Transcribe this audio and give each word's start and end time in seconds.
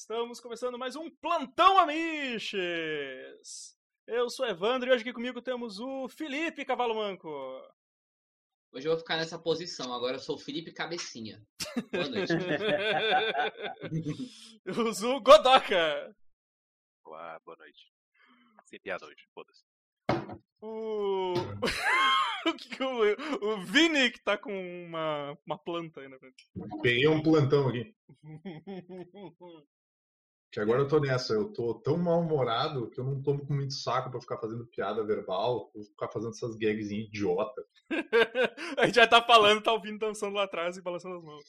Estamos 0.00 0.40
começando 0.40 0.78
mais 0.78 0.96
um 0.96 1.10
Plantão 1.10 1.78
Amiches! 1.78 3.76
Eu 4.06 4.30
sou 4.30 4.46
Evandro 4.46 4.88
e 4.88 4.94
hoje 4.94 5.02
aqui 5.02 5.12
comigo 5.12 5.42
temos 5.42 5.78
o 5.78 6.08
Felipe 6.08 6.64
Cavalo 6.64 6.94
Manco. 6.94 7.28
Hoje 8.72 8.88
eu 8.88 8.92
vou 8.92 8.98
ficar 8.98 9.18
nessa 9.18 9.38
posição, 9.38 9.92
agora 9.92 10.16
eu 10.16 10.18
sou 10.18 10.36
o 10.36 10.38
Felipe 10.38 10.72
Cabecinha. 10.72 11.46
Boa 11.92 12.08
noite. 12.08 12.32
o 14.66 14.90
Zu 14.90 15.20
Godoka. 15.20 16.16
Olá, 17.04 17.38
boa 17.44 17.58
noite. 17.58 17.92
Sem 18.64 18.80
piada 18.80 19.04
hoje, 19.04 19.28
foda-se. 19.34 19.66
O... 20.62 21.34
o, 22.48 22.54
que 22.54 22.70
que 22.70 22.82
o, 22.82 23.02
o 23.42 23.60
Vini 23.66 24.10
que 24.10 24.22
tá 24.22 24.38
com 24.38 24.86
uma, 24.86 25.38
uma 25.44 25.58
planta 25.58 26.00
aí 26.00 26.08
na 26.08 26.18
frente. 26.18 26.48
Peguei 26.82 27.06
um 27.06 27.22
plantão 27.22 27.68
aqui. 27.68 27.94
Que 30.50 30.58
agora 30.58 30.80
eu 30.80 30.88
tô 30.88 30.98
nessa, 30.98 31.32
eu 31.32 31.52
tô 31.52 31.74
tão 31.74 31.96
mal-humorado 31.96 32.90
que 32.90 32.98
eu 32.98 33.04
não 33.04 33.22
tô 33.22 33.38
com 33.38 33.54
muito 33.54 33.72
saco 33.72 34.10
pra 34.10 34.20
ficar 34.20 34.36
fazendo 34.38 34.66
piada 34.66 35.04
verbal, 35.04 35.70
ou 35.72 35.84
ficar 35.84 36.08
fazendo 36.08 36.30
essas 36.30 36.56
gags 36.56 36.90
idiota. 36.90 37.64
A 38.76 38.86
gente 38.86 38.96
já 38.96 39.06
tá 39.06 39.22
falando, 39.22 39.62
tá 39.62 39.72
ouvindo 39.72 39.98
dançando 39.98 40.34
lá 40.34 40.44
atrás 40.44 40.76
e 40.76 40.82
balançando 40.82 41.16
as 41.16 41.24
mãos. 41.24 41.44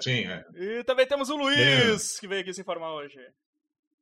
Sim, 0.00 0.26
é. 0.26 0.44
E 0.54 0.84
também 0.84 1.06
temos 1.06 1.30
o 1.30 1.36
Luiz, 1.36 2.18
que 2.18 2.26
veio 2.26 2.40
aqui 2.40 2.52
se 2.52 2.62
informar 2.62 2.92
hoje. 2.94 3.18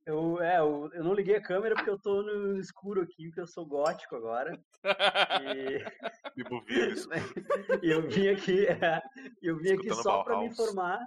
Eu, 0.05 0.43
é, 0.43 0.59
eu, 0.59 0.91
eu 0.95 1.05
não 1.05 1.15
liguei 1.15 1.37
a 1.37 1.43
câmera 1.43 1.77
porque 1.77 1.91
eu 1.91 1.99
tô 1.99 2.23
no 2.23 2.59
escuro 2.59 3.03
aqui, 3.03 3.27
porque 3.27 3.41
eu 3.41 3.47
sou 3.47 3.67
gótico 3.67 4.17
agora. 4.17 4.59
E, 6.35 7.87
e 7.87 7.91
eu 7.91 8.09
vim 8.09 8.29
aqui, 8.29 8.67
é, 8.67 9.01
eu 9.41 9.57
vim 9.59 9.73
aqui 9.73 9.95
só 9.95 10.25
pra 10.25 10.39
me 10.39 10.47
informar, 10.47 10.99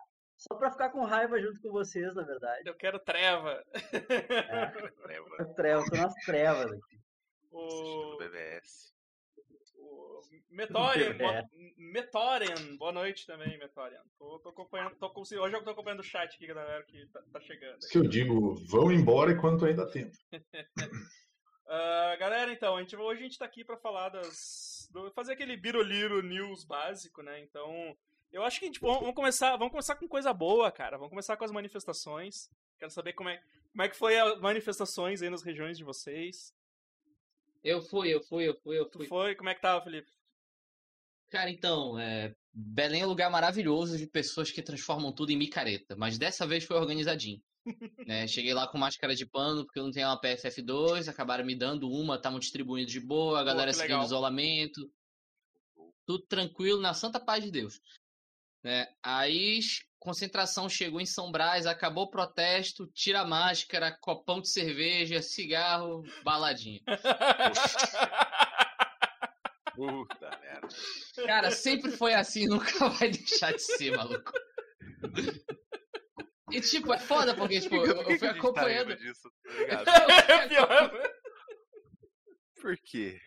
só 0.48 0.56
pra 0.56 0.72
ficar 0.72 0.90
com 0.90 1.04
raiva 1.04 1.40
junto 1.42 1.60
com 1.62 1.72
vocês, 1.72 2.14
na 2.16 2.24
verdade. 2.24 2.68
Eu 2.70 2.76
quero 2.76 3.00
treva. 3.00 3.64
Treva, 3.92 4.94
Treva, 5.56 5.82
eu 5.82 5.90
tô 5.90 5.96
nas 5.98 6.14
trevas 6.26 6.72
aqui. 6.72 7.00
O, 7.52 8.18
BBS. 8.18 8.94
o 9.78 10.20
Metorian, 10.52 11.10
É. 11.12 11.14
boa, 11.14 11.44
Metorian, 11.78 12.78
boa 12.78 12.92
noite 12.92 13.26
também, 13.26 13.58
Metorian. 13.58 14.02
Tô, 14.20 14.40
tô 14.40 14.50
acompanhando, 14.50 14.96
tô, 14.98 15.10
com- 15.10 15.22
hoje 15.22 15.56
eu 15.56 15.64
tô 15.64 15.70
acompanhando 15.72 16.02
o 16.02 16.04
chat 16.04 16.36
aqui, 16.36 16.48
galera, 16.48 16.84
que 16.84 17.06
tá, 17.08 17.22
tá 17.32 17.40
chegando. 17.42 17.80
Isso 17.80 17.90
que 17.90 17.98
eu 17.98 18.08
digo, 18.08 18.56
vão 18.68 18.92
embora 18.92 19.32
enquanto 19.32 19.66
ainda 19.66 19.84
há 19.84 19.90
tempo. 19.90 20.16
Ah, 21.68 22.16
galera, 22.20 22.52
então, 22.54 22.76
a 22.78 22.80
gente, 22.80 22.96
hoje 22.96 23.22
a 23.22 23.24
gente 23.24 23.40
tá 23.40 23.46
aqui 23.46 23.66
pra 23.66 23.76
falar 23.76 24.10
das. 24.10 24.88
do- 24.92 25.12
fazer 25.14 25.34
aquele 25.34 25.58
Biroliro 25.58 26.22
News 26.22 26.64
básico, 26.64 27.24
né? 27.24 27.40
Então, 27.40 27.98
eu 28.36 28.44
acho 28.44 28.60
que 28.60 28.66
a 28.66 28.68
gente, 28.68 28.82
vamos, 28.82 29.16
começar, 29.16 29.56
vamos 29.56 29.72
começar 29.72 29.96
com 29.96 30.08
coisa 30.10 30.34
boa, 30.34 30.70
cara. 30.70 30.98
Vamos 30.98 31.10
começar 31.10 31.38
com 31.38 31.46
as 31.46 31.52
manifestações. 31.52 32.50
Quero 32.78 32.92
saber 32.92 33.14
como 33.14 33.30
é, 33.30 33.42
como 33.72 33.82
é 33.82 33.88
que 33.88 33.96
foi 33.96 34.20
as 34.20 34.42
manifestações 34.42 35.22
aí 35.22 35.30
nas 35.30 35.42
regiões 35.42 35.78
de 35.78 35.86
vocês. 35.86 36.54
Eu 37.64 37.82
fui, 37.82 38.14
eu 38.14 38.22
fui, 38.22 38.48
eu 38.48 38.54
fui, 38.56 38.78
eu 38.78 38.86
Tu 38.86 38.98
fui. 39.00 39.08
foi? 39.08 39.36
Como 39.36 39.50
é 39.50 39.56
que 39.56 39.62
tava, 39.62 39.82
Felipe? 39.82 40.12
Cara, 41.30 41.50
então, 41.50 41.98
é, 41.98 42.36
Belém 42.54 43.02
é 43.02 43.06
um 43.06 43.10
lugar 43.10 43.32
maravilhoso 43.32 43.98
de 43.98 44.06
pessoas 44.06 44.52
que 44.52 44.62
transformam 44.62 45.14
tudo 45.14 45.32
em 45.32 45.38
micareta, 45.38 45.96
mas 45.96 46.18
dessa 46.18 46.46
vez 46.46 46.66
foi 46.66 46.76
organizadinho. 46.76 47.42
né? 48.06 48.28
Cheguei 48.28 48.54
lá 48.54 48.68
com 48.68 48.78
máscara 48.78 49.16
de 49.16 49.26
pano, 49.26 49.64
porque 49.64 49.80
eu 49.80 49.84
não 49.84 49.92
tenho 49.92 50.08
uma 50.08 50.20
PFF2, 50.20 51.08
acabaram 51.08 51.46
me 51.46 51.56
dando 51.56 51.90
uma, 51.90 52.16
estavam 52.16 52.38
distribuindo 52.38 52.92
de 52.92 53.00
boa, 53.00 53.40
a 53.40 53.44
galera 53.46 53.72
seguindo 53.72 53.92
legal. 53.92 54.06
isolamento. 54.06 54.92
Tudo 56.06 56.26
tranquilo, 56.28 56.82
na 56.82 56.94
santa 56.94 57.20
paz 57.20 57.44
de 57.44 57.50
Deus. 57.50 57.82
Né? 58.66 58.88
Aí, 59.04 59.60
concentração 60.00 60.68
chegou 60.68 61.00
em 61.00 61.06
São 61.06 61.32
Brás, 61.32 61.68
acabou 61.68 62.06
o 62.06 62.10
protesto, 62.10 62.88
tira 62.88 63.20
a 63.20 63.26
máscara, 63.26 63.92
copão 63.92 64.42
de 64.42 64.50
cerveja, 64.50 65.22
cigarro, 65.22 66.04
baladinha. 66.24 66.82
Puta 69.76 70.32
merda. 70.42 70.68
Cara, 71.28 71.52
sempre 71.52 71.92
foi 71.92 72.16
assim, 72.16 72.48
nunca 72.50 72.90
vai 72.90 73.12
deixar 73.12 73.52
de 73.52 73.62
ser, 73.62 73.96
maluco. 73.96 74.32
E 76.52 76.60
tipo, 76.60 76.92
é 76.92 76.98
foda, 76.98 77.36
porque 77.36 77.62
tipo, 77.62 77.76
eu, 77.76 77.86
eu 77.86 78.04
fui 78.04 78.18
tá 78.18 78.32
acompanhando. 78.32 78.90
rindo 78.90 79.00
disso, 79.00 79.32
tá 79.44 79.54
ligado? 79.54 79.86
É 80.28 80.48
pior. 80.48 80.92
Por 82.60 82.76
quê? 82.78 83.22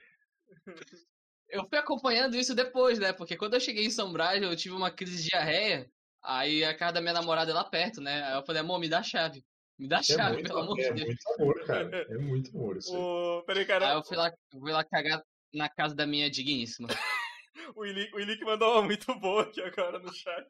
Eu 1.48 1.66
fui 1.68 1.78
acompanhando 1.78 2.36
isso 2.36 2.54
depois, 2.54 2.98
né? 2.98 3.12
Porque 3.12 3.36
quando 3.36 3.54
eu 3.54 3.60
cheguei 3.60 3.84
em 3.86 3.90
São 3.90 4.12
Brás, 4.12 4.42
eu 4.42 4.54
tive 4.56 4.74
uma 4.74 4.90
crise 4.90 5.22
de 5.22 5.28
diarreia. 5.30 5.90
Aí 6.22 6.64
a 6.64 6.76
casa 6.76 6.94
da 6.94 7.00
minha 7.00 7.14
namorada 7.14 7.50
é 7.50 7.54
lá 7.54 7.64
perto, 7.64 8.00
né? 8.00 8.22
Aí 8.24 8.34
eu 8.36 8.44
falei, 8.44 8.60
amor, 8.60 8.78
me 8.78 8.88
dá 8.88 8.98
a 8.98 9.02
chave. 9.02 9.42
Me 9.78 9.88
dá 9.88 9.98
a 9.98 10.00
É 10.00 10.02
chave, 10.02 10.34
muito, 10.34 10.48
pelo 10.48 10.60
amor 10.60 10.78
é 10.80 10.82
de 10.82 10.94
Deus. 10.94 11.06
muito 11.06 11.32
amor, 11.40 11.64
cara. 11.66 12.06
É 12.10 12.18
muito 12.18 12.50
amor 12.56 12.76
isso 12.76 12.94
aí. 12.94 13.00
O, 13.00 13.42
peraí, 13.46 13.62
Aí 13.62 13.66
cara. 13.68 13.92
eu 13.94 14.04
fui 14.04 14.16
lá, 14.16 14.32
fui 14.50 14.72
lá 14.72 14.84
cagar 14.84 15.22
na 15.54 15.68
casa 15.68 15.94
da 15.94 16.06
minha 16.06 16.30
digníssima. 16.30 16.88
O 17.74 17.84
Ilick 17.84 18.42
mandou 18.44 18.72
uma 18.74 18.82
muito 18.82 19.14
boa 19.18 19.42
aqui 19.42 19.60
agora 19.60 19.98
no 19.98 20.12
chat. 20.14 20.46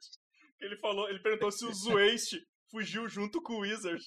Ele 0.60 0.76
falou, 0.76 1.09
ele 1.09 1.19
perguntou 1.19 1.50
se 1.50 1.65
o 1.65 1.72
Zwaste 1.75 2.47
fugiu 2.70 3.09
junto 3.09 3.42
com 3.42 3.54
o 3.54 3.60
Wizard. 3.60 4.00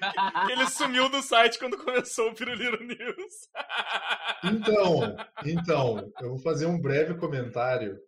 Ele 0.50 0.66
sumiu 0.68 1.08
do 1.08 1.22
site 1.22 1.58
quando 1.58 1.76
começou 1.76 2.30
o 2.30 2.34
Piruliro 2.34 2.82
News. 2.84 3.48
Então, 4.44 5.16
então, 5.42 6.12
eu 6.20 6.28
vou 6.28 6.38
fazer 6.38 6.66
um 6.66 6.78
breve 6.78 7.14
comentário, 7.14 7.98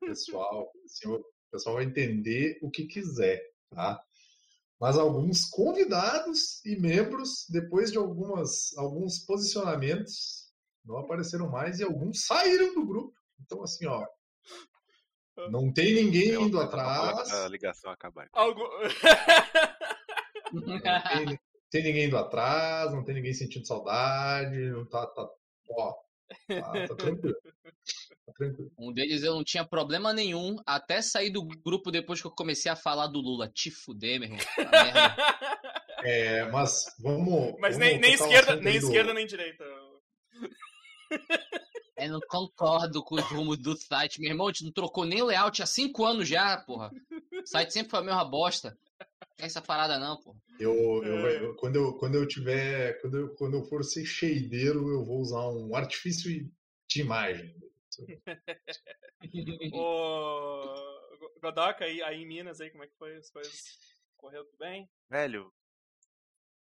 pessoal. 0.00 0.72
Assim, 0.82 1.06
o 1.08 1.22
pessoal 1.50 1.74
vai 1.74 1.84
entender 1.84 2.58
o 2.62 2.70
que 2.70 2.86
quiser, 2.86 3.42
tá? 3.68 4.02
Mas 4.80 4.96
alguns 4.96 5.44
convidados 5.44 6.64
e 6.64 6.80
membros, 6.80 7.44
depois 7.50 7.92
de 7.92 7.98
algumas, 7.98 8.74
alguns 8.78 9.18
posicionamentos, 9.26 10.50
não 10.84 10.96
apareceram 10.96 11.50
mais 11.50 11.80
e 11.80 11.84
alguns 11.84 12.24
saíram 12.24 12.74
do 12.74 12.86
grupo. 12.86 13.14
Então, 13.42 13.62
assim, 13.62 13.84
ó, 13.84 14.06
não 15.50 15.72
tem 15.72 15.94
ninguém 15.94 16.34
indo 16.34 16.60
atrás, 16.60 17.28
da 17.28 17.48
ligação 17.48 17.90
acabar. 17.90 18.28
Algo... 18.32 18.62
não 20.60 20.80
tem, 20.80 21.38
tem 21.70 21.82
ninguém 21.82 22.04
indo 22.06 22.16
atrás, 22.16 22.92
não 22.92 23.04
tem 23.04 23.14
ninguém 23.14 23.34
sentindo 23.34 23.66
saudade, 23.66 24.56
não 24.70 24.84
tá, 24.86 25.06
tá, 25.06 25.28
ó, 25.70 25.92
tá, 26.48 26.86
tá 26.88 26.94
tranquilo. 26.96 27.34
Tá 28.26 28.32
tranquilo. 28.36 28.70
Um 28.78 28.92
deles 28.92 29.22
eu 29.22 29.34
não 29.34 29.44
tinha 29.44 29.64
problema 29.64 30.12
nenhum 30.12 30.56
até 30.66 31.02
sair 31.02 31.30
do 31.30 31.42
grupo 31.44 31.90
depois 31.90 32.20
que 32.20 32.26
eu 32.26 32.30
comecei 32.30 32.70
a 32.70 32.76
falar 32.76 33.06
do 33.08 33.20
Lula. 33.20 33.48
Te 33.48 33.70
fuder, 33.70 34.20
meu 34.20 34.28
irmão. 34.30 34.44
É, 36.06 36.44
mas 36.50 36.84
vamos. 36.98 37.54
Mas 37.58 37.78
vamos 37.78 37.92
nem, 37.92 37.98
nem 37.98 38.10
o 38.10 38.14
esquerda, 38.14 38.56
nem 38.56 38.78
do- 38.78 38.86
esquerda 38.88 39.14
nem 39.14 39.26
direita. 39.26 39.64
Eu 41.96 42.10
não 42.10 42.20
concordo 42.28 43.02
com 43.02 43.14
os 43.14 43.24
rumos 43.24 43.56
do 43.56 43.74
site. 43.76 44.20
Meu 44.20 44.30
irmão, 44.30 44.48
a 44.48 44.50
gente 44.50 44.64
não 44.64 44.72
trocou 44.72 45.06
nem 45.06 45.22
o 45.22 45.26
layout 45.26 45.62
há 45.62 45.66
cinco 45.66 46.04
anos 46.04 46.28
já, 46.28 46.58
porra. 46.58 46.90
O 47.42 47.46
site 47.46 47.72
sempre 47.72 47.90
foi 47.90 48.00
a 48.00 48.02
mesma 48.02 48.24
bosta. 48.24 48.76
Essa 49.38 49.60
parada 49.60 49.98
não, 49.98 50.20
porra. 50.20 50.38
Eu, 50.58 51.02
eu- 51.04 51.26
É. 51.26 51.44
eu- 51.44 51.56
quando, 51.56 51.76
eu, 51.76 51.94
quando 51.98 52.14
eu 52.14 52.26
tiver. 52.26 53.00
Quando 53.00 53.18
eu, 53.18 53.34
quando 53.34 53.56
eu 53.56 53.64
for 53.64 53.82
ser 53.84 54.04
shadeiro, 54.04 54.88
eu 54.88 55.04
vou 55.04 55.20
usar 55.20 55.48
um 55.48 55.74
artifício 55.74 56.30
de 56.88 57.00
imagem. 57.00 57.54
O 59.72 61.38
Godoka 61.40 61.84
aí, 61.84 62.02
aí 62.02 62.22
em 62.22 62.26
Minas 62.26 62.60
aí, 62.60 62.70
como 62.70 62.84
é 62.84 62.86
que 62.86 62.96
foi 62.96 63.16
as 63.16 63.30
coisas? 63.30 63.78
Correu 64.16 64.44
tudo 64.44 64.58
bem? 64.58 64.88
Velho, 65.08 65.52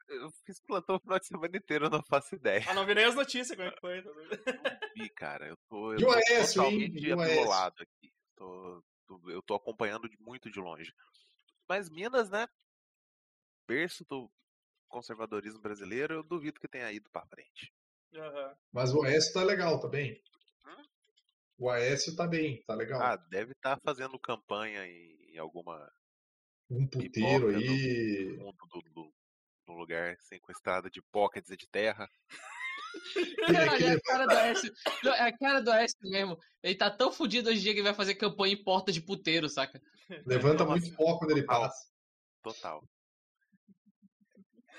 eu 0.10 0.30
fiz 0.46 0.60
plantão 0.62 0.96
o 0.96 1.00
final 1.00 1.20
de 1.20 1.28
semana 1.28 1.58
inteiro, 1.58 1.86
eu 1.86 1.90
não 1.90 2.04
faço 2.04 2.36
ideia. 2.36 2.64
Ah, 2.68 2.74
não 2.74 2.86
vi 2.86 2.94
nem 2.94 3.06
as 3.06 3.16
notícias, 3.16 3.56
como 3.58 3.68
é 3.68 3.72
que 3.72 3.80
foi? 3.80 4.02
Vi, 4.96 5.10
cara, 5.10 5.48
eu 5.48 5.58
tô, 5.70 5.94
eu 5.94 6.00
tô 6.00 6.14
hein? 6.16 6.24
totalmente 6.48 7.12
atolado 7.12 7.76
aqui. 7.82 8.14
Tô, 8.36 8.84
tô- 9.08 9.30
eu 9.30 9.42
tô 9.42 9.56
acompanhando 9.56 10.08
de 10.10 10.18
muito 10.22 10.50
de 10.50 10.60
longe. 10.60 10.94
Mas 11.68 11.90
Minas, 11.90 12.30
né? 12.30 12.48
Berço 13.68 14.06
do 14.06 14.30
conservadorismo 14.88 15.60
brasileiro, 15.60 16.14
eu 16.14 16.24
duvido 16.24 16.60
que 16.60 16.68
tenha 16.68 16.92
ido 16.92 17.10
pra 17.10 17.26
frente. 17.26 17.74
Aham. 18.14 18.56
Mas 18.72 18.94
o 18.94 19.04
Aécio 19.04 19.34
tá 19.34 19.44
legal, 19.44 19.80
tá 19.80 19.88
bem? 19.88 20.22
Hã? 20.66 20.84
O 21.58 21.70
Aécio 21.70 22.16
tá 22.16 22.28
bem, 22.28 22.64
tá 22.64 22.76
legal. 22.76 23.02
Ah, 23.02 23.16
deve 23.16 23.54
estar 23.54 23.80
fazendo 23.82 24.20
campanha 24.20 24.86
em, 24.86 25.34
em 25.34 25.38
alguma 25.38 25.92
um 26.70 26.88
puteiro 26.88 27.50
aí. 27.50 28.38
fundo 28.38 28.66
do, 28.68 28.82
do, 28.94 29.14
num 29.68 29.76
lugar 29.76 30.18
sequestrado 30.20 30.90
de 30.90 31.02
pockets 31.02 31.52
e 31.52 31.58
de 31.58 31.68
terra. 31.68 32.10
Caralho, 33.46 33.86
é 33.86 33.92
a 33.94 34.02
cara 34.02 34.26
do 34.26 34.32
Aécio. 34.38 34.74
Não, 35.04 35.14
É 35.14 35.22
a 35.22 35.38
cara 35.38 35.60
do 35.62 35.72
Aécio 35.72 35.98
mesmo. 36.04 36.38
Ele 36.64 36.76
tá 36.76 36.90
tão 36.90 37.12
fudido 37.12 37.50
hoje 37.50 37.60
em 37.60 37.62
dia 37.64 37.74
que 37.74 37.80
ele 37.80 37.88
vai 37.88 37.94
fazer 37.96 38.16
campanha 38.16 38.54
em 38.54 38.64
porta 38.64 38.92
de 38.92 39.02
puteiro, 39.02 39.48
saca? 39.50 39.82
Levanta 40.26 40.66
muito 40.66 40.96
pó 40.96 41.18
quando 41.18 41.32
ele 41.32 41.44
passa. 41.44 41.78
Total. 42.44 42.84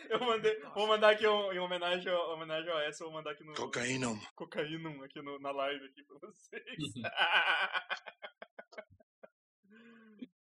Eu 0.09 0.21
mandei, 0.21 0.57
vou 0.75 0.87
mandar 0.87 1.11
aqui 1.11 1.27
um- 1.27 1.53
em 1.53 1.59
homenagem 1.59 2.09
ao, 2.13 2.35
homenagem 2.35 2.71
ao 2.71 2.79
S, 2.81 3.01
eu 3.01 3.09
vou 3.09 3.17
mandar 3.17 3.33
aqui 3.33 3.43
no 3.43 3.55
Cocaína. 3.55 4.07
Cocaínum 4.37 5.03
aqui 5.03 5.21
no- 5.21 5.41
na 5.41 5.51
live 5.51 5.85
aqui 5.85 6.05
pra 6.05 6.19
vocês. 6.21 6.63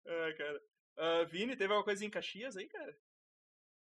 é, 0.06 0.32
cara. 0.34 0.60
Uh, 0.98 1.26
Vini, 1.28 1.56
teve 1.56 1.72
alguma 1.72 1.84
coisa 1.84 2.04
em 2.04 2.10
Caxias 2.10 2.56
aí, 2.56 2.68
cara? 2.68 2.96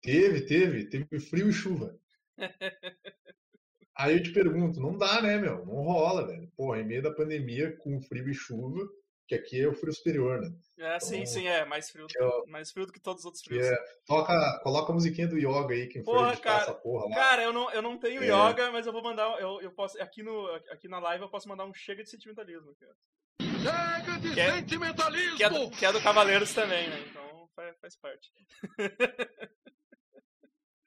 Teve, 0.02 0.42
teve. 0.46 0.90
Teve 0.90 1.20
frio 1.20 1.50
e 1.50 1.54
chuva. 1.54 1.98
aí 4.00 4.16
eu 4.16 4.24
te 4.24 4.32
pergunto, 4.32 4.80
não 4.80 4.98
dá, 4.98 5.22
né, 5.22 5.38
meu? 5.38 5.66
Não 5.66 5.84
rola, 5.84 6.26
velho. 6.26 6.50
Porra, 6.56 6.80
em 6.80 6.86
meio 6.86 7.04
da 7.04 7.14
pandemia, 7.14 7.76
com 7.78 8.02
frio 8.02 8.30
e 8.30 8.34
chuva, 8.34 8.88
que 9.28 9.36
aqui 9.36 9.62
é 9.62 9.68
o 9.68 9.74
frio 9.74 9.94
superior, 9.94 10.42
né? 10.42 10.52
É, 10.80 10.96
então, 10.96 11.00
sim, 11.02 11.26
sim, 11.26 11.48
é. 11.48 11.66
Mais 11.66 11.90
frio, 11.90 12.08
do, 12.08 12.24
é, 12.24 12.50
mais 12.50 12.72
frio 12.72 12.86
do 12.86 12.94
que 12.94 13.00
todos 13.02 13.20
os 13.22 13.26
outros 13.26 13.44
frios. 13.44 13.68
É, 13.68 13.78
toca, 14.06 14.60
coloca 14.64 14.92
a 14.92 14.96
musiquinha 14.96 15.28
do 15.28 15.38
yoga 15.38 15.74
aí, 15.74 15.88
quem 15.88 16.02
porra, 16.02 16.34
for 16.34 16.42
cara, 16.42 16.62
essa 16.64 16.74
porra 16.74 17.10
lá. 17.10 17.16
Cara, 17.16 17.44
eu 17.44 17.54
não, 17.54 17.70
eu 17.72 17.82
não 17.82 18.00
tenho 18.00 18.24
é. 18.24 18.28
yoga, 18.28 18.72
mas 18.72 18.88
eu 18.88 18.94
vou 18.94 19.04
mandar. 19.04 19.40
Eu, 19.40 19.62
eu 19.62 19.72
posso, 19.72 20.02
aqui, 20.02 20.24
no, 20.24 20.48
aqui 20.72 20.88
na 20.88 21.00
live 21.00 21.26
eu 21.26 21.30
posso 21.30 21.50
mandar 21.50 21.66
um 21.66 21.74
chega 21.74 22.02
de 22.02 22.10
sentimentalismo. 22.10 22.74
Cara. 22.76 22.96
Chega 23.42 24.20
de 24.20 24.34
que 24.34 24.40
é, 24.40 24.56
sentimentalismo! 24.56 25.38
Que 25.38 25.44
é, 25.44 25.50
do, 25.50 25.70
que 25.70 25.86
é 25.86 25.92
do 25.92 26.02
Cavaleiros 26.02 26.54
também, 26.54 26.90
né? 26.90 27.06
Então 27.10 27.50
faz, 27.56 27.78
faz 27.80 27.96
parte. 27.98 28.32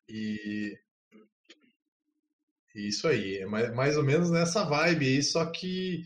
e. 0.08 0.74
Isso 2.74 3.06
aí, 3.06 3.38
é 3.38 3.46
mais, 3.46 3.74
mais 3.74 3.96
ou 3.96 4.04
menos 4.04 4.30
nessa 4.30 4.64
vibe 4.64 5.06
aí, 5.06 5.22
só 5.22 5.44
que 5.46 6.02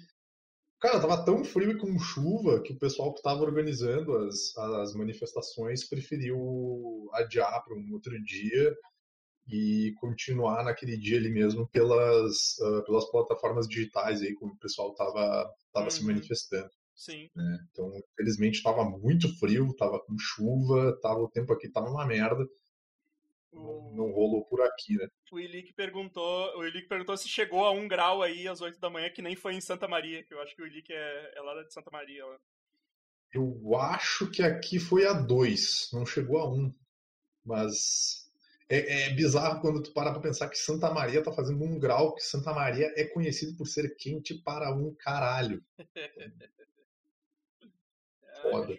Cara, 0.78 1.00
tava 1.00 1.24
tão 1.24 1.42
frio 1.42 1.70
e 1.70 1.78
com 1.78 1.98
chuva 1.98 2.62
que 2.62 2.74
o 2.74 2.78
pessoal 2.78 3.12
que 3.12 3.18
estava 3.18 3.40
organizando 3.40 4.14
as, 4.18 4.56
as 4.56 4.94
manifestações 4.94 5.88
preferiu 5.88 7.08
adiar 7.14 7.64
para 7.64 7.74
um 7.74 7.92
outro 7.92 8.22
dia 8.22 8.76
e 9.48 9.94
continuar 9.98 10.64
naquele 10.64 10.98
dia 10.98 11.16
ali 11.16 11.30
mesmo 11.30 11.66
pelas, 11.68 12.58
uh, 12.60 12.84
pelas 12.84 13.10
plataformas 13.10 13.66
digitais 13.66 14.20
aí, 14.20 14.34
como 14.34 14.52
o 14.52 14.58
pessoal 14.58 14.94
tava, 14.94 15.50
tava 15.72 15.86
uhum. 15.86 15.90
se 15.90 16.04
manifestando. 16.04 16.70
Sim. 16.94 17.28
Né? 17.34 17.58
Então, 17.70 17.90
infelizmente, 18.12 18.56
estava 18.56 18.84
muito 18.84 19.28
frio, 19.38 19.68
estava 19.70 19.98
com 20.00 20.16
chuva, 20.18 20.98
tava, 21.00 21.20
o 21.20 21.30
tempo 21.30 21.52
aqui 21.52 21.70
tava 21.70 21.88
uma 21.88 22.06
merda. 22.06 22.46
Não, 23.56 23.90
não 23.92 24.10
rolou 24.12 24.44
por 24.44 24.60
aqui, 24.60 24.96
né? 24.96 25.08
O 25.32 25.40
Ilick 25.40 25.72
perguntou, 25.72 26.58
o 26.58 26.88
perguntou 26.88 27.16
se 27.16 27.28
chegou 27.28 27.64
a 27.64 27.70
um 27.70 27.88
grau 27.88 28.22
aí 28.22 28.46
às 28.46 28.60
8 28.60 28.78
da 28.78 28.90
manhã, 28.90 29.10
que 29.10 29.22
nem 29.22 29.34
foi 29.34 29.54
em 29.54 29.60
Santa 29.60 29.88
Maria, 29.88 30.22
que 30.22 30.34
eu 30.34 30.40
acho 30.42 30.54
que 30.54 30.62
o 30.62 30.66
Ilick 30.66 30.92
é, 30.92 31.32
é 31.34 31.40
lá 31.40 31.62
de 31.62 31.72
Santa 31.72 31.90
Maria. 31.90 32.24
Lá. 32.26 32.38
Eu 33.32 33.74
acho 33.76 34.30
que 34.30 34.42
aqui 34.42 34.78
foi 34.78 35.06
a 35.06 35.12
2, 35.12 35.90
não 35.92 36.04
chegou 36.04 36.38
a 36.38 36.48
1. 36.48 36.54
Um. 36.54 36.74
Mas 37.44 38.30
é, 38.68 39.04
é, 39.04 39.14
bizarro 39.14 39.60
quando 39.60 39.82
tu 39.82 39.92
para 39.92 40.12
pra 40.12 40.20
pensar 40.20 40.48
que 40.48 40.58
Santa 40.58 40.92
Maria 40.92 41.22
tá 41.22 41.32
fazendo 41.32 41.64
um 41.64 41.78
grau, 41.78 42.14
que 42.14 42.22
Santa 42.22 42.52
Maria 42.52 42.92
é 42.96 43.04
conhecido 43.04 43.56
por 43.56 43.66
ser 43.66 43.96
quente 43.96 44.34
para 44.34 44.74
um 44.74 44.94
caralho. 44.94 45.64
foda. 48.50 48.78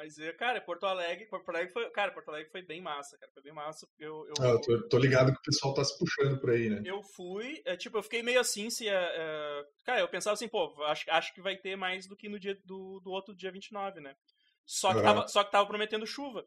Mas, 0.00 0.18
é, 0.18 0.32
cara, 0.32 0.62
Porto 0.62 0.86
Alegre, 0.86 1.26
Porto 1.26 1.50
Alegre 1.50 1.70
foi, 1.74 1.90
cara, 1.90 2.10
Porto 2.10 2.30
Alegre 2.30 2.50
foi 2.50 2.62
bem 2.62 2.80
massa, 2.80 3.18
cara, 3.18 3.30
foi 3.34 3.42
bem 3.42 3.52
massa. 3.52 3.86
Eu, 3.98 4.26
eu, 4.28 4.34
ah, 4.40 4.46
eu 4.46 4.60
tô, 4.62 4.88
tô, 4.88 4.96
ligado 4.96 5.30
que 5.30 5.38
o 5.38 5.42
pessoal 5.42 5.74
tá 5.74 5.84
se 5.84 5.98
puxando 5.98 6.40
por 6.40 6.48
aí, 6.48 6.70
né? 6.70 6.80
Eu 6.86 7.02
fui, 7.02 7.60
é, 7.66 7.76
tipo, 7.76 7.98
eu 7.98 8.02
fiquei 8.02 8.22
meio 8.22 8.40
assim, 8.40 8.70
se, 8.70 8.88
é, 8.88 8.94
é, 8.94 9.64
cara, 9.84 10.00
eu 10.00 10.08
pensava 10.08 10.32
assim, 10.32 10.48
pô, 10.48 10.74
acho, 10.84 11.04
acho 11.10 11.34
que 11.34 11.42
vai 11.42 11.54
ter 11.54 11.76
mais 11.76 12.06
do 12.06 12.16
que 12.16 12.30
no 12.30 12.40
dia 12.40 12.58
do, 12.64 12.98
do 13.00 13.10
outro 13.10 13.36
dia 13.36 13.52
29, 13.52 14.00
né? 14.00 14.16
Só 14.64 14.94
que, 14.94 15.02
tava, 15.02 15.28
só 15.28 15.44
que 15.44 15.52
tava 15.52 15.66
prometendo 15.66 16.06
chuva, 16.06 16.46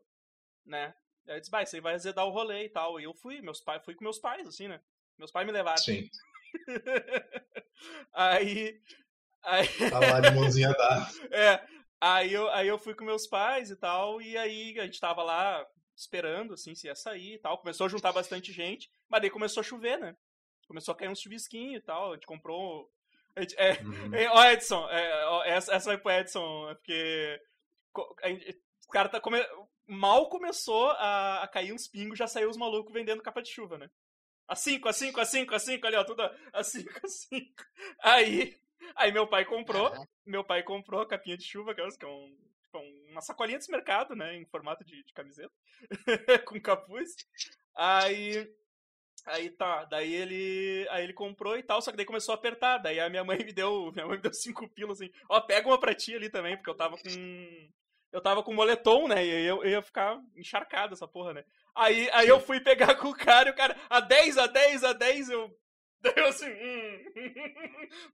né? 0.65 0.91
Aí 1.27 1.35
eu 1.35 1.39
disse, 1.39 1.51
vai, 1.51 1.63
aí 1.71 1.79
vai 1.79 1.93
azedar 1.93 2.25
o 2.25 2.31
rolê 2.31 2.65
e 2.65 2.69
tal. 2.69 2.99
E 2.99 3.03
eu 3.03 3.13
fui, 3.13 3.39
meus 3.39 3.61
pais, 3.61 3.85
fui 3.85 3.93
com 3.93 4.03
meus 4.03 4.17
pais, 4.17 4.47
assim, 4.47 4.67
né? 4.67 4.81
Meus 5.15 5.31
pais 5.31 5.45
me 5.45 5.53
levaram. 5.53 5.77
Sim. 5.77 6.09
aí. 8.13 8.81
aí... 9.43 9.67
Tá 9.91 9.99
lá 9.99 10.19
de 10.21 10.31
mãozinha 10.31 10.71
dada. 10.71 11.07
é. 11.29 11.82
Aí 12.05 12.33
eu, 12.33 12.49
aí 12.49 12.67
eu 12.67 12.77
fui 12.77 12.93
com 12.93 13.05
meus 13.05 13.25
pais 13.25 13.71
e 13.71 13.77
tal, 13.77 14.21
e 14.21 14.37
aí 14.37 14.77
a 14.77 14.83
gente 14.83 14.99
tava 14.99 15.23
lá 15.23 15.65
esperando, 15.95 16.53
assim, 16.53 16.75
se 16.75 16.87
ia 16.87 16.95
sair 16.95 17.35
e 17.35 17.37
tal. 17.37 17.57
Começou 17.57 17.85
a 17.85 17.89
juntar 17.89 18.11
bastante 18.11 18.51
gente, 18.51 18.91
mas 19.07 19.21
daí 19.21 19.29
começou 19.29 19.61
a 19.61 19.63
chover, 19.63 19.97
né? 19.97 20.13
Começou 20.67 20.91
a 20.91 20.97
cair 20.97 21.07
uns 21.07 21.21
chuvisquinhos 21.21 21.77
e 21.77 21.85
tal. 21.85 22.11
A 22.11 22.15
gente 22.15 22.27
comprou. 22.27 22.91
A 23.33 23.39
gente, 23.39 23.55
é, 23.57 23.81
uhum. 23.81 24.15
é, 24.15 24.29
ó, 24.29 24.43
Edson, 24.51 24.85
é, 24.89 25.25
ó, 25.27 25.43
essa, 25.45 25.73
essa 25.73 25.89
vai 25.91 25.97
pro 25.97 26.11
Edson, 26.11 26.71
é 26.71 26.75
porque. 26.75 27.41
o 27.95 28.91
cara 28.91 29.07
tá. 29.07 29.21
Come, 29.21 29.41
mal 29.87 30.27
começou 30.27 30.89
a, 30.89 31.41
a 31.41 31.47
cair 31.47 31.71
uns 31.71 31.87
pingos, 31.87 32.19
já 32.19 32.27
saiu 32.27 32.49
os 32.49 32.57
malucos 32.57 32.91
vendendo 32.91 33.23
capa 33.23 33.41
de 33.41 33.49
chuva, 33.49 33.77
né? 33.77 33.89
A 34.45 34.57
5, 34.57 34.89
a 34.89 34.91
5, 34.91 35.21
a 35.21 35.25
5, 35.25 35.55
a 35.55 35.59
5, 35.59 35.87
ali, 35.87 35.95
ó, 35.95 36.03
tudo 36.03 36.21
a 36.51 36.63
5, 36.65 36.99
a 37.01 37.07
5. 37.07 37.63
Aí 37.99 38.61
Aí 38.95 39.11
meu 39.11 39.27
pai 39.27 39.45
comprou, 39.45 39.91
meu 40.25 40.43
pai 40.43 40.63
comprou 40.63 41.01
a 41.01 41.07
capinha 41.07 41.37
de 41.37 41.43
chuva, 41.43 41.73
que 41.73 41.81
é 41.81 41.85
um, 41.85 41.89
tipo, 41.89 42.79
uma 43.09 43.21
sacolinha 43.21 43.57
desse 43.57 43.71
mercado, 43.71 44.15
né, 44.15 44.35
em 44.35 44.45
formato 44.45 44.83
de, 44.83 45.03
de 45.03 45.13
camiseta, 45.13 45.53
com 46.45 46.59
capuz. 46.59 47.15
Aí, 47.75 48.51
aí 49.25 49.49
tá, 49.51 49.85
daí 49.85 50.13
ele, 50.13 50.87
aí 50.89 51.03
ele 51.03 51.13
comprou 51.13 51.57
e 51.57 51.63
tal, 51.63 51.81
só 51.81 51.91
que 51.91 51.97
daí 51.97 52.05
começou 52.05 52.33
a 52.33 52.35
apertar, 52.35 52.79
daí 52.79 52.99
a 52.99 53.09
minha 53.09 53.23
mãe 53.23 53.37
me 53.37 53.53
deu, 53.53 53.91
minha 53.93 54.07
mãe 54.07 54.17
me 54.17 54.23
deu 54.23 54.33
cinco 54.33 54.67
pilas 54.67 54.99
assim, 54.99 55.11
ó, 55.29 55.39
pega 55.41 55.67
uma 55.67 55.79
pra 55.79 55.93
ti 55.93 56.15
ali 56.15 56.29
também, 56.29 56.55
porque 56.57 56.69
eu 56.69 56.75
tava 56.75 56.97
com, 56.97 57.69
eu 58.11 58.21
tava 58.21 58.43
com 58.43 58.53
moletom, 58.53 59.07
né, 59.07 59.25
e 59.25 59.45
eu, 59.45 59.63
eu 59.63 59.69
ia 59.69 59.81
ficar 59.81 60.19
encharcado 60.35 60.93
essa 60.93 61.07
porra, 61.07 61.33
né. 61.33 61.45
Aí, 61.75 62.09
aí 62.11 62.27
eu 62.27 62.39
fui 62.39 62.59
pegar 62.59 62.95
com 62.97 63.09
o 63.09 63.15
cara 63.15 63.49
e 63.49 63.51
o 63.51 63.55
cara, 63.55 63.75
a 63.89 63.99
10, 63.99 64.37
a 64.37 64.47
10, 64.47 64.83
a 64.83 64.93
10, 64.93 65.29
eu 65.29 65.62
Daí 66.03 66.13
eu 66.17 66.27
assim, 66.27 66.51
hum, 66.51 66.99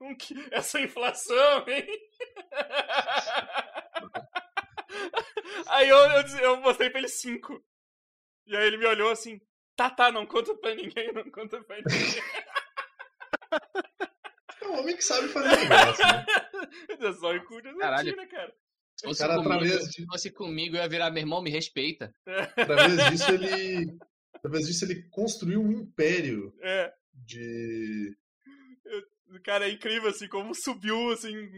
hum, 0.00 0.16
essa 0.52 0.80
inflação, 0.80 1.68
hein? 1.68 1.86
Aí 5.66 5.88
eu, 5.88 5.96
eu, 5.96 6.22
eu 6.38 6.60
mostrei 6.60 6.90
pra 6.90 7.00
ele 7.00 7.08
cinco. 7.08 7.60
E 8.46 8.56
aí 8.56 8.66
ele 8.66 8.76
me 8.76 8.86
olhou 8.86 9.10
assim, 9.10 9.40
tá, 9.76 9.88
tá, 9.88 10.10
não 10.10 10.26
conta 10.26 10.52
pra 10.56 10.74
ninguém, 10.74 11.12
não 11.12 11.30
conta 11.30 11.62
pra 11.62 11.76
ninguém. 11.76 12.22
É 14.60 14.66
um 14.66 14.80
homem 14.80 14.96
que 14.96 15.04
sabe 15.04 15.28
fazer 15.28 15.54
negócio, 15.68 16.04
né? 16.04 16.26
É 16.88 17.12
só 17.12 17.32
em 17.34 17.44
Caralho. 17.78 18.16
Né, 18.16 18.26
cara. 18.26 18.52
Se 18.96 19.06
fosse, 19.06 19.20
cara, 19.20 19.42
comigo, 19.42 19.64
de... 19.64 19.92
se 19.92 20.06
fosse 20.06 20.32
comigo, 20.32 20.76
eu 20.76 20.82
ia 20.82 20.88
virar 20.88 21.10
meu 21.10 21.22
irmão, 21.22 21.40
me 21.40 21.50
respeita. 21.50 22.12
Através 22.56 23.10
disso, 23.10 23.30
ele. 23.32 23.96
Através 24.34 24.66
disso, 24.66 24.84
ele 24.84 25.08
construiu 25.10 25.60
um 25.60 25.70
império. 25.70 26.52
É 26.60 26.92
de. 27.24 28.16
Cara, 29.44 29.68
é 29.68 29.72
incrível, 29.72 30.10
assim, 30.10 30.28
como 30.28 30.54
subiu, 30.54 31.12
assim, 31.12 31.50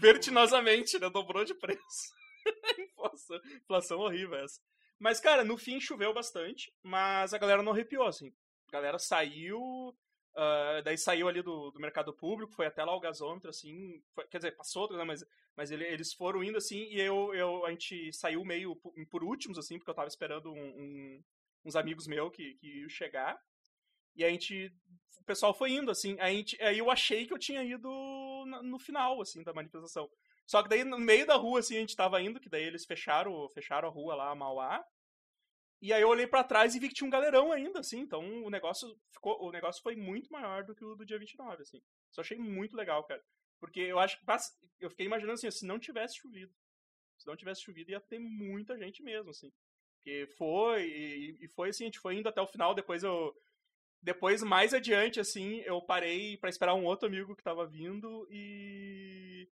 vertiginosamente, 0.00 0.98
né? 0.98 1.08
Dobrou 1.08 1.44
de 1.44 1.54
preço. 1.54 2.12
inflação, 2.78 3.40
inflação 3.54 3.98
horrível 4.00 4.36
essa. 4.36 4.60
Mas, 4.98 5.20
cara, 5.20 5.44
no 5.44 5.56
fim 5.56 5.80
choveu 5.80 6.12
bastante, 6.12 6.72
mas 6.82 7.34
a 7.34 7.38
galera 7.38 7.62
não 7.62 7.72
arrepiou, 7.72 8.06
assim. 8.06 8.32
A 8.68 8.72
galera 8.72 8.98
saiu, 8.98 9.60
uh, 9.60 10.82
daí 10.82 10.96
saiu 10.96 11.28
ali 11.28 11.42
do, 11.42 11.70
do 11.70 11.80
mercado 11.80 12.12
público, 12.14 12.54
foi 12.54 12.66
até 12.66 12.82
lá 12.82 12.94
o 12.96 13.00
gasômetro, 13.00 13.50
assim, 13.50 14.02
foi, 14.14 14.26
quer 14.26 14.38
dizer, 14.38 14.56
passou, 14.56 14.90
né, 14.92 15.04
mas, 15.04 15.24
mas 15.54 15.70
ele, 15.70 15.84
eles 15.84 16.12
foram 16.14 16.42
indo, 16.42 16.56
assim, 16.56 16.84
e 16.90 17.00
eu, 17.00 17.34
eu, 17.34 17.64
a 17.66 17.70
gente 17.70 18.12
saiu 18.12 18.44
meio 18.44 18.74
por, 18.76 18.92
por 19.06 19.22
últimos, 19.22 19.58
assim, 19.58 19.78
porque 19.78 19.90
eu 19.90 19.94
tava 19.94 20.08
esperando 20.08 20.50
um, 20.50 20.66
um, 20.66 21.24
uns 21.64 21.76
amigos 21.76 22.06
meus 22.06 22.34
que, 22.34 22.54
que 22.54 22.80
iam 22.80 22.88
chegar. 22.88 23.38
E 24.16 24.24
a 24.24 24.30
gente. 24.30 24.72
O 25.20 25.24
pessoal 25.24 25.52
foi 25.52 25.72
indo, 25.72 25.90
assim. 25.90 26.16
A 26.20 26.30
gente, 26.30 26.60
aí 26.62 26.78
eu 26.78 26.90
achei 26.90 27.26
que 27.26 27.32
eu 27.32 27.38
tinha 27.38 27.62
ido 27.62 27.88
no 28.62 28.78
final, 28.78 29.20
assim, 29.20 29.42
da 29.42 29.52
manifestação. 29.52 30.08
Só 30.46 30.62
que 30.62 30.68
daí, 30.68 30.84
no 30.84 30.98
meio 30.98 31.26
da 31.26 31.34
rua, 31.34 31.58
assim, 31.58 31.76
a 31.76 31.80
gente 31.80 31.96
tava 31.96 32.22
indo, 32.22 32.38
que 32.38 32.48
daí 32.48 32.62
eles 32.62 32.84
fecharam, 32.84 33.48
fecharam 33.48 33.88
a 33.88 33.90
rua 33.90 34.14
lá, 34.14 34.30
a 34.30 34.34
Mauá. 34.34 34.84
E 35.82 35.92
aí 35.92 36.00
eu 36.00 36.08
olhei 36.08 36.26
para 36.26 36.44
trás 36.44 36.74
e 36.74 36.78
vi 36.78 36.88
que 36.88 36.94
tinha 36.94 37.06
um 37.06 37.10
galerão 37.10 37.52
ainda, 37.52 37.80
assim. 37.80 38.00
Então 38.00 38.44
o 38.44 38.50
negócio 38.50 38.96
ficou. 39.10 39.42
O 39.42 39.50
negócio 39.50 39.82
foi 39.82 39.96
muito 39.96 40.32
maior 40.32 40.64
do 40.64 40.74
que 40.74 40.84
o 40.84 40.94
do 40.94 41.04
dia 41.04 41.18
29, 41.18 41.62
assim. 41.62 41.78
Isso 42.10 42.20
eu 42.20 42.22
achei 42.22 42.38
muito 42.38 42.76
legal, 42.76 43.04
cara. 43.04 43.22
Porque 43.60 43.80
eu 43.80 43.98
acho 43.98 44.18
que. 44.18 44.24
Eu 44.80 44.90
fiquei 44.90 45.06
imaginando 45.06 45.34
assim, 45.34 45.50
se 45.50 45.66
não 45.66 45.78
tivesse 45.78 46.16
chovido. 46.16 46.52
Se 47.18 47.26
não 47.26 47.36
tivesse 47.36 47.62
chovido, 47.62 47.90
ia 47.90 48.00
ter 48.00 48.18
muita 48.18 48.78
gente 48.78 49.02
mesmo, 49.02 49.30
assim. 49.30 49.50
Porque 49.96 50.26
foi, 50.36 50.86
e, 50.86 51.44
e 51.44 51.48
foi 51.48 51.70
assim, 51.70 51.84
a 51.84 51.86
gente 51.86 51.98
foi 51.98 52.14
indo 52.14 52.28
até 52.28 52.40
o 52.40 52.46
final, 52.46 52.74
depois 52.74 53.02
eu 53.02 53.34
depois, 54.06 54.40
mais 54.44 54.72
adiante, 54.72 55.18
assim, 55.18 55.56
eu 55.62 55.82
parei 55.82 56.36
para 56.36 56.48
esperar 56.48 56.74
um 56.74 56.84
outro 56.84 57.08
amigo 57.08 57.34
que 57.34 57.42
tava 57.42 57.66
vindo 57.66 58.24
e. 58.30 59.50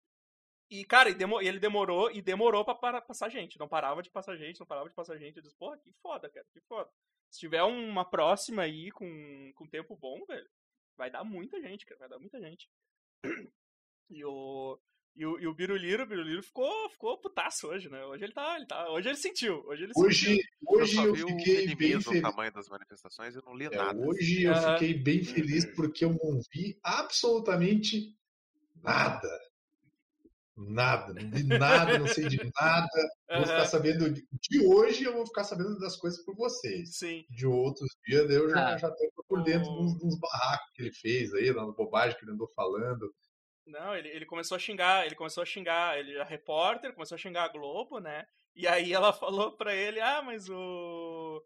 E, 0.68 0.84
cara, 0.84 1.08
ele 1.08 1.58
demorou 1.60 2.10
e 2.10 2.20
demorou 2.20 2.64
pra 2.64 3.00
passar 3.00 3.28
gente. 3.28 3.58
Não 3.60 3.68
parava 3.68 4.02
de 4.02 4.10
passar 4.10 4.36
gente, 4.36 4.58
não 4.58 4.66
parava 4.66 4.88
de 4.88 4.94
passar 4.94 5.16
gente. 5.18 5.36
Eu 5.36 5.42
disse, 5.42 5.54
porra, 5.56 5.78
que 5.78 5.92
foda, 6.02 6.28
cara, 6.28 6.46
que 6.52 6.60
foda. 6.62 6.90
Se 7.30 7.38
tiver 7.38 7.62
uma 7.62 8.04
próxima 8.04 8.62
aí 8.62 8.90
com, 8.90 9.52
com 9.54 9.68
tempo 9.68 9.96
bom, 9.96 10.24
velho, 10.26 10.48
vai 10.96 11.10
dar 11.10 11.22
muita 11.22 11.60
gente, 11.60 11.86
cara, 11.86 12.00
vai 12.00 12.08
dar 12.08 12.18
muita 12.18 12.40
gente. 12.40 12.68
E 14.12 14.24
o. 14.24 14.76
E 15.16 15.26
o, 15.26 15.38
e 15.38 15.46
o 15.46 15.54
Biruliro, 15.54 16.04
o 16.04 16.06
Biruliro 16.06 16.42
ficou, 16.42 16.88
ficou 16.90 17.18
putaço 17.20 17.66
hoje, 17.68 17.88
né? 17.90 18.02
Hoje 18.04 18.24
ele 18.24 18.32
tá. 18.32 18.56
Ele 18.56 18.66
tá 18.66 18.90
hoje 18.90 19.08
ele 19.08 19.16
sentiu. 19.16 19.62
Hoje 19.66 19.84
ele 19.84 19.92
hoje, 19.96 20.26
sentiu. 20.26 20.44
Hoje 20.66 20.96
eu, 20.96 21.16
eu 21.16 21.26
fiquei 21.28 21.74
bem 21.74 22.00
feliz. 22.00 22.22
tamanho 22.22 22.52
das 22.52 22.68
manifestações 22.68 23.34
e 23.34 23.44
não 23.44 23.54
li 23.54 23.66
é, 23.66 23.70
nada. 23.76 23.98
Hoje 24.00 24.44
eu 24.44 24.54
fiquei 24.54 24.94
bem 24.94 25.22
feliz 25.22 25.64
porque 25.74 26.04
eu 26.04 26.10
não 26.10 26.40
vi 26.52 26.78
absolutamente 26.82 28.16
nada. 28.82 29.28
Nada. 30.56 31.14
Não 31.14 31.30
vi 31.30 31.42
nada, 31.44 31.98
não 31.98 32.06
sei 32.06 32.28
de 32.28 32.38
nada. 32.54 32.88
Vou 33.30 33.46
ficar 33.46 33.64
sabendo 33.66 34.10
de 34.10 34.26
de 34.30 34.66
hoje, 34.66 35.04
eu 35.04 35.12
vou 35.14 35.26
ficar 35.26 35.44
sabendo 35.44 35.78
das 35.78 35.96
coisas 35.96 36.22
por 36.24 36.34
vocês. 36.36 36.96
Sim. 36.96 37.24
De 37.30 37.46
outros 37.46 37.88
dias, 38.06 38.28
eu 38.30 38.48
já, 38.50 38.74
Ah. 38.74 38.76
já 38.78 38.90
tô 38.90 39.24
por 39.28 39.42
dentro 39.42 39.70
dos, 39.72 39.98
dos 39.98 40.18
barracos 40.18 40.70
que 40.74 40.82
ele 40.82 40.92
fez 40.92 41.32
aí, 41.34 41.52
das 41.52 41.74
bobagens 41.74 42.18
que 42.18 42.24
ele 42.24 42.32
andou 42.32 42.48
falando. 42.54 43.10
Não, 43.66 43.94
ele, 43.94 44.08
ele 44.08 44.26
começou 44.26 44.56
a 44.56 44.58
xingar, 44.58 45.06
ele 45.06 45.14
começou 45.14 45.42
a 45.42 45.46
xingar, 45.46 45.98
ele 45.98 46.16
é 46.18 46.22
repórter, 46.24 46.92
começou 46.92 47.14
a 47.14 47.18
xingar 47.18 47.44
a 47.44 47.48
Globo, 47.48 47.98
né? 48.00 48.24
E 48.54 48.66
aí 48.66 48.92
ela 48.92 49.12
falou 49.12 49.56
pra 49.56 49.74
ele, 49.74 50.00
ah, 50.00 50.22
mas 50.22 50.48
o. 50.48 51.40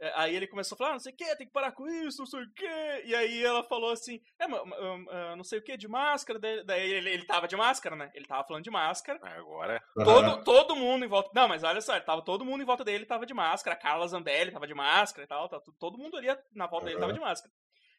é, 0.00 0.10
Aí 0.16 0.34
ele 0.34 0.46
começou 0.46 0.74
a 0.74 0.78
falar, 0.78 0.90
ah, 0.90 0.92
não 0.94 1.00
sei 1.00 1.12
o 1.12 1.16
que, 1.16 1.36
tem 1.36 1.46
que 1.46 1.52
parar 1.52 1.72
com 1.72 1.86
isso, 1.86 2.18
não 2.20 2.26
sei 2.26 2.40
o 2.40 2.52
que. 2.54 3.02
E 3.04 3.14
aí 3.14 3.44
ela 3.44 3.62
falou 3.64 3.90
assim, 3.90 4.18
é, 4.40 4.46
mas, 4.48 4.62
ah, 5.10 5.34
não 5.36 5.44
sei 5.44 5.58
o 5.58 5.62
que, 5.62 5.76
de 5.76 5.86
máscara. 5.88 6.38
Daí 6.38 6.90
ele, 6.90 7.10
ele 7.10 7.26
tava 7.26 7.46
de 7.46 7.56
máscara, 7.56 7.94
né? 7.94 8.10
Ele 8.14 8.26
tava 8.26 8.46
falando 8.46 8.64
de 8.64 8.70
máscara. 8.70 9.18
Agora. 9.22 9.82
Todo, 10.04 10.44
todo 10.44 10.76
mundo 10.76 11.04
em 11.04 11.08
volta. 11.08 11.30
Não, 11.34 11.46
mas 11.48 11.62
olha 11.62 11.80
só, 11.82 11.98
tava 12.00 12.24
todo 12.24 12.44
mundo 12.44 12.62
em 12.62 12.66
volta 12.66 12.84
dele 12.84 13.04
tava 13.04 13.26
de 13.26 13.34
máscara. 13.34 13.76
A 13.76 13.78
Carla 13.78 14.08
Zambelli 14.08 14.50
tava 14.52 14.66
de 14.66 14.74
máscara 14.74 15.24
e 15.24 15.28
tal. 15.28 15.46
tá 15.48 15.60
tu- 15.60 15.74
todo 15.78 15.98
mundo 15.98 16.16
ali 16.16 16.28
na 16.54 16.66
volta 16.66 16.86
dele 16.86 17.00
tava 17.00 17.12
de 17.12 17.20
máscara. 17.20 17.52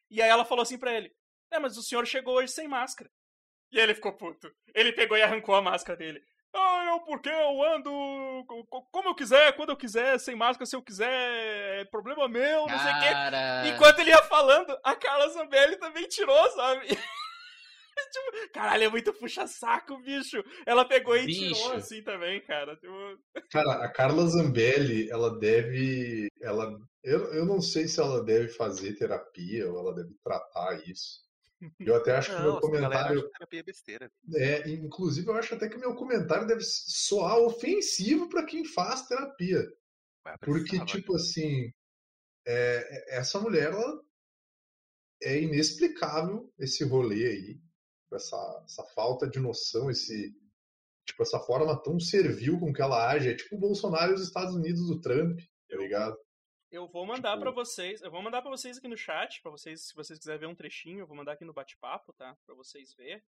E 0.10 0.20
aí 0.22 0.30
ela 0.30 0.46
falou 0.46 0.64
assim 0.64 0.80
pra 0.80 0.94
ele: 0.94 1.12
É, 1.52 1.60
mas 1.60 1.78
o 1.78 1.84
senhor 1.84 2.08
chegou 2.08 2.36
hoje 2.38 2.52
sem 2.52 2.68
máscara. 2.68 3.08
E 3.72 3.80
ele 3.80 3.94
ficou 3.96 4.14
puto. 4.14 4.52
Ele 4.74 4.94
pegou 4.94 5.18
e 5.18 5.22
arrancou 5.22 5.56
a 5.56 5.62
máscara 5.62 5.98
dele. 5.98 6.22
Ah, 6.56 6.86
eu 6.92 7.00
porque 7.02 7.30
eu 7.30 7.62
ando 7.64 7.92
co- 8.48 8.66
co- 8.68 8.82
como 8.92 9.10
eu 9.10 9.16
quiser, 9.16 9.54
quando 9.56 9.70
eu 9.70 9.78
quiser, 9.78 10.18
sem 10.20 10.36
máscara, 10.36 10.66
se 10.66 10.76
eu 10.76 10.82
quiser, 10.82 11.82
é 11.82 11.86
problema 11.86 12.28
meu, 12.28 12.66
não 12.66 12.80
sei 12.80 12.92
o 12.92 13.00
quê. 13.00 13.10
Cara. 13.12 13.68
Enquanto 13.68 14.00
ele 14.00 14.10
ia 14.10 14.24
falando, 14.24 14.76
a 14.84 14.96
Carla 14.96 15.28
Zambelli 15.30 15.78
também 15.78 16.08
tirou, 16.08 16.50
sabe? 16.52 16.88
Tipo, 18.12 18.52
caralho, 18.54 18.84
é 18.86 18.90
muito 18.90 19.12
puxa-saco, 19.12 19.98
bicho. 20.04 20.44
Ela 20.66 20.86
pegou 20.86 21.18
e 21.18 21.26
Bicho. 21.26 21.54
tirou 21.56 21.74
assim 21.74 22.04
também, 22.04 22.40
cara. 22.42 22.76
Tipo, 22.76 22.94
Cara, 23.52 23.84
a 23.84 23.90
Carla 23.92 24.26
Zambelli, 24.28 25.10
ela 25.10 25.38
deve. 25.40 26.28
Ela, 26.42 26.78
eu, 27.04 27.34
eu 27.34 27.46
não 27.46 27.60
sei 27.60 27.88
se 27.88 28.00
ela 28.00 28.24
deve 28.24 28.50
fazer 28.50 28.94
terapia 28.96 29.70
ou 29.70 29.80
ela 29.80 29.96
deve 29.96 30.14
tratar 30.24 30.80
isso. 30.88 31.26
Eu 31.80 31.96
até 31.96 32.16
acho 32.16 32.30
que 32.30 32.36
o 32.36 32.42
meu 32.44 32.54
Não, 32.54 32.60
comentário. 32.60 33.30
terapia 33.32 33.60
é 33.60 33.64
besteira. 33.64 34.12
É, 34.36 34.70
inclusive, 34.70 35.28
eu 35.28 35.36
acho 35.36 35.56
até 35.56 35.68
que 35.68 35.76
o 35.76 35.80
meu 35.80 35.96
comentário 35.96 36.48
deve 36.48 36.62
soar 36.62 37.38
ofensivo 37.40 38.30
para 38.30 38.46
quem 38.46 38.64
faz 38.64 39.08
terapia. 39.08 39.66
Porque, 40.42 40.62
precisava. 40.62 40.86
tipo 40.86 41.16
assim, 41.16 41.72
é, 42.46 43.18
essa 43.18 43.40
mulher, 43.40 43.72
ela 43.72 44.02
é 45.22 45.42
inexplicável 45.42 46.52
esse 46.60 46.84
rolê 46.84 47.26
aí, 47.26 47.62
essa, 48.14 48.64
essa 48.66 48.84
falta 48.94 49.28
de 49.28 49.40
noção, 49.40 49.90
esse 49.90 50.36
tipo, 51.06 51.24
essa 51.24 51.40
forma 51.40 51.82
tão 51.82 52.00
servil 52.00 52.60
com 52.60 52.74
que 52.74 52.82
ela 52.82 53.10
age. 53.10 53.30
É 53.30 53.36
tipo 53.36 53.56
o 53.56 53.60
Bolsonaro 53.60 54.12
e 54.12 54.16
os 54.16 54.22
Estados 54.22 54.54
Unidos 54.54 54.88
do 54.88 55.02
Trump, 55.02 55.40
tá 55.70 55.78
ligado? 55.78 56.18
Eu 56.72 56.88
vou 56.88 57.06
mandar 57.06 57.32
Tipo- 57.32 57.42
pra 57.44 57.52
vocês, 57.52 58.02
eu 58.02 58.12
vou 58.12 58.22
mandar 58.22 58.42
pra 58.42 58.52
vocês 58.52 58.78
aqui 58.78 58.88
no 58.88 58.98
chat, 58.98 59.42
pra 59.42 59.52
vocês, 59.52 59.88
se 59.88 59.96
vocês 59.96 60.18
quiserem 60.20 60.40
ver 60.42 60.48
um 60.48 60.56
trechinho, 60.56 61.00
eu 61.00 61.08
vou 61.08 61.16
mandar 61.16 61.34
aqui 61.34 61.46
no 61.46 61.54
bate-papo, 61.54 62.14
tá? 62.14 62.36
Pra 62.46 62.56
vocês 62.56 62.94
ver. 62.96 63.24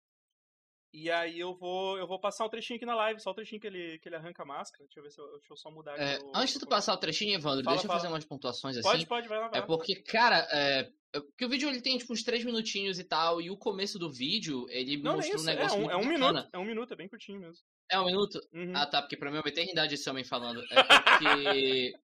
E 0.96 1.10
aí 1.10 1.40
eu 1.40 1.52
vou, 1.56 1.98
eu 1.98 2.06
vou 2.06 2.20
passar 2.20 2.44
um 2.44 2.48
trechinho 2.48 2.76
aqui 2.76 2.86
na 2.86 2.94
live, 2.94 3.18
só 3.20 3.32
o 3.32 3.34
trechinho 3.34 3.60
que 3.60 3.66
ele, 3.66 3.98
que 3.98 4.08
ele 4.08 4.14
arranca 4.14 4.44
a 4.44 4.46
máscara. 4.46 4.84
Deixa 4.84 5.00
eu 5.00 5.02
ver 5.02 5.10
se 5.10 5.20
eu, 5.20 5.26
deixa 5.38 5.52
eu 5.52 5.56
só 5.56 5.68
mudar 5.68 5.94
aqui. 5.94 6.02
É, 6.04 6.18
o- 6.24 6.30
antes 6.36 6.54
de 6.54 6.60
tu 6.60 6.66
o- 6.66 6.68
passar 6.68 6.94
o 6.94 6.96
trechinho, 6.96 7.34
Evandro, 7.34 7.64
Fala, 7.64 7.74
deixa 7.76 7.86
eu 7.86 7.88
fala. 7.88 8.00
fazer 8.00 8.12
umas 8.12 8.24
pontuações 8.24 8.76
assim. 8.76 8.88
Pode, 8.88 9.06
pode, 9.06 9.28
vai 9.28 9.40
lá, 9.40 9.48
vai 9.48 9.58
É 9.58 9.62
porque, 9.62 9.96
cara, 10.02 10.46
é, 10.52 10.92
é 11.14 11.20
porque 11.20 11.44
o 11.44 11.48
vídeo 11.48 11.68
ele 11.68 11.82
tem 11.82 11.98
tipo 11.98 12.12
uns 12.12 12.22
três 12.22 12.44
minutinhos 12.44 13.00
e 13.00 13.04
tal, 13.04 13.40
e 13.40 13.50
o 13.50 13.56
começo 13.56 13.98
do 13.98 14.08
vídeo 14.08 14.66
ele 14.70 14.96
Não, 14.98 15.14
nem 15.14 15.16
mostrou 15.16 15.34
um 15.36 15.40
isso, 15.40 15.50
é 15.50 15.54
negócio 15.56 15.76
um, 15.78 15.80
muito 15.80 15.92
é 15.92 15.96
um 15.96 16.06
minuto, 16.06 16.48
é 16.52 16.58
um 16.58 16.64
minuto, 16.64 16.92
é 16.92 16.96
bem 16.96 17.08
curtinho 17.08 17.40
mesmo. 17.40 17.64
É 17.90 17.98
um 17.98 18.04
minuto? 18.06 18.40
Uhum. 18.52 18.72
Ah, 18.76 18.86
tá, 18.86 19.02
porque 19.02 19.16
pra 19.16 19.32
mim 19.32 19.38
é 19.38 19.40
uma 19.40 19.48
eternidade 19.48 19.94
esse 19.94 20.08
homem 20.08 20.22
falando. 20.22 20.62
É 20.70 20.80
porque. 20.84 21.92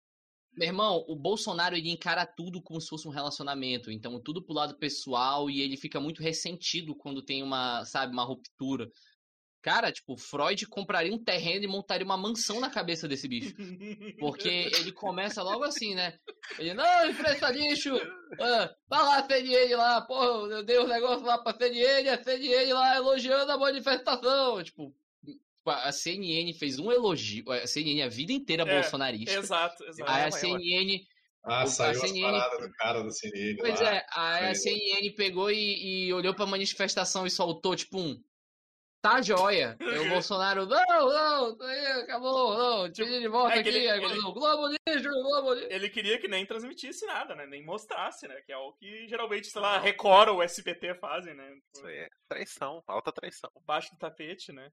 Meu 0.60 0.68
irmão, 0.68 1.06
o 1.08 1.16
Bolsonaro 1.16 1.74
ele 1.74 1.89
encara 1.89 2.25
tudo 2.25 2.62
como 2.62 2.82
se 2.82 2.89
fosse 2.89 3.08
um 3.08 3.12
relacionamento, 3.12 3.89
então 3.89 4.20
tudo 4.22 4.44
pro 4.44 4.54
lado 4.54 4.78
pessoal 4.78 5.50
e 5.50 5.62
ele 5.62 5.78
fica 5.78 6.01
muito 6.01 6.22
ressentido 6.22 6.94
quando 6.94 7.24
tem 7.24 7.42
uma, 7.42 7.86
sabe, 7.86 8.12
uma 8.12 8.25
ruptura. 8.25 8.92
Cara, 9.62 9.89
tipo, 9.89 10.18
Freud 10.18 10.68
compraria 10.68 11.13
um 11.13 11.24
terreno 11.24 11.63
e 11.63 11.68
montaria 11.68 12.04
uma 12.04 12.18
mansão 12.18 12.60
na 12.60 12.70
cabeça 12.70 13.08
desse 13.08 13.25
bicho. 13.25 13.56
Porque 14.20 14.50
ele 14.50 14.92
começa 14.92 15.42
logo 15.42 15.63
assim, 15.63 15.96
né? 15.96 16.18
Ele, 16.58 16.74
não, 16.74 17.10
empresta 17.10 17.50
lixo! 17.51 17.96
Ah, 18.38 18.70
vai 18.89 19.01
lá, 19.01 19.25
CNN 19.25 19.75
lá, 19.75 20.01
porra, 20.01 20.56
eu 20.56 20.63
dei 20.63 20.78
os 20.78 20.89
negócios 20.89 21.24
lá 21.24 21.38
pra 21.38 21.58
CNN, 21.58 22.10
a 22.10 22.22
CNN 22.22 22.74
lá 22.74 22.98
elogiando 22.98 23.50
a 23.50 23.58
manifestação. 23.58 24.62
Tipo, 24.62 24.94
a 25.66 25.92
CNN 25.92 26.54
fez 26.54 26.80
um 26.80 26.92
elogio, 26.92 27.50
a 27.51 27.68
CNN 27.68 28.01
a 28.04 28.10
vida 28.10 28.32
inteira 28.32 28.63
É, 28.63 28.74
bolsonarista. 28.82 29.34
Exato, 29.38 29.84
exato. 29.86 30.10
Aí 30.10 30.22
a 30.24 30.28
É, 30.28 30.32
ué. 30.32 30.32
CNN, 30.32 31.06
Ah, 31.44 31.62
a 31.62 31.68
saiu 31.68 31.92
as 31.92 32.10
CNN 32.10 32.22
paradas 32.32 32.60
do 32.68 32.74
cara 32.75 33.04
da 33.04 33.10
CNN 33.12 33.58
pois 33.60 33.80
lá. 33.80 33.94
é, 33.96 34.06
aí 34.13 34.46
a. 34.51 34.56
CNN 34.56 35.12
pegou 35.16 35.50
e, 35.51 36.08
e 36.08 36.13
olhou 36.13 36.34
pra 36.34 36.46
manifestação 36.46 37.25
e 37.25 37.32
soltou, 37.32 37.75
tipo, 37.75 37.98
um. 38.00 38.22
Tá 39.01 39.22
joia. 39.22 39.78
Aí 39.80 40.00
o 40.00 40.10
Bolsonaro, 40.22 40.66
não, 40.66 40.86
não, 41.56 41.58
acabou, 42.01 42.58
não, 42.58 42.92
tira 42.92 43.08
de 43.20 43.28
volta 43.30 43.56
É 43.56 43.60
aqui. 43.60 43.70
ele- 43.70 43.89
Aí 43.89 44.04
ele- 44.04 44.22
Globo 44.22 44.68
lixo, 44.68 45.10
Globo 45.10 45.54
lixo. 45.54 45.68
Ele 45.72 45.89
queria 45.89 46.20
que 46.20 46.28
nem 46.28 46.46
transmitisse 46.46 47.06
nada, 47.06 47.34
né? 47.34 47.46
Nem 47.46 47.63
mostrasse, 47.63 48.28
né? 48.28 48.36
Que 48.46 48.51
é 48.51 48.58
o 48.58 48.74
que 48.74 49.08
geralmente, 49.08 49.48
sei 49.48 49.62
lá, 49.62 49.80
Record 49.80 50.28
ou 50.30 50.44
SBT 50.44 50.96
fazem, 50.96 51.34
né? 51.34 51.58
Isso 51.74 51.86
aí 51.88 51.96
é 52.00 52.08
traição, 52.28 52.84
alta 52.86 53.13
traição. 53.13 53.50
Baixo 53.66 53.89
do 53.94 53.98
tapete, 53.98 54.51
né? 54.51 54.70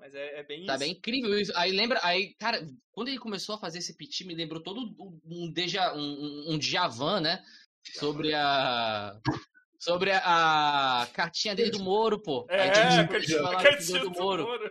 Mas 0.00 0.14
é, 0.14 0.40
é 0.40 0.42
bem 0.42 0.64
Tá 0.64 0.72
isso. 0.74 0.78
bem 0.80 0.92
incrível 0.92 1.38
isso. 1.38 1.52
Aí 1.54 1.70
lembra, 1.70 2.00
aí, 2.02 2.34
cara, 2.38 2.66
quando 2.90 3.08
ele 3.08 3.18
começou 3.18 3.54
a 3.54 3.58
fazer 3.58 3.78
esse 3.78 3.94
piti, 3.96 4.24
me 4.26 4.34
lembrou 4.34 4.62
todo 4.62 4.80
um- 5.26 5.52
déjà, 5.52 5.94
um, 5.94 6.44
um, 6.54 6.58
Djavan, 6.58 7.20
né? 7.20 7.42
Sobre 7.94 8.34
a. 8.34 9.14
Sobre 9.78 10.10
a, 10.12 11.02
a 11.02 11.06
cartinha 11.06 11.54
dele 11.54 11.70
do 11.70 11.80
Moro, 11.82 12.20
pô. 12.20 12.46
É, 12.50 12.62
Aí 12.62 12.68
um 12.68 13.00
a 13.00 13.06
cartinha- 13.08 13.38
do 13.42 13.50
cartinha 13.50 13.98
do 14.00 14.10
do 14.10 14.18
Moro. 14.20 14.42
Moro. 14.44 14.70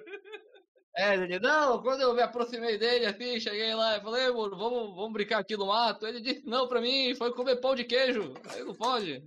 É, 0.95 1.13
ele, 1.13 1.39
não, 1.39 1.81
quando 1.81 2.01
eu 2.01 2.13
me 2.13 2.21
aproximei 2.21 2.77
dele, 2.77 3.05
assim, 3.05 3.39
cheguei 3.39 3.73
lá 3.73 3.97
e 3.97 4.01
falei, 4.01 4.27
mano, 4.31 4.57
vamos, 4.57 4.95
vamos 4.95 5.13
brincar 5.13 5.39
aqui 5.39 5.55
no 5.55 5.67
mato. 5.67 6.05
Ele 6.05 6.19
disse, 6.19 6.45
não, 6.45 6.67
pra 6.67 6.81
mim, 6.81 7.15
foi 7.15 7.31
comer 7.33 7.55
pão 7.57 7.73
de 7.73 7.85
queijo. 7.85 8.33
Aí 8.49 8.63
não 8.63 8.73
pode. 8.75 9.23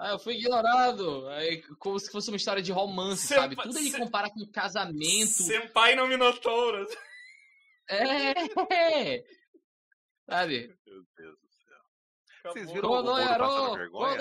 Aí 0.00 0.12
eu 0.12 0.18
fui 0.18 0.34
ignorado. 0.34 1.28
Aí, 1.28 1.62
como 1.78 1.98
se 1.98 2.10
fosse 2.10 2.30
uma 2.30 2.36
história 2.36 2.62
de 2.62 2.72
romance, 2.72 3.26
Senpai- 3.26 3.42
sabe? 3.42 3.56
Tudo 3.56 3.78
ele 3.78 3.90
se- 3.90 3.98
compara 3.98 4.30
com 4.30 4.46
casamento. 4.50 5.42
Senpai 5.44 5.94
no 5.94 6.06
Minotauro. 6.08 6.86
É! 7.92 8.34
Sabe? 10.28 10.68
Meu 10.86 11.02
Deus 11.18 11.36
do 11.40 11.48
céu. 11.48 11.78
Acabou. 12.38 12.52
Vocês 12.52 12.72
viram 12.72 12.88
o 12.90 13.02
Moro 13.02 13.38
passando 13.38 13.76
vergonha? 13.76 14.16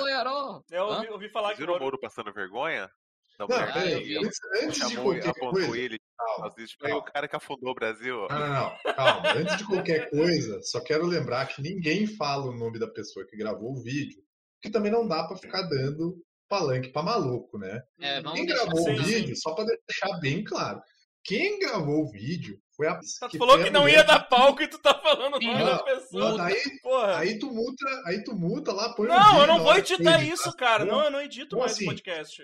Eu 0.71 0.85
ouvi, 0.85 1.07
ouvi 1.09 1.29
falar 1.29 1.47
Vocês 1.49 1.57
que 1.57 1.63
o 1.63 1.65
viram 1.67 1.77
o 1.77 1.79
Moro... 1.79 1.99
Passando 1.99 2.33
vergonha? 2.33 2.89
Da 3.37 3.47
Não, 3.47 3.47
mulher 3.47 3.69
Ah, 3.69 3.73
peraí, 3.73 4.13
eu 4.13 4.21
antes, 4.23 4.39
antes 4.63 4.89
de 4.89 4.95
qualquer 4.97 5.29
apontou 5.29 5.51
coisa. 5.51 5.77
ele. 5.77 5.99
Calma, 6.17 6.47
Às 6.47 6.55
vezes, 6.55 6.71
tipo, 6.71 6.85
aí 6.87 6.91
o 6.91 6.95
calma. 6.97 7.11
cara 7.11 7.27
que 7.27 7.35
afundou 7.35 7.69
o 7.71 7.75
Brasil. 7.75 8.27
Não, 8.29 8.39
não, 8.39 8.47
não, 8.85 8.93
calma. 8.95 9.33
Antes 9.33 9.57
de 9.57 9.65
qualquer 9.65 10.09
coisa, 10.09 10.61
só 10.63 10.81
quero 10.83 11.05
lembrar 11.05 11.45
que 11.45 11.61
ninguém 11.61 12.05
fala 12.07 12.45
o 12.47 12.57
nome 12.57 12.79
da 12.79 12.87
pessoa 12.87 13.25
que 13.25 13.37
gravou 13.37 13.71
o 13.71 13.81
vídeo, 13.83 14.21
que 14.61 14.69
também 14.69 14.91
não 14.91 15.07
dá 15.07 15.23
pra 15.25 15.37
ficar 15.37 15.63
dando 15.63 16.17
palanque 16.47 16.89
pra 16.89 17.03
maluco, 17.03 17.57
né? 17.57 17.81
É, 17.99 18.21
vamos 18.21 18.39
Quem 18.39 18.47
gravou 18.47 18.77
sim, 18.83 18.93
o 18.99 19.03
vídeo, 19.03 19.35
só 19.37 19.53
pra 19.53 19.65
deixar 19.65 20.19
bem 20.19 20.43
claro, 20.43 20.81
quem 21.23 21.59
gravou 21.59 22.03
o 22.03 22.09
vídeo 22.11 22.59
foi 22.75 22.87
a. 22.87 22.97
Tu 22.97 23.29
que 23.29 23.37
falou 23.37 23.61
que 23.63 23.69
não 23.69 23.87
ia 23.87 24.03
dar 24.03 24.21
palco 24.21 24.61
e 24.63 24.67
tu 24.67 24.79
tá 24.79 24.93
falando 24.99 25.35
o 25.35 25.39
nome 25.39 25.45
Não, 25.45 25.65
da 25.65 25.83
pessoa. 25.83 26.43
Aí, 26.45 26.79
Porra. 26.81 27.17
aí 27.17 27.37
tu 27.37 27.51
multa, 27.51 27.85
aí 28.05 28.23
tu 28.23 28.33
multa 28.35 28.71
lá, 28.71 28.93
põe 28.95 29.07
Não, 29.07 29.17
vídeo 29.21 29.41
eu 29.41 29.47
não 29.47 29.59
vou 29.63 29.75
editar 29.75 30.23
isso, 30.23 30.51
cara. 30.55 30.85
Como- 30.85 30.97
Não, 30.97 31.05
eu 31.05 31.11
não 31.11 31.21
edito 31.21 31.49
Como 31.49 31.61
mais 31.61 31.73
assim? 31.73 31.85
o 31.85 31.87
podcast. 31.89 32.43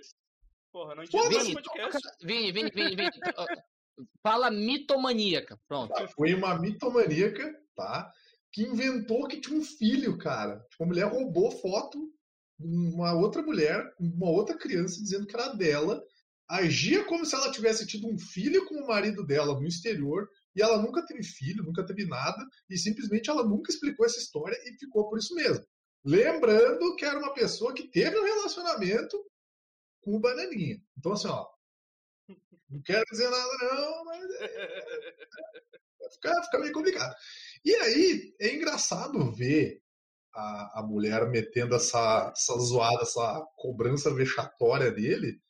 Porra, 0.72 0.92
eu 0.92 0.96
não 0.98 1.04
edito 1.04 1.18
mais 1.18 1.54
podcast. 1.54 2.00
Vini, 2.22 2.52
Vini, 2.52 2.70
Vini, 2.70 2.96
Vini. 2.96 3.12
Fala 4.22 4.52
mitomaníaca. 4.52 5.58
Pronto. 5.68 5.94
Tá, 5.94 6.08
foi 6.10 6.34
uma 6.34 6.60
mitomaníaca, 6.60 7.50
tá? 7.76 8.12
Que 8.56 8.64
inventou 8.64 9.28
que 9.28 9.42
tinha 9.42 9.60
um 9.60 9.62
filho, 9.62 10.18
cara. 10.18 10.66
Tipo, 10.70 10.86
a 10.86 10.88
mulher 10.88 11.08
roubou 11.08 11.52
foto 11.52 12.10
de 12.58 12.66
uma 12.66 13.12
outra 13.12 13.42
mulher, 13.42 13.84
uma 14.00 14.30
outra 14.30 14.58
criança, 14.58 15.02
dizendo 15.02 15.28
que 15.28 15.36
era 15.36 15.50
dela. 15.50 16.02
Agia 16.48 17.04
como 17.04 17.26
se 17.26 17.36
ela 17.36 17.52
tivesse 17.52 17.86
tido 17.86 18.08
um 18.08 18.18
filho 18.18 18.66
com 18.66 18.76
o 18.76 18.88
marido 18.88 19.26
dela 19.26 19.60
no 19.60 19.68
exterior. 19.68 20.30
E 20.56 20.62
ela 20.62 20.82
nunca 20.82 21.06
teve 21.06 21.22
filho, 21.22 21.66
nunca 21.66 21.86
teve 21.86 22.06
nada. 22.06 22.42
E 22.70 22.78
simplesmente 22.78 23.30
ela 23.30 23.44
nunca 23.44 23.70
explicou 23.70 24.06
essa 24.06 24.20
história 24.20 24.58
e 24.64 24.78
ficou 24.80 25.10
por 25.10 25.20
isso 25.20 25.36
mesmo. 25.36 25.66
Lembrando 26.06 26.96
que 26.96 27.04
era 27.04 27.20
uma 27.20 27.34
pessoa 27.34 27.74
que 27.74 27.90
teve 27.90 28.18
um 28.18 28.24
relacionamento 28.24 29.22
com 30.02 30.16
o 30.16 30.20
Bananinha. 30.22 30.82
Então, 30.98 31.12
assim, 31.12 31.28
ó. 31.28 31.46
Não 32.70 32.82
quero 32.84 33.04
dizer 33.12 33.30
nada, 33.30 33.76
não, 33.76 34.06
mas 34.06 34.24
fica, 36.14 36.44
fica 36.44 36.60
meio 36.60 36.72
complicado. 36.72 37.16
E 37.66 37.74
aí 37.76 38.36
é 38.40 38.56
engraçado 38.56 39.32
ver 39.32 39.82
a, 40.34 40.80
a 40.80 40.84
mulher 40.84 41.28
metendo 41.30 41.76
essa, 41.76 42.32
essa 42.36 42.54
zoada, 42.60 43.02
essa 43.02 43.46
cobrança 43.56 44.14
vexatória 44.14 44.92
dele, 44.92 45.42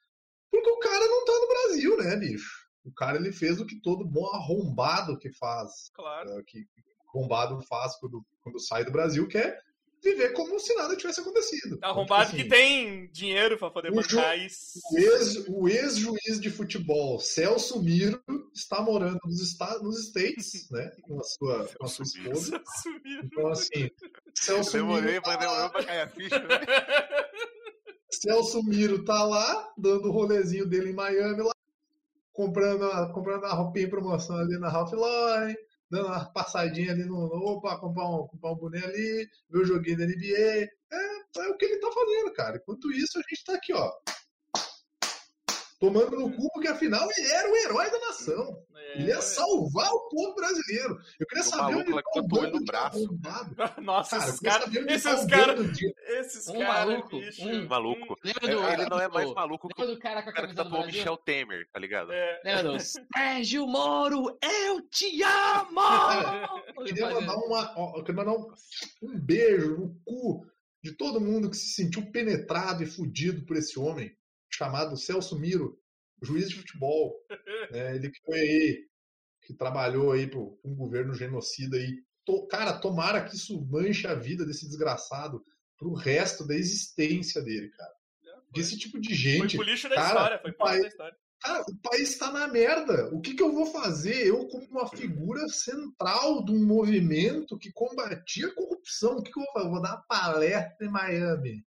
porque 0.49 0.69
o 0.69 0.79
cara 0.79 1.05
não 1.05 1.25
tá 1.25 1.33
no 1.33 1.47
Brasil, 1.47 1.97
né, 1.97 2.15
bicho? 2.15 2.65
O 2.85 2.91
cara 2.93 3.17
ele 3.17 3.31
fez 3.33 3.59
o 3.59 3.65
que 3.65 3.81
todo 3.81 4.05
bom 4.05 4.27
arrombado 4.33 5.17
que 5.17 5.31
faz, 5.31 5.89
Claro. 5.93 6.29
é, 6.39 6.43
que 6.43 6.65
arrombado 7.09 7.59
faz 7.63 7.95
quando, 7.97 8.23
quando 8.41 8.59
sai 8.59 8.85
do 8.85 8.91
Brasil, 8.91 9.27
que 9.27 9.37
é 9.37 9.59
viver 10.03 10.33
como 10.33 10.59
se 10.59 10.73
nada 10.75 10.95
tivesse 10.95 11.19
acontecido. 11.21 11.75
Então, 11.75 11.89
Arrombado 11.89 12.29
tipo 12.29 12.35
que 12.35 12.41
assim, 12.41 12.49
tem 12.49 13.07
dinheiro 13.11 13.57
pra 13.57 13.71
poder 13.71 13.91
bancar 13.91 14.37
isso. 14.37 14.79
O 14.91 15.67
ex- 15.67 15.83
ex-juiz 15.83 16.39
de 16.39 16.49
futebol, 16.51 17.19
Celso 17.19 17.81
Miro, 17.81 18.21
está 18.53 18.81
morando 18.81 19.19
nos, 19.25 19.41
Estados, 19.41 19.81
nos 19.81 20.07
States, 20.07 20.69
né? 20.71 20.91
Com 21.01 21.19
a 21.19 21.23
sua, 21.23 21.67
com 21.77 21.85
a 21.85 21.87
sua 21.87 22.05
Celso 22.05 22.19
Miro. 22.19 22.37
esposa. 22.37 22.63
Então, 23.23 23.47
assim, 23.47 23.89
Celso 24.35 24.71
Demorei, 24.73 25.13
Miro, 25.13 25.23
mas 25.25 25.39
demorou 25.39 25.69
pra 25.71 25.83
cair 25.83 26.01
a 26.01 26.07
ficha, 26.07 26.39
né? 26.39 26.59
Celso 28.11 28.63
Miro 28.63 29.03
tá 29.03 29.23
lá, 29.23 29.73
dando 29.77 30.07
o 30.09 30.11
rolezinho 30.11 30.65
dele 30.67 30.91
em 30.91 30.93
Miami, 30.95 31.41
lá, 31.41 31.51
comprando 32.31 32.85
a, 32.85 33.11
comprando 33.11 33.45
a 33.45 33.53
roupinha 33.53 33.85
em 33.85 33.89
promoção 33.89 34.37
ali 34.37 34.57
na 34.59 34.69
Ralph 34.69 34.93
Lauren, 34.93 35.55
dando 35.89 36.07
uma 36.07 36.25
passadinha 36.31 36.91
ali 36.91 37.05
no. 37.05 37.17
Opa, 37.17 37.79
comprar 37.79 38.07
um, 38.09 38.27
comprar 38.27 38.51
um 38.51 38.55
boné 38.55 38.83
ali, 38.83 39.29
ver 39.49 39.59
o 39.59 39.65
joguinho 39.65 39.97
da 39.97 40.05
NBA. 40.05 40.69
É, 40.91 41.39
é 41.39 41.47
o 41.49 41.57
que 41.57 41.65
ele 41.65 41.79
tá 41.79 41.91
fazendo, 41.91 42.33
cara. 42.33 42.57
Enquanto 42.57 42.91
isso, 42.91 43.17
a 43.17 43.21
gente 43.21 43.43
tá 43.43 43.53
aqui, 43.55 43.73
ó. 43.73 43.91
Tomando 45.85 46.19
no 46.19 46.31
cu, 46.35 46.49
porque 46.53 46.67
afinal 46.67 47.07
ele 47.17 47.31
era 47.31 47.51
o 47.51 47.55
herói 47.55 47.91
da 47.91 47.99
nação. 47.99 48.63
É, 48.75 48.99
Ele 48.99 49.07
ia 49.07 49.21
salvar 49.21 49.89
o 49.91 50.07
povo 50.09 50.35
brasileiro. 50.35 50.97
Eu 51.19 51.27
queria 51.27 51.43
O 51.43 51.47
saber 51.47 51.75
onde 51.75 51.93
tá 51.93 52.01
que 52.11 52.19
o 52.19 52.23
botou 52.23 52.43
ele 52.43 52.45
bando 52.47 52.53
no 52.53 52.59
de 52.59 52.65
braço. 52.65 53.19
Nossa, 53.81 54.17
Cara, 54.17 54.29
esses 54.29 54.39
caras. 54.39 54.75
Esses 54.75 55.25
caras. 55.25 55.79
Esses 56.07 56.47
Um 56.47 56.59
caras, 56.59 56.87
maluco, 56.87 57.19
bicho. 57.19 57.47
um 57.47 57.67
Maluco. 57.67 58.15
Lembra 58.23 58.47
É, 58.47 58.55
do. 58.55 58.63
Ele 58.81 58.89
não 58.89 58.99
é 58.99 59.07
mais 59.07 59.27
do- 59.29 59.35
maluco 59.35 59.67
que 59.67 59.85
do 59.85 59.99
cara 59.99 60.19
o 60.25 60.29
a 60.29 60.33
cara 60.33 60.47
que 60.47 60.53
do 60.53 60.63
tatuou? 60.63 60.85
Michel 60.85 61.17
Temer, 61.17 61.67
tá 61.71 61.79
ligado? 61.79 62.11
É. 62.11 62.41
Lembra 62.43 62.63
do 62.71 62.77
Sérgio 63.15 63.67
Moro, 63.67 64.37
eu 64.41 64.81
te 64.89 65.21
amo! 65.23 65.81
Eu 66.77 66.83
queria 66.85 67.09
mandar, 67.09 67.35
uma, 67.35 67.73
ó, 67.77 67.97
eu 67.97 68.03
queria 68.03 68.23
mandar 68.23 68.37
um, 68.37 68.47
um 69.03 69.19
beijo 69.19 69.77
no 69.77 69.95
cu 70.05 70.45
de 70.83 70.91
todo 70.95 71.19
mundo 71.21 71.49
que 71.49 71.57
se 71.57 71.73
sentiu 71.73 72.11
penetrado 72.11 72.83
e 72.83 72.85
fudido 72.85 73.43
por 73.45 73.57
esse 73.57 73.79
homem 73.79 74.11
chamado 74.55 74.97
Celso 74.97 75.37
Miro, 75.37 75.79
juiz 76.21 76.49
de 76.49 76.55
futebol. 76.55 77.15
né? 77.71 77.95
Ele 77.95 78.09
que 78.09 78.19
foi 78.25 78.39
aí, 78.39 78.87
que 79.41 79.53
trabalhou 79.53 80.11
aí 80.11 80.27
para 80.27 80.39
um 80.39 80.75
governo 80.75 81.13
genocida 81.13 81.77
aí. 81.77 82.03
To- 82.25 82.47
cara, 82.47 82.79
tomara 82.79 83.23
que 83.23 83.35
isso 83.35 83.63
manche 83.67 84.07
a 84.07 84.15
vida 84.15 84.45
desse 84.45 84.65
desgraçado 84.67 85.43
pro 85.77 85.93
resto 85.93 86.45
da 86.47 86.55
existência 86.55 87.41
dele, 87.41 87.69
cara. 87.69 87.93
Desse 88.51 88.77
tipo 88.77 88.99
de 88.99 89.09
Foi 89.09 89.17
gente. 89.17 89.57
pro 89.57 89.65
lixo 89.65 89.89
da 89.89 89.95
cara, 89.95 90.07
história. 90.07 90.39
Foi 90.39 90.51
pro 90.53 90.65
da 90.65 90.87
história. 90.87 91.17
Cara, 91.41 91.61
o 91.67 91.77
país 91.77 92.09
está 92.09 92.31
na 92.31 92.47
merda. 92.47 93.13
O 93.13 93.19
que, 93.19 93.35
que 93.35 93.43
eu 93.43 93.51
vou 93.51 93.65
fazer? 93.65 94.25
Eu, 94.25 94.47
como 94.47 94.65
uma 94.67 94.87
figura 94.87 95.47
central 95.49 96.43
de 96.43 96.51
um 96.51 96.65
movimento 96.65 97.57
que 97.57 97.71
combatia 97.71 98.47
a 98.47 98.55
corrupção, 98.55 99.17
o 99.17 99.21
que, 99.21 99.31
que 99.31 99.39
eu 99.39 99.43
vou 99.43 99.53
fazer? 99.53 99.67
Eu 99.67 99.71
vou 99.71 99.81
dar 99.81 99.95
uma 99.95 100.05
palestra 100.07 100.87
em 100.87 100.89
Miami. 100.89 101.65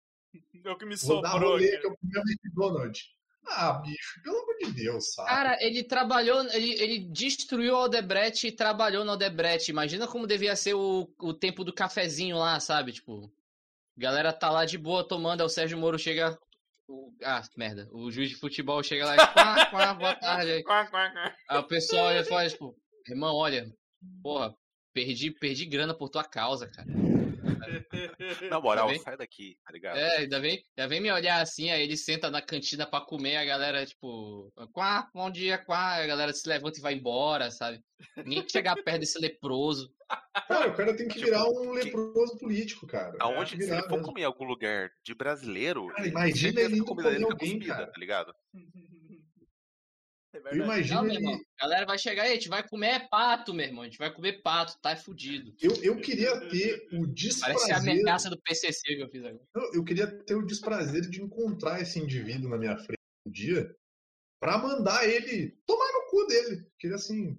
É 0.64 0.70
o 0.70 0.76
que 0.76 0.84
me 0.86 0.96
Vou 0.96 1.20
dar 1.22 1.32
sobrou 1.32 1.50
rolê 1.52 1.68
aqui. 1.68 1.78
que 1.80 1.86
eu 1.86 1.96
comi 1.96 2.16
a 2.16 2.20
McDonald's. 2.20 3.02
Ah, 3.48 3.72
bicho, 3.84 4.22
pelo 4.22 4.38
amor 4.38 4.56
de 4.58 4.70
Deus, 4.72 5.12
sabe? 5.14 5.28
Cara, 5.28 5.58
ele 5.60 5.82
trabalhou, 5.82 6.44
ele, 6.52 6.72
ele 6.80 6.98
destruiu 7.10 7.74
a 7.76 7.84
Odebrecht 7.84 8.46
e 8.46 8.52
trabalhou 8.52 9.04
na 9.04 9.14
Odebrecht. 9.14 9.68
Imagina 9.68 10.06
como 10.06 10.28
devia 10.28 10.54
ser 10.54 10.74
o, 10.74 11.12
o 11.18 11.34
tempo 11.34 11.64
do 11.64 11.72
cafezinho 11.72 12.36
lá, 12.38 12.60
sabe? 12.60 12.92
Tipo, 12.92 13.32
galera 13.96 14.32
tá 14.32 14.48
lá 14.48 14.64
de 14.64 14.78
boa 14.78 15.02
tomando, 15.06 15.40
aí 15.40 15.46
o 15.46 15.50
Sérgio 15.50 15.76
Moro 15.76 15.98
chega. 15.98 16.38
o- 16.88 17.12
ah, 17.24 17.42
merda. 17.56 17.88
O 17.92 18.12
juiz 18.12 18.28
de 18.28 18.36
futebol 18.36 18.80
chega 18.84 19.06
lá 19.06 19.14
e. 19.16 19.18
Quá, 19.32 19.66
quá, 19.66 19.94
boa 19.94 20.14
tarde. 20.14 20.62
Quá, 20.64 20.86
quá, 20.86 21.10
quá. 21.10 21.34
Aí 21.50 21.58
o 21.58 21.64
pessoal 21.66 22.06
olha 22.06 22.20
e 22.20 22.24
fala, 22.24 22.48
tipo, 22.48 22.76
irmão, 23.08 23.34
olha, 23.34 23.66
porra, 24.22 24.54
perdi, 24.94 25.32
perdi 25.32 25.66
grana 25.66 25.92
por 25.94 26.08
tua 26.08 26.22
causa, 26.22 26.68
cara. 26.68 26.86
Na 28.50 28.60
moral, 28.60 28.88
Tá 28.88 28.98
sai 29.00 29.16
daqui, 29.16 29.56
tá 29.64 29.72
ligado? 29.72 29.96
É, 29.98 30.18
ainda 30.18 30.40
vem, 30.40 30.62
ainda 30.76 30.88
vem 30.88 31.00
me 31.00 31.10
olhar 31.10 31.40
assim, 31.40 31.70
aí 31.70 31.82
ele 31.82 31.96
senta 31.96 32.30
na 32.30 32.40
cantina 32.42 32.86
pra 32.86 33.00
comer, 33.00 33.36
a 33.36 33.44
galera, 33.44 33.84
tipo, 33.86 34.52
quá, 34.72 35.08
bom 35.14 35.30
dia, 35.30 35.58
quá, 35.58 35.96
a 36.02 36.06
galera 36.06 36.32
se 36.32 36.48
levanta 36.48 36.78
e 36.78 36.82
vai 36.82 36.94
embora, 36.94 37.50
sabe? 37.50 37.82
Ninguém 38.16 38.48
chegar 38.48 38.76
perto 38.82 39.00
desse 39.00 39.18
leproso. 39.18 39.92
Cara, 40.48 40.68
o 40.68 40.74
cara 40.74 40.96
tem 40.96 41.08
que 41.08 41.14
Tipo, 41.14 41.26
virar 41.26 41.44
um 41.46 41.74
que- 41.74 41.84
leproso 41.84 42.36
político, 42.38 42.86
cara. 42.86 43.16
Aonde, 43.20 43.56
que 43.56 43.62
se 43.62 43.68
virar 43.68 43.78
ele 43.78 43.88
for 43.88 43.92
mesmo. 43.96 44.06
comer 44.08 44.20
em 44.22 44.24
algum 44.24 44.44
lugar 44.44 44.90
de 45.04 45.14
brasileiro, 45.14 45.86
Cara, 45.88 46.00
ele- 46.02 46.10
imagina 46.10 46.60
ele 46.60 46.74
que 46.80 46.84
comida 46.84 47.10
dele 47.10 47.24
comer 47.24 47.32
alguém, 47.34 47.58
cara. 47.60 47.86
tá 47.86 47.98
ligado? 47.98 48.34
É 50.34 50.38
Eu 50.56 50.64
imagino 50.64 51.02
Não, 51.02 51.10
ele. 51.10 51.26
a 51.60 51.62
galera 51.64 51.86
vai 51.86 51.98
chegar 51.98 52.22
aí, 52.22 52.30
a 52.30 52.34
gente 52.34 52.48
vai 52.48 52.66
comer 52.66 53.08
pato, 53.10 53.52
meu 53.52 53.66
irmão, 53.66 53.82
a 53.82 53.84
gente 53.84 53.98
vai 53.98 54.12
comer 54.12 54.40
pato, 54.42 54.78
tá 54.80 54.96
fudido. 54.96 55.54
Eu, 55.60 55.74
eu 55.82 56.00
queria 56.00 56.40
ter 56.48 56.88
o 56.92 57.00
Parece 57.06 57.10
a 57.10 57.78
desprazer. 57.78 57.90
ameaça 58.00 58.30
do 58.30 58.40
PCC 58.40 58.96
que 58.96 59.02
eu 59.02 59.08
fiz 59.10 59.22
agora. 59.24 59.44
Eu, 59.54 59.74
eu 59.74 59.84
queria 59.84 60.06
ter 60.06 60.34
o 60.34 60.46
desprazer 60.46 61.02
de 61.10 61.20
encontrar 61.22 61.82
esse 61.82 61.98
indivíduo 61.98 62.48
na 62.48 62.56
minha 62.56 62.76
frente 62.78 62.98
um 63.26 63.30
dia 63.30 63.74
pra 64.40 64.56
mandar 64.58 65.06
ele 65.06 65.54
tomar 65.66 65.92
no 65.92 66.10
cu 66.10 66.26
dele. 66.26 66.66
Queria 66.78 66.96
assim. 66.96 67.38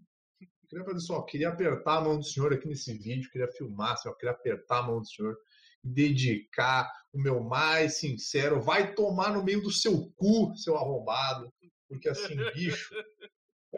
Queria 0.70 0.86
fazer 0.86 1.00
só, 1.02 1.22
queria 1.24 1.50
apertar 1.50 1.98
a 1.98 2.02
mão 2.02 2.18
do 2.18 2.24
senhor 2.24 2.52
aqui 2.52 2.68
nesse 2.68 2.94
vídeo, 2.98 3.30
queria 3.30 3.48
filmar, 3.48 3.94
assim, 3.94 4.10
ó, 4.10 4.14
queria 4.14 4.32
apertar 4.32 4.80
a 4.80 4.84
mão 4.84 5.00
do 5.02 5.08
senhor 5.08 5.38
e 5.84 5.88
dedicar 5.88 6.92
o 7.12 7.20
meu 7.20 7.44
mais 7.44 7.98
sincero. 7.98 8.60
Vai 8.62 8.94
tomar 8.96 9.32
no 9.34 9.44
meio 9.44 9.62
do 9.62 9.72
seu 9.72 10.12
cu, 10.16 10.56
seu 10.56 10.76
arrombado. 10.76 11.54
Porque 11.94 12.10
assim, 12.10 12.36
bicho. 12.54 12.94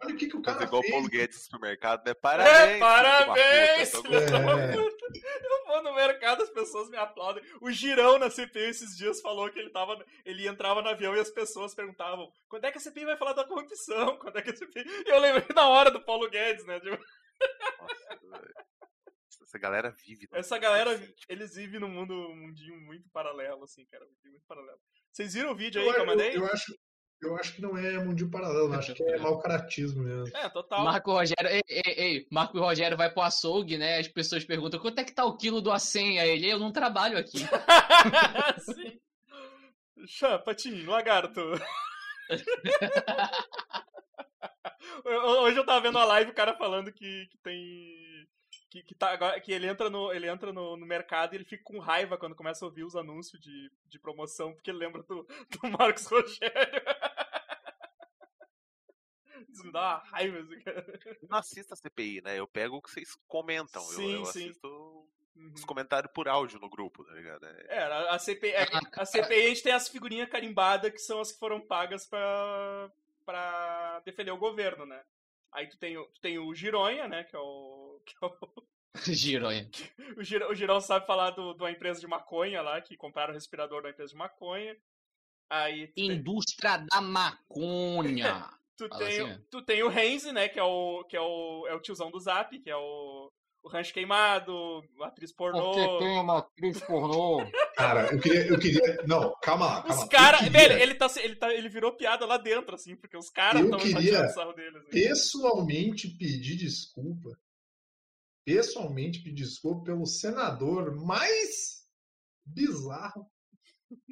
Olha 0.04 0.14
o 0.14 0.18
que, 0.18 0.28
que 0.28 0.36
o 0.36 0.42
cara 0.42 0.58
Fazer 0.58 0.68
igual 0.68 0.82
o 0.82 0.84
fez. 0.84 0.94
Paulo 0.94 1.10
Guedes 1.10 1.38
no 1.38 1.44
supermercado, 1.44 2.06
né? 2.06 2.14
Parabéns! 2.14 2.76
uma 2.76 2.80
parabéns, 2.80 3.92
puta. 3.92 4.10
É. 4.10 4.76
Eu 4.76 5.66
vou 5.68 5.84
no 5.84 5.96
mercado, 5.96 6.44
as 6.44 6.50
pessoas 6.50 6.90
me 6.90 6.98
aplaudem. 6.98 7.42
O 7.62 7.72
Girão 7.72 8.20
na 8.20 8.30
CPI 8.30 8.64
esses 8.72 8.98
dias 8.98 9.22
falou 9.22 9.50
que 9.50 9.58
ele 9.58 9.70
tava. 9.70 10.04
Ele 10.26 10.48
entrava 10.48 10.82
no 10.82 10.90
avião 10.90 11.16
e 11.16 11.20
as 11.20 11.30
pessoas 11.30 11.74
perguntavam: 11.74 12.30
quando 12.50 12.66
é 12.66 12.72
que 12.72 12.78
a 12.78 12.82
CPI 12.82 13.06
vai 13.06 13.16
falar 13.18 13.34
da 13.34 13.46
corrupção? 13.46 14.18
Quando 14.20 14.38
é 14.38 14.42
que 14.42 14.50
a 14.50 14.56
CPI. 14.56 14.84
E 15.06 15.10
eu 15.10 15.20
lembrei 15.20 15.48
na 15.56 15.70
hora 15.70 15.90
do 15.90 16.02
Paulo 16.04 16.30
Guedes, 16.30 16.66
né? 16.66 16.78
Tipo, 16.80 16.98
Nossa, 17.80 18.20
velho. 18.42 18.54
Essa 19.44 19.58
galera 19.60 19.90
vive. 19.92 20.28
essa 20.34 20.58
galera, 20.58 20.94
inocente. 20.94 21.26
eles 21.30 21.56
vivem 21.56 21.80
num 21.80 21.88
mundo 21.88 22.14
um 22.14 22.36
mundinho 22.36 22.78
muito 22.82 23.10
paralelo, 23.12 23.64
assim, 23.64 23.86
cara. 23.86 24.04
um 24.06 24.30
Muito 24.30 24.46
paralelo. 24.46 24.80
Vocês 25.14 25.34
viram 25.34 25.52
o 25.52 25.56
vídeo 25.56 25.80
aí 25.80 25.88
Eu, 25.88 25.94
que 25.94 26.00
eu 26.02 26.06
mandei? 26.06 26.30
eu, 26.32 26.42
eu 26.42 26.46
acho, 26.48 26.76
eu 27.22 27.36
acho 27.38 27.56
que 27.56 27.62
não 27.62 27.78
é 27.78 27.98
mundinho 28.04 28.30
paralelo, 28.30 28.74
acho 28.74 28.94
que 28.94 29.04
é 29.04 29.18
mau 29.18 29.40
caratismo 29.40 30.04
mesmo. 30.04 30.38
É, 30.38 30.50
total. 30.50 30.84
Marco 30.84 31.12
Rogério, 31.12 31.50
ei, 31.50 31.62
ei, 31.68 31.94
ei, 31.98 32.28
Marco 32.32 32.60
Rogério 32.60 32.98
vai 32.98 33.10
pro 33.10 33.22
açougue, 33.22 33.78
né? 33.78 33.98
As 33.98 34.08
pessoas 34.08 34.44
perguntam 34.44 34.80
quanto 34.80 35.00
é 35.00 35.04
que 35.04 35.14
tá 35.14 35.26
o 35.26 35.38
quilo 35.38 35.62
do 35.62 35.72
acém? 35.72 36.20
Aí 36.20 36.30
ele, 36.30 36.50
eu 36.50 36.60
não 36.60 36.72
trabalho 36.72 37.18
aqui. 37.18 37.40
Sim. 38.60 39.00
Chã, 40.08 40.38
patinho, 40.40 40.90
lagarto. 40.90 41.42
Hoje 45.06 45.58
eu 45.58 45.66
tava 45.66 45.82
vendo 45.82 45.98
a 45.98 46.06
live 46.06 46.32
o 46.32 46.36
cara 46.36 46.56
falando 46.56 46.92
que, 46.92 47.28
que 47.28 47.38
tem. 47.40 48.28
Que, 48.70 48.84
que, 48.84 48.96
tá, 48.96 49.40
que 49.40 49.54
ele 49.54 49.68
entra, 49.68 49.90
no, 49.90 50.12
ele 50.12 50.28
entra 50.28 50.52
no, 50.52 50.76
no 50.76 50.86
mercado 50.86 51.34
e 51.34 51.38
ele 51.38 51.46
fica 51.46 51.64
com 51.64 51.80
raiva 51.80 52.18
quando 52.18 52.36
começa 52.36 52.66
a 52.66 52.68
ouvir 52.68 52.84
os 52.84 52.96
anúncios 52.96 53.42
de, 53.42 53.72
de 53.88 53.98
promoção, 53.98 54.54
porque 54.54 54.70
ele 54.70 54.80
lembra 54.80 55.02
do, 55.04 55.24
do 55.24 55.70
Marcos 55.70 56.06
Rogério. 56.08 56.52
Isso 59.56 59.66
me 59.66 59.72
dá 59.72 59.80
uma 59.80 59.98
raiva, 60.10 60.40
assim, 60.40 60.60
cara. 60.62 61.00
Eu 61.22 61.28
não 61.30 61.38
assisto 61.38 61.74
a 61.74 61.78
CPI, 61.78 62.22
né? 62.22 62.38
Eu 62.40 62.48
pego 62.48 62.78
o 62.78 62.82
que 62.82 62.92
vocês 62.92 63.10
comentam. 63.28 63.82
Eu- 63.84 63.90
Sim, 63.90 64.14
eu, 64.14 64.26
sim. 64.26 64.44
assisto 64.50 64.68
Uhum. 65.36 65.52
os 65.54 65.66
comentários 65.66 66.12
por 66.14 66.28
áudio 66.30 66.60
no 66.60 66.70
grupo, 66.70 67.04
tá 67.04 67.14
ligado? 67.14 67.46
É, 67.46 67.66
É, 67.68 67.84
a, 67.84 68.16
a 68.16 68.20
CPI, 68.20 68.52
é, 68.52 68.66
a 68.94 69.06
CPI 69.06 69.46
a 69.46 69.50
gente 69.50 69.64
tem 69.64 69.74
as 69.74 69.90
figurinhas 69.90 70.30
carimbadas 70.30 70.92
que 70.92 71.00
são 71.00 71.20
as 71.20 71.32
que 71.34 71.40
foram 71.40 71.60
pagas 71.60 72.08
pra, 72.08 72.90
pra 73.26 74.00
defender 74.06 74.32
o 74.32 74.38
governo, 74.38 74.86
né? 74.86 75.04
Aí 75.52 75.68
tu 75.68 75.78
tem, 75.78 75.98
o- 75.98 76.06
tu 76.08 76.22
tem 76.22 76.38
o 76.40 76.54
Gironha, 76.54 77.08
né? 77.08 77.24
Que 77.26 77.36
é 77.36 77.40
o. 77.40 78.02
Que 78.06 78.14
é 78.22 78.26
o, 78.28 78.68
Gironha. 79.14 79.70
o, 80.18 80.24
Girão, 80.24 80.50
o 80.52 80.56
Girão 80.56 80.80
sabe 80.80 81.06
falar 81.06 81.32
do, 81.32 81.54
de 81.54 81.62
uma 81.64 81.72
empresa 81.72 82.00
de 82.00 82.08
maconha 82.08 82.62
lá, 82.62 82.82
que 82.82 82.96
compraram 82.96 83.32
o 83.32 83.34
respirador 83.36 83.82
da 83.84 83.90
empresa 83.90 84.12
de 84.12 84.18
maconha. 84.18 84.76
Aí 85.50 85.88
tu 85.90 85.94
tem, 85.96 86.12
Indústria 86.14 86.78
da 86.78 87.02
maconha. 87.02 88.50
tu 88.78 88.88
fala 88.90 89.06
tem, 89.06 89.22
assim, 89.22 89.32
o- 89.34 89.46
tu 89.50 89.62
tem 89.64 89.84
o 89.84 89.88
Renzi, 89.90 90.32
né? 90.32 90.48
Que 90.50 90.60
é 90.60 90.64
o, 90.64 91.04
que 91.06 91.16
é 91.18 91.22
o, 91.22 91.68
é 91.68 91.74
o 91.76 91.80
tiozão 91.82 92.10
do 92.12 92.20
Zap, 92.20 92.58
que 92.60 92.70
é 92.70 92.76
o, 92.76 93.32
o 93.64 93.70
Rancho 93.70 93.94
Queimado, 93.94 94.84
a 95.02 95.08
atriz 95.08 95.32
pornô. 95.32 96.00
uma 96.22 96.40
atriz 96.40 96.80
pornô. 96.82 97.46
Cara, 97.76 98.12
eu 98.14 98.20
queria. 98.20 98.48
Eu 98.48 98.60
queria 98.60 99.04
não, 99.08 99.34
calma 99.42 99.66
lá. 99.66 99.82
Calma 99.84 100.04
Os 100.04 100.10
caras. 100.10 100.40
queria 100.42 100.60
Velho, 100.60 100.80
ele, 100.82 100.96
tá, 100.96 101.08
ele, 101.18 101.36
tá, 101.36 101.54
ele 101.54 101.70
virou 101.70 101.92
piada 101.94 102.26
lá 102.26 102.38
dentro, 102.38 102.76
assim, 102.76 102.96
porque 102.96 103.18
os 103.18 103.30
caras 103.30 103.62
Eu 103.62 103.66
estão 103.68 103.80
queria 103.80 104.28
sarro 104.30 104.54
deles. 104.54 104.76
Assim. 104.82 104.90
pessoalmente 104.92 106.08
pedir 106.10 106.56
desculpa. 106.56 107.38
Pessoalmente 108.46 109.20
pedir 109.24 109.44
desculpa 109.44 109.86
pelo 109.86 110.06
senador 110.06 110.96
mais 110.96 111.84
bizarro 112.46 113.26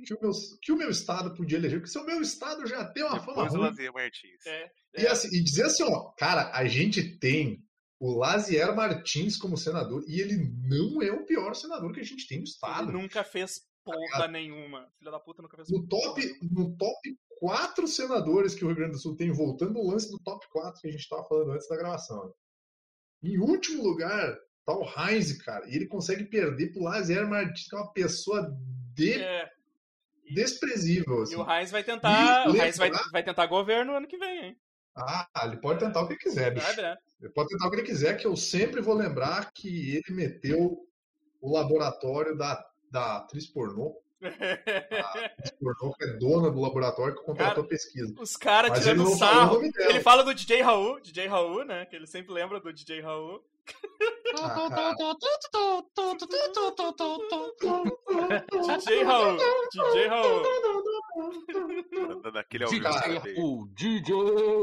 que 0.05 0.13
o 0.13 0.19
meu, 0.21 0.31
que 0.62 0.71
o 0.71 0.77
meu 0.77 0.89
estado 0.89 1.33
podia 1.36 1.57
eleger, 1.57 1.79
porque 1.79 1.91
se 1.91 1.97
o 1.99 2.05
meu 2.05 2.21
estado 2.21 2.65
já 2.67 2.86
tem 2.86 3.03
uma 3.03 3.19
fama 3.19 3.43
Depois 3.43 3.53
o 3.53 3.57
ruim. 3.57 3.65
Lazier 3.67 3.93
Martins. 3.93 4.45
É, 4.45 4.71
E, 4.97 5.07
assim, 5.07 5.27
e 5.36 5.43
dizer 5.43 5.63
assim, 5.65 5.83
ó, 5.83 6.12
cara, 6.17 6.51
a 6.53 6.65
gente 6.65 7.17
tem 7.17 7.63
o 7.99 8.13
Lazier 8.17 8.75
Martins 8.75 9.38
como 9.38 9.57
senador 9.57 10.03
e 10.07 10.19
ele 10.21 10.38
não 10.67 11.01
é 11.01 11.12
o 11.12 11.25
pior 11.25 11.53
senador 11.55 11.91
que 11.93 12.01
a 12.01 12.03
gente 12.03 12.27
tem 12.27 12.39
no 12.39 12.43
estado. 12.43 12.89
Ele 12.91 13.01
nunca 13.01 13.23
fez 13.23 13.62
porra 13.83 14.27
nenhuma. 14.27 14.88
Filha 14.99 15.12
da 15.12 15.19
puta 15.19 15.41
nunca 15.41 15.55
fez 15.57 15.69
No 15.69 15.88
top, 15.88 16.21
nenhuma. 16.21 16.39
no 16.51 16.77
top 16.77 17.17
quatro 17.39 17.88
senadores 17.88 18.53
que 18.55 18.63
o 18.63 18.67
Rio 18.67 18.75
Grande 18.77 18.93
do 18.93 18.99
Sul 18.99 19.15
tem, 19.15 19.31
voltando 19.31 19.77
ao 19.79 19.86
lance 19.88 20.09
do 20.09 20.19
top 20.19 20.45
4 20.49 20.79
que 20.81 20.88
a 20.88 20.91
gente 20.91 21.01
estava 21.01 21.23
falando 21.27 21.51
antes 21.51 21.67
da 21.67 21.75
gravação. 21.77 22.25
né? 22.25 22.31
Em 23.31 23.38
último 23.39 23.83
lugar, 23.83 24.38
tá 24.65 24.73
o 24.77 24.83
Heinz, 24.86 25.41
cara, 25.41 25.67
e 25.69 25.75
ele 25.75 25.88
consegue 25.88 26.25
perder 26.25 26.71
pro 26.71 26.83
Lazier 26.83 27.27
Martins, 27.27 27.67
que 27.67 27.75
é 27.75 27.79
uma 27.79 27.91
pessoa 27.91 28.49
de- 28.93 29.13
É, 29.21 29.49
desprezível. 30.34 31.19
e 31.19 31.24
Assim. 31.24 31.36
o 31.36 31.52
Heinz 31.52 31.72
vai 31.72 31.84
tentar. 31.84 32.48
E 32.48 32.50
O 32.50 32.56
Heinz 32.56 32.78
vai, 32.78 32.91
vai 33.12 33.24
tentar 33.24 33.46
governo 33.48 33.96
ano 33.96 34.08
que 34.08 34.17
vem, 34.17 34.46
hein? 34.46 34.58
Ah, 34.96 35.28
ele 35.43 35.58
pode 35.58 35.80
tentar 35.80 36.02
o 36.02 36.08
que 36.08 36.15
quiser, 36.15 36.54
bicho. 36.54 36.65
Sabe, 36.67 36.82
né? 36.84 36.96
Ele 37.19 37.32
pode 37.32 37.50
tentar 37.50 37.67
o 37.67 37.69
que 37.72 37.76
ele 37.78 37.88
quiser, 37.88 38.15
que 38.15 38.28
eu 38.28 38.36
sempre 38.36 38.80
vou 38.82 38.93
lembrar 38.93 39.52
que 39.52 39.96
ele 39.96 40.15
meteu 40.15 40.78
o 41.41 41.54
laboratório 41.54 42.38
da, 42.38 42.63
da 42.91 43.17
atriz 43.17 43.48
pornô. 43.48 43.98
A 44.22 44.28
atriz 44.28 45.52
pornô 45.60 45.93
que 45.93 46.04
é 46.06 46.13
dona 46.17 46.52
do 46.52 46.62
laboratório 46.62 47.15
que 47.15 47.24
contratou 47.24 47.63
a 47.63 47.67
pesquisa. 47.67 48.13
Os 48.19 48.38
caras 48.38 48.72
ele 48.86 49.00
tirando 49.00 49.17
sarro. 49.17 49.62
Ele 49.63 50.00
fala 50.00 50.24
do 50.24 50.34
DJ 50.34 50.62
Raul, 50.62 51.00
DJ 51.02 51.28
Raul, 51.28 51.65
né? 51.65 51.86
Que 51.86 51.96
ele 51.96 52.08
sempre 52.08 52.32
lembra 52.34 52.60
do 52.60 52.72
DJ 52.72 53.02
Raul. 53.02 53.43
Ah. 54.36 54.60
DJ 58.78 59.04
Raul, 59.04 59.38
DJ 59.71 60.08
Raul. 60.08 60.43
Mandando 62.08 62.38
aquele 62.39 62.63
ao 62.63 62.69
vivo. 62.69 63.67
DJ 63.73 64.15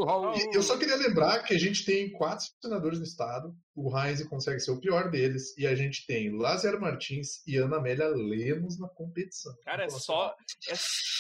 Raul. 0.05 0.35
E 0.37 0.57
Eu 0.57 0.63
só 0.63 0.77
queria 0.77 0.97
lembrar 0.97 1.43
que 1.43 1.55
a 1.55 1.59
gente 1.59 1.85
tem 1.85 2.11
quatro 2.13 2.47
senadores 2.61 2.99
no 2.99 3.05
estado. 3.05 3.55
O 3.75 3.97
Heinz 3.97 4.23
consegue 4.25 4.61
ser 4.61 4.73
o 4.73 4.81
pior 4.81 5.11
deles. 5.11 5.57
E 5.57 5.67
a 5.67 5.75
gente 5.75 6.07
tem 6.07 6.37
Lázaro 6.37 6.81
Martins 6.81 7.43
e 7.47 7.57
Ana 7.57 7.77
Amélia 7.77 8.09
Lemos 8.09 8.79
na 8.79 8.89
competição. 8.89 9.55
Cara, 9.65 9.85
é 9.85 9.91
só. 9.91 10.35
É, 10.69 10.75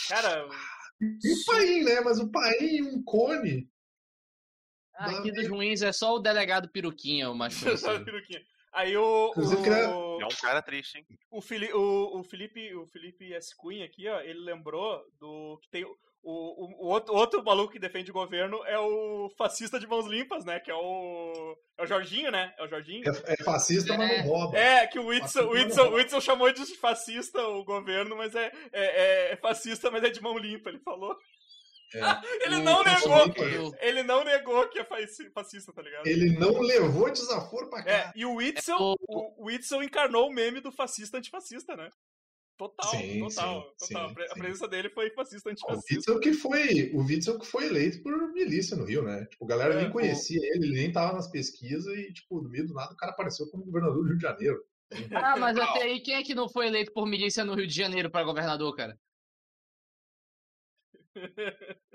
cara, 0.08 0.48
E 1.00 1.32
o 1.32 1.44
Paim, 1.46 1.84
né? 1.84 2.00
Mas 2.00 2.18
o 2.18 2.28
Paim 2.30 2.56
e 2.60 2.82
um 2.82 3.02
cone. 3.04 3.68
Ah, 5.00 5.18
Aqui 5.18 5.32
dos 5.32 5.48
ruins 5.48 5.80
é 5.80 5.92
só 5.92 6.14
o 6.14 6.18
delegado 6.18 6.68
Peruquinha, 6.68 7.30
o 7.30 7.34
mais 7.34 7.54
só 7.56 7.64
conhecido. 7.70 8.04
peruquinha. 8.04 8.42
Aí 8.72 8.94
o. 8.96 9.32
O, 9.34 10.20
É 10.20 10.26
um 10.26 10.40
cara 10.40 10.60
triste, 10.62 10.98
hein? 10.98 11.06
o, 11.30 11.40
Fili, 11.40 11.72
o, 11.72 12.20
o 12.20 12.22
Felipe, 12.22 12.74
o 12.74 12.86
Felipe 12.86 13.32
S. 13.32 13.56
Cunha 13.56 13.84
aqui, 13.86 14.06
ó, 14.08 14.20
ele 14.20 14.40
lembrou 14.40 15.02
do. 15.18 15.58
que 15.62 15.70
tem. 15.70 15.84
O, 15.84 15.94
o, 16.22 16.86
o 16.86 16.88
outro, 16.88 17.14
outro 17.14 17.42
maluco 17.42 17.72
que 17.72 17.78
defende 17.78 18.10
o 18.10 18.14
governo 18.14 18.62
é 18.66 18.78
o 18.78 19.30
fascista 19.38 19.80
de 19.80 19.86
mãos 19.86 20.06
limpas, 20.06 20.44
né? 20.44 20.60
Que 20.60 20.70
é 20.70 20.74
o. 20.74 21.56
É 21.78 21.82
o 21.82 21.86
Jorginho, 21.86 22.30
né? 22.30 22.52
É 22.58 22.62
o 22.64 22.68
Jorginho. 22.68 23.02
É, 23.08 23.32
é 23.32 23.42
fascista, 23.42 23.96
mas 23.96 24.18
não 24.18 24.24
rouba. 24.30 24.58
É, 24.58 24.86
que 24.86 24.98
o 24.98 25.06
Whitson, 25.06 25.44
o 25.44 25.52
Whitson, 25.52 25.88
o 25.88 25.94
Whitson 25.94 26.20
chamou 26.20 26.52
de 26.52 26.66
fascista 26.76 27.40
o 27.48 27.64
governo, 27.64 28.16
mas 28.16 28.34
é, 28.34 28.52
é, 28.70 29.32
é 29.32 29.36
fascista, 29.36 29.90
mas 29.90 30.04
é 30.04 30.10
de 30.10 30.20
mão 30.20 30.36
limpa, 30.36 30.68
ele 30.68 30.80
falou. 30.80 31.16
É. 31.94 32.00
Ele 32.46 32.56
O- 32.56 32.62
não 32.64 32.80
o 32.80 32.84
negou, 32.84 33.74
ele 33.80 34.02
não 34.02 34.24
negou 34.24 34.68
que 34.68 34.78
é 34.78 34.84
fasci- 34.84 35.30
fascista, 35.30 35.72
tá 35.72 35.82
ligado? 35.82 36.06
Ele 36.06 36.30
não 36.38 36.60
levou 36.60 37.10
desaforo 37.10 37.68
pra 37.68 37.82
cá. 37.82 37.90
É, 37.90 38.12
e 38.14 38.24
o 38.24 38.34
Whitson, 38.36 38.72
É, 38.72 39.04
o- 39.08 39.34
o 39.38 39.46
Whitson 39.46 39.82
encarnou 39.82 40.28
o 40.28 40.32
meme 40.32 40.60
do 40.60 40.70
fascista 40.72 41.18
antifascista, 41.18 41.76
né? 41.76 41.88
Total, 42.56 42.90
Sim, 42.90 43.20
total, 43.20 43.62
sim, 43.78 43.94
total. 43.94 44.08
sim, 44.10 44.24
A 44.30 44.34
presença 44.34 44.68
dele 44.68 44.90
foi 44.90 45.10
fascista 45.10 45.48
O 45.48 45.52
antifascista. 45.52 46.12
Witzel 46.12 46.20
que 46.20 46.32
foi, 46.34 46.90
o 46.94 46.98
Witzel 47.02 47.38
que 47.38 47.46
foi 47.46 47.66
eleito 47.66 48.02
por 48.02 48.12
milícia 48.32 48.76
no 48.76 48.84
Rio, 48.84 49.02
né? 49.02 49.24
Tipo, 49.30 49.46
a 49.46 49.48
galera 49.48 49.74
É, 49.74 49.76
nem 49.78 49.88
o- 49.88 49.92
conhecia 49.92 50.38
ele, 50.38 50.66
ele 50.66 50.74
nem 50.76 50.92
tava 50.92 51.14
nas 51.14 51.30
pesquisas 51.30 51.86
e, 51.96 52.12
tipo, 52.12 52.42
no 52.42 52.50
meio 52.50 52.66
do 52.66 52.74
nada 52.74 52.92
o 52.92 52.96
cara 52.96 53.12
apareceu 53.12 53.48
como 53.50 53.64
governador 53.64 54.02
do 54.02 54.08
Rio 54.08 54.16
de 54.18 54.22
Janeiro. 54.22 54.62
Ah, 55.34 55.36
mas 55.38 55.56
até 55.56 55.84
aí, 55.84 56.00
quem 56.00 56.14
é 56.16 56.22
que 56.22 56.34
não 56.34 56.48
foi 56.48 56.66
eleito 56.66 56.92
por 56.92 57.06
milícia 57.06 57.44
no 57.44 57.54
Rio 57.54 57.66
de 57.66 57.74
Janeiro 57.74 58.10
pra 58.10 58.22
governador, 58.24 58.74
cara? 58.76 58.98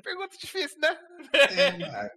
Pergunta 0.04 0.38
difícil, 0.38 0.78
né? 0.80 0.99
É, 1.34 2.10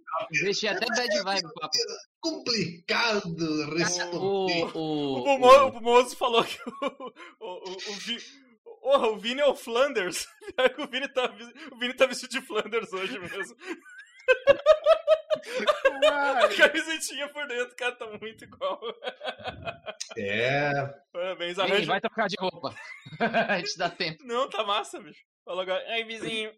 Deixei 0.43 0.69
até 0.69 0.85
bad 0.85 1.23
vibe 1.23 1.53
papo. 1.53 1.77
complicado 2.21 3.75
responder. 3.77 4.65
O, 4.75 4.79
o, 4.79 5.39
O, 5.39 5.69
o 5.69 5.81
Mozo 5.81 6.15
falou 6.17 6.43
que 6.43 6.57
o, 6.61 7.13
o, 7.39 7.45
o, 7.47 7.71
o, 7.71 7.93
Vi- 8.05 8.23
Porra, 8.81 9.07
o 9.07 9.17
Vini 9.17 9.41
é 9.41 9.45
o 9.45 9.55
Flanders. 9.55 10.27
Pior 10.55 10.69
que 10.69 10.81
o 10.81 10.87
Vini 10.87 11.07
tá, 11.07 11.33
o 11.71 11.77
Vini 11.79 11.93
tá 11.93 12.05
vestido 12.05 12.31
de 12.31 12.41
Flanders 12.41 12.91
hoje 12.93 13.17
mesmo. 13.19 13.55
A 16.11 16.47
camisetinha 16.55 17.27
por 17.29 17.47
dentro, 17.47 17.75
cara, 17.75 17.95
tá 17.95 18.05
muito 18.21 18.43
igual. 18.43 18.79
É, 20.17 20.71
Parabéns, 21.11 21.57
Ei, 21.57 21.63
arranja. 21.63 21.85
vai 21.85 22.01
trocar 22.01 22.27
de 22.27 22.35
roupa. 22.39 22.75
A 23.49 23.57
gente 23.59 23.77
dá 23.77 23.89
tempo. 23.89 24.23
Não, 24.25 24.49
tá 24.49 24.63
massa, 24.63 24.99
bicho. 24.99 25.23
Falou 25.49 25.63
agora. 25.63 25.83
Ai, 25.87 26.03
vizinho. 26.03 26.51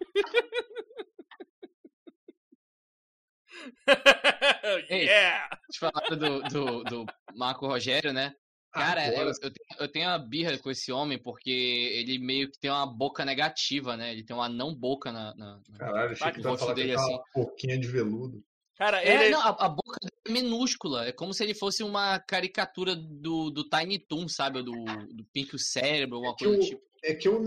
Ei. 4.88 5.04
yeah! 5.04 5.46
Te 5.70 5.78
falaram 5.78 6.16
do, 6.16 6.40
do, 6.44 6.84
do 6.84 7.06
Marco 7.36 7.66
Rogério, 7.66 8.14
né? 8.14 8.34
Cara, 8.72 9.06
eu, 9.14 9.26
eu, 9.28 9.34
tenho, 9.34 9.52
eu 9.80 9.88
tenho 9.88 10.08
uma 10.08 10.18
birra 10.18 10.56
com 10.56 10.70
esse 10.70 10.90
homem 10.90 11.18
porque 11.18 11.50
ele 11.50 12.18
meio 12.18 12.50
que 12.50 12.58
tem 12.58 12.70
uma 12.70 12.86
boca 12.86 13.26
negativa, 13.26 13.94
né? 13.94 14.10
Ele 14.12 14.24
tem 14.24 14.34
uma 14.34 14.48
não 14.48 14.74
boca 14.74 15.12
na. 15.12 15.34
na- 15.34 15.60
na- 15.68 15.78
caralho, 15.78 16.12
achei 16.12 16.24
Vai 16.24 16.32
que 16.32 16.40
o 16.40 16.48
rosto 16.48 16.66
que 16.68 16.74
dele 16.74 16.92
aquela 16.94 17.22
pouquinha 17.34 17.78
de 17.78 17.88
veludo. 17.88 18.42
Cara, 18.78 19.02
É, 19.04 19.24
ele. 19.26 19.34
não, 19.34 19.42
a, 19.42 19.66
a 19.66 19.68
boca 19.68 19.98
dele 20.00 20.14
é 20.26 20.30
minúscula. 20.30 21.04
É 21.06 21.12
como 21.12 21.34
se 21.34 21.44
ele 21.44 21.52
fosse 21.52 21.82
uma 21.82 22.18
caricatura 22.20 22.96
do, 22.96 23.50
do 23.50 23.68
Tiny 23.68 23.98
Toon, 23.98 24.26
sabe? 24.28 24.62
Do, 24.62 24.72
do 25.12 25.24
Pink 25.30 25.58
Cérebro, 25.58 26.16
alguma 26.16 26.34
que 26.36 26.46
coisa 26.46 26.58
do 26.58 26.64
o- 26.64 26.66
tipo. 26.66 26.82
É 27.04 27.14
que 27.14 27.28
eu, 27.28 27.44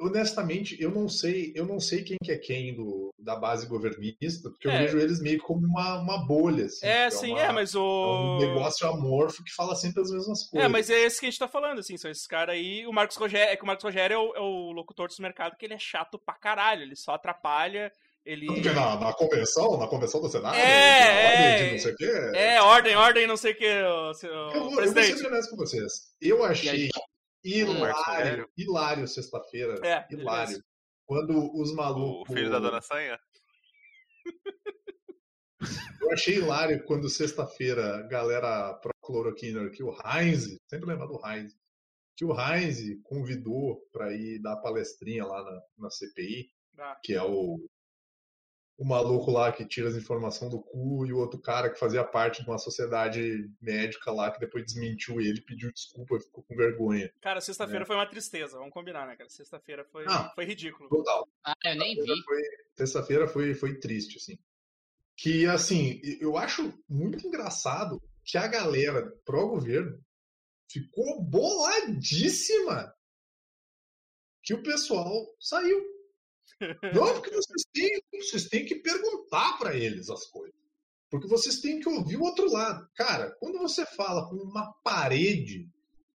honestamente, 0.00 0.76
eu 0.80 0.90
não 0.90 1.08
sei, 1.08 1.52
eu 1.54 1.64
não 1.66 1.78
sei 1.80 2.02
quem 2.02 2.16
que 2.22 2.32
é 2.32 2.38
quem 2.38 2.74
do, 2.74 3.12
da 3.18 3.36
base 3.36 3.66
governista, 3.66 4.50
porque 4.50 4.66
eu 4.66 4.72
É. 4.72 4.78
vejo 4.84 4.98
eles 4.98 5.20
meio 5.20 5.38
como 5.40 5.66
uma, 5.66 5.98
uma 6.00 6.26
bolha, 6.26 6.66
assim. 6.66 6.86
É, 6.86 7.04
que 7.06 7.10
sim, 7.12 7.32
uma- 7.32 7.42
é, 7.42 7.52
mas 7.52 7.74
é 7.74 7.78
o. 7.78 8.36
um 8.36 8.38
negócio 8.40 8.86
amorfo 8.88 9.44
que 9.44 9.52
fala 9.54 9.74
sempre 9.76 10.02
as 10.02 10.10
mesmas 10.10 10.48
coisas. 10.48 10.64
É, 10.64 10.68
mas 10.68 10.90
é 10.90 10.98
esse 11.00 11.20
que 11.20 11.26
a 11.26 11.30
gente 11.30 11.38
tá 11.38 11.48
falando, 11.48 11.78
assim, 11.78 11.96
são 11.96 12.10
esses 12.10 12.26
caras 12.26 12.54
aí. 12.54 12.86
O 12.86 12.92
Marcos 12.92 13.16
Rogério, 13.16 13.52
é 13.52 13.56
que 13.56 13.62
o 13.62 13.66
Marcos 13.66 13.84
Rogério 13.84 14.14
é 14.14 14.18
o, 14.18 14.34
é 14.36 14.40
o 14.40 14.72
locutor 14.72 15.08
do 15.08 15.22
mercado 15.22 15.56
que 15.56 15.64
ele 15.66 15.74
é 15.74 15.78
chato 15.78 16.18
pra 16.18 16.34
caralho, 16.34 16.82
ele 16.82 16.96
só 16.96 17.12
atrapalha, 17.12 17.92
ele. 18.24 18.46
Porque 18.46 18.70
na, 18.70 18.96
na 18.98 19.12
convenção, 19.12 19.76
na 19.78 19.86
convenção 19.86 20.20
do 20.20 20.28
Senado, 20.28 20.54
É, 20.56 21.04
na 21.04 21.28
ordem 21.30 21.44
é. 21.46 21.64
de 21.66 21.72
não 21.72 21.78
sei 21.78 21.92
o 21.92 21.96
quê. 21.96 22.10
É, 22.34 22.62
ordem, 22.62 22.96
ordem, 22.96 23.26
não 23.26 23.36
sei 23.36 23.52
o 23.52 24.14
seu- 24.14 24.30
eu, 24.30 24.50
vou, 24.70 24.82
eu 24.82 24.92
vou 24.92 25.02
ser 25.02 25.26
honesto 25.26 25.50
com 25.50 25.56
vocês. 25.56 25.92
Eu 26.20 26.44
achei 26.44 26.88
hilário, 27.44 27.94
Rogério? 27.94 28.50
hilário 28.56 29.08
sexta-feira. 29.08 29.74
É, 29.86 30.06
hilário. 30.14 30.62
Quando 31.06 31.50
os 31.60 31.70
O 31.70 31.76
malucos. 31.76 32.34
filho 32.34 32.50
da 32.50 32.58
dona 32.58 32.80
Sanha? 32.80 33.18
Eu 36.00 36.10
achei 36.12 36.36
hilário 36.36 36.82
quando 36.84 37.08
sexta-feira 37.08 37.96
a 37.98 38.02
galera 38.08 38.74
pro 38.74 38.92
cloroquina 39.02 39.68
que 39.70 39.82
o 39.82 39.94
Heinz, 40.04 40.56
sempre 40.68 40.86
lembra 40.88 41.06
do 41.06 41.20
Heinz, 41.24 41.54
que 42.16 42.24
o 42.24 42.32
Heinz 42.38 42.78
convidou 43.04 43.80
para 43.92 44.12
ir 44.12 44.40
dar 44.40 44.56
palestrinha 44.56 45.24
lá 45.24 45.42
na, 45.42 45.60
na 45.78 45.90
CPI, 45.90 46.50
Tá. 46.76 46.98
que 47.02 47.12
é 47.14 47.22
o, 47.22 47.58
o 48.80 48.84
maluco 48.86 49.30
lá 49.30 49.52
que 49.52 49.62
tira 49.66 49.90
as 49.90 49.94
informações 49.94 50.50
do 50.50 50.58
cu 50.58 51.04
e 51.04 51.12
o 51.12 51.18
outro 51.18 51.38
cara 51.38 51.68
que 51.68 51.78
fazia 51.78 52.02
parte 52.02 52.42
de 52.42 52.48
uma 52.48 52.56
sociedade 52.56 53.46
médica 53.60 54.10
lá 54.10 54.30
que 54.30 54.40
depois 54.40 54.64
desmentiu 54.64 55.20
ele, 55.20 55.42
pediu 55.42 55.70
desculpa 55.70 56.16
e 56.16 56.20
ficou 56.20 56.42
com 56.44 56.56
vergonha. 56.56 57.12
Cara, 57.20 57.42
sexta-feira 57.42 57.84
foi 57.84 57.94
uma 57.94 58.06
tristeza, 58.08 58.56
vamos 58.56 58.72
combinar, 58.72 59.06
né, 59.06 59.16
cara? 59.16 59.28
Sexta-feira 59.28 59.84
foi, 59.84 60.04
É. 60.04 60.08
Ah. 60.08 60.32
foi 60.34 60.46
ridículo. 60.46 60.88
Total. 60.88 61.28
Ah, 61.44 61.54
eu 61.66 61.76
nem 61.76 61.94
vi. 61.94 62.22
Foi- 62.24 62.42
Sexta-feira 62.74 63.28
foi, 63.28 63.52
foi 63.54 63.78
triste, 63.78 64.16
assim. 64.16 64.38
Que, 65.14 65.44
assim, 65.44 66.00
eu 66.18 66.38
acho 66.38 66.72
muito 66.88 67.26
engraçado 67.26 68.02
que 68.24 68.38
a 68.38 68.46
galera 68.48 69.12
pró-governo 69.26 70.02
ficou 70.70 71.22
boladíssima 71.22 72.94
que 74.42 74.54
o 74.54 74.62
pessoal 74.62 75.26
saiu. 75.38 75.78
Não, 76.94 77.14
porque 77.14 77.30
vocês 77.30 77.62
têm, 77.72 78.02
vocês 78.20 78.44
têm 78.48 78.64
que 78.64 78.76
perguntar 78.76 79.58
para 79.58 79.74
eles 79.76 80.08
as 80.10 80.26
coisas. 80.26 80.54
Porque 81.10 81.26
vocês 81.26 81.60
têm 81.60 81.80
que 81.80 81.88
ouvir 81.88 82.16
o 82.16 82.22
outro 82.22 82.50
lado. 82.52 82.88
Cara, 82.94 83.30
quando 83.40 83.58
você 83.58 83.84
fala 83.84 84.28
com 84.28 84.36
uma 84.36 84.72
parede, 84.84 85.68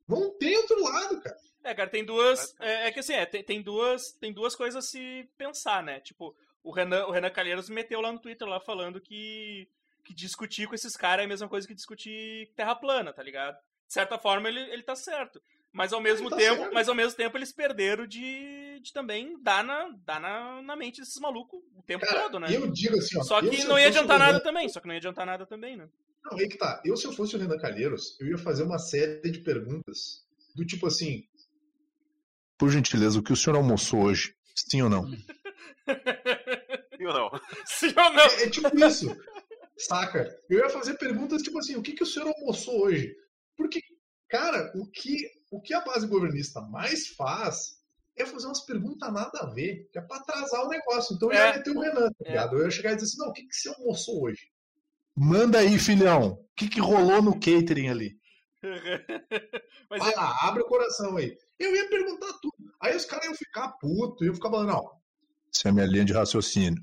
não 0.07 0.31
tem 0.39 0.57
outro 0.57 0.83
lado, 0.83 1.21
cara. 1.21 1.37
É, 1.65 1.75
cara, 1.75 1.91
tem 1.91 2.05
duas. 2.05 2.55
É, 2.61 2.89
é 2.89 2.93
que 2.93 3.01
assim, 3.01 3.15
é, 3.15 3.25
tem, 3.27 3.43
tem 3.43 3.63
duas, 3.63 4.03
tem 4.21 4.33
duas 4.33 4.55
coisas 4.55 4.85
a 4.85 4.87
se 4.87 5.29
pensar, 5.37 5.83
né? 5.83 5.99
Tipo, 6.01 6.37
o 6.63 6.71
Renan, 6.71 7.07
o 7.07 7.11
Renan 7.11 7.31
Calheiros 7.31 7.69
meteu 7.71 8.01
lá 8.01 8.13
no 8.13 8.21
Twitter 8.21 8.47
lá 8.47 8.61
falando 8.61 9.01
que, 9.01 9.67
que 10.05 10.15
discutir 10.15 10.69
com 10.69 10.75
esses 10.75 10.95
caras 10.97 11.23
é 11.23 11.25
a 11.25 11.29
mesma 11.29 11.49
coisa 11.49 11.67
que 11.67 11.75
discutir 11.75 12.53
terra 12.55 12.75
plana, 12.77 13.13
tá 13.13 13.23
ligado? 13.23 13.57
De 13.87 13.93
certa 13.95 14.19
forma, 14.19 14.49
ele, 14.49 14.61
ele 14.71 14.83
tá 14.83 14.95
certo. 14.95 15.41
Mas 15.73 15.93
ao 15.93 16.01
mesmo 16.01 16.31
Tá 16.31 16.37
tempo, 16.37 16.61
certo. 16.61 16.75
mas 16.75 16.89
ao 16.89 16.95
mesmo 16.95 17.17
tempo 17.17 17.37
eles 17.37 17.53
perderam 17.53 18.07
de, 18.07 18.21
de 18.21 18.64
também 18.93 19.41
dar, 19.43 19.63
na, 19.65 19.89
dar 20.05 20.21
na, 20.21 20.63
na 20.63 20.77
mente 20.77 21.01
desses 21.01 21.19
malucos 21.21 21.61
o 21.77 21.83
tempo 21.83 22.05
Cara, 22.05 22.23
todo, 22.23 22.39
né? 22.41 22.49
eu 22.51 22.71
digo 22.71 22.97
assim, 22.99 23.19
ó. 23.19 23.23
Só 23.23 23.41
que 23.41 23.65
não 23.65 23.79
ia 23.79 23.89
adiantar 23.89 24.19
Renan- 24.19 24.33
nada 24.33 24.41
também. 24.43 24.69
Só 24.69 24.81
que 24.81 24.87
não 24.87 24.95
ia 24.95 24.99
adiantar 24.99 25.27
nada 25.27 25.47
também, 25.47 25.77
né? 25.77 25.89
Não, 26.25 26.39
aí 26.39 26.49
que 26.49 26.57
tá. 26.57 26.81
Eu, 26.85 26.97
se 26.97 27.07
eu 27.07 27.13
fosse 27.13 27.37
o 27.37 27.39
Renan 27.39 27.59
Calheiros, 27.59 28.19
eu 28.21 28.29
ia 28.29 28.39
fazer 28.39 28.63
uma 28.63 28.79
série 28.79 29.31
de 29.31 29.41
perguntas 29.41 30.25
do 30.55 30.65
tipo 30.65 30.87
assim. 30.87 31.25
Por 32.59 32.71
gentileza, 32.71 33.19
o 33.19 33.23
que 33.23 33.33
o 33.33 33.37
senhor 33.37 33.57
almoçou 33.57 34.03
hoje? 34.05 34.35
Sim 34.55 34.83
ou 34.83 34.89
não? 34.91 35.05
Viu 36.99 37.13
não? 37.13 37.31
Sim 37.67 37.89
ou 37.97 38.13
não? 38.13 38.25
É, 38.25 38.45
é 38.45 38.51
tipo 38.51 38.85
isso. 38.85 39.15
Saca? 39.77 40.35
Eu 40.49 40.61
ia 40.61 40.71
fazer 40.71 40.95
perguntas 40.95 41.43
tipo 41.43 41.59
assim, 41.59 41.75
o 41.77 41.83
que, 41.83 41.93
que 41.93 42.03
o 42.03 42.07
senhor 42.07 42.29
almoçou 42.29 42.85
hoje? 42.85 43.15
Porque, 43.57 43.81
cara, 44.29 44.73
o 44.77 44.87
que, 44.91 45.29
o 45.51 45.61
que 45.61 45.75
a 45.75 45.81
base 45.81 46.07
governista 46.07 46.61
mais 46.61 47.09
faz 47.09 47.83
é 48.17 48.25
fazer 48.27 48.47
umas 48.47 48.61
perguntas 48.65 49.13
nada 49.13 49.39
a 49.41 49.47
ver, 49.47 49.89
que 49.93 49.99
é 49.99 50.03
pra 50.03 50.17
atrasar 50.19 50.65
o 50.65 50.69
negócio. 50.69 51.15
Então 51.17 51.31
eu 51.31 51.35
ia 51.37 51.47
É. 51.49 51.57
meter 51.57 51.71
o 51.77 51.81
Renan, 51.81 52.09
tá 52.09 52.15
É. 52.25 52.29
ligado? 52.29 52.57
Eu 52.59 52.65
ia 52.65 52.71
chegar 52.71 52.93
e 52.93 52.97
dizer 52.97 53.07
assim, 53.09 53.19
não, 53.19 53.29
o 53.29 53.33
que, 53.33 53.47
que 53.47 53.55
você 53.55 53.69
almoçou 53.71 54.23
hoje? 54.23 54.49
Manda 55.17 55.59
aí, 55.59 55.79
filhão. 55.79 56.33
O 56.33 56.49
que, 56.57 56.69
que 56.69 56.81
rolou 56.81 57.23
no 57.23 57.35
catering 57.35 57.89
ali? 57.89 58.19
Mas 59.91 60.01
Vai 60.01 60.13
é- 60.13 60.17
lá, 60.17 60.37
abre 60.43 60.63
o 60.63 60.67
coração 60.67 61.17
aí. 61.17 61.37
Eu 61.59 61.75
ia 61.75 61.89
perguntar 61.89 62.33
tudo. 62.41 62.73
Aí 62.81 62.97
os 62.97 63.05
caras 63.05 63.27
iam 63.27 63.35
ficar 63.35 63.69
puto, 63.81 64.25
iam 64.25 64.35
ficar 64.35 64.51
falando, 64.51 64.69
não, 64.69 64.91
isso 65.53 65.69
é 65.69 65.73
minha 65.73 65.87
linha 65.87 66.05
de 66.05 66.13
raciocínio. 66.13 66.83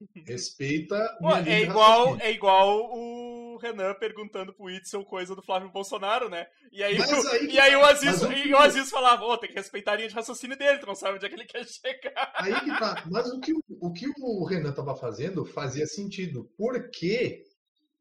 Respeita 0.26 1.16
Pô, 1.20 1.34
é 1.36 1.62
igual, 1.62 2.16
é 2.20 2.30
igual 2.32 2.90
o 2.92 3.17
Renan 3.58 3.94
perguntando 3.94 4.52
pro 4.54 4.64
Witzel 4.66 5.04
coisa 5.04 5.34
do 5.34 5.42
Flávio 5.42 5.70
Bolsonaro, 5.70 6.28
né? 6.30 6.46
E 6.72 6.82
aí, 6.82 6.98
o, 6.98 7.28
aí 7.28 7.46
e 7.46 7.58
aí 7.58 7.72
tá. 7.72 7.78
o 7.78 7.84
Aziz, 7.84 8.22
o 8.22 8.32
e 8.32 8.42
que- 8.44 8.52
o 8.54 8.56
Aziz 8.58 8.90
falava, 8.90 9.24
ô, 9.24 9.36
tem 9.36 9.50
que 9.50 9.56
respeitar 9.56 9.92
a 9.92 9.96
linha 9.96 10.08
de 10.08 10.14
raciocínio 10.14 10.56
dele, 10.56 10.78
tu 10.78 10.86
não 10.86 10.94
sabe 10.94 11.16
onde 11.16 11.26
é 11.26 11.28
que 11.28 11.34
ele 11.34 11.44
quer 11.44 11.64
chegar. 11.66 12.32
Aí 12.36 12.54
que 12.60 12.78
tá. 12.78 13.04
Mas 13.10 13.30
o 13.32 13.40
que, 13.40 13.52
o- 13.52 13.62
o 13.80 13.92
que 13.92 14.06
o 14.20 14.44
Renan 14.44 14.70
estava 14.70 14.94
fazendo 14.96 15.44
fazia 15.44 15.86
sentido. 15.86 16.50
Porque 16.56 17.44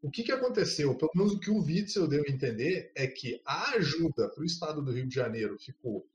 o 0.02 0.12
que, 0.12 0.24
que 0.24 0.32
aconteceu? 0.32 0.96
Pelo 0.96 1.12
menos 1.16 1.34
o 1.34 1.40
que 1.40 1.50
o 1.50 1.60
Witzel 1.64 2.08
deu 2.08 2.24
a 2.28 2.32
entender 2.32 2.92
é 2.96 3.08
que 3.08 3.42
a 3.46 3.72
ajuda 3.72 4.30
para 4.30 4.42
o 4.42 4.46
estado 4.46 4.82
do 4.82 4.92
Rio 4.92 5.08
de 5.08 5.16
Janeiro 5.16 5.58
ficou 5.58 6.06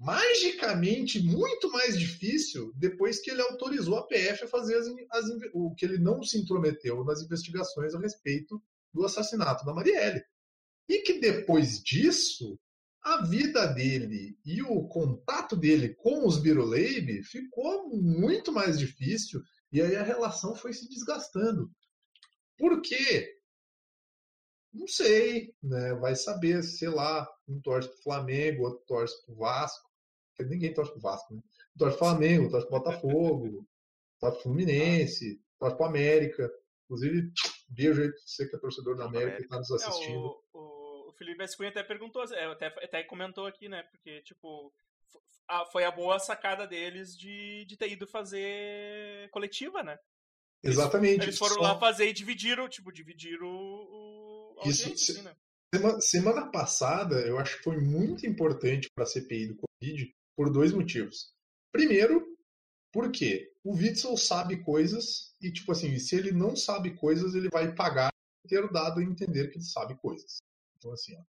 magicamente 0.00 1.20
muito 1.20 1.70
mais 1.70 1.98
difícil 1.98 2.72
depois 2.76 3.20
que 3.20 3.30
ele 3.30 3.42
autorizou 3.42 3.96
a 3.98 4.06
PF 4.06 4.44
a 4.44 4.48
fazer 4.48 4.76
as, 4.76 4.86
as 5.10 5.24
o 5.52 5.74
que 5.74 5.84
ele 5.84 5.98
não 5.98 6.22
se 6.22 6.38
intrometeu 6.38 7.04
nas 7.04 7.20
investigações 7.22 7.94
a 7.94 7.98
respeito 8.00 8.62
do 8.92 9.04
assassinato 9.04 9.64
da 9.64 9.74
Marielle. 9.74 10.22
E 10.88 11.00
que 11.02 11.20
depois 11.20 11.82
disso, 11.82 12.58
a 13.02 13.22
vida 13.24 13.66
dele 13.66 14.38
e 14.44 14.62
o 14.62 14.86
contato 14.88 15.56
dele 15.56 15.94
com 15.94 16.26
os 16.26 16.38
Biruleibe 16.38 17.22
ficou 17.22 17.88
muito 17.88 18.52
mais 18.52 18.78
difícil 18.78 19.42
e 19.72 19.80
aí 19.80 19.96
a 19.96 20.02
relação 20.02 20.54
foi 20.54 20.72
se 20.72 20.88
desgastando. 20.88 21.70
Por 22.56 22.80
quê? 22.80 23.38
Não 24.72 24.86
sei, 24.86 25.54
né? 25.62 25.94
Vai 25.94 26.14
saber, 26.16 26.62
sei 26.62 26.88
lá, 26.88 27.26
um 27.46 27.60
torce 27.60 27.88
pro 27.88 28.02
Flamengo, 28.02 28.64
outro 28.64 28.84
torce 28.86 29.14
pro 29.24 29.36
Vasco. 29.36 29.88
Ninguém 30.40 30.72
torce 30.72 30.92
pro 30.92 31.00
Vasco, 31.00 31.34
né? 31.34 31.40
Um 31.74 31.78
torce 31.78 31.96
pro 31.96 32.06
Flamengo, 32.06 32.50
torce 32.50 32.66
pro 32.66 32.78
Botafogo, 32.78 33.66
torce 34.20 34.36
pro 34.36 34.42
Fluminense, 34.42 35.40
torce 35.58 35.76
pro 35.76 35.86
América. 35.86 36.50
Inclusive, 36.84 37.32
beijo 37.68 38.00
aí 38.02 38.08
pra 38.10 38.20
você 38.24 38.48
que 38.48 38.56
é 38.56 38.58
torcedor 38.58 38.96
da 38.96 39.04
América 39.04 39.40
e 39.42 39.46
tá 39.48 39.58
nos 39.58 39.70
É, 39.70 39.74
assistindo. 39.74 40.18
o, 40.18 40.42
o, 40.52 41.08
o 41.10 41.12
Felipe 41.12 41.38
Vescunha 41.38 41.68
até 41.70 41.82
perguntou, 41.82 42.22
é, 42.32 42.44
até, 42.46 42.66
até 42.66 43.02
comentou 43.04 43.46
aqui, 43.46 43.68
né? 43.68 43.82
Porque, 43.90 44.22
tipo, 44.22 44.72
a- 45.48 45.66
foi 45.66 45.84
a 45.84 45.90
boa 45.90 46.18
sacada 46.18 46.66
deles 46.66 47.16
de, 47.16 47.64
de 47.66 47.76
ter 47.76 47.90
ido 47.92 48.06
fazer 48.06 49.28
coletiva, 49.30 49.82
né? 49.82 49.98
Exatamente. 50.62 51.22
Eles 51.22 51.38
foram 51.38 51.54
Só- 51.56 51.60
lá 51.62 51.78
fazer 51.78 52.08
e 52.08 52.12
dividiram, 52.12 52.68
tipo, 52.68 52.92
dividiram 52.92 53.46
o, 53.48 54.60
Isso, 54.66 54.96
se- 54.96 55.12
assim, 55.12 55.22
né? 55.22 55.36
Sema- 55.74 56.00
Semana 56.00 56.50
passada, 56.50 57.20
eu 57.26 57.38
acho 57.38 57.58
que 57.58 57.62
foi 57.64 57.76
muito 57.78 58.26
importante 58.26 58.88
para 58.94 59.04
a 59.04 59.06
CPI 59.06 59.48
do 59.48 59.56
Covid 59.56 60.14
por 60.36 60.50
dois 60.50 60.72
motivos. 60.72 61.32
Primeiro, 61.70 62.26
porque 62.92 63.52
o 63.64 63.74
Witzel 63.74 64.16
sabe 64.16 64.62
coisas 64.62 65.34
e, 65.40 65.52
tipo 65.52 65.72
assim, 65.72 65.98
se 65.98 66.16
ele 66.16 66.32
não 66.32 66.56
sabe 66.56 66.94
coisas, 66.96 67.34
ele 67.34 67.48
vai 67.48 67.74
pagar 67.74 68.10
por 68.42 68.48
ter 68.48 68.70
dado 68.70 69.00
a 69.00 69.02
entender 69.02 69.48
que 69.48 69.58
ele 69.58 69.64
sabe 69.64 69.94
coisas. 69.96 70.38
Então, 70.76 70.92
assim, 70.92 71.16
ó. 71.16 71.22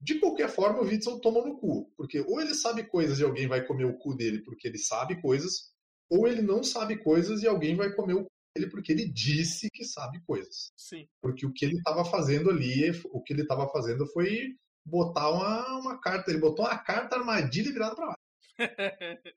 De 0.00 0.18
qualquer 0.18 0.48
forma, 0.48 0.80
o 0.80 0.86
Witzel 0.86 1.20
toma 1.20 1.44
no 1.44 1.58
cu. 1.58 1.92
Porque 1.96 2.20
ou 2.20 2.40
ele 2.40 2.54
sabe 2.54 2.84
coisas 2.84 3.18
e 3.18 3.24
alguém 3.24 3.46
vai 3.46 3.66
comer 3.66 3.84
o 3.84 3.98
cu 3.98 4.14
dele 4.14 4.42
porque 4.42 4.66
ele 4.68 4.78
sabe 4.78 5.20
coisas, 5.20 5.72
ou 6.08 6.26
ele 6.26 6.42
não 6.42 6.62
sabe 6.62 6.96
coisas 6.96 7.42
e 7.42 7.46
alguém 7.46 7.76
vai 7.76 7.94
comer 7.94 8.14
o 8.14 8.24
cu 8.24 8.30
dele 8.56 8.70
porque 8.70 8.92
ele 8.92 9.08
disse 9.08 9.70
que 9.70 9.84
sabe 9.84 10.20
coisas 10.26 10.72
Sim. 10.76 11.06
porque 11.22 11.46
o 11.46 11.52
que 11.52 11.64
ele 11.64 11.76
estava 11.76 12.04
fazendo 12.04 12.50
ali, 12.50 12.90
o 13.12 13.22
que 13.22 13.32
ele 13.32 13.42
estava 13.42 13.68
fazendo 13.68 14.06
foi 14.08 14.56
botar 14.84 15.30
uma, 15.30 15.78
uma 15.78 16.00
carta, 16.00 16.30
ele 16.30 16.40
botou 16.40 16.64
uma 16.64 16.76
carta 16.78 17.16
armadilha 17.16 17.72
virada 17.72 17.94
para 17.94 18.14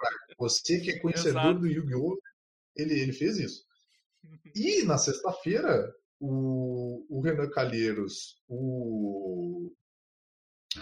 lá. 0.00 0.10
Você 0.38 0.80
que 0.80 0.90
é 0.90 0.98
conhecedor 1.00 1.58
do 1.58 1.66
Yu-Gi-Oh! 1.66 2.18
Ele, 2.76 3.00
ele 3.00 3.12
fez 3.12 3.38
isso. 3.38 3.64
E 4.54 4.84
na 4.84 4.98
sexta-feira, 4.98 5.92
o, 6.20 7.04
o 7.08 7.20
Renan 7.20 7.50
Calheiros, 7.50 8.40
o, 8.46 9.72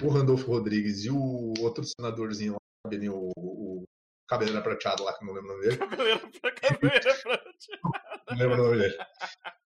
o 0.03 0.09
Randolfo 0.09 0.47
Rodrigues 0.47 1.05
e 1.05 1.11
o 1.11 1.55
outro 1.61 1.83
senadorzinho 1.85 2.53
lá, 2.53 2.59
o, 3.11 3.33
o 3.37 3.85
cabeleira 4.29 4.63
prateado 4.63 5.03
lá, 5.03 5.19
que 5.19 5.25
não 5.25 5.33
lembro 5.33 5.51
o 5.51 5.53
nome 5.55 5.65
dele, 5.65 5.77
Cabeleira 5.79 6.31
pra 6.41 6.53
cabeleira 6.53 7.15
pra... 7.23 7.45
não 8.31 8.39
lembro 8.39 8.55
o 8.55 8.65
nome 8.65 8.79
dele. 8.79 8.99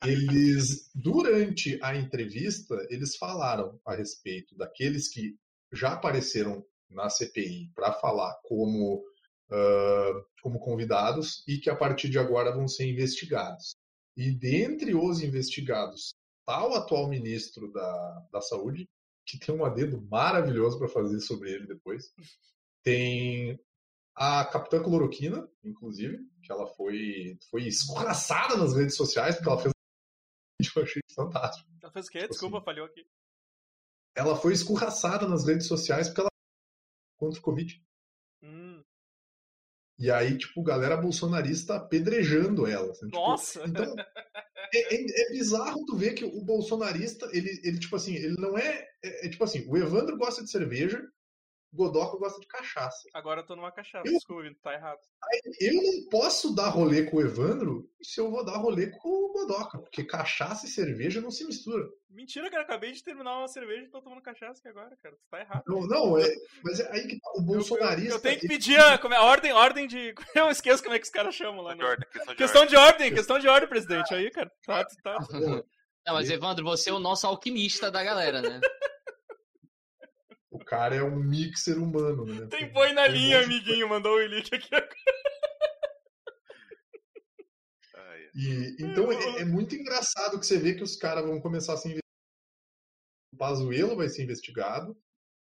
Eles, 0.04 0.90
durante 0.94 1.78
a 1.82 1.96
entrevista, 1.96 2.86
eles 2.90 3.16
falaram 3.16 3.80
a 3.86 3.94
respeito 3.94 4.54
daqueles 4.56 5.08
que 5.08 5.36
já 5.72 5.94
apareceram 5.94 6.64
na 6.94 7.08
CPI 7.08 7.70
para 7.74 7.92
falar 7.92 8.34
como, 8.44 9.02
ah, 9.50 10.24
como 10.42 10.58
convidados 10.58 11.42
e 11.46 11.58
que 11.58 11.70
a 11.70 11.76
partir 11.76 12.08
de 12.08 12.18
agora 12.18 12.54
vão 12.54 12.68
ser 12.68 12.86
investigados. 12.86 13.76
E 14.16 14.30
dentre 14.30 14.94
os 14.94 15.22
investigados 15.22 16.14
está 16.40 16.66
o 16.66 16.74
atual 16.74 17.08
ministro 17.08 17.72
da, 17.72 18.26
da 18.32 18.40
Saúde, 18.40 18.88
que 19.24 19.38
tem 19.38 19.54
um 19.54 19.64
adendo 19.64 20.00
maravilhoso 20.10 20.78
para 20.78 20.88
fazer 20.88 21.20
sobre 21.20 21.52
ele 21.52 21.66
depois. 21.66 22.12
Tem 22.82 23.58
a 24.14 24.44
Capitã 24.44 24.82
Cloroquina, 24.82 25.48
inclusive, 25.64 26.18
que 26.42 26.52
ela 26.52 26.66
foi, 26.66 27.38
foi 27.50 27.66
escorraçada 27.66 28.56
nas 28.56 28.74
redes 28.74 28.96
sociais, 28.96 29.36
porque 29.36 29.48
ela 29.48 29.58
fez 29.58 29.72
eu 30.76 30.82
achei 30.82 31.02
fantástico. 31.14 31.68
Ela 31.82 31.92
fez 31.92 32.06
o 32.06 32.10
quê? 32.10 32.18
Tipo 32.20 32.30
Desculpa, 32.30 32.56
assim. 32.58 32.64
falhou 32.64 32.86
aqui. 32.86 33.06
Ela 34.14 34.36
foi 34.36 34.52
escorraçada 34.52 35.26
nas 35.26 35.46
redes 35.46 35.66
sociais 35.66 36.08
porque 36.08 36.20
ela 36.20 36.30
contra 37.22 37.38
o 37.38 37.42
Covid. 37.42 37.80
Hum, 38.42 38.82
E 39.98 40.10
aí, 40.10 40.36
tipo, 40.36 40.62
galera 40.64 40.96
bolsonarista 40.96 41.76
apedrejando 41.76 42.66
ela. 42.66 42.90
assim, 42.90 43.06
tipo, 43.06 43.16
nossa! 43.16 43.62
Então, 43.64 43.94
é, 44.74 44.94
é- 44.94 45.22
é 45.28 45.30
bizarro 45.30 45.84
tu 45.86 45.96
ver 45.96 46.14
que 46.14 46.24
o 46.24 46.42
bolsonarista, 46.42 47.28
ele, 47.32 47.60
ele 47.62 47.78
tipo 47.78 47.94
assim, 47.94 48.14
ele 48.16 48.34
não 48.40 48.58
é, 48.58 48.88
é, 49.04 49.26
é 49.26 49.30
tipo 49.30 49.44
assim, 49.44 49.64
o 49.68 49.76
Evandro 49.76 50.16
gosta 50.16 50.42
de 50.42 50.50
cerveja, 50.50 51.00
o 51.72 51.76
Godoka 51.76 52.18
gosta 52.18 52.38
de 52.40 52.46
cachaça. 52.46 53.08
Agora 53.14 53.40
eu 53.40 53.46
tô 53.46 53.56
numa 53.56 53.72
cachaça, 53.72 54.06
Eu- 54.06 54.12
desculpa, 54.12 54.42
tá 54.62 54.74
errado. 54.74 54.98
Eu 55.60 55.74
não 55.74 56.08
posso 56.10 56.54
dar 56.54 56.68
rolê 56.68 57.04
com 57.04 57.16
o 57.16 57.20
Evandro 57.22 57.88
se 58.02 58.20
eu 58.20 58.30
vou 58.30 58.44
dar 58.44 58.56
rolê 58.58 58.88
com 58.88 59.08
o 59.08 59.32
Godoka, 59.32 59.78
porque 59.78 60.04
cachaça 60.04 60.66
e 60.66 60.68
cerveja 60.68 61.20
não 61.20 61.30
se 61.30 61.44
misturam. 61.46 61.88
Mentira, 62.10 62.50
cara, 62.50 62.62
acabei 62.62 62.92
de 62.92 63.02
terminar 63.02 63.38
uma 63.38 63.48
cerveja 63.48 63.84
e 63.84 63.88
tô 63.90 64.02
tomando 64.02 64.20
cachaça 64.20 64.58
aqui 64.58 64.68
agora, 64.68 64.94
cara. 65.02 65.16
Tu 65.16 65.22
tá 65.30 65.40
errado. 65.40 65.62
Não, 65.66 65.80
não 65.86 66.18
é, 66.18 66.28
mas 66.62 66.78
é 66.78 66.92
aí 66.92 67.06
que 67.08 67.18
tá, 67.18 67.30
o 67.36 67.42
bolsonarista. 67.42 68.10
Eu, 68.10 68.16
eu 68.16 68.20
tenho 68.20 68.40
que 68.40 68.48
pedir 68.48 68.78
a, 68.78 68.98
como 68.98 69.14
é, 69.14 69.16
a 69.16 69.22
ordem, 69.22 69.52
ordem 69.52 69.86
de. 69.86 70.14
Eu 70.36 70.50
esqueço 70.50 70.82
como 70.82 70.94
é 70.94 70.98
que 70.98 71.06
os 71.06 71.10
caras 71.10 71.34
chamam 71.34 71.62
lá. 71.62 71.72
De 71.72 71.80
No... 71.80 71.86
ordem, 71.86 72.06
questão 72.10 72.32
de 72.34 72.36
Questão 72.36 72.60
ordem. 72.62 72.76
de 72.76 72.76
ordem, 72.84 73.14
questão 73.14 73.38
de 73.38 73.48
ordem, 73.48 73.68
presidente. 73.68 74.14
Aí, 74.14 74.30
cara. 74.30 74.52
Tá, 74.66 74.84
tá. 75.02 75.18
Não, 76.04 76.14
mas 76.14 76.28
Evandro, 76.28 76.64
você 76.64 76.90
é 76.90 76.92
o 76.92 76.98
nosso 76.98 77.26
alquimista 77.26 77.90
da 77.90 78.02
galera, 78.04 78.42
né? 78.42 78.60
O 80.52 80.58
cara 80.58 80.94
é 80.94 81.02
um 81.02 81.16
mixer 81.16 81.78
humano, 81.78 82.26
né? 82.26 82.46
Tem 82.46 82.70
boi 82.70 82.92
na 82.92 83.04
Tem 83.04 83.12
um 83.12 83.14
linha, 83.14 83.38
de 83.38 83.44
amiguinho. 83.46 83.88
Mandou 83.88 84.16
o 84.16 84.26
link 84.26 84.54
aqui. 84.54 84.68
Ai. 87.96 88.28
E, 88.34 88.76
então 88.78 89.10
é, 89.10 89.40
é 89.40 89.46
muito 89.46 89.74
engraçado 89.74 90.38
que 90.38 90.46
você 90.46 90.58
vê 90.58 90.74
que 90.74 90.82
os 90.82 90.94
caras 90.94 91.24
vão 91.24 91.40
começar 91.40 91.72
a 91.72 91.78
se 91.78 91.88
investigar. 91.88 92.02
O 93.32 93.36
Pazuello 93.38 93.96
vai 93.96 94.10
ser 94.10 94.24
investigado. 94.24 94.94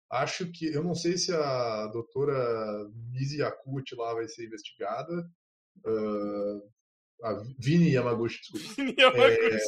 Acho 0.08 0.46
que. 0.52 0.72
Eu 0.72 0.84
não 0.84 0.94
sei 0.94 1.18
se 1.18 1.34
a 1.34 1.88
doutora 1.88 2.88
Mizi 3.10 3.40
Yakut 3.40 3.92
lá 3.96 4.14
vai 4.14 4.28
ser 4.28 4.46
investigada. 4.46 5.28
Ah, 5.84 6.60
a 7.24 7.42
Vini 7.58 7.90
Yamaguchi, 7.90 8.38
desculpa. 8.40 8.80
É, 9.28 9.58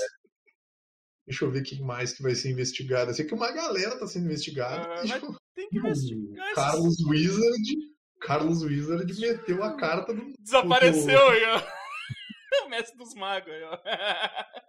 deixa 1.27 1.45
eu 1.45 1.51
ver 1.51 1.63
quem 1.63 1.81
mais 1.81 2.13
que 2.13 2.23
vai 2.23 2.35
ser 2.35 2.51
investigado. 2.51 3.11
Eu 3.11 3.15
sei 3.15 3.25
que 3.25 3.35
uma 3.35 3.51
galera 3.53 3.99
tá 3.99 4.07
sendo 4.07 4.27
investigada. 4.27 4.89
Ah, 4.95 5.05
E, 5.05 5.09
tipo, 5.11 5.37
Tem 5.55 5.69
que 5.69 5.79
investigar. 5.79 6.55
Carlos 6.55 6.97
Wizard. 7.07 7.93
Carlos 8.21 8.63
Wizard 8.63 9.21
meteu 9.21 9.63
a 9.65 9.77
carta 9.77 10.15
do. 10.15 10.33
Desapareceu 10.39 11.29
aí, 11.29 11.45
ó. 11.45 11.63
O 12.67 12.69
mestre 12.71 12.97
dos 12.97 13.15
magos 13.15 13.53
aí, 13.53 13.63
ó. 13.65 13.79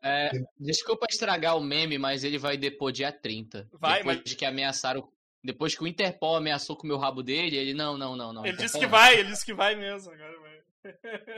É, 0.04 0.32
desculpa 0.60 1.06
estragar 1.10 1.56
o 1.58 1.62
meme, 1.62 1.98
mas 1.98 2.24
ele 2.24 2.38
vai 2.38 2.58
depor 2.58 2.92
dia 2.92 3.12
30. 3.12 3.70
Vai, 3.74 4.00
depois 4.00 4.18
mas- 4.18 4.26
de 4.30 4.36
que 4.36 4.46
ameaçaram. 4.46 5.08
Depois 5.46 5.76
que 5.76 5.84
o 5.84 5.88
Interpol 5.88 6.38
ameaçou 6.38 6.76
com 6.78 6.84
o 6.84 6.88
meu 6.88 6.98
rabo 6.98 7.22
dele, 7.22 7.58
ele 7.58 7.74
não, 7.74 7.98
não, 7.98 8.16
não, 8.16 8.32
não. 8.32 8.46
Ele 8.46 8.56
disse 8.56 8.80
que 8.80 8.88
vai, 8.88 9.20
ele 9.20 9.30
disse 9.30 9.44
que 9.46 9.54
vai 9.54 9.76
mesmo. 9.76 10.10
Agora 10.12 10.40
vai. 10.40 10.54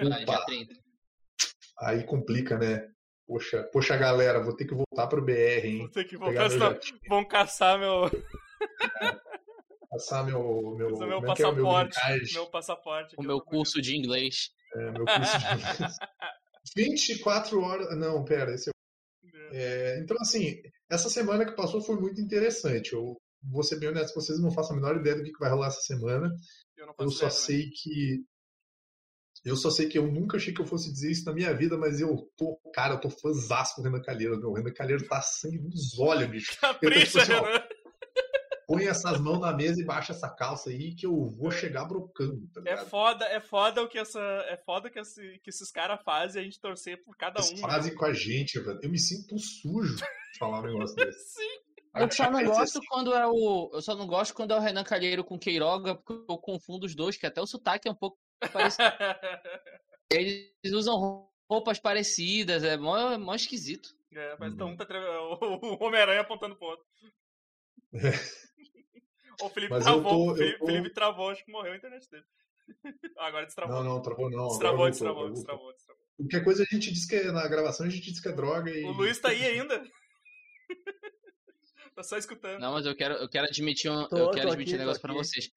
Vai, 0.09 0.25
dia 0.25 0.45
30. 0.45 0.73
Aí 1.81 2.03
complica, 2.03 2.57
né? 2.57 2.87
Poxa, 3.27 3.63
poxa, 3.73 3.97
galera, 3.97 4.43
vou 4.43 4.55
ter 4.55 4.65
que 4.65 4.75
voltar 4.75 5.07
pro 5.07 5.23
BR, 5.23 5.65
hein? 5.65 5.79
Vou 5.79 5.89
ter 5.89 6.05
que 6.05 6.15
voltar, 6.15 6.41
meu 6.41 6.49
senão 6.49 6.77
vão 7.09 7.25
caçar 7.25 7.79
meu, 7.79 8.09
passar 9.89 10.23
meu. 10.23 10.75
meu, 10.77 10.89
meu 10.89 11.01
é 11.01 11.03
é? 11.03 11.07
Meu 11.07 11.21
passaporte. 11.21 11.99
green 11.99 12.19
card, 12.19 12.33
Meu 12.33 12.47
passaporte. 12.47 13.15
O 13.17 13.23
meu 13.23 13.41
curso 13.41 13.81
de 13.81 13.95
inglês. 13.95 14.51
é, 14.75 14.91
meu 14.91 15.05
curso 15.05 15.39
de 15.39 15.45
inglês. 15.45 15.97
24 16.75 17.61
horas. 17.61 17.97
Não, 17.97 18.23
pera, 18.23 18.53
esse 18.53 18.69
é. 18.69 18.75
É, 19.51 19.99
então, 19.99 20.17
assim, 20.19 20.55
essa 20.89 21.09
semana 21.09 21.45
que 21.45 21.55
passou 21.55 21.81
foi 21.81 21.95
muito 21.95 22.19
interessante. 22.19 22.93
Eu 22.93 23.15
vou 23.43 23.63
ser 23.63 23.79
bem 23.79 23.89
honesto 23.89 24.13
com 24.13 24.21
vocês, 24.21 24.39
não 24.39 24.51
faço 24.51 24.73
a 24.73 24.75
menor 24.75 24.97
ideia 24.97 25.15
do 25.15 25.23
que 25.23 25.39
vai 25.39 25.49
rolar 25.49 25.67
essa 25.67 25.81
semana. 25.81 26.29
Eu, 26.75 26.87
não 26.87 26.93
faço 26.93 27.07
Eu 27.07 27.11
só 27.11 27.29
ideia 27.29 27.29
sei 27.29 27.69
que. 27.69 28.23
Eu 29.45 29.55
só 29.55 29.69
sei 29.69 29.87
que 29.87 29.97
eu 29.97 30.11
nunca 30.11 30.37
achei 30.37 30.51
que 30.51 30.59
eu 30.59 30.65
fosse 30.65 30.91
dizer 30.91 31.11
isso 31.11 31.25
na 31.25 31.31
minha 31.31 31.53
vida, 31.53 31.77
mas 31.77 32.01
eu 32.01 32.27
tô, 32.35 32.59
cara, 32.73 32.95
eu 32.95 32.99
tô 32.99 33.11
fãzaço 33.11 33.75
do 33.77 33.83
Renan 33.83 34.01
Calheiro, 34.01 34.39
meu. 34.39 34.49
O 34.49 34.53
Renan 34.53 34.73
Calheiro 34.73 35.07
tá 35.07 35.21
sangue 35.21 35.59
nos 35.59 35.99
olhos, 35.99 36.27
bicho. 36.27 36.59
Capricha, 36.59 37.21
assim, 37.21 37.31
ó, 37.33 37.43
Renan. 37.43 37.63
Põe 38.67 38.87
essas 38.87 39.19
mãos 39.19 39.39
na 39.39 39.53
mesa 39.53 39.79
e 39.79 39.85
baixa 39.85 40.11
essa 40.11 40.27
calça 40.27 40.71
aí 40.71 40.95
que 40.95 41.05
eu 41.05 41.27
vou 41.27 41.51
chegar 41.51 41.85
brocando, 41.85 42.47
tá 42.51 42.61
É 42.65 42.77
foda, 42.77 43.23
é 43.25 43.39
foda 43.39 43.83
o 43.83 43.87
que 43.87 43.99
essa. 43.99 44.19
É 44.49 44.57
foda 44.57 44.89
que, 44.89 44.97
esse, 44.99 45.39
que 45.43 45.51
esses 45.51 45.69
caras 45.71 46.01
fazem 46.03 46.41
e 46.41 46.41
a 46.41 46.43
gente 46.45 46.59
torcer 46.59 47.03
por 47.03 47.15
cada 47.15 47.39
Eles 47.39 47.51
um. 47.51 47.57
fazem 47.57 47.93
com 47.93 48.05
a 48.05 48.13
gente, 48.13 48.59
velho. 48.59 48.79
Eu 48.81 48.89
me 48.89 48.97
sinto 48.97 49.37
sujo 49.37 49.95
de 49.95 50.39
falar 50.39 50.61
um 50.61 50.63
negócio 50.63 50.95
desse. 50.95 51.19
Sim. 51.37 51.65
Eu 51.95 52.11
só 52.11 52.23
não 52.25 52.31
Mas, 52.33 52.47
gosto 52.47 52.81
quando 52.89 53.13
é 53.13 53.25
o. 53.25 53.69
Eu 53.71 53.81
só 53.81 53.95
não 53.95 54.07
gosto 54.07 54.33
quando 54.33 54.51
é 54.51 54.57
o 54.57 54.59
Renan 54.59 54.83
Calheiro 54.83 55.23
com 55.23 55.39
Queiroga, 55.39 55.95
porque 55.95 56.25
eu 56.29 56.37
confundo 56.37 56.85
os 56.85 56.95
dois, 56.95 57.15
que 57.15 57.25
até 57.25 57.39
o 57.39 57.47
sotaque 57.47 57.87
é 57.87 57.91
um 57.91 57.95
pouco 57.95 58.17
Eles 60.11 60.51
usam 60.73 61.29
roupas 61.49 61.79
parecidas, 61.79 62.63
é 62.63 62.77
mó, 62.77 63.17
mó 63.17 63.33
esquisito. 63.35 63.89
É, 64.13 64.35
mas 64.39 64.49
Uhum. 64.49 64.55
então 64.55 64.67
um 64.69 64.77
tá 64.77 64.85
tre- 64.85 64.97
o 64.99 65.33
o 65.77 65.83
Homem-Aranha 65.83 66.21
apontando 66.21 66.55
pro 66.55 66.67
outro. 66.67 66.85
O 69.41 69.49
Felipe 69.49 69.71
Mas 69.73 69.83
travou, 69.83 70.29
tô- 70.31 70.35
Felipe, 70.37 70.59
tô- 70.59 70.65
Felipe 70.67 70.89
travou, 70.91 71.29
acho 71.29 71.43
que 71.43 71.51
morreu 71.51 71.73
a 71.73 71.77
internet 71.77 72.09
dele. 72.09 72.23
Agora 73.17 73.45
destravou. 73.45 73.75
Não, 73.75 73.83
não, 73.83 74.01
travou 74.01 74.29
não. 74.29 74.47
destravou, 74.47 74.89
destravou, 74.89 75.29
destravou, 75.31 75.73
destravou. 75.73 76.05
Qualquer 76.17 76.43
coisa 76.43 76.63
a 76.63 76.65
gente 76.73 76.91
diz 76.93 77.05
que 77.05 77.15
é 77.15 77.31
na 77.31 77.45
gravação, 77.47 77.85
a 77.85 77.89
gente 77.89 78.09
diz 78.09 78.21
que 78.21 78.29
é 78.29 78.31
droga 78.31 78.71
e. 78.71 78.83
O 78.85 78.91
Luiz 78.91 79.19
tá 79.19 79.29
aí 79.29 79.43
ainda. 79.45 79.83
tá 81.95 82.03
só 82.03 82.17
escutando. 82.17 82.59
Não, 82.59 82.71
mas 82.73 82.85
eu 82.85 82.95
quero, 82.95 83.15
eu 83.15 83.27
quero 83.29 83.45
admitir 83.47 83.91
um, 83.91 84.07
Tô- 84.07 84.17
eu 84.17 84.31
quero 84.31 84.47
admitir 84.49 84.75
aqui, 84.75 84.83
um 84.83 84.85
negócio 84.85 85.01
pra 85.01 85.13
vocês. 85.13 85.51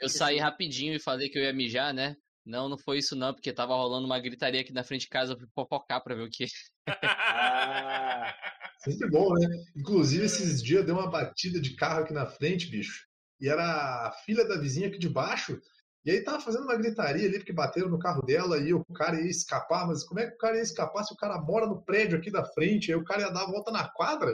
Eu 0.00 0.08
saí 0.08 0.38
rapidinho 0.38 0.94
e 0.94 1.00
falei 1.00 1.28
que 1.28 1.38
eu 1.38 1.42
ia 1.42 1.52
mijar, 1.52 1.92
né? 1.92 2.16
Não, 2.44 2.68
não 2.68 2.76
foi 2.76 2.98
isso 2.98 3.14
não, 3.14 3.32
porque 3.32 3.52
tava 3.52 3.74
rolando 3.74 4.06
uma 4.06 4.18
gritaria 4.18 4.60
aqui 4.60 4.72
na 4.72 4.82
frente 4.82 5.02
de 5.02 5.08
casa, 5.08 5.32
eu 5.32 5.38
fui 5.38 5.48
fofocar 5.54 6.02
pra 6.02 6.14
ver 6.14 6.22
o 6.22 6.30
que. 6.30 6.46
Ah, 6.88 8.34
Sempre 8.82 9.08
bom, 9.10 9.32
né? 9.34 9.46
Inclusive, 9.76 10.24
esses 10.24 10.60
dias 10.60 10.84
deu 10.84 10.96
uma 10.96 11.08
batida 11.08 11.60
de 11.60 11.76
carro 11.76 12.00
aqui 12.00 12.12
na 12.12 12.26
frente, 12.26 12.68
bicho. 12.68 13.06
E 13.40 13.48
era 13.48 14.08
a 14.08 14.12
filha 14.24 14.44
da 14.46 14.58
vizinha 14.58 14.88
aqui 14.88 14.98
de 14.98 15.08
baixo. 15.08 15.60
E 16.04 16.10
aí 16.10 16.24
tava 16.24 16.40
fazendo 16.40 16.64
uma 16.64 16.76
gritaria 16.76 17.28
ali, 17.28 17.38
porque 17.38 17.52
bateram 17.52 17.88
no 17.88 17.98
carro 17.98 18.22
dela 18.22 18.58
e 18.58 18.74
o 18.74 18.84
cara 18.86 19.20
ia 19.20 19.30
escapar. 19.30 19.86
Mas 19.86 20.02
como 20.02 20.18
é 20.18 20.26
que 20.26 20.34
o 20.34 20.38
cara 20.38 20.56
ia 20.56 20.62
escapar 20.62 21.04
se 21.04 21.14
o 21.14 21.16
cara 21.16 21.40
mora 21.40 21.66
no 21.66 21.80
prédio 21.80 22.18
aqui 22.18 22.28
da 22.28 22.44
frente? 22.44 22.90
Aí 22.90 22.98
o 22.98 23.04
cara 23.04 23.22
ia 23.22 23.30
dar 23.30 23.42
a 23.42 23.50
volta 23.50 23.70
na 23.70 23.88
quadra? 23.88 24.32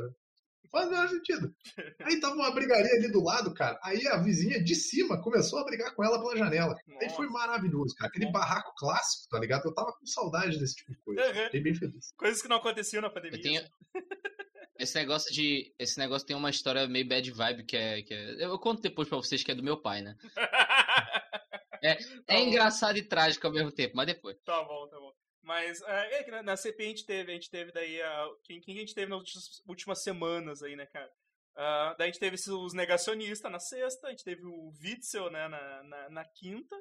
Não 0.72 0.80
faz 0.80 0.86
o 0.86 0.90
menor 0.90 1.08
sentido. 1.08 1.54
Aí 2.02 2.20
tava 2.20 2.34
uma 2.34 2.50
brigaria 2.50 2.92
ali 2.92 3.10
do 3.10 3.22
lado, 3.22 3.54
cara. 3.54 3.78
Aí 3.82 4.06
a 4.08 4.18
vizinha 4.18 4.62
de 4.62 4.74
cima 4.74 5.20
começou 5.22 5.58
a 5.58 5.64
brigar 5.64 5.94
com 5.94 6.04
ela 6.04 6.18
pela 6.18 6.36
janela. 6.36 6.76
Aí 7.00 7.08
foi 7.10 7.26
Nossa. 7.26 7.38
maravilhoso, 7.38 7.94
cara. 7.96 8.08
Aquele 8.10 8.30
barraco 8.30 8.74
clássico, 8.76 9.28
tá 9.30 9.38
ligado? 9.38 9.64
Eu 9.66 9.74
tava 9.74 9.92
com 9.92 10.06
saudade 10.06 10.58
desse 10.58 10.76
tipo 10.76 10.92
de 10.92 10.98
coisa. 10.98 11.26
Uhum. 11.26 11.44
Fiquei 11.44 11.60
bem 11.60 11.74
feliz. 11.74 12.12
Coisas 12.16 12.42
que 12.42 12.48
não 12.48 12.56
aconteciam 12.56 13.02
na 13.02 13.10
pandemia. 13.10 13.38
Eu 13.38 13.42
tenho. 13.42 13.62
Esse 14.78 14.94
negócio 14.94 15.32
de. 15.34 15.72
Esse 15.78 15.98
negócio 15.98 16.26
tem 16.26 16.36
uma 16.36 16.50
história 16.50 16.86
meio 16.86 17.08
bad 17.08 17.30
vibe 17.30 17.64
que 17.64 17.76
é. 17.76 18.02
Que 18.02 18.14
é... 18.14 18.44
Eu 18.44 18.58
conto 18.58 18.80
depois 18.82 19.08
pra 19.08 19.18
vocês 19.18 19.42
que 19.42 19.50
é 19.50 19.54
do 19.54 19.62
meu 19.62 19.80
pai, 19.80 20.02
né? 20.02 20.14
É 21.80 21.94
Tá 21.94 22.34
bom. 22.34 22.38
engraçado 22.40 22.98
e 22.98 23.02
trágico 23.02 23.46
ao 23.46 23.52
mesmo 23.52 23.70
tempo, 23.70 23.94
mas 23.96 24.06
depois. 24.06 24.36
Tá 24.44 24.64
bom, 24.64 24.88
tá 24.88 24.98
bom. 24.98 25.12
Mas 25.48 25.80
é, 25.80 26.28
é 26.28 26.42
na, 26.42 26.58
CPI 26.58 26.84
a 26.84 26.88
gente 26.88 27.06
teve, 27.06 27.32
a 27.32 27.34
gente 27.34 27.48
teve 27.48 27.72
daí 27.72 28.02
a, 28.02 28.28
quem, 28.44 28.60
quem 28.60 28.76
a 28.76 28.80
gente 28.80 28.94
teve 28.94 29.08
nas 29.08 29.18
últimas, 29.18 29.62
últimas 29.66 30.02
semanas 30.02 30.62
aí, 30.62 30.76
né, 30.76 30.84
cara? 30.84 31.10
Ah, 31.56 31.94
daí 31.98 32.10
a 32.10 32.12
gente 32.12 32.20
teve 32.20 32.36
os 32.36 32.74
negacionistas 32.74 33.50
na 33.50 33.58
sexta, 33.58 34.08
a 34.08 34.10
gente 34.10 34.22
teve 34.22 34.44
o 34.44 34.70
Witzel, 34.78 35.30
né, 35.30 35.48
na, 35.48 35.82
na, 35.84 36.10
na 36.10 36.24
quinta. 36.26 36.76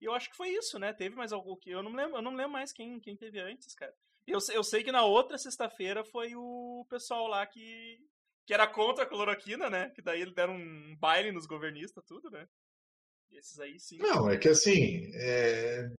E 0.00 0.04
eu 0.04 0.14
acho 0.14 0.30
que 0.30 0.36
foi 0.36 0.50
isso, 0.50 0.78
né? 0.78 0.92
Teve 0.92 1.16
mais 1.16 1.32
algo 1.32 1.56
que 1.56 1.70
eu 1.70 1.82
não 1.82 1.92
lembro, 1.92 2.16
eu 2.16 2.22
não 2.22 2.36
lembro 2.36 2.52
mais 2.52 2.72
quem, 2.72 3.00
quem 3.00 3.16
teve 3.16 3.40
antes, 3.40 3.74
cara. 3.74 3.92
Eu, 4.24 4.38
eu 4.52 4.62
sei 4.62 4.84
que 4.84 4.92
na 4.92 5.04
outra 5.04 5.36
sexta-feira 5.36 6.04
foi 6.04 6.32
o 6.36 6.86
pessoal 6.88 7.26
lá 7.26 7.44
que 7.44 7.98
que 8.46 8.54
era 8.54 8.68
contra 8.68 9.02
a 9.02 9.06
cloroquina, 9.06 9.68
né? 9.68 9.90
Que 9.90 10.02
daí 10.02 10.20
eles 10.20 10.34
deram 10.34 10.54
um 10.54 10.96
baile 11.00 11.32
nos 11.32 11.46
governistas, 11.46 12.04
tudo, 12.06 12.30
né? 12.30 12.46
Esses 13.32 13.58
aí 13.58 13.80
sim. 13.80 13.98
Não, 13.98 14.30
é 14.30 14.36
que 14.36 14.48
assim, 14.48 15.10
é, 15.14 15.90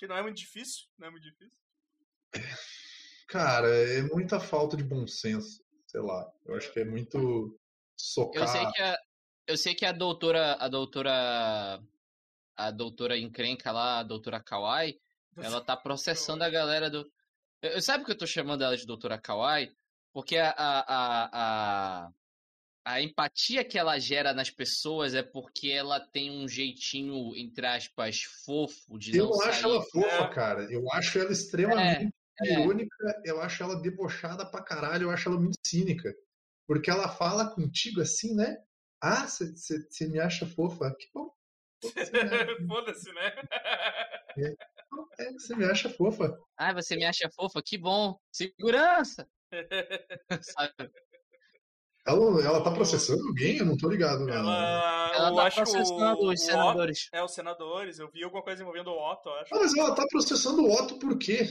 Que 0.00 0.06
não 0.06 0.16
é 0.16 0.22
muito 0.22 0.38
difícil, 0.38 0.86
não 0.98 1.08
é 1.08 1.10
muito 1.10 1.24
difícil. 1.24 1.58
Cara, 3.28 3.68
é 3.68 4.00
muita 4.00 4.40
falta 4.40 4.74
de 4.74 4.82
bom 4.82 5.06
senso. 5.06 5.62
Sei 5.86 6.00
lá. 6.00 6.26
Eu 6.46 6.54
acho 6.56 6.72
que 6.72 6.80
é 6.80 6.84
muito 6.86 7.60
socar. 7.98 8.42
Eu 8.42 8.48
sei 8.48 8.66
que 8.72 8.80
a, 8.82 8.98
eu 9.46 9.56
sei 9.58 9.74
que 9.74 9.84
a 9.84 9.92
doutora, 9.92 10.54
a 10.54 10.68
doutora, 10.68 11.78
a 12.56 12.70
doutora 12.70 13.18
encrenca 13.18 13.70
lá, 13.70 13.98
a 13.98 14.02
doutora 14.02 14.42
Kawai, 14.42 14.94
ela 15.36 15.60
tá 15.62 15.76
processando 15.76 16.44
a 16.44 16.48
galera 16.48 16.88
do. 16.88 17.00
Eu, 17.60 17.72
eu- 17.72 17.82
sabe 17.82 18.02
que 18.06 18.10
eu 18.10 18.16
tô 18.16 18.26
chamando 18.26 18.64
ela 18.64 18.76
de 18.76 18.86
doutora 18.86 19.20
Kawai? 19.20 19.70
Porque 20.14 20.38
a, 20.38 20.50
a, 20.50 20.80
a, 20.80 21.30
a, 22.06 22.10
a 22.92 23.02
empatia 23.02 23.64
que 23.64 23.78
ela 23.78 23.98
gera 23.98 24.32
nas 24.32 24.50
pessoas 24.50 25.14
é 25.14 25.22
porque 25.22 25.70
ela 25.70 26.00
tem 26.00 26.30
um 26.30 26.48
jeitinho, 26.48 27.34
entre 27.36 27.66
aspas, 27.66 28.22
fofo 28.44 28.98
de 28.98 29.16
Eu 29.16 29.30
não 29.30 29.40
acho 29.42 29.62
sair. 29.62 29.70
ela 29.72 29.82
fofa, 29.82 30.24
É. 30.24 30.28
cara. 30.34 30.62
Eu 30.72 30.90
acho 30.92 31.18
ela 31.18 31.32
extremamente 31.32 32.12
é. 32.42 32.52
irônica. 32.52 32.96
Eu 33.24 33.40
acho 33.40 33.62
ela 33.62 33.80
debochada 33.80 34.44
pra 34.50 34.62
caralho. 34.62 35.04
Eu 35.04 35.10
acho 35.10 35.28
ela 35.28 35.38
muito 35.38 35.56
cínica. 35.64 36.12
Porque 36.66 36.90
ela 36.90 37.08
fala 37.08 37.54
contigo 37.54 38.00
assim, 38.00 38.34
né? 38.34 38.56
Ah, 39.02 39.26
você 39.26 40.08
me 40.08 40.20
acha 40.20 40.46
fofa? 40.46 40.94
Que 40.98 41.06
bom. 41.14 41.30
Foda-se, 42.68 43.12
né? 43.12 43.32
É, 45.18 45.32
você 45.32 45.56
me 45.56 45.64
acha 45.64 45.88
fofa. 45.88 46.38
Ai, 46.58 46.74
você 46.74 46.96
me 46.96 47.04
acha 47.04 47.28
fofa? 47.34 47.62
Que 47.64 47.78
bom! 47.78 48.18
Segurança! 48.32 49.26
Sabe? 50.42 50.90
Ela, 52.06 52.42
ela 52.42 52.62
tá 52.62 52.70
processando 52.70 53.22
alguém? 53.28 53.58
Eu 53.58 53.66
não 53.66 53.76
tô 53.76 53.88
ligado. 53.88 54.24
Não. 54.26 54.32
Ela, 54.34 55.12
Ela 55.14 55.28
eu 55.30 55.34
tá 55.36 55.48
o- 55.48 55.52
processando 55.52 56.20
o 56.22 56.32
os 56.32 56.40
senadores. 56.44 57.06
Otto- 57.06 57.16
é, 57.16 57.24
os 57.24 57.34
senadores. 57.34 57.98
Eu 57.98 58.10
vi 58.10 58.24
alguma 58.24 58.42
coisa 58.42 58.62
envolvendo 58.62 58.88
o 58.90 59.12
Otto, 59.12 59.28
eu 59.28 59.34
acho. 59.34 59.54
Ah, 59.54 59.58
mas 59.60 59.76
ela 59.76 59.94
tá 59.94 60.06
processando 60.08 60.62
o 60.62 60.72
Otto 60.72 60.98
por 60.98 61.16
quê? 61.18 61.46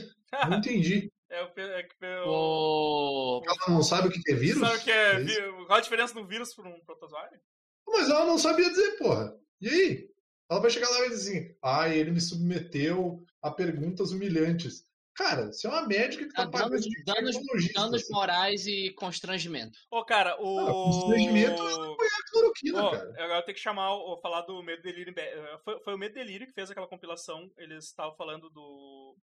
Não 0.48 0.58
entendi. 0.58 1.10
é, 1.30 1.42
o, 1.42 1.46
é 1.56 1.82
que 1.84 1.94
o- 2.26 3.42
Ela 3.46 3.74
não 3.76 3.82
sabe 3.82 4.08
o 4.08 4.10
que 4.10 4.20
é 4.30 4.34
vírus? 4.34 4.60
Sabe 4.60 4.76
o 4.76 4.82
que 4.82 4.90
é? 4.90 5.22
É 5.22 5.52
Qual 5.66 5.78
a 5.78 5.80
diferença 5.80 6.14
do 6.14 6.26
vírus 6.26 6.54
para 6.54 6.68
um 6.68 6.80
protozoário? 6.84 7.38
Mas 7.86 8.08
ela 8.10 8.24
não 8.26 8.38
sabia 8.38 8.68
dizer, 8.70 8.96
porra. 8.98 9.34
E 9.60 9.68
aí? 9.68 10.10
Ela 10.50 10.60
vai 10.60 10.70
chegar 10.70 10.88
lá 10.90 10.96
e 10.96 11.00
vai 11.00 11.08
dizer 11.10 11.38
assim: 11.38 11.54
ah, 11.62 11.88
ele 11.88 12.10
me 12.10 12.20
submeteu 12.20 13.22
a 13.42 13.50
perguntas 13.50 14.10
humilhantes. 14.10 14.84
Cara, 15.20 15.52
você 15.52 15.66
é 15.66 15.70
uma 15.70 15.86
médica 15.86 16.26
que 16.26 16.32
tá 16.32 16.44
Ah, 16.44 16.50
pagando 16.50 16.70
danos- 16.70 16.86
de 16.86 17.72
danos- 17.74 18.02
assim. 18.02 18.12
morais 18.12 18.66
e 18.66 18.90
constrangimento. 18.94 19.78
Ô, 19.90 20.02
cara, 20.02 20.30
Ah, 20.30 20.40
o. 20.40 20.84
constrangimento 20.84 21.62
não 21.62 21.94
foi 21.96 22.06
a 22.06 22.30
cloroquina, 22.30 22.82
Ó, 22.84 22.90
cara. 22.90 23.14
eu 23.18 23.24
agora 23.24 23.42
tenho 23.44 23.54
que 23.54 23.60
chamar, 23.60 23.94
o- 23.94 24.16
falar 24.22 24.40
do 24.42 24.62
Medo 24.62 24.82
Delírio. 24.82 25.12
eh, 25.16 25.58
Foi, 25.62 25.78
foi 25.82 25.94
o 25.94 25.98
Medo 25.98 26.14
Delírio 26.14 26.46
que 26.46 26.54
fez 26.54 26.70
aquela 26.70 26.88
compilação. 26.88 27.50
Eles 27.58 27.84
estavam 27.84 28.14
falando 28.16 28.48
do. 28.48 29.14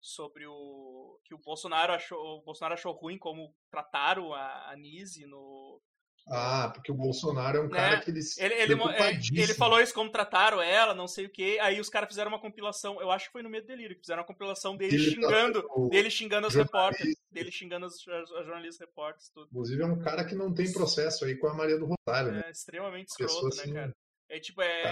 Sobre 0.00 0.46
o. 0.46 1.18
Que 1.24 1.34
o 1.34 1.38
Bolsonaro 1.38 1.92
achou. 1.94 2.18
O 2.38 2.42
Bolsonaro 2.42 2.74
achou 2.74 2.92
ruim 2.92 3.18
como 3.18 3.52
trataram 3.70 4.32
a 4.34 4.70
Anise 4.70 5.26
no. 5.26 5.80
Ah, 6.26 6.70
porque 6.74 6.92
o 6.92 6.94
Bolsonaro 6.94 7.58
é 7.58 7.60
um 7.62 7.68
cara 7.68 7.96
Né? 7.96 8.02
que 8.02 8.10
ele 8.10 8.20
Ele, 8.38 8.54
ele, 8.54 8.74
é, 8.74 9.12
ele 9.32 9.54
falou 9.54 9.80
isso 9.80 9.94
como 9.94 10.10
trataram 10.10 10.60
ela, 10.60 10.94
não 10.94 11.08
sei 11.08 11.24
o 11.26 11.30
que. 11.30 11.58
Aí 11.60 11.80
os 11.80 11.88
caras 11.88 12.08
fizeram 12.08 12.30
uma 12.30 12.40
compilação, 12.40 13.00
eu 13.00 13.10
acho 13.10 13.26
que 13.26 13.32
foi 13.32 13.42
no 13.42 13.48
meio 13.48 13.62
do 13.62 13.66
delírio, 13.66 13.94
que 13.96 14.02
fizeram 14.02 14.20
uma 14.20 14.26
compilação 14.26 14.76
dele 14.76 14.94
Ele 14.94 15.04
tá 15.04 15.10
xingando, 15.10 15.66
o- 15.74 15.88
dele 15.88 16.10
xingando 16.10 16.46
os 16.48 16.54
repórteres, 16.54 17.16
dele 17.30 17.50
xingando 17.50 17.86
os, 17.86 18.00
jornalistas 18.02 18.78
repórteres, 18.86 19.30
tudo. 19.30 19.48
Inclusive 19.50 19.82
é 19.82 19.86
um 19.86 19.98
cara 19.98 20.24
que 20.24 20.34
não 20.34 20.52
tem 20.52 20.70
processo 20.72 21.24
aí 21.24 21.34
com 21.36 21.46
a 21.48 21.54
Maria 21.54 21.78
do 21.78 21.86
Rosário, 21.86 22.32
né? 22.32 22.42
É 22.46 22.50
extremamente 22.50 23.08
escroto, 23.08 23.46
assim, 23.48 23.72
né, 23.72 23.80
cara? 23.80 23.96
É 24.30 24.38
tipo, 24.38 24.60
é, 24.60 24.82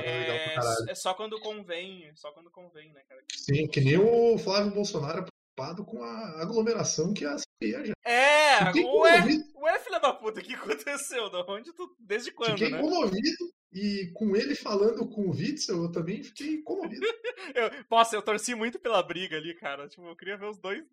cara 0.55 0.74
é, 0.89 0.93
é 0.93 0.95
só 0.95 1.12
quando 1.12 1.39
convém, 1.41 2.11
só 2.14 2.33
quando 2.33 2.51
convém, 2.51 2.91
né, 2.95 3.03
cara? 3.07 3.20
Sim, 3.35 3.66
que 3.68 3.83
nem 3.83 3.99
o 3.99 4.39
Flávio 4.39 4.72
Bolsonaro 4.72 5.18
é 5.18 5.27
preocupado 5.57 5.85
com 5.85 6.03
a 6.03 6.41
aglomeração 6.41 7.12
que 7.12 7.27
a 7.27 7.37
CPI 7.37 7.87
já. 7.89 7.93
É, 8.03 8.72
ué, 8.83 9.20
ué, 9.66 9.78
filha 9.80 9.98
da 9.98 10.12
puta, 10.12 10.40
o 10.40 10.42
que 10.42 10.54
aconteceu? 10.54 11.28
Da 11.30 11.44
onde 11.46 11.72
tu, 11.72 11.94
desde 11.98 12.30
quando, 12.30 12.52
fiquei 12.52 12.70
né? 12.70 12.80
comovido 12.80 13.52
e 13.72 14.10
com 14.14 14.34
ele 14.36 14.54
falando 14.54 15.06
com 15.08 15.22
o 15.22 15.30
Witzel, 15.30 15.82
eu 15.82 15.92
também 15.92 16.22
fiquei 16.22 16.62
comovido. 16.62 17.06
Eu, 17.54 17.70
nossa, 17.88 18.16
eu 18.16 18.22
torci 18.22 18.54
muito 18.54 18.78
pela 18.78 19.00
briga 19.02 19.36
ali, 19.36 19.54
cara. 19.54 19.86
Tipo, 19.88 20.04
eu 20.08 20.16
queria 20.16 20.36
ver 20.36 20.46
os 20.46 20.58
dois 20.58 20.84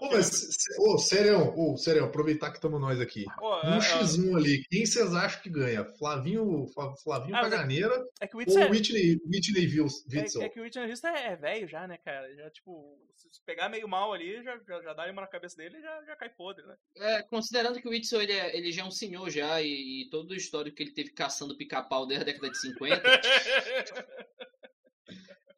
Ô, 0.00 0.08
mas, 0.10 0.26
se- 0.26 0.80
ô, 0.80 0.96
Serião, 0.98 1.54
ô, 1.56 1.76
Serião, 1.76 2.06
aproveitar 2.06 2.50
que 2.50 2.56
estamos 2.56 2.80
nós 2.80 3.00
aqui. 3.00 3.24
Pô, 3.38 3.56
No 3.62 3.74
é, 3.74 3.78
X1 3.80 4.36
ali, 4.36 4.64
quem 4.70 4.86
vocês 4.86 5.12
acham 5.14 5.42
que 5.42 5.50
ganha? 5.50 5.84
Flavinho, 5.98 6.66
Fla- 6.72 6.94
Flavinho 6.96 7.36
Ah, 7.36 7.42
mas 7.42 7.52
é- 7.52 7.56
Paganeira 7.56 8.04
é 8.20 8.26
que 8.26 8.34
o 8.36 8.38
ou 8.38 8.44
Witzel 8.44 8.62
é, 8.62 8.70
Whitney, 8.70 9.20
Whitney 9.26 9.80
Witzel? 9.80 10.42
é, 10.42 10.44
é 10.46 10.48
que 10.48 10.60
o 10.60 10.62
Whitney 10.62 10.90
Houston 10.90 11.08
é, 11.08 11.32
é 11.32 11.36
velho 11.36 11.68
já, 11.68 11.86
né, 11.86 11.98
cara? 11.98 12.34
Já, 12.34 12.50
tipo, 12.50 12.98
se 13.16 13.28
pegar 13.44 13.68
meio 13.68 13.86
mal 13.86 14.12
ali, 14.12 14.42
já, 14.42 14.58
já, 14.66 14.82
já 14.82 14.92
dá 14.94 15.10
uma 15.10 15.22
na 15.22 15.28
cabeça 15.28 15.56
dele 15.56 15.76
e 15.78 15.82
já, 15.82 16.04
já 16.04 16.16
cai 16.16 16.30
podre, 16.30 16.64
né? 16.66 16.74
É, 16.96 17.22
considerando 17.24 17.80
que 17.80 17.86
o 17.86 17.90
Whitson 17.90 18.20
ele, 18.22 18.32
é- 18.32 18.56
ele 18.56 18.72
já 18.72 18.82
é 18.82 18.84
um 18.86 18.90
senhor 18.90 19.28
já 19.30 19.60
e, 19.60 20.02
e 20.06 20.10
todo 20.10 20.30
o 20.30 20.34
histórico 20.36 20.76
que 20.76 20.82
ele 20.84 20.92
teve 20.94 21.10
caçando 21.10 21.56
pica-pau 21.56 22.06
desde 22.06 22.22
a 22.22 22.26
década 22.26 22.50
de 22.50 22.58
50, 22.60 23.02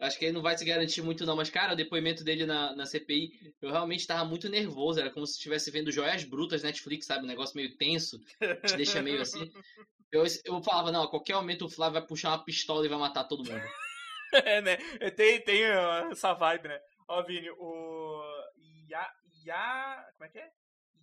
acho 0.00 0.18
que 0.18 0.24
ele 0.26 0.32
não 0.32 0.42
vai 0.42 0.56
se 0.56 0.64
garantir 0.64 1.02
muito 1.02 1.26
não. 1.26 1.36
Mas, 1.36 1.50
cara, 1.50 1.72
o 1.72 1.76
depoimento 1.76 2.22
dele 2.22 2.46
na, 2.46 2.74
na 2.74 2.86
CPI, 2.86 3.54
eu 3.60 3.70
realmente 3.70 4.06
tava 4.06 4.24
muito 4.24 4.48
nervoso. 4.48 5.00
Era 5.00 5.10
como 5.10 5.26
se 5.26 5.34
estivesse 5.34 5.70
vendo 5.70 5.92
Joias 5.92 6.24
Brutas 6.24 6.62
Netflix, 6.62 7.06
sabe? 7.06 7.24
Um 7.24 7.28
negócio 7.28 7.56
meio 7.56 7.76
tenso, 7.76 8.18
te 8.66 8.76
deixa 8.76 9.02
meio 9.02 9.20
assim. 9.20 9.50
Eu, 10.10 10.24
eu 10.46 10.62
falava, 10.62 10.90
não, 10.90 11.02
a 11.02 11.10
qualquer 11.10 11.34
momento 11.34 11.66
o 11.66 11.68
Flávio 11.68 12.00
vai 12.00 12.08
puxar 12.08 12.30
uma 12.30 12.42
pistola 12.42 12.82
e 12.82 12.88
vai 12.88 12.98
matar 12.98 13.24
todo 13.24 13.44
mundo. 13.44 13.62
é, 14.32 14.62
né? 14.62 14.76
Tem, 15.10 15.38
tem 15.42 15.64
essa 16.10 16.32
vibe, 16.32 16.68
né? 16.68 16.80
Ó, 17.06 17.22
Vini, 17.22 17.50
o. 17.50 18.22
Ya, 18.88 19.06
ya, 19.44 20.10
como 20.16 20.24
é 20.24 20.28
que 20.30 20.38
é? 20.38 20.50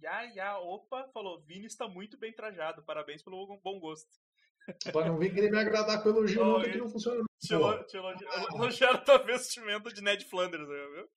Ya, 0.02 0.22
ya, 0.24 0.58
opa, 0.60 1.08
falou: 1.14 1.39
Vini 1.41 1.68
está 1.68 1.88
muito 1.88 2.18
bem 2.18 2.34
trajado, 2.34 2.84
parabéns 2.84 3.22
pelo 3.22 3.60
bom 3.64 3.80
gosto. 3.80 4.10
Pra 4.91 5.05
não 5.05 5.18
vir 5.18 5.34
querer 5.34 5.51
me 5.51 5.57
agradar 5.59 6.01
com 6.01 6.09
elogio, 6.09 6.41
Ô, 6.41 6.45
não, 6.45 6.61
que 6.61 6.70
aqui 6.70 6.78
não 6.78 6.89
funciona. 6.89 7.24
Te 7.39 7.53
elogi- 7.53 8.26
elogiaram 8.53 9.03
tua 9.03 9.18
vestimenta 9.20 9.91
de 9.93 10.01
Ned 10.01 10.26
Flanders, 10.26 10.68
né, 10.68 10.76
viu? 10.95 11.07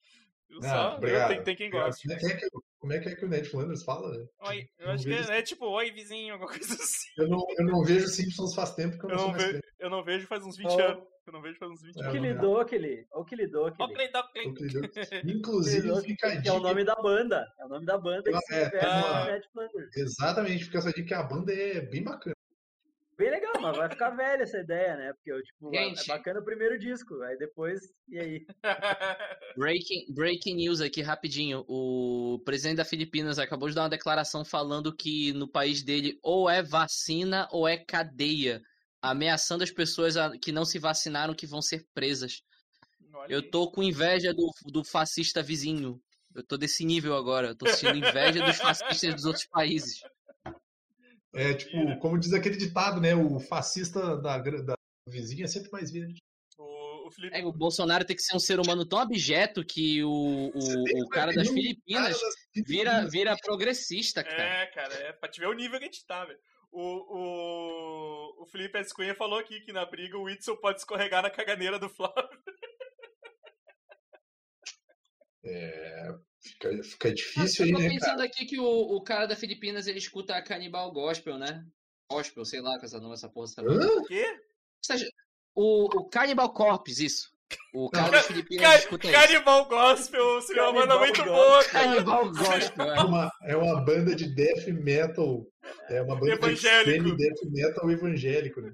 Viu 0.51 0.61
Ah, 0.65 0.69
só? 0.69 0.97
obrigado. 0.97 1.29
Tem, 1.29 1.43
tem 1.43 1.57
quem 1.57 1.71
gosta. 1.71 2.01
Como 2.03 2.15
é, 2.15 2.19
que 2.19 2.27
é 2.27 2.37
que, 2.37 2.49
como 2.79 2.93
é 2.95 2.99
que 3.01 3.09
é 3.09 3.15
que 3.17 3.25
o 3.25 3.29
Ned 3.29 3.49
Flanders 3.51 3.83
fala? 3.85 4.11
né? 4.17 4.25
Oi, 4.49 4.67
eu 4.79 4.87
Não 4.87 4.95
acho 4.95 5.05
que 5.05 5.09
vejo- 5.11 5.31
é, 5.33 5.39
é 5.39 5.43
tipo, 5.43 5.67
oi, 5.67 5.91
vizinho, 5.91 6.33
alguma 6.35 6.51
coisa 6.63 6.73
assim. 6.75 7.09
Eu 7.19 7.29
não, 7.29 7.45
eu 7.59 7.65
não 7.67 7.83
vejo 7.85 8.07
Simpsons 8.09 8.55
faz 8.55 8.75
tempo 8.75 8.99
que 8.99 9.05
eu 9.05 9.11
Eu 9.11 9.17
não 9.17 9.19
sou 9.19 9.29
não, 9.29 9.33
mais 9.35 9.45
ve- 9.45 9.49
criança. 9.59 9.75
eu 9.79 9.91
não 9.91 10.05
vejo 10.05 10.27
faz 10.27 10.43
uns 10.45 10.57
20 10.57 10.71
Ó. 10.71 10.81
anos. 10.81 11.05
Eu 11.27 11.33
não 11.35 11.43
vejo 11.43 11.59
faz 11.59 11.71
uns 11.71 11.83
20 11.83 11.97
É, 11.97 11.99
O 11.99 12.03
anos. 12.05 12.13
que 12.15 12.21
não. 12.21 12.29
lidou 12.33 12.61
aquele. 12.61 13.07
O 13.13 13.25
que 13.25 13.37
lidou 13.37 13.67
aquele. 13.67 13.93
O. 13.93 15.31
Inclusive, 15.31 16.01
fica 16.03 16.29
a 16.29 16.31
Que 16.41 16.49
é 16.49 16.53
o 16.53 16.57
dica. 16.57 16.69
nome 16.69 16.85
da 16.85 16.95
banda. 16.95 17.47
É 17.61 17.65
o 17.67 17.69
nome 17.69 17.85
da 17.85 17.99
banda 17.99 18.23
que 18.33 18.39
se 18.41 18.55
É, 18.55 18.81
ah. 18.85 19.19
ao 19.21 19.27
Ned 19.27 19.47
Flanders. 19.53 19.97
Exatamente, 19.97 20.65
fica 20.65 20.79
essa 20.79 20.89
dica 20.93 21.09
que 21.09 21.15
a 21.15 21.23
banda 21.23 21.53
é 21.53 21.81
bem 21.83 22.03
bacana. 22.03 22.35
Bem 23.19 23.31
legal, 23.31 23.55
mas 23.61 23.77
vai 23.77 23.91
ficar 23.91 24.11
velha 24.11 24.45
essa 24.45 24.59
ideia, 24.59 24.97
né? 24.97 25.13
Porque 25.13 25.33
eu, 25.33 25.43
tipo, 25.43 25.75
é 25.75 25.89
Gente. 25.89 26.07
bacana 26.07 26.39
o 26.39 26.45
primeiro 26.45 26.79
disco, 26.79 27.21
aí 27.23 27.37
depois, 27.37 27.81
e 28.07 28.17
aí? 28.17 28.47
Breaking, 29.59 30.15
breaking 30.15 30.55
news 30.55 30.81
aqui 30.81 31.03
rapidinho. 31.03 31.65
O 31.67 32.41
presidente 32.45 32.77
da 32.77 32.85
Filipinas 32.85 33.41
acabou 33.41 33.69
de 33.69 33.75
dar 33.75 33.83
uma 33.83 33.89
declaração 33.89 34.45
falando 34.45 34.95
que 34.95 35.33
no 35.33 35.49
país 35.49 35.83
dele 35.83 36.17
ou 36.23 36.49
é 36.49 36.63
vacina 36.63 37.49
ou 37.51 37.67
é 37.67 37.77
cadeia, 37.77 38.63
ameaçando 39.03 39.65
as 39.65 39.71
pessoas 39.73 40.15
que 40.41 40.53
não 40.53 40.65
se 40.65 40.79
vacinaram 40.79 41.35
que 41.35 41.47
vão 41.47 41.61
ser 41.61 41.85
presas. 41.93 42.41
Olha 43.13 43.33
Eu 43.35 43.51
tô 43.51 43.69
com 43.69 43.83
inveja 43.83 44.33
do, 44.33 44.49
do 44.67 44.85
fascista 44.85 45.43
vizinho. 45.43 46.01
Eu 46.37 46.45
tô 46.45 46.57
desse 46.57 46.85
nível 46.85 47.17
agora. 47.17 47.49
Eu 47.49 47.57
tô 47.57 47.67
sentindo 47.67 47.99
inveja 47.99 48.45
dos 48.45 48.59
fascistas 48.59 49.13
dos 49.13 49.25
outros 49.25 49.47
países. 49.47 50.03
É 51.35 51.55
tipo, 51.55 51.99
como 51.99 52.19
diz 52.19 52.33
aquele 52.33 52.57
ditado, 52.57 53.01
né? 53.01 53.15
O 53.15 53.39
fascista 53.39 54.17
da, 54.17 54.39
da 54.39 54.75
vizinha 55.09 55.45
é 55.45 55.49
sempre 55.49 55.71
mais 55.71 55.91
verde. 55.91 56.19
O, 56.59 57.09
o 57.09 57.11
Felipe. 57.11 57.37
É, 57.37 57.45
o 57.45 57.53
Bolsonaro 57.53 58.05
tem 58.05 58.17
que 58.17 58.23
ser 58.23 58.35
um 58.35 58.41
ser 58.41 58.59
humano 58.59 58.87
tão 58.87 58.99
abjeto 58.99 59.65
que 59.65 60.03
o, 60.03 60.51
o, 60.55 61.05
o 61.05 61.09
cara 61.09 61.33
das 61.33 61.49
Filipinas 61.49 62.19
vira, 62.67 63.07
vira 63.07 63.37
progressista, 63.37 64.25
cara. 64.25 64.43
É, 64.43 64.67
cara, 64.67 64.95
é 64.95 65.13
pra 65.13 65.29
te 65.29 65.41
ver 65.41 65.49
o 65.49 65.55
nível 65.55 65.79
que 65.79 65.85
a 65.85 65.89
gente 65.89 66.07
tá, 66.07 66.25
velho. 66.25 66.39
O, 66.71 66.83
o, 66.83 68.43
o 68.43 68.47
Felipe 68.47 68.79
S. 68.79 68.95
Cunha 68.95 69.15
falou 69.15 69.39
aqui 69.39 69.61
que 69.61 69.73
na 69.73 69.87
briga 69.87 70.19
o 70.19 70.25
Whitson 70.25 70.57
pode 70.57 70.79
escorregar 70.79 71.23
na 71.23 71.31
caganeira 71.31 71.79
do 71.79 71.89
Flávio. 71.89 72.29
É, 75.45 75.98
fica, 76.53 76.83
fica 76.83 77.13
difícil 77.15 77.65
eu 77.65 77.67
aí, 77.67 77.73
tô 77.73 77.79
né, 77.81 77.89
pensando 77.89 78.17
cara? 78.17 78.25
aqui 78.25 78.47
que 78.47 78.59
o, 78.59 78.65
o 78.67 79.03
cara 79.03 79.27
da 79.27 79.37
Filipinas 79.37 79.87
ele 79.87 79.99
escuta 79.99 80.35
a 80.35 80.43
Canibal 80.43 80.91
Gospel, 80.93 81.39
né? 81.39 81.65
Gospel, 82.11 82.45
sei 82.45 82.61
lá, 82.61 82.79
com 82.79 82.85
essa 82.87 82.99
nome, 83.01 83.15
essa 83.15 83.29
porra. 83.29 83.47
Essa... 83.47 83.63
O 83.63 84.05
quê? 84.05 84.27
O, 85.55 85.85
o 86.01 86.09
Cannibal 86.09 86.53
Corpse, 86.53 87.05
isso. 87.05 87.29
O 87.75 87.89
cara 87.91 88.11
das 88.11 88.27
Filipinas 88.27 88.63
Ca- 88.67 88.77
escuta 88.79 89.07
isso. 89.07 89.17
Canibal 89.21 89.69
Gospel 89.69 90.43
seria 90.43 90.65
uma 90.65 90.73
banda 90.81 90.99
muito 90.99 91.17
Gospel. 91.25 91.35
boa, 91.35 91.65
cara. 91.65 91.85
Cannibal 91.89 92.31
Gospel, 92.33 92.87
É 92.87 92.97
é. 92.97 93.01
uma, 93.01 93.33
é 93.45 93.57
uma 93.57 93.85
banda 93.85 94.15
de 94.15 94.35
death 94.35 94.67
metal. 94.69 95.47
É 95.89 96.03
uma 96.03 96.15
banda 96.17 96.33
Evangélico. 96.33 97.05
de 97.05 97.17
death 97.17 97.39
metal 97.51 97.91
evangélico, 97.91 98.61
né? 98.61 98.71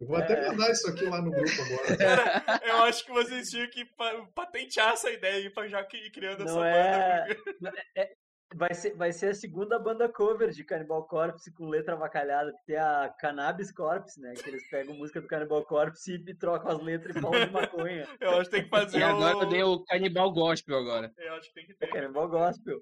Eu 0.00 0.06
vou 0.06 0.16
até 0.16 0.34
É. 0.34 0.48
mandar 0.48 0.70
isso 0.70 0.88
aqui 0.88 1.04
lá 1.04 1.22
no 1.22 1.30
grupo 1.30 1.50
agora. 1.62 2.44
Eu 2.64 2.76
acho 2.84 3.04
que 3.04 3.12
vocês 3.12 3.48
tinham 3.50 3.68
que 3.70 3.84
pa- 3.96 4.26
patentear 4.34 4.92
essa 4.92 5.10
ideia 5.10 5.36
aí 5.36 5.50
pra 5.50 5.66
já 5.68 5.80
ir 5.94 6.10
criando 6.10 6.42
essa 6.44 6.54
Não 6.54 6.60
banda. 6.60 7.76
é... 7.96 8.12
Vai 8.54 8.72
ser, 8.74 8.94
vai 8.94 9.10
ser 9.12 9.30
a 9.30 9.34
segunda 9.34 9.76
banda 9.76 10.08
cover 10.08 10.50
de 10.50 10.62
Cannibal 10.62 11.04
Corpse 11.08 11.52
com 11.52 11.66
letra 11.68 11.94
avacalhada, 11.94 12.52
que 12.52 12.64
tem 12.64 12.76
a 12.76 13.12
Cannabis 13.18 13.72
Corpse, 13.72 14.20
né? 14.20 14.34
Que 14.34 14.48
eles 14.48 14.70
pegam 14.70 14.94
música 14.94 15.20
do 15.20 15.26
Cannibal 15.26 15.64
Corpse 15.64 16.12
e 16.14 16.34
trocam 16.34 16.70
as 16.70 16.80
letras 16.82 17.16
e 17.16 17.20
falam 17.20 17.44
de 17.44 17.50
maconha. 17.52 18.06
Eu 18.20 18.30
acho 18.38 18.44
que 18.48 18.56
tem 18.56 18.62
que 18.64 18.70
fazer 18.70 18.98
E 18.98 19.02
agora 19.02 19.36
o... 19.38 19.42
eu 19.42 19.48
dei 19.48 19.62
o 19.64 19.82
Cannibal 19.84 20.32
Gospel 20.32 20.78
agora. 20.78 21.12
Eu 21.18 21.34
acho 21.34 21.48
que 21.48 21.54
tem 21.54 21.66
que 21.66 21.72
É 21.72 21.74
ter. 21.86 21.88
Cannibal 21.92 22.28
Gospel. 22.28 22.80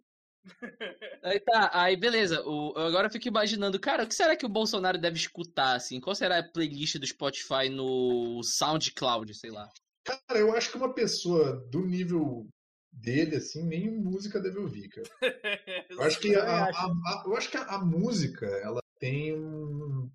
Aí 1.23 1.41
tá, 1.41 1.71
aí 1.73 1.97
beleza. 1.97 2.43
O, 2.47 2.75
eu 2.77 2.87
agora 2.87 3.09
fico 3.11 3.29
imaginando, 3.29 3.81
cara, 3.81 4.05
o 4.05 4.07
que 4.07 4.15
será 4.15 4.37
que 4.37 4.45
o 4.45 4.49
Bolsonaro 4.49 4.99
deve 4.99 5.17
escutar, 5.17 5.75
assim? 5.75 6.01
Qual 6.01 6.15
será 6.15 6.39
a 6.39 6.43
playlist 6.43 6.97
do 6.99 7.07
Spotify 7.07 7.69
no 7.71 8.43
SoundCloud, 8.43 9.33
sei 9.35 9.51
lá? 9.51 9.69
Cara, 10.05 10.39
eu 10.39 10.55
acho 10.55 10.71
que 10.71 10.77
uma 10.77 10.93
pessoa 10.93 11.57
do 11.71 11.81
nível 11.87 12.47
dele, 12.93 13.37
assim, 13.37 13.65
nem 13.65 13.91
música 13.91 14.39
deve 14.39 14.59
ouvir, 14.59 14.89
cara. 14.89 15.09
Eu 15.91 16.03
acho 16.03 16.21
que 16.21 16.35
a, 16.35 16.65
a- 16.65 16.69
a- 16.71 17.23
eu 17.27 17.37
acho 17.37 17.51
que 17.51 17.57
a, 17.57 17.63
a 17.63 17.79
música, 17.85 18.47
ela 18.47 18.81
tem 18.99 19.33
um. 19.37 20.11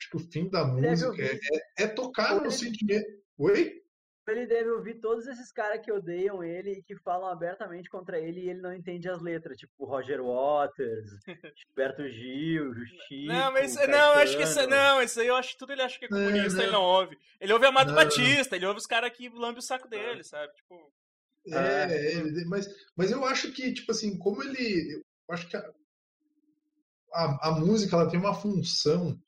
Acho 0.00 0.10
que 0.10 0.16
o 0.16 0.20
fim 0.20 0.48
da 0.48 0.64
música 0.64 1.06
ouvir. 1.08 1.40
é, 1.78 1.84
é 1.84 1.86
tocar 1.86 2.42
no 2.42 2.50
sentimento. 2.50 3.06
Oi? 3.38 3.83
Ele 4.26 4.46
deve 4.46 4.70
ouvir 4.70 4.94
todos 5.00 5.26
esses 5.26 5.52
caras 5.52 5.84
que 5.84 5.92
odeiam 5.92 6.42
ele 6.42 6.72
e 6.78 6.82
que 6.82 6.96
falam 6.96 7.28
abertamente 7.28 7.90
contra 7.90 8.18
ele 8.18 8.40
e 8.40 8.48
ele 8.50 8.60
não 8.60 8.72
entende 8.72 9.08
as 9.08 9.20
letras, 9.20 9.56
tipo 9.58 9.84
Roger 9.84 10.22
Waters, 10.22 11.10
Gilberto 11.56 12.08
Gil, 12.08 12.74
Chico, 13.06 13.26
Não, 13.32 13.52
mas 13.52 13.72
isso- 13.74 13.86
não, 13.86 14.12
acho 14.14 14.36
que 14.36 14.42
isso, 14.44 14.66
não, 14.66 15.02
isso 15.02 15.20
aí 15.20 15.26
eu 15.26 15.36
acho 15.36 15.50
que 15.52 15.58
tudo 15.58 15.72
ele 15.72 15.82
acha 15.82 15.98
que 15.98 16.06
é 16.06 16.08
comunista, 16.08 16.56
não. 16.56 16.62
ele 16.62 16.72
não 16.72 16.82
ouve. 16.82 17.18
Ele 17.40 17.52
ouve 17.52 17.66
Amado 17.66 17.88
Não. 17.88 17.94
Batista, 17.96 18.56
ele 18.56 18.64
ouve 18.66 18.78
os 18.78 18.86
caras 18.86 19.10
que 19.12 19.28
lambem 19.28 19.58
o 19.58 19.62
saco 19.62 19.88
dele, 19.88 20.24
sabe? 20.24 20.52
Tipo, 20.54 20.90
Ah. 21.52 21.90
É, 21.90 22.14
ele- 22.14 22.44
mas, 22.46 22.66
mas 22.96 23.10
eu 23.10 23.22
acho 23.26 23.52
que, 23.52 23.74
tipo 23.74 23.92
assim, 23.92 24.16
como 24.18 24.42
ele. 24.42 25.02
Eu 25.28 25.34
acho 25.34 25.46
que 25.46 25.56
a, 25.56 25.70
a, 27.12 27.48
a 27.48 27.52
música 27.52 27.94
ela 27.96 28.08
tem 28.08 28.18
uma 28.18 28.34
função 28.34 29.18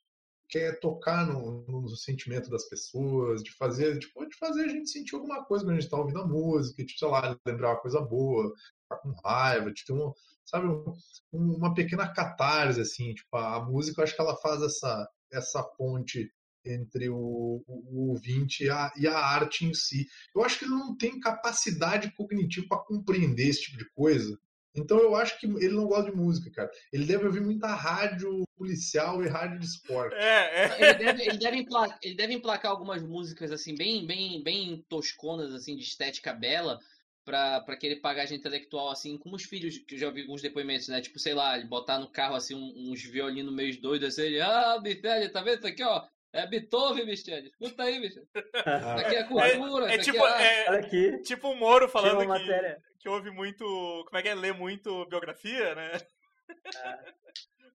que 0.49 0.59
é 0.59 0.73
tocar 0.73 1.27
no, 1.27 1.65
no 1.67 1.89
sentimento 1.97 2.49
das 2.51 2.69
pessoas, 2.69 3.43
de 3.43 3.51
fazer, 3.53 3.99
tipo, 3.99 4.25
de 4.29 4.37
fazer 4.37 4.65
a 4.65 4.69
gente 4.69 4.89
sentir 4.91 5.15
alguma 5.15 5.45
coisa 5.45 5.65
quando 5.65 5.77
a 5.77 5.81
gente 5.81 5.91
tá 5.91 5.99
ouvindo 5.99 6.21
a 6.21 6.27
música, 6.27 6.85
tipo, 6.85 6.99
sei 6.99 7.09
lá, 7.09 7.37
lembrar 7.47 7.71
uma 7.71 7.81
coisa 7.81 8.01
boa, 8.01 8.53
ficar 8.83 8.97
com 9.03 9.13
raiva, 9.25 9.73
ter 9.87 9.93
um, 9.93 10.13
sabe, 10.45 10.67
um- 10.69 10.93
uma 11.33 11.75
pequena 11.75 12.09
catarse, 12.13 12.81
assim, 12.81 13.15
tipo, 13.15 13.37
a, 13.37 13.57
a 13.57 13.61
música 13.65 14.01
eu 14.01 14.05
acho 14.05 14.15
que 14.15 14.21
ela 14.21 14.37
faz 14.37 14.63
essa, 14.63 15.09
essa 15.33 15.63
ponte 15.63 16.33
entre 16.65 17.09
o, 17.09 17.17
o, 17.17 17.65
o 17.69 18.09
ouvinte 18.11 18.65
e 18.65 18.71
a, 18.71 18.93
e 18.97 19.07
a 19.07 19.17
arte 19.19 19.65
em 19.65 19.73
si. 19.75 20.07
Eu 20.35 20.43
acho 20.45 20.59
que 20.59 20.65
ele 20.65 20.75
não 20.75 20.97
tem 20.97 21.21
capacidade 21.21 22.11
cognitiva 22.13 22.67
para 22.69 22.79
compreender 22.85 23.49
esse 23.49 23.63
tipo 23.63 23.79
de 23.79 23.89
coisa, 23.91 24.39
Então 24.77 24.99
eu 24.99 25.17
acho 25.17 25.39
que 25.41 25.47
ele 25.47 25.75
não 25.75 25.87
gosta 25.87 26.11
de 26.11 26.17
música, 26.17 26.51
cara. 26.51 26.71
Ele 26.93 27.07
deve 27.07 27.27
ouvir 27.27 27.41
muita 27.41 27.69
rádio 27.69 28.45
policial 28.57 29.23
e 29.23 29.29
rádio 29.29 29.59
de 29.59 29.67
esporte. 29.67 30.15
É, 30.15 30.65
é. 30.65 30.83
Ele 30.83 30.95
deve, 30.95 31.23
ele, 31.23 31.39
deve 31.39 31.57
emplacar, 31.59 31.99
ele 32.03 32.15
deve 32.15 32.35
emplacar 32.35 32.71
algumas 32.71 33.03
músicas 33.03 33.51
assim, 33.53 33.75
bem, 33.75 34.07
bem, 34.07 34.43
bem 34.43 34.85
tosconas, 34.89 35.53
assim, 35.53 35.77
de 35.77 35.83
estética 35.83 36.33
bela, 36.33 36.79
pra, 37.25 37.61
pra 37.61 37.77
querer 37.77 38.01
bagagem 38.01 38.39
intelectual, 38.39 38.91
assim, 38.91 39.19
como 39.19 39.35
os 39.37 39.43
filhos, 39.43 39.79
que 39.79 39.97
eu 39.97 39.99
já 39.99 40.07
ouvi 40.09 40.23
alguns 40.23 40.41
depoimentos, 40.43 40.89
né? 40.89 41.01
Tipo, 41.01 41.19
sei 41.19 41.35
lá, 41.35 41.59
ele 41.59 41.67
botar 41.67 41.99
no 41.99 42.09
carro 42.11 42.37
assim 42.37 42.55
um- 42.55 42.93
uns 42.93 43.03
violinos 43.03 43.53
meio 43.53 43.81
doidos, 43.81 44.09
assim, 44.09 44.23
ele, 44.23 44.41
ah, 44.41 44.81
Michele, 44.83 45.29
tá 45.29 45.43
vendo 45.43 45.59
isso 45.59 45.67
aqui, 45.67 45.83
ó? 45.83 46.07
É 46.33 46.47
Beethoven, 46.47 47.07
Michele. 47.07 47.49
Escuta 47.49 47.83
aí, 47.85 47.99
Michele. 47.99 48.27
Aqui 49.01 49.17
é 49.17 49.25
cultura, 49.25 49.91
É 49.93 49.97
isso 49.97 50.11
tipo, 50.13 50.27
é... 50.27 50.65
é, 50.67 50.71
Olha 50.71 50.79
aqui, 50.81 51.19
tipo 51.23 51.49
o 51.49 51.57
Moro 51.57 51.89
falando 51.89 52.21
uma 52.21 52.39
que, 52.39 52.47
matéria. 52.47 52.79
que 53.01 53.09
ouve 53.09 53.31
muito. 53.31 53.65
Como 54.07 54.19
é 54.19 54.23
que 54.23 54.29
é? 54.29 54.35
Lê 54.35 54.53
muito 54.53 55.07
biografia, 55.07 55.75
né? 55.75 55.93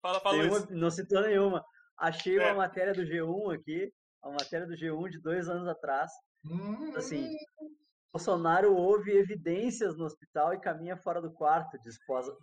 Fala, 0.03 0.21
fala 0.21 0.39
Tem 0.39 0.47
isso. 0.49 0.67
uma, 0.69 0.77
não 0.81 0.91
citou 0.91 1.23
nenhuma. 1.23 1.65
Achei 1.99 2.39
É. 2.39 2.47
uma 2.47 2.55
matéria 2.55 2.93
do 2.93 3.03
G1 3.03 3.55
aqui, 3.55 3.93
uma 4.23 4.33
matéria 4.35 4.67
do 4.67 4.75
G1 4.75 5.09
de 5.11 5.21
dois 5.21 5.49
anos 5.49 5.67
atrás. 5.69 6.11
Hum, 6.45 6.93
Assim, 6.97 7.29
Bolsonaro 8.13 8.75
ouve 8.75 9.11
evidências 9.13 9.97
no 9.97 10.05
hospital 10.05 10.55
e 10.55 10.61
caminha 10.61 10.97
fora 10.97 11.21
do 11.21 11.33
quarto, 11.33 11.79
diz 11.83 11.97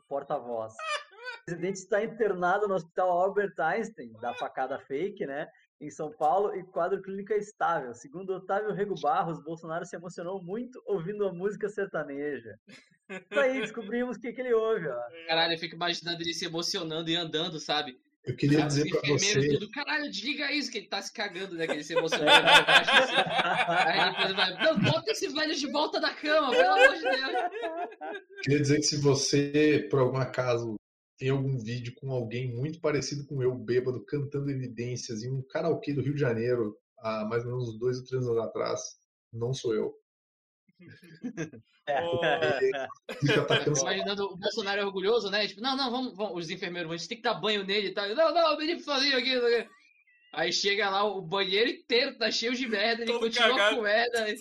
porta-voz. 0.08 0.74
O 0.74 1.46
presidente 1.46 1.76
está 1.78 2.04
internado 2.04 2.68
no 2.68 2.76
hospital 2.76 3.10
Albert 3.12 3.54
Einstein, 3.60 4.12
da 4.20 4.34
facada 4.34 4.80
fake, 4.80 5.26
né? 5.26 5.48
Em 5.80 5.90
São 5.90 6.12
Paulo, 6.12 6.56
e 6.56 6.64
quadro 6.64 7.02
clínica 7.02 7.36
estável. 7.36 7.94
Segundo 7.94 8.34
Otávio 8.34 8.74
Rego 8.74 8.96
Barros, 9.02 9.44
Bolsonaro 9.44 9.86
se 9.86 9.96
emocionou 9.96 10.42
muito 10.42 10.82
ouvindo 10.86 11.28
a 11.28 11.34
música 11.34 11.68
sertaneja. 11.70 12.58
Isso 13.10 13.40
aí, 13.40 13.60
descobrimos 13.60 14.18
o 14.18 14.20
que, 14.20 14.32
que 14.34 14.42
ele 14.42 14.54
ouve, 14.54 14.88
ó. 14.88 15.00
Caralho, 15.28 15.54
eu 15.54 15.60
fico 15.60 15.76
imaginando 15.76 16.22
ele 16.22 16.34
se 16.34 16.46
emocionando 16.46 17.10
e 17.10 17.16
andando, 17.16 17.60
sabe? 17.60 18.00
eu 18.26 18.36
queria 18.36 18.66
dizer 18.66 18.90
pra 18.90 19.02
você, 19.08 19.48
tudo, 19.48 19.70
caralho, 19.70 20.10
desliga 20.10 20.52
isso, 20.52 20.72
que 20.72 20.80
ele 20.80 20.88
tá 20.88 21.02
se 21.02 21.14
cagando, 21.14 21.56
né? 21.56 21.68
Que 21.68 21.74
ele 21.74 21.84
se 21.84 21.94
emocionou. 21.94 22.28
assim. 22.28 23.14
Aí 23.68 24.10
depois 24.10 24.34
vai, 24.34 24.64
não, 24.64 24.80
bota 24.80 25.12
esse 25.12 25.28
velho 25.28 25.56
de 25.56 25.68
volta 25.72 26.00
da 26.00 26.12
cama, 26.12 26.50
pelo 26.50 26.74
amor 26.74 26.96
de 26.96 27.02
Deus. 27.02 28.22
queria 28.42 28.62
dizer 28.62 28.78
que 28.78 28.84
se 28.84 28.98
você, 28.98 29.88
por 29.92 30.00
algum 30.00 30.18
acaso, 30.18 30.76
tem 31.18 31.30
algum 31.30 31.58
vídeo 31.58 31.94
com 31.96 32.12
alguém 32.12 32.54
muito 32.54 32.80
parecido 32.80 33.26
com 33.26 33.42
eu, 33.42 33.56
bêbado, 33.56 34.06
cantando 34.06 34.50
evidências 34.50 35.24
em 35.24 35.32
um 35.32 35.42
karaokê 35.42 35.94
do 35.94 36.02
Rio 36.02 36.14
de 36.14 36.20
Janeiro, 36.20 36.78
há 37.00 37.26
mais 37.26 37.44
ou 37.46 37.52
menos 37.52 37.70
uns 37.70 37.80
dois 37.80 38.00
ou 38.00 38.06
três 38.06 38.26
anos 38.26 38.38
atrás, 38.38 38.82
não 39.32 39.54
sou 39.54 39.74
eu. 39.74 39.94
Ô, 41.88 42.20
Fica 43.20 43.34
Tô 43.34 43.42
atacando 43.42 43.80
imaginando 43.80 44.24
o 44.26 44.38
Bolsonaro 44.38 44.82
é 44.82 44.86
orgulhoso, 44.86 45.30
né? 45.30 45.48
Tipo, 45.48 45.62
não, 45.62 45.78
não, 45.78 45.92
vamos, 45.92 46.16
vamos 46.16 46.46
os 46.46 46.50
enfermeiros, 46.50 46.92
a 46.92 46.98
gente 46.98 47.08
tem 47.08 47.18
que 47.18 47.24
dar 47.24 47.36
banho 47.36 47.64
nele 47.64 47.88
e 47.88 47.94
tal. 47.94 48.08
Não, 48.10 48.34
não, 48.34 48.52
eu 48.52 48.58
pedi 48.58 48.82
sozinho 48.82 49.18
aqui. 49.18 49.36
Aí 50.36 50.52
chega 50.52 50.90
lá, 50.90 51.06
o 51.06 51.22
banheiro 51.22 51.70
inteiro 51.70 52.18
tá 52.18 52.30
cheio 52.30 52.54
de 52.54 52.68
merda, 52.68 53.04
ele 53.04 53.12
Todo 53.14 53.22
continua 53.22 53.50
cagado. 53.52 53.76
com 53.78 53.82
merda. 53.84 54.30
Eu 54.30 54.36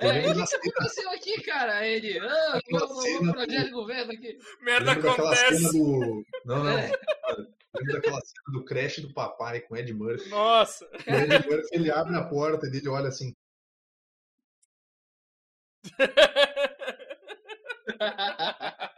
É, 0.00 0.20
o 0.20 0.34
que 0.34 0.46
que 0.46 0.54
aconteceu 0.70 1.10
aqui, 1.10 1.42
cara? 1.42 1.78
Aí 1.78 1.94
ele, 1.94 2.18
ah, 2.20 2.56
Aquela 2.58 2.82
eu 2.82 2.86
não 2.88 2.94
vou 2.94 3.02
cena 3.02 3.32
projeto 3.32 3.64
de 3.64 3.70
governo 3.72 4.12
aqui. 4.12 4.38
Merda 4.60 4.92
acontece. 4.92 5.72
do. 5.72 6.24
Não, 6.44 6.62
não. 6.62 6.78
É. 6.78 6.92
Eu 6.92 7.46
lembro 7.74 7.92
daquela 7.94 8.20
cena 8.20 8.52
do 8.52 8.64
Crash 8.64 8.98
do 9.00 9.12
Papai 9.12 9.60
com 9.62 9.76
Ed 9.76 9.92
Murphy. 9.92 10.28
Nossa. 10.28 10.84
O 10.86 11.10
Ed 11.10 11.48
Murphy 11.48 11.68
ele 11.72 11.90
abre 11.90 12.14
a 12.16 12.22
porta 12.24 12.68
e 12.68 12.76
ele 12.76 12.88
olha 12.88 13.08
assim. 13.08 13.34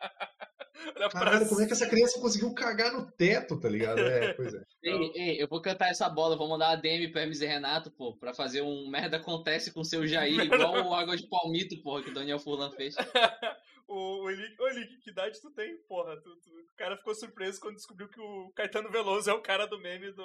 Olha 1.05 1.11
pra 1.11 1.20
Caralho, 1.20 1.48
como 1.48 1.61
é 1.61 1.66
que 1.66 1.72
essa 1.72 1.88
criança 1.88 2.20
conseguiu 2.20 2.52
cagar 2.55 2.92
no 2.92 3.11
teto, 3.12 3.59
tá 3.61 3.68
ligado? 3.68 3.98
É, 4.00 4.32
pois 4.34 4.55
é. 4.55 4.62
Ei, 4.84 5.12
ei, 5.14 5.42
eu 5.42 5.48
vou 5.48 5.62
cantar 5.62 5.88
essa 5.90 6.09
bola, 6.11 6.36
vou 6.36 6.48
mandar 6.48 6.70
a 6.70 6.76
DM 6.76 7.11
pro 7.11 7.20
MZ 7.26 7.40
Renato, 7.40 7.90
pô, 7.90 8.16
pra 8.18 8.34
fazer 8.34 8.61
um 8.62 8.88
merda 8.90 9.16
acontece 9.16 9.72
com 9.72 9.80
o 9.80 9.84
seu 9.84 10.07
Jair, 10.07 10.36
Merda 10.48 10.57
igual 10.57 10.86
o 10.88 10.94
Água 10.94 11.16
de 11.16 11.26
Palmito, 11.28 11.80
porra, 11.82 12.02
que 12.02 12.11
o 12.11 12.14
Daniel 12.14 12.38
Furlan 12.38 12.70
fez. 12.72 12.94
o, 13.88 14.24
o 14.24 14.30
Elick, 14.30 14.55
Elick, 14.62 14.98
que 15.00 15.11
idade 15.11 15.40
tu 15.40 15.50
tem, 15.52 15.76
porra? 15.88 16.16
Tu- 16.20 16.36
tu- 16.40 16.50
o 16.50 16.76
cara 16.76 16.96
ficou 16.96 17.14
surpreso 17.14 17.61
quando 17.61 17.76
descobriu 17.76 18.09
que 18.09 18.20
o 18.20 18.50
Caetano 18.55 18.90
Veloso 18.90 19.30
é 19.30 19.32
o 19.32 19.40
cara 19.42 19.66
do 19.66 19.80
meme 19.80 20.12
do. 20.12 20.22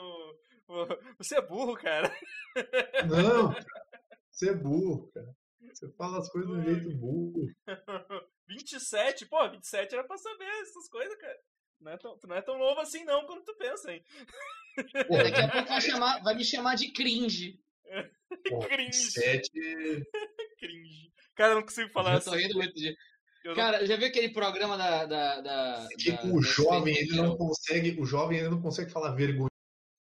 o- 0.67 0.87
você 1.17 1.37
é 1.37 1.41
burro, 1.41 1.75
cara. 1.75 2.13
Não, 3.07 3.51
cara. 3.53 3.65
Você 4.31 4.49
é 4.49 4.53
burro, 4.53 5.09
cara. 5.13 5.27
Você 5.73 5.89
fala 5.93 6.17
as 6.19 6.29
coisas 6.29 6.51
de 6.51 6.57
um 6.57 6.63
jeito 6.63 6.97
burro. 6.97 7.47
27, 8.49 9.25
pô, 9.27 9.49
27 9.49 9.93
era 9.93 10.03
pra 10.03 10.17
saber 10.17 10.45
essas 10.61 10.89
coisas, 10.89 11.15
cara. 11.17 11.37
Não 11.79 11.91
é 11.93 11.97
tão, 11.97 12.17
tu 12.17 12.27
não 12.27 12.35
é 12.35 12.41
tão 12.41 12.57
novo 12.57 12.81
assim, 12.81 13.05
não, 13.05 13.25
quando 13.25 13.43
tu 13.43 13.55
pensa, 13.55 13.93
hein? 13.93 14.03
Porra, 15.07 15.23
Daqui 15.23 15.39
a 15.41 15.47
pouco 15.51 15.67
vai, 15.69 15.81
chamar, 15.81 16.21
vai 16.23 16.35
me 16.35 16.43
chamar 16.43 16.75
de 16.75 16.91
cringe. 16.91 17.59
porra, 18.49 18.67
cringe. 18.67 18.91
27. 18.91 19.51
Cringe. 20.59 21.11
Cara, 21.35 21.51
eu 21.51 21.55
não 21.55 21.63
consigo 21.63 21.89
falar 21.91 22.15
Eu 22.15 22.21
tô 22.21 22.31
assim. 22.31 22.41
rindo 22.43 22.55
muito 22.57 22.73
de. 22.73 22.89
Eu 23.45 23.51
não- 23.51 23.55
Cara, 23.55 23.85
já 23.85 23.95
viu 23.95 24.07
aquele 24.07 24.29
programa 24.29 24.77
da. 24.77 25.05
da, 25.05 25.41
da, 25.41 25.87
É 25.91 25.95
que 25.95 26.11
da- 26.11 26.25
o 26.25 26.41
jovem, 26.41 26.97
ele 26.97 27.15
não 27.15 27.37
consegue. 27.37 27.99
O 28.01 28.05
jovem 28.05 28.39
ele 28.39 28.49
não 28.49 28.61
consegue 28.61 28.91
falar 28.91 29.15
vergonha. 29.15 29.49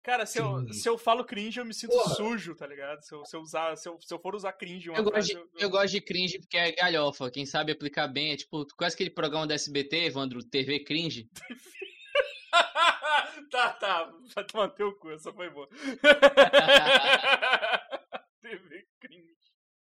Cara, 0.03 0.25
se 0.25 0.39
eu, 0.39 0.73
se 0.73 0.89
eu 0.89 0.97
falo 0.97 1.23
cringe, 1.25 1.61
eu 1.61 1.65
me 1.65 1.75
sinto 1.75 1.91
Porra. 1.93 2.15
sujo, 2.15 2.55
tá 2.55 2.67
ligado? 2.67 3.03
Se 3.03 3.15
eu, 3.15 3.23
se 3.25 3.37
eu 3.37 3.41
usar, 3.41 3.77
se 3.77 3.87
eu, 3.87 4.01
se 4.01 4.15
eu 4.15 4.19
for 4.19 4.35
usar 4.35 4.51
cringe 4.55 4.89
uma 4.89 4.99
Eu 4.99 5.05
gosto, 5.05 5.27
de, 5.29 5.35
eu- 5.35 5.51
eu 5.59 5.69
gosto 5.69 5.91
de 5.93 6.01
cringe 6.01 6.39
porque 6.39 6.57
é 6.57 6.73
galhofa. 6.73 7.31
Quem 7.31 7.45
sabe 7.45 7.71
aplicar 7.73 8.09
bem 8.09 8.33
é 8.33 8.37
tipo, 8.37 8.65
tu 8.65 8.75
conhece 8.75 8.95
aquele 8.95 9.11
programa 9.11 9.47
da 9.47 9.55
SBT, 9.55 10.07
Evandro, 10.07 10.43
TV 10.43 10.81
Cringe? 10.85 11.29
tá, 13.51 13.73
tá. 13.75 14.11
Vai 14.35 14.45
tomar 14.45 14.71
teu 14.71 14.95
cu, 14.97 15.11
essa 15.11 15.31
foi 15.35 15.51
boa. 15.51 15.69
TV 18.41 18.87
cringe. 19.01 19.37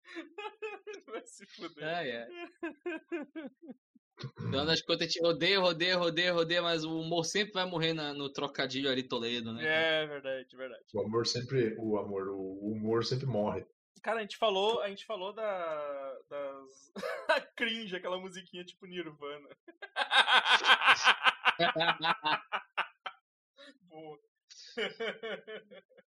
Vai 1.07 1.25
se 1.25 1.45
fuder. 1.45 1.87
Ah, 1.87 2.05
é. 2.05 2.27
Então, 4.47 4.65
das 4.65 4.81
contas, 4.81 5.01
a 5.01 5.05
gente 5.09 5.21
rodeia, 5.21 5.59
rodeia, 5.59 5.97
rodeia, 5.97 6.33
rodeia, 6.33 6.61
mas 6.61 6.83
o 6.83 6.99
humor 6.99 7.23
sempre 7.23 7.53
vai 7.53 7.65
morrer 7.65 7.93
na- 7.93 8.13
no 8.13 8.29
trocadilho 8.31 8.89
ali 8.89 9.03
Toledo, 9.03 9.53
né? 9.53 9.63
É, 9.65 10.05
verdade, 10.07 10.55
verdade. 10.55 10.83
O 10.93 11.01
amor 11.01 11.25
sempre. 11.27 11.75
O 11.79 11.97
amor, 11.97 12.27
o 12.29 12.71
humor 12.71 13.05
sempre 13.05 13.25
morre. 13.25 13.65
Cara, 14.03 14.19
a 14.19 14.21
gente 14.21 14.37
falou, 14.37 14.81
a 14.81 14.89
gente 14.89 15.05
falou 15.05 15.31
da 15.31 16.17
das 16.29 16.91
a 17.29 17.39
cringe, 17.55 17.95
aquela 17.95 18.19
musiquinha 18.19 18.63
tipo 18.65 18.85
Nirvana. 18.87 19.47
Boa. 23.83 24.19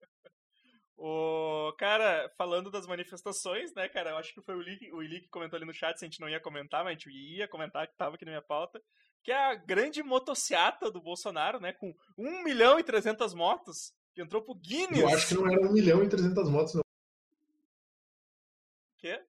O 0.96 1.74
cara, 1.78 2.32
falando 2.38 2.70
das 2.70 2.86
manifestações, 2.86 3.74
né, 3.74 3.90
cara, 3.90 4.12
eu 4.12 4.18
acho 4.18 4.34
que 4.34 4.42
foi 4.42 4.56
o 4.56 4.60
Lee, 4.60 4.92
o 4.94 5.02
Eli 5.02 5.22
que 5.22 5.30
comentou 5.30 5.58
ali 5.58 5.66
no 5.66 5.74
chat 5.74 5.98
se 5.98 6.06
a 6.06 6.08
gente 6.08 6.22
não 6.22 6.30
ia 6.30 6.40
comentar, 6.40 6.84
mas 6.84 6.92
a 6.92 6.94
gente 6.94 7.10
ia 7.10 7.48
comentar 7.48 7.88
que 7.88 7.96
tava 7.96 8.16
aqui 8.16 8.26
na 8.26 8.32
minha 8.32 8.42
pauta, 8.42 8.82
que 9.24 9.32
é 9.32 9.36
a 9.36 9.56
grande 9.56 10.04
motociata 10.04 10.92
do 10.92 11.02
Bolsonaro, 11.02 11.60
né, 11.60 11.74
com 11.74 11.94
1 12.18 12.44
milhão 12.44 12.80
e 12.80 12.84
300 12.84 13.34
motos, 13.34 13.94
que 14.14 14.22
entrou 14.22 14.42
pro 14.42 14.56
Guinness. 14.56 15.00
Eu 15.00 15.10
acho 15.10 15.28
que 15.28 15.34
não 15.34 15.48
era 15.48 15.62
1 15.62 15.74
milhão 15.74 16.04
e 16.04 16.10
300 16.10 16.50
motos, 16.50 16.76
não. 16.76 16.84
Quê? 18.98 19.22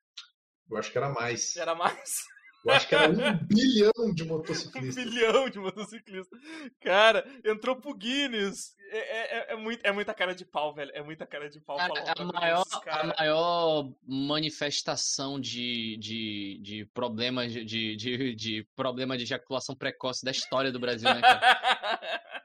Eu 0.70 0.76
acho 0.76 0.92
que 0.92 0.98
era 0.98 1.08
mais. 1.08 1.56
Era 1.56 1.74
mais. 1.74 2.24
Eu 2.64 2.72
acho 2.72 2.88
que 2.88 2.94
era 2.94 3.10
um 3.10 3.36
bilhão 3.46 4.14
de 4.14 4.22
Um 4.24 4.26
motociclistas. 4.28 5.04
bilhão 5.04 5.48
de 5.50 5.58
motociclistas. 5.58 6.38
Cara, 6.80 7.26
entrou 7.44 7.76
pro 7.76 7.94
Guinness. 7.94 8.74
É, 8.90 8.98
é- 8.98 9.38
é- 9.38 9.52
é 9.52 9.56
muito, 9.56 9.84
é 9.84 9.92
muita 9.92 10.14
cara 10.14 10.34
de 10.34 10.44
pau, 10.44 10.72
velho. 10.74 10.90
É 10.94 11.02
muita 11.02 11.26
cara 11.26 11.48
de 11.50 11.60
pau. 11.60 11.76
Cara, 11.76 11.94
falar 11.94 12.26
um 12.26 12.30
a 12.30 12.32
maior, 12.40 12.64
a 12.72 12.80
cara. 12.80 13.14
maior 13.18 13.90
manifestação 14.06 15.40
de, 15.40 15.96
de, 15.98 16.58
de 16.62 16.84
problemas 16.94 17.52
de, 17.52 17.64
de, 17.64 17.96
de, 17.96 18.34
de 18.34 18.66
problema 18.76 19.16
de 19.16 19.24
ejaculação 19.24 19.74
precoce 19.74 20.24
da 20.24 20.30
história 20.30 20.70
do 20.70 20.78
Brasil, 20.78 21.12
né, 21.12 21.20
cara? 21.20 21.40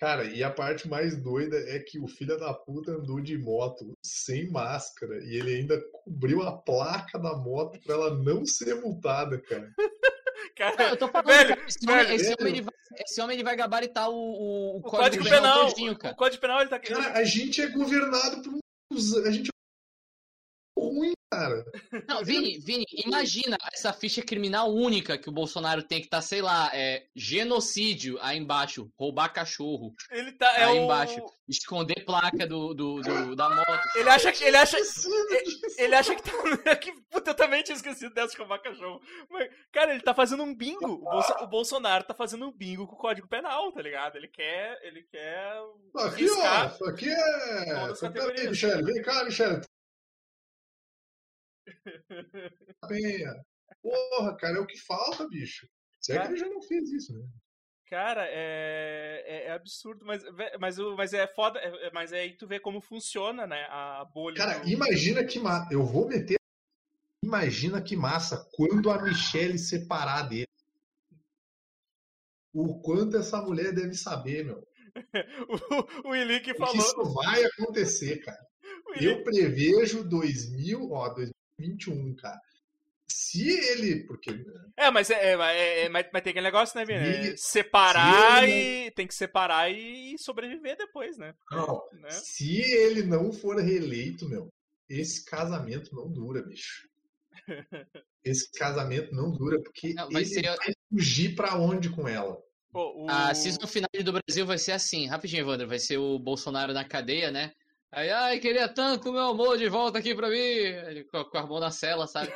Cara, 0.00 0.24
e 0.24 0.42
a 0.42 0.50
parte 0.50 0.88
mais 0.88 1.14
doida 1.22 1.58
é 1.68 1.78
que 1.78 2.00
o 2.00 2.08
filho 2.08 2.38
da 2.38 2.54
puta 2.54 2.92
andou 2.92 3.20
de 3.20 3.36
moto 3.36 3.92
sem 4.02 4.50
máscara 4.50 5.22
e 5.22 5.36
ele 5.36 5.54
ainda 5.56 5.78
cobriu 5.92 6.42
a 6.42 6.56
placa 6.56 7.18
da 7.18 7.36
moto 7.36 7.78
pra 7.84 7.94
ela 7.94 8.14
não 8.16 8.46
ser 8.46 8.76
multada, 8.76 9.38
cara. 9.42 9.70
Não, 10.40 10.54
Cara, 10.56 10.88
eu 10.90 10.96
tô 10.96 11.06
falando, 11.08 11.26
velho, 11.26 11.48
cara, 11.56 11.68
esse, 11.68 11.90
homem, 11.90 12.04
velho. 12.06 12.14
esse, 12.14 12.34
homem, 12.40 12.52
ele 12.52 12.62
vai, 12.62 12.74
esse 12.98 13.20
homem 13.20 13.36
ele 13.36 13.44
vai 13.44 13.56
gabaritar 13.56 14.08
o, 14.10 14.14
o, 14.14 14.76
o 14.76 14.78
o 14.78 14.82
código, 14.82 14.98
Código 15.02 15.24
penal, 15.24 15.42
Penal. 15.42 15.68
todinho, 15.68 15.98
cara. 15.98 16.14
O 16.14 16.16
Código 16.16 16.40
Penal, 16.40 16.60
ele 16.60 16.70
tá 16.70 16.78
Cara, 16.78 17.18
a 17.18 17.24
gente 17.24 17.60
é 17.60 17.66
governado 17.68 18.42
por 18.42 18.58
uns. 18.90 19.16
A 19.16 19.30
gente 19.30 19.48
é 19.48 19.52
cara. 21.30 21.64
Não, 22.08 22.24
Vini, 22.24 22.58
Vini, 22.58 22.84
imagina 23.04 23.56
essa 23.72 23.92
ficha 23.92 24.20
criminal 24.22 24.72
única 24.74 25.16
que 25.16 25.28
o 25.28 25.32
Bolsonaro 25.32 25.82
tem 25.82 26.00
que 26.00 26.06
estar, 26.06 26.20
sei 26.22 26.42
lá, 26.42 26.70
é 26.74 27.06
genocídio 27.14 28.18
aí 28.20 28.36
embaixo, 28.38 28.90
roubar 28.98 29.28
cachorro 29.32 29.94
Ele 30.10 30.32
tá. 30.32 30.52
É 30.58 30.64
aí 30.64 30.78
o... 30.78 30.84
embaixo, 30.84 31.20
esconder 31.48 32.04
placa 32.04 32.46
do, 32.46 32.74
do, 32.74 33.00
do- 33.00 33.36
da 33.36 33.48
moto. 33.48 33.88
Ele 33.96 34.08
acha 34.08 34.32
que. 34.32 34.44
Ele 34.44 34.56
acha, 34.56 34.76
Esquecido 34.78 35.14
ele 35.78 35.94
acha 35.94 36.14
que 36.14 36.22
tá. 36.22 36.30
que, 36.76 36.92
puta, 37.10 37.30
eu 37.30 37.34
também 37.34 37.62
tinha 37.62 37.76
esquecido 37.76 38.12
dessa 38.14 38.32
de 38.32 38.38
roubar 38.38 38.60
cachorro. 38.60 39.00
Mas, 39.30 39.48
cara, 39.72 39.92
ele 39.92 40.02
tá 40.02 40.12
fazendo 40.14 40.42
um 40.42 40.54
bingo. 40.54 40.94
O, 40.94 40.98
Bolso- 41.10 41.34
o 41.40 41.46
Bolsonaro 41.46 42.04
tá 42.04 42.14
fazendo 42.14 42.46
um 42.46 42.52
bingo 42.52 42.86
com 42.86 42.94
o 42.94 42.98
Código 42.98 43.28
Penal, 43.28 43.70
tá 43.72 43.80
ligado? 43.82 44.16
Ele 44.16 44.28
quer. 44.28 44.78
Ele 44.82 45.02
quer. 45.04 45.52
Aqui, 45.96 46.22
riscar 46.24 46.66
ó, 46.66 46.72
isso 46.74 46.84
aqui 46.86 47.08
é. 47.08 48.10
Peraí. 48.10 48.48
Michele, 48.48 48.82
vem 48.82 49.02
cá, 49.02 49.24
Michele. 49.24 49.60
Penha. 52.88 53.34
Porra, 53.82 54.36
cara, 54.36 54.58
é 54.58 54.60
o 54.60 54.66
que 54.66 54.78
falta, 54.78 55.26
bicho. 55.28 55.66
Se 56.00 56.12
é 56.12 56.20
que 56.20 56.28
ele 56.28 56.36
já 56.36 56.48
não 56.48 56.62
fez 56.62 56.90
isso, 56.90 57.12
né? 57.12 57.26
Cara, 57.86 58.24
é, 58.28 59.24
é, 59.26 59.44
é 59.46 59.52
absurdo, 59.52 60.04
mas, 60.06 60.22
mas, 60.60 60.78
mas 60.96 61.12
é 61.12 61.26
foda, 61.26 61.58
é- 61.58 61.88
é- 61.88 61.90
mas 61.92 62.12
é 62.12 62.20
aí 62.20 62.36
tu 62.36 62.46
vê 62.46 62.60
como 62.60 62.80
funciona, 62.80 63.46
né, 63.48 63.66
a 63.68 64.04
bolha. 64.04 64.36
Cara, 64.36 64.58
do- 64.60 64.68
imagina 64.68 65.24
que 65.24 65.40
massa. 65.40 65.72
Eu 65.72 65.84
vou 65.84 66.06
meter. 66.06 66.36
Imagina 67.24 67.82
que 67.82 67.96
massa 67.96 68.48
quando 68.52 68.90
a 68.90 69.02
Michelle 69.02 69.58
separar 69.58 70.22
dele. 70.28 70.46
O 72.52 72.80
quanto 72.80 73.16
essa 73.16 73.40
mulher 73.42 73.72
deve 73.72 73.94
saber, 73.94 74.44
meu. 74.44 74.66
o, 76.04 76.10
o 76.10 76.16
Ilick 76.16 76.52
falou. 76.56 76.74
isso 76.74 77.14
vai 77.14 77.44
acontecer, 77.44 78.18
cara. 78.24 78.38
Eu 79.00 79.22
prevejo 79.22 80.08
2000, 80.08 80.90
ó, 80.90 81.14
2021, 81.60 82.14
cara. 82.16 82.40
Se 83.08 83.48
ele. 83.50 84.04
Porque 84.06 84.30
É, 84.76 84.90
mas, 84.90 85.10
é, 85.10 85.34
é, 85.34 85.84
é- 85.84 85.88
mas, 85.88 86.06
mas 86.12 86.22
tem 86.22 86.30
aquele 86.30 86.46
negócio, 86.46 86.78
né, 86.78 86.84
Vini? 86.84 86.98
É 87.00 87.36
Se- 87.36 87.50
Separar 87.52 88.44
se 88.44 88.50
e. 88.50 88.90
Tem 88.92 89.06
que 89.06 89.14
separar 89.14 89.70
e 89.70 90.16
sobreviver 90.18 90.76
depois, 90.76 91.16
né? 91.18 91.34
Não, 91.50 91.82
Né? 92.00 92.10
se 92.10 92.60
ele 92.60 93.02
não 93.02 93.32
for 93.32 93.56
reeleito, 93.60 94.28
meu, 94.28 94.48
esse 94.88 95.24
casamento 95.24 95.94
não 95.94 96.10
dura, 96.10 96.42
bicho. 96.42 96.88
Esse 98.22 98.50
casamento 98.52 99.14
não 99.14 99.32
dura, 99.32 99.58
porque 99.62 99.94
Não, 99.94 100.10
vai 100.10 100.22
ele 100.22 100.30
ser- 100.30 100.42
vai 100.42 100.72
fugir 100.90 101.34
pra 101.34 101.56
onde 101.56 101.88
com 101.88 102.06
ela? 102.06 102.38
Pô, 102.70 103.04
o... 103.04 103.10
A 103.10 103.34
season 103.34 103.66
final 103.66 103.88
do 104.04 104.12
Brasil 104.12 104.44
vai 104.44 104.58
ser 104.58 104.72
assim, 104.72 105.06
rapidinho, 105.06 105.40
Evandro, 105.40 105.66
vai 105.66 105.78
ser 105.78 105.96
o 105.96 106.18
Bolsonaro 106.18 106.74
na 106.74 106.84
cadeia, 106.84 107.30
né? 107.30 107.52
Aí, 107.92 108.10
ai, 108.10 108.38
queria 108.38 108.68
tanto 108.68 109.12
meu 109.12 109.22
amor 109.22 109.58
de 109.58 109.68
volta 109.68 109.98
aqui 109.98 110.14
pra 110.14 110.28
mim. 110.28 110.36
Ele 110.36 111.04
com, 111.04 111.24
com 111.24 111.38
a 111.38 111.46
mão 111.46 111.60
na 111.60 111.70
cela, 111.70 112.06
sabe? 112.06 112.32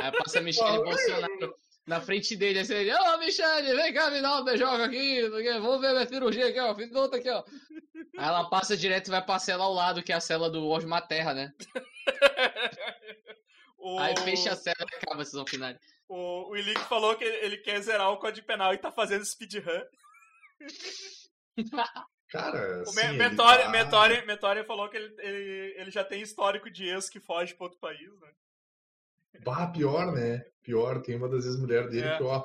Aí 0.00 0.12
passa 0.12 0.38
a 0.38 0.42
Michelle 0.42 0.84
Bolsonaro 0.84 1.56
na 1.86 2.00
frente 2.00 2.36
dele, 2.36 2.60
assim, 2.60 2.74
ele, 2.74 2.94
ô 2.94 3.18
Michelle, 3.18 3.74
vem 3.74 3.92
cá 3.92 4.10
me 4.10 4.22
dar 4.22 4.40
um 4.40 4.44
beijoca 4.44 4.84
aqui, 4.84 5.28
vamos 5.28 5.80
ver 5.80 5.92
minha 5.92 6.06
cirurgia 6.06 6.48
aqui, 6.48 6.60
ó, 6.60 6.74
fiz 6.74 6.94
outra 6.94 7.18
aqui, 7.18 7.28
ó. 7.28 7.42
Aí 8.18 8.28
ela 8.28 8.48
passa 8.48 8.76
direto 8.76 9.08
e 9.08 9.10
vai 9.10 9.24
pra 9.24 9.38
cela 9.38 9.64
ao 9.64 9.72
lado, 9.72 10.02
que 10.02 10.12
é 10.12 10.14
a 10.14 10.20
cela 10.20 10.48
do 10.48 10.66
Osmar 10.68 11.06
Terra, 11.08 11.34
né? 11.34 11.52
o... 13.78 13.98
Aí 13.98 14.16
fecha 14.18 14.52
a 14.52 14.56
cela 14.56 14.86
e 14.92 14.96
acaba 14.96 15.22
a 15.22 15.24
season 15.24 15.46
final. 15.46 15.74
O, 16.08 16.50
o 16.50 16.56
Ilick 16.56 16.80
falou 16.82 17.16
que 17.16 17.24
ele, 17.24 17.46
ele 17.46 17.56
quer 17.58 17.80
zerar 17.80 18.10
o 18.10 18.18
Código 18.18 18.46
Penal 18.46 18.74
e 18.74 18.78
tá 18.78 18.92
fazendo 18.92 19.24
speedrun. 19.24 19.82
Cara, 22.32 22.78
O 22.78 22.82
assim, 22.82 22.96
Me- 22.96 23.08
ele 23.08 23.18
Metória, 23.18 23.64
tá- 23.66 23.70
Metória, 23.70 24.24
Metória 24.26 24.64
falou 24.64 24.88
que 24.88 24.96
ele, 24.96 25.14
ele, 25.18 25.74
ele 25.78 25.90
já 25.90 26.02
tem 26.02 26.22
histórico 26.22 26.70
de 26.70 26.88
ex 26.88 27.10
que 27.10 27.20
foge 27.20 27.54
pra 27.54 27.64
outro 27.66 27.78
país, 27.78 28.18
né? 28.20 28.28
Bah, 29.44 29.66
pior, 29.66 30.12
né? 30.12 30.44
Pior, 30.62 31.02
tem 31.02 31.16
uma 31.16 31.28
das 31.28 31.44
ex-mulheres 31.44 31.90
dele 31.90 32.08
É. 32.08 32.16
que, 32.16 32.22
ó, 32.22 32.42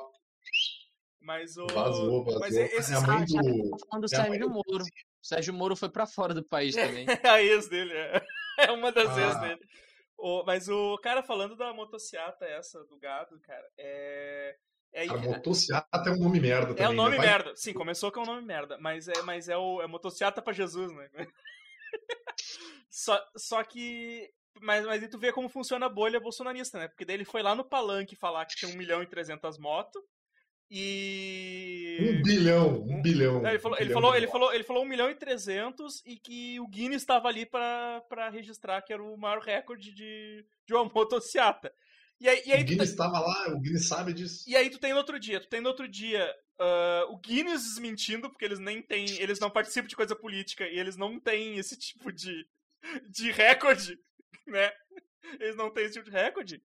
Mas 1.20 1.56
o. 1.56 1.66
vazou, 1.68 2.24
vazou. 2.24 2.40
Mas 2.40 2.54
esses 2.56 2.90
é 2.90 2.96
a 2.96 3.00
mãe 3.00 3.24
do. 3.24 3.70
Tá 3.70 3.86
falando 3.90 4.02
do 4.02 4.08
Sérgio 4.08 4.48
Moro. 4.50 4.84
O 4.84 5.26
Sérgio 5.26 5.54
Moro 5.54 5.76
foi 5.76 5.88
pra 5.88 6.06
fora 6.06 6.32
do 6.34 6.42
país 6.44 6.74
também. 7.04 7.06
É 7.22 7.28
a 7.28 7.42
ex 7.42 7.68
dele, 7.68 7.92
é. 7.92 8.22
É 8.60 8.72
uma 8.72 8.90
das 8.90 9.08
Ah. 9.16 9.20
ex 9.26 9.40
dele. 9.40 9.60
O, 10.16 10.42
mas 10.44 10.68
o 10.68 10.98
cara 10.98 11.22
falando 11.22 11.54
da 11.56 11.72
motociata 11.72 12.44
essa, 12.44 12.82
do 12.86 12.98
gado, 12.98 13.38
cara, 13.40 13.66
é. 13.78 14.56
É, 14.92 15.06
A 15.08 15.16
motociata 15.16 15.88
é 16.08 16.10
um 16.10 16.18
nome 16.18 16.40
merda 16.40 16.68
também. 16.68 16.84
é 16.84 16.88
o 16.88 16.92
nome 16.92 17.18
né? 17.18 17.26
Merda. 17.26 17.52
Sim, 17.54 17.72
começou 17.72 18.10
com 18.10 18.20
um 18.22 18.26
nome 18.26 18.42
merda. 18.42 18.78
Mas 18.80 19.06
é, 19.08 19.22
mas 19.22 19.48
é 19.48 19.56
o 19.56 19.80
é 19.82 19.86
motociata 19.86 20.40
pra 20.42 20.52
Jesus, 20.52 20.92
né? 20.92 21.08
só, 22.90 23.22
só 23.36 23.62
que. 23.64 24.28
Mas, 24.60 24.84
mas 24.86 25.02
aí 25.02 25.08
tu 25.08 25.18
vê 25.18 25.32
como 25.32 25.48
funciona 25.48 25.86
a 25.86 25.90
bolha 25.90 26.18
bolsonarista, 26.18 26.78
né? 26.78 26.88
Porque 26.88 27.04
daí 27.04 27.16
ele 27.16 27.24
foi 27.24 27.42
lá 27.42 27.54
no 27.54 27.64
palanque 27.64 28.16
falar 28.16 28.44
que 28.46 28.56
tinha 28.56 28.72
1 28.72 28.76
milhão 28.76 29.02
e 29.02 29.06
300 29.06 29.56
motos. 29.58 30.02
E. 30.70 31.96
Um 32.18 32.22
bilhão, 32.22 32.68
um 32.82 32.98
Um- 32.98 33.02
bilhão. 33.02 33.46
Ele, 33.46 33.58
falou, 33.58 33.76
um 33.76 33.80
ele, 33.80 33.88
bilhão 33.88 34.00
falou, 34.02 34.16
ele, 34.16 34.26
falou, 34.26 34.52
ele 34.54 34.64
falou 34.64 34.82
1 34.84 34.86
milhão 34.86 35.10
e 35.10 35.14
300 35.14 36.02
e 36.04 36.16
que 36.16 36.58
o 36.60 36.66
Guinness 36.66 37.02
estava 37.02 37.28
ali 37.28 37.46
pra 37.46 38.02
pra 38.08 38.28
registrar 38.28 38.82
que 38.82 38.92
era 38.92 39.02
o 39.02 39.16
maior 39.16 39.40
recorde 39.40 39.92
de, 39.94 40.44
de 40.66 40.74
uma 40.74 40.84
motociata. 40.84 41.72
E 42.20 42.28
aí, 42.28 42.42
e 42.46 42.52
aí 42.52 42.62
O 42.62 42.64
Guinness 42.66 42.90
estava 42.90 43.18
lá, 43.20 43.48
o 43.54 43.60
Guinness 43.60 43.86
sabe 43.86 44.12
disso. 44.12 44.44
e 44.48 44.56
aí 44.56 44.68
tu 44.70 44.78
tem 44.78 44.92
no 44.92 44.98
outro 44.98 45.18
dia, 45.20 45.40
tu 45.40 45.48
tem 45.48 45.60
no 45.60 45.68
outro 45.68 45.86
dia 45.88 46.34
ah, 46.58 47.06
o 47.10 47.16
Guinness 47.18 47.62
desmentindo, 47.62 48.28
porque 48.28 48.44
eles 48.44 48.58
nem 48.58 48.82
têm. 48.82 49.04
Eles 49.20 49.38
não 49.38 49.50
participam 49.50 49.86
de 49.86 49.94
coisa 49.96 50.16
política 50.16 50.66
e 50.66 50.78
eles 50.78 50.96
não 50.96 51.20
têm 51.20 51.56
esse 51.58 51.76
tipo 51.78 52.10
de, 52.12 52.46
de 53.08 53.30
recorde, 53.30 53.96
né? 54.46 54.72
Eles 55.38 55.54
não 55.56 55.70
têm 55.72 55.84
esse 55.84 55.94
tipo 55.94 56.10
de 56.10 56.16
recorde. 56.16 56.62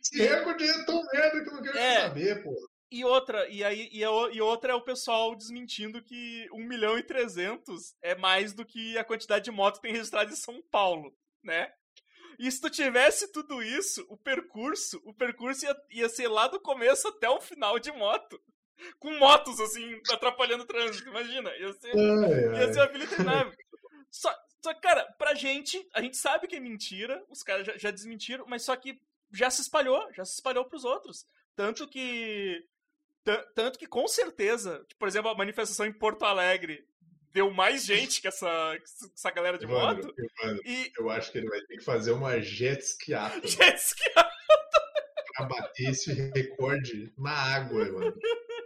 Esse 0.00 0.18
recorde 0.22 0.64
é 0.64 0.84
tão 0.84 1.00
merda 1.12 1.42
que 1.42 1.48
eu 1.48 1.54
não 1.54 1.62
quero 1.62 1.78
É. 1.78 2.00
saber, 2.02 2.42
pô. 2.42 2.54
E 2.90 3.02
outra, 3.06 3.48
e 3.48 3.64
aí 3.64 3.88
e, 3.90 4.04
o- 4.04 4.30
e 4.30 4.40
outra 4.42 4.72
é 4.72 4.74
o 4.74 4.84
pessoal 4.84 5.34
desmentindo 5.34 6.02
que 6.02 6.46
1 6.52 6.66
milhão 6.68 6.98
e 6.98 7.02
300 7.02 7.94
é 8.02 8.14
mais 8.14 8.52
do 8.52 8.66
que 8.66 8.98
a 8.98 9.04
quantidade 9.04 9.46
de 9.46 9.50
moto 9.50 9.76
que 9.76 9.82
tem 9.82 9.92
registrado 9.92 10.30
em 10.30 10.36
São 10.36 10.60
Paulo, 10.70 11.16
né? 11.42 11.72
E 12.38 12.50
se 12.50 12.60
tu 12.60 12.68
tivesse 12.70 13.30
tudo 13.32 13.62
isso, 13.62 14.04
o 14.08 14.16
percurso, 14.16 15.00
o 15.04 15.12
percurso 15.14 15.64
ia, 15.64 15.76
ia 15.90 16.08
ser 16.08 16.28
lá 16.28 16.48
do 16.48 16.60
começo 16.60 17.08
até 17.08 17.28
o 17.28 17.40
final 17.40 17.78
de 17.78 17.90
moto. 17.92 18.40
Com 18.98 19.16
motos, 19.18 19.60
assim, 19.60 20.00
atrapalhando 20.10 20.64
o 20.64 20.66
trânsito, 20.66 21.08
imagina. 21.08 21.50
Ia 21.56 21.72
ser, 21.74 21.92
Ai, 21.96 22.60
ia 22.62 22.72
ser 22.72 22.80
uma 22.80 23.04
interminável. 23.04 23.52
Só, 24.10 24.34
só, 24.62 24.74
cara, 24.74 25.04
pra 25.18 25.34
gente, 25.34 25.86
a 25.94 26.02
gente 26.02 26.16
sabe 26.16 26.46
que 26.48 26.56
é 26.56 26.60
mentira, 26.60 27.24
os 27.28 27.42
caras 27.42 27.66
já, 27.66 27.76
já 27.78 27.90
desmentiram, 27.90 28.44
mas 28.48 28.62
só 28.64 28.74
que 28.76 29.00
já 29.32 29.50
se 29.50 29.62
espalhou, 29.62 30.06
já 30.12 30.24
se 30.24 30.34
espalhou 30.34 30.64
pros 30.64 30.84
outros. 30.84 31.24
Tanto 31.54 31.86
que. 31.88 32.66
tan- 33.22 33.44
Tanto 33.54 33.78
que 33.78 33.86
com 33.86 34.06
certeza, 34.08 34.84
por 34.98 35.06
exemplo, 35.06 35.30
a 35.30 35.34
manifestação 35.36 35.86
em 35.86 35.92
Porto 35.92 36.24
Alegre 36.24 36.84
deu 37.32 37.50
mais 37.50 37.84
gente 37.84 38.20
que 38.20 38.28
essa, 38.28 38.76
que 38.78 39.12
essa 39.14 39.30
galera 39.30 39.58
de 39.58 39.64
Evandro, 39.64 40.06
moto. 40.08 40.14
Evandro, 40.40 40.62
E. 40.64 40.92
eu 40.98 41.10
acho 41.10 41.32
que 41.32 41.38
ele 41.38 41.48
vai 41.48 41.60
ter 41.62 41.76
que 41.78 41.84
fazer 41.84 42.12
uma 42.12 42.40
jet 42.40 42.82
skiata 42.82 43.46
jet 43.46 43.76
ski- 43.78 44.10
pra 45.36 45.46
bater 45.46 45.90
esse 45.90 46.12
recorde 46.12 47.12
na 47.16 47.32
água, 47.32 47.84
mano. 47.90 48.14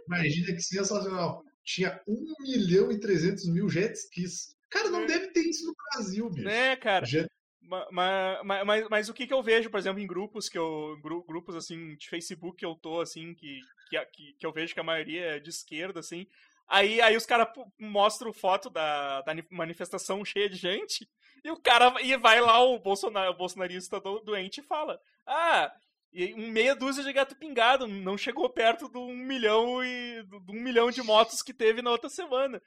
Imagina 0.07 0.53
que 0.53 0.61
sensacional. 0.61 1.43
Tinha 1.63 2.01
1 2.07 2.33
milhão 2.41 2.91
e 2.91 2.99
300 2.99 3.45
mil 3.49 3.69
jet 3.69 3.93
skis. 3.93 4.55
Cara, 4.69 4.89
não 4.89 5.01
É. 5.01 5.05
deve 5.05 5.27
ter 5.31 5.41
isso 5.41 5.65
no 5.65 5.73
Brasil, 5.91 6.29
bicho. 6.29 6.43
Né, 6.45 6.75
cara? 6.77 7.05
Jet- 7.05 7.27
Mas, 7.61 7.85
mas, 7.91 8.65
mas, 8.65 8.87
mas 8.89 9.09
o 9.09 9.13
que, 9.13 9.27
que 9.27 9.33
eu 9.33 9.43
vejo, 9.43 9.69
por 9.69 9.77
exemplo, 9.77 10.01
em 10.01 10.07
grupos 10.07 10.47
que 10.47 10.57
eu. 10.57 10.97
gru- 11.03 11.23
Grupos 11.25 11.55
assim, 11.55 11.95
de 11.97 12.09
Facebook 12.09 12.57
que 12.57 12.65
eu 12.65 12.75
tô, 12.75 13.01
assim, 13.01 13.33
que, 13.33 13.59
que, 13.89 14.33
que 14.39 14.45
eu 14.45 14.53
vejo 14.53 14.73
que 14.73 14.79
a 14.79 14.83
maioria 14.83 15.35
é 15.35 15.39
de 15.39 15.49
esquerda, 15.49 15.99
assim. 15.99 16.25
Aí, 16.67 16.99
aí 17.01 17.15
os 17.15 17.25
caras 17.25 17.47
mostram 17.79 18.33
foto 18.33 18.69
da, 18.69 19.21
da 19.21 19.33
ni- 19.33 19.45
manifestação 19.49 20.23
cheia 20.25 20.49
de 20.49 20.55
gente, 20.57 21.07
e 21.43 21.49
o 21.51 21.55
cara 21.61 21.93
e 22.01 22.17
vai 22.17 22.41
lá, 22.41 22.59
o, 22.61 22.77
Bolsonar, 22.79 23.29
o 23.29 23.33
bolsonarista 23.37 23.99
do- 24.01 24.19
doente, 24.19 24.59
e 24.59 24.63
fala: 24.63 24.99
Ah, 25.25 25.71
e 26.11 26.33
meia 26.33 26.75
dúzia 26.75 27.03
de 27.03 27.13
gato 27.13 27.35
pingado, 27.37 27.87
não 27.87 28.17
chegou 28.17 28.49
perto 28.49 28.89
do 28.89 28.99
um 29.01 29.15
milhão 29.15 29.83
e. 29.83 30.23
do, 30.23 30.37
um 30.51 30.61
milhão 30.61 30.89
de 30.91 31.01
motos 31.01 31.41
que 31.41 31.53
teve 31.53 31.81
na 31.81 31.91
outra 31.91 32.09
semana. 32.09 32.61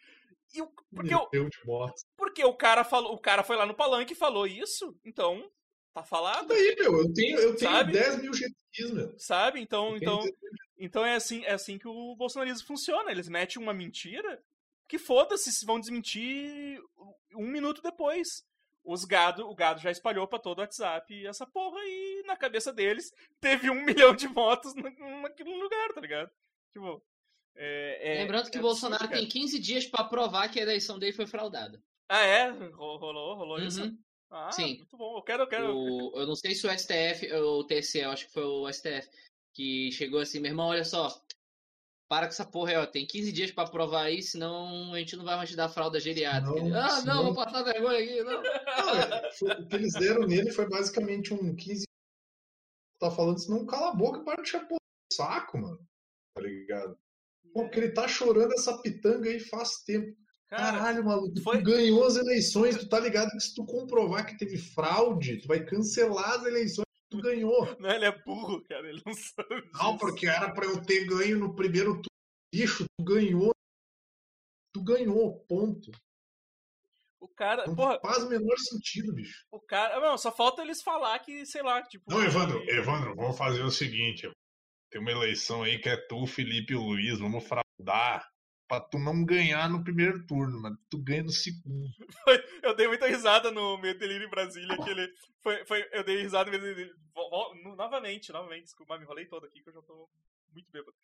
E 0.55 0.63
o, 0.63 0.71
porque 0.95 1.15
motos. 1.67 2.05
porque 2.17 2.45
o 2.45 2.55
cara 2.55 2.83
falou, 2.85 3.13
o 3.13 3.19
cara 3.19 3.43
foi 3.45 3.57
lá 3.57 3.65
no 3.67 3.75
palanque 3.75 4.15
e 4.15 4.17
falou 4.17 4.47
isso, 4.47 4.97
então 5.05 5.49
tá 5.93 6.03
falado, 6.03 6.49
Daí, 6.49 6.75
meu, 6.79 7.01
eu 7.01 7.13
tenho, 7.13 7.39
eu 7.39 7.57
tenho 7.57 7.71
Sabe? 7.71 7.93
10 7.93 8.23
mil 8.23 8.31
skis, 8.33 8.91
meu. 8.93 9.15
sabe? 9.19 9.61
Então, 9.61 9.91
Eu 9.91 9.97
então, 9.97 10.21
então 10.81 11.05
é 11.05 11.15
assim, 11.15 11.45
é 11.45 11.53
assim 11.53 11.79
que 11.79 11.87
o 11.87 12.17
bolsonarismo 12.17 12.67
funciona. 12.67 13.11
Eles 13.11 13.29
metem 13.29 13.63
uma 13.63 13.73
mentira 13.75 14.43
que 14.89 14.99
foda-se 14.99 15.53
se 15.53 15.65
vão 15.65 15.79
desmentir 15.79 16.81
um 17.35 17.47
minuto 17.47 17.81
depois. 17.83 18.45
Os 18.83 19.05
gado, 19.05 19.47
o 19.49 19.55
gado 19.55 19.79
já 19.81 19.91
espalhou 19.91 20.27
pra 20.27 20.39
todo 20.39 20.59
o 20.59 20.61
WhatsApp 20.63 21.27
essa 21.27 21.47
porra 21.47 21.79
e 21.85 22.23
na 22.27 22.35
cabeça 22.37 22.73
deles 22.73 23.13
teve 23.41 23.69
um 23.71 23.75
milhão 23.85 24.17
de 24.17 24.27
motos 24.27 24.75
na- 24.75 24.91
naquele 25.21 25.55
lugar, 25.55 25.93
tá 25.93 26.01
ligado? 26.01 26.31
Tipo, 26.73 27.03
é, 27.55 28.15
é- 28.17 28.23
Lembrando 28.23 28.51
que 28.51 28.57
é 28.57 28.61
o 28.61 28.63
Bolsonaro 28.63 29.07
tem 29.09 29.29
15 29.29 29.59
dias 29.59 29.87
pra 29.87 30.03
provar 30.05 30.49
que 30.49 30.59
a 30.59 30.63
eleição 30.63 30.99
dele 30.99 31.13
foi 31.13 31.27
fraudada. 31.27 31.81
Ah, 32.09 32.25
é? 32.25 32.49
Ro- 32.51 32.97
Rolou, 32.97 33.35
rolou 33.37 33.61
isso? 33.61 33.83
Uhum. 33.85 33.99
Ah, 34.31 34.51
Sim. 34.51 34.79
muito 34.79 34.97
bom. 34.97 35.19
Eu 35.19 35.23
quero, 35.23 35.43
eu 35.43 35.47
quero. 35.49 35.77
O, 35.77 36.13
eu 36.19 36.27
não 36.27 36.35
sei 36.37 36.55
se 36.55 36.67
o 36.67 36.71
STF 36.71 37.31
ou 37.35 37.61
o 37.61 37.65
TSE, 37.67 37.99
eu 37.99 38.11
acho 38.11 38.27
que 38.27 38.33
foi 38.33 38.45
o 38.45 38.69
STF, 38.73 39.09
que 39.55 39.91
chegou 39.93 40.21
assim, 40.21 40.41
meu 40.41 40.51
irmão, 40.51 40.69
olha 40.69 40.85
só, 40.85 41.21
para 42.09 42.27
com 42.27 42.33
essa 42.33 42.45
porra 42.45 42.71
aí, 42.71 42.77
ó, 42.77 42.87
tem 42.87 43.07
15 43.07 43.31
dias 43.33 43.51
pra 43.53 43.67
provar 43.69 44.03
aí, 44.05 44.23
senão 44.23 44.93
a 44.95 44.99
gente 44.99 45.17
não 45.17 45.25
vai 45.25 45.37
mais 45.37 45.49
te 45.51 45.57
dar 45.57 45.69
fralda 45.69 46.01
geriátrica. 46.01 46.57
Não, 46.57 46.67
Ele, 46.67 46.77
ah, 46.77 47.03
não, 47.03 47.25
vou 47.27 47.35
passar 47.35 47.63
vergonha 47.63 47.99
aqui, 47.99 48.23
não. 48.25 48.43
Não, 49.41 49.51
é, 49.53 49.61
o 49.61 49.67
que 49.69 49.77
eles 49.77 49.93
deram 49.93 50.27
nele 50.27 50.51
foi 50.51 50.69
basicamente 50.69 51.33
um 51.33 51.55
15. 51.55 51.85
Tá 52.99 53.11
falando, 53.11 53.39
senão 53.39 53.65
cala 53.67 53.91
a 53.91 53.95
boca 53.95 54.21
e 54.21 54.25
para 54.25 54.43
de 54.43 54.49
chapar 54.49 54.75
o 54.75 55.15
saco, 55.15 55.59
mano. 55.59 55.79
Tá 56.35 56.43
ligado? 56.43 56.99
Pô, 57.53 57.63
porque 57.63 57.79
ele 57.81 57.93
tá 57.93 58.07
chorando 58.09 58.53
essa 58.53 58.77
pitanga 58.83 59.29
aí 59.29 59.41
faz 59.41 59.83
tempo. 59.85 60.17
Cara, 60.49 60.79
Caralho, 60.79 61.05
maluco, 61.05 61.41
foi- 61.43 61.59
tu 61.59 61.65
ganhou 61.65 62.05
as 62.05 62.17
eleições, 62.17 62.77
tu 62.77 62.89
tá 62.89 62.99
ligado 62.99 63.31
que 63.31 63.41
se 63.41 63.55
tu 63.55 63.65
comprovar 63.65 64.27
que 64.27 64.37
teve 64.37 64.59
fraude, 64.59 65.41
tu 65.41 65.47
vai 65.49 65.65
cancelar 65.65 66.33
as 66.41 66.45
eleições 66.45 66.85
tu 67.11 67.21
ganhou. 67.21 67.77
não, 67.79 67.91
ele 67.91 68.05
é 68.05 68.23
burro, 68.23 68.63
cara. 68.63 68.89
Ele 68.89 69.03
não 69.05 69.13
sabe. 69.13 69.49
Não, 69.75 69.93
disso. 69.93 69.99
porque 69.99 70.27
era 70.27 70.53
pra 70.53 70.65
eu 70.65 70.81
ter 70.81 71.05
ganho 71.07 71.39
no 71.39 71.55
primeiro 71.55 71.93
turno. 71.95 72.07
Bicho, 72.55 72.85
tu 72.97 73.05
ganhou. 73.05 73.53
Tu 74.73 74.83
ganhou, 74.83 75.45
ponto. 75.47 75.91
O 77.21 77.29
cara. 77.29 77.67
Não 77.67 77.75
Porra, 77.75 78.01
faz 78.01 78.23
o 78.23 78.29
menor 78.29 78.57
sentido, 78.57 79.13
bicho. 79.13 79.45
o 79.51 79.61
cara. 79.61 80.01
Não, 80.01 80.17
só 80.17 80.33
falta 80.33 80.63
eles 80.63 80.83
falar 80.83 81.19
que, 81.19 81.45
sei 81.45 81.63
lá, 81.63 81.83
tipo. 81.83 82.05
Não, 82.09 82.23
Evandro, 82.23 82.63
Evandro, 82.71 83.15
vamos 83.15 83.37
fazer 83.37 83.63
o 83.63 83.71
seguinte. 83.71 84.31
Tem 84.91 85.01
uma 85.01 85.11
eleição 85.11 85.63
aí 85.63 85.79
que 85.79 85.89
é 85.89 85.97
tu, 85.97 86.27
Felipe 86.27 86.73
e 86.73 86.77
o 86.77 86.83
Luiz, 86.83 87.19
vamos 87.19 87.45
fraudar 87.47 88.30
pra 88.71 88.81
tu 88.81 88.99
não 89.01 89.25
ganhar 89.25 89.69
no 89.69 89.83
primeiro 89.83 90.25
turno, 90.27 90.63
mano. 90.63 90.79
Tu 90.89 90.97
ganha 91.03 91.25
no 91.25 91.31
segundo. 91.33 91.91
Eu 92.63 92.75
dei 92.77 92.87
muita 92.87 93.07
risada 93.09 93.51
no 93.51 93.77
delírio 93.81 94.27
em 94.27 94.31
Brasília, 94.31 94.77
que 94.79 94.89
ele. 94.91 95.13
Foi, 95.43 95.65
foi, 95.67 95.89
eu 95.93 96.05
dei 96.05 96.23
risada 96.23 96.49
no 96.51 96.57
delírio. 96.59 96.95
No- 97.15 97.75
Novamente, 97.75 98.31
novamente, 98.33 98.65
desculpa, 98.65 98.97
me 98.97 99.03
enrolei 99.05 99.27
todo 99.27 99.45
aqui 99.47 99.61
que 99.61 99.69
eu 99.69 99.75
já 99.75 99.83
tô 99.83 100.09
muito 100.53 100.71
bêbado. 100.71 100.97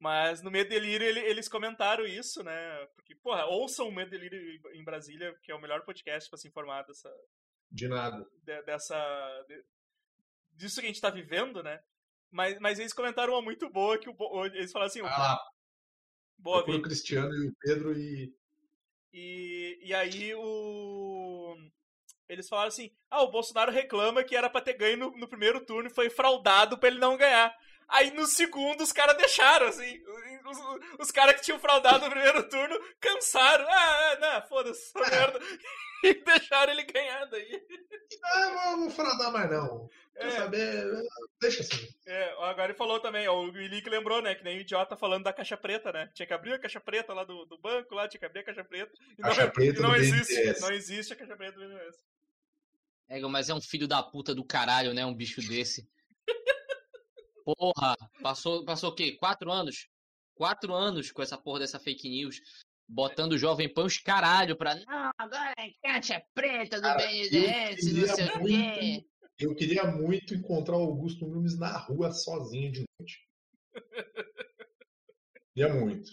Mas 0.00 0.42
no 0.42 0.50
delírio 0.50 1.06
ele- 1.06 1.20
eles 1.20 1.48
comentaram 1.48 2.06
isso, 2.06 2.42
né? 2.42 2.86
Porque, 2.96 3.14
porra, 3.16 3.44
ouçam 3.44 3.88
o 3.88 4.06
delírio 4.06 4.38
em 4.74 4.82
Brasília, 4.82 5.34
que 5.42 5.52
é 5.52 5.54
o 5.54 5.60
melhor 5.60 5.82
podcast 5.84 6.28
pra 6.30 6.38
se 6.38 6.48
informar 6.48 6.84
dessa, 6.84 7.10
De 7.70 7.86
nada. 7.86 8.24
de- 8.42 8.62
dessa. 8.62 9.44
de- 9.46 9.62
disso 10.52 10.80
que 10.80 10.86
a 10.86 10.88
gente 10.88 11.00
tá 11.00 11.10
vivendo, 11.10 11.62
né? 11.62 11.80
Mas, 12.30 12.58
mas 12.58 12.78
eles 12.78 12.92
comentaram 12.94 13.34
uma 13.34 13.42
muito 13.42 13.68
boa 13.70 13.98
que 13.98 14.08
o, 14.08 14.46
eles 14.46 14.72
falaram 14.72 14.88
assim, 14.88 15.02
o- 15.02 15.06
Ah 15.06 15.18
lá, 15.18 15.38
boa, 16.38 16.64
procura 16.64 16.78
o. 16.78 16.82
Cristiano 16.82 17.34
e 17.34 17.48
o 17.48 17.54
Pedro 17.60 17.98
e. 17.98 18.32
E, 19.12 19.78
e 19.82 19.94
aí 19.94 20.34
o. 20.34 21.56
Eles 22.28 22.48
falaram 22.48 22.68
assim: 22.68 22.90
ah, 23.10 23.22
o 23.22 23.30
Bolsonaro 23.30 23.70
reclama 23.72 24.24
que 24.24 24.36
era 24.36 24.50
pra 24.50 24.60
ter 24.60 24.74
ganho 24.74 24.96
no, 24.96 25.10
no 25.16 25.28
primeiro 25.28 25.64
turno 25.64 25.88
e 25.88 25.94
foi 25.94 26.10
fraudado 26.10 26.78
pra 26.78 26.88
ele 26.88 26.98
não 26.98 27.16
ganhar. 27.16 27.54
Aí 27.88 28.10
no 28.12 28.26
segundo 28.26 28.82
os 28.82 28.92
caras 28.92 29.16
deixaram, 29.16 29.66
assim. 29.68 30.00
Os, 30.46 30.58
os- 30.58 30.80
os 31.00 31.10
caras 31.10 31.36
que 31.36 31.42
tinham 31.42 31.58
fraudado 31.58 32.04
no 32.04 32.10
primeiro 32.10 32.48
turno 32.48 32.76
cansaram. 33.00 33.66
Ah, 33.68 34.12
é, 34.12 34.18
não, 34.20 34.48
foda-se, 34.48 34.92
merda. 34.98 35.40
E 36.10 36.14
deixaram 36.22 36.72
ele 36.72 36.82
ganhar 36.84 37.24
daí. 37.26 37.62
Ah, 38.22 38.50
não 38.50 38.80
vou 38.80 38.90
fraudar 38.90 39.32
mais 39.32 39.50
não. 39.50 39.88
Quer 40.14 40.26
É, 40.26 40.30
saber? 40.32 40.84
Deixa 41.40 41.62
assim. 41.62 41.88
é, 42.06 42.30
agora 42.32 42.66
ele 42.66 42.74
falou 42.74 43.00
também, 43.00 43.26
ó, 43.26 43.34
o 43.40 43.50
Willick 43.50 43.88
lembrou, 43.88 44.20
né? 44.22 44.34
Que 44.34 44.44
nem 44.44 44.58
o 44.58 44.60
idiota 44.60 44.96
falando 44.96 45.24
da 45.24 45.32
caixa 45.32 45.56
preta, 45.56 45.90
né? 45.92 46.10
Tinha 46.14 46.26
que 46.26 46.34
abrir 46.34 46.52
a 46.52 46.58
caixa 46.58 46.80
preta 46.80 47.12
lá 47.14 47.24
do, 47.24 47.46
do 47.46 47.58
banco, 47.58 47.94
lá, 47.94 48.06
tinha 48.06 48.18
que 48.20 48.26
abrir 48.26 48.40
a 48.40 48.44
caixa 48.44 48.64
preta. 48.64 48.92
E 49.18 49.22
Caixa 49.22 49.44
não, 49.44 49.50
preta 49.50 49.78
e 49.78 49.82
não 49.82 49.96
existe. 49.96 50.34
BNDES. 50.34 50.60
Não 50.60 50.70
existe 50.72 51.12
a 51.12 51.16
caixa 51.16 51.36
preta 51.36 51.58
do 51.58 51.66
BNDES. 51.68 51.96
É, 53.08 53.20
mas 53.20 53.48
é 53.48 53.54
um 53.54 53.60
filho 53.60 53.88
da 53.88 54.02
puta 54.02 54.34
do 54.34 54.44
caralho, 54.44 54.94
né? 54.94 55.04
Um 55.04 55.14
bicho 55.14 55.40
desse. 55.40 55.88
Porra, 57.44 57.96
passou, 58.22 58.64
passou 58.64 58.90
o 58.90 58.94
quê? 58.94 59.12
Quatro 59.12 59.50
anos? 59.50 59.88
Quatro 60.34 60.74
anos 60.74 61.12
com 61.12 61.22
essa 61.22 61.38
porra 61.38 61.60
dessa 61.60 61.78
fake 61.78 62.08
news. 62.08 62.40
Botando 62.88 63.32
o 63.32 63.38
Jovem 63.38 63.72
Pan 63.72 63.84
os 63.84 63.98
caralho 63.98 64.56
pra. 64.56 64.74
Não, 64.74 65.10
agora 65.18 65.54
é 65.58 66.20
preta 66.34 66.76
do 66.76 66.82
Cara, 66.82 67.06
BNDES, 67.06 67.94
não 67.94 68.14
sei 68.14 68.26
o 68.26 68.44
quê. 68.44 69.04
Eu 69.38 69.54
queria 69.54 69.84
muito 69.84 70.34
encontrar 70.34 70.76
o 70.76 70.82
Augusto 70.82 71.26
Nunes 71.26 71.58
na 71.58 71.76
rua 71.76 72.12
sozinho 72.12 72.70
de 72.70 72.84
noite. 72.98 73.28
Queria 75.54 75.74
muito. 75.74 76.12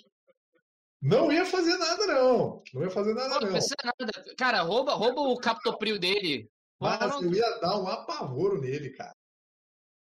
Não 1.01 1.31
ia 1.31 1.45
fazer 1.45 1.77
nada, 1.77 2.05
não. 2.07 2.63
Não 2.73 2.83
ia 2.83 2.89
fazer 2.89 3.13
nada, 3.13 3.29
Não 3.29 3.41
não. 3.41 3.51
precisa 3.51 3.75
nada. 3.83 4.35
Cara, 4.37 4.61
rouba, 4.61 4.93
rouba 4.93 5.21
o 5.21 5.37
captopril 5.37 5.99
dele. 5.99 6.49
Mas 6.79 7.21
eu 7.21 7.33
ia 7.33 7.59
dar 7.59 7.79
um 7.79 7.87
apavoro 7.87 8.59
nele, 8.59 8.91
cara. 8.91 9.15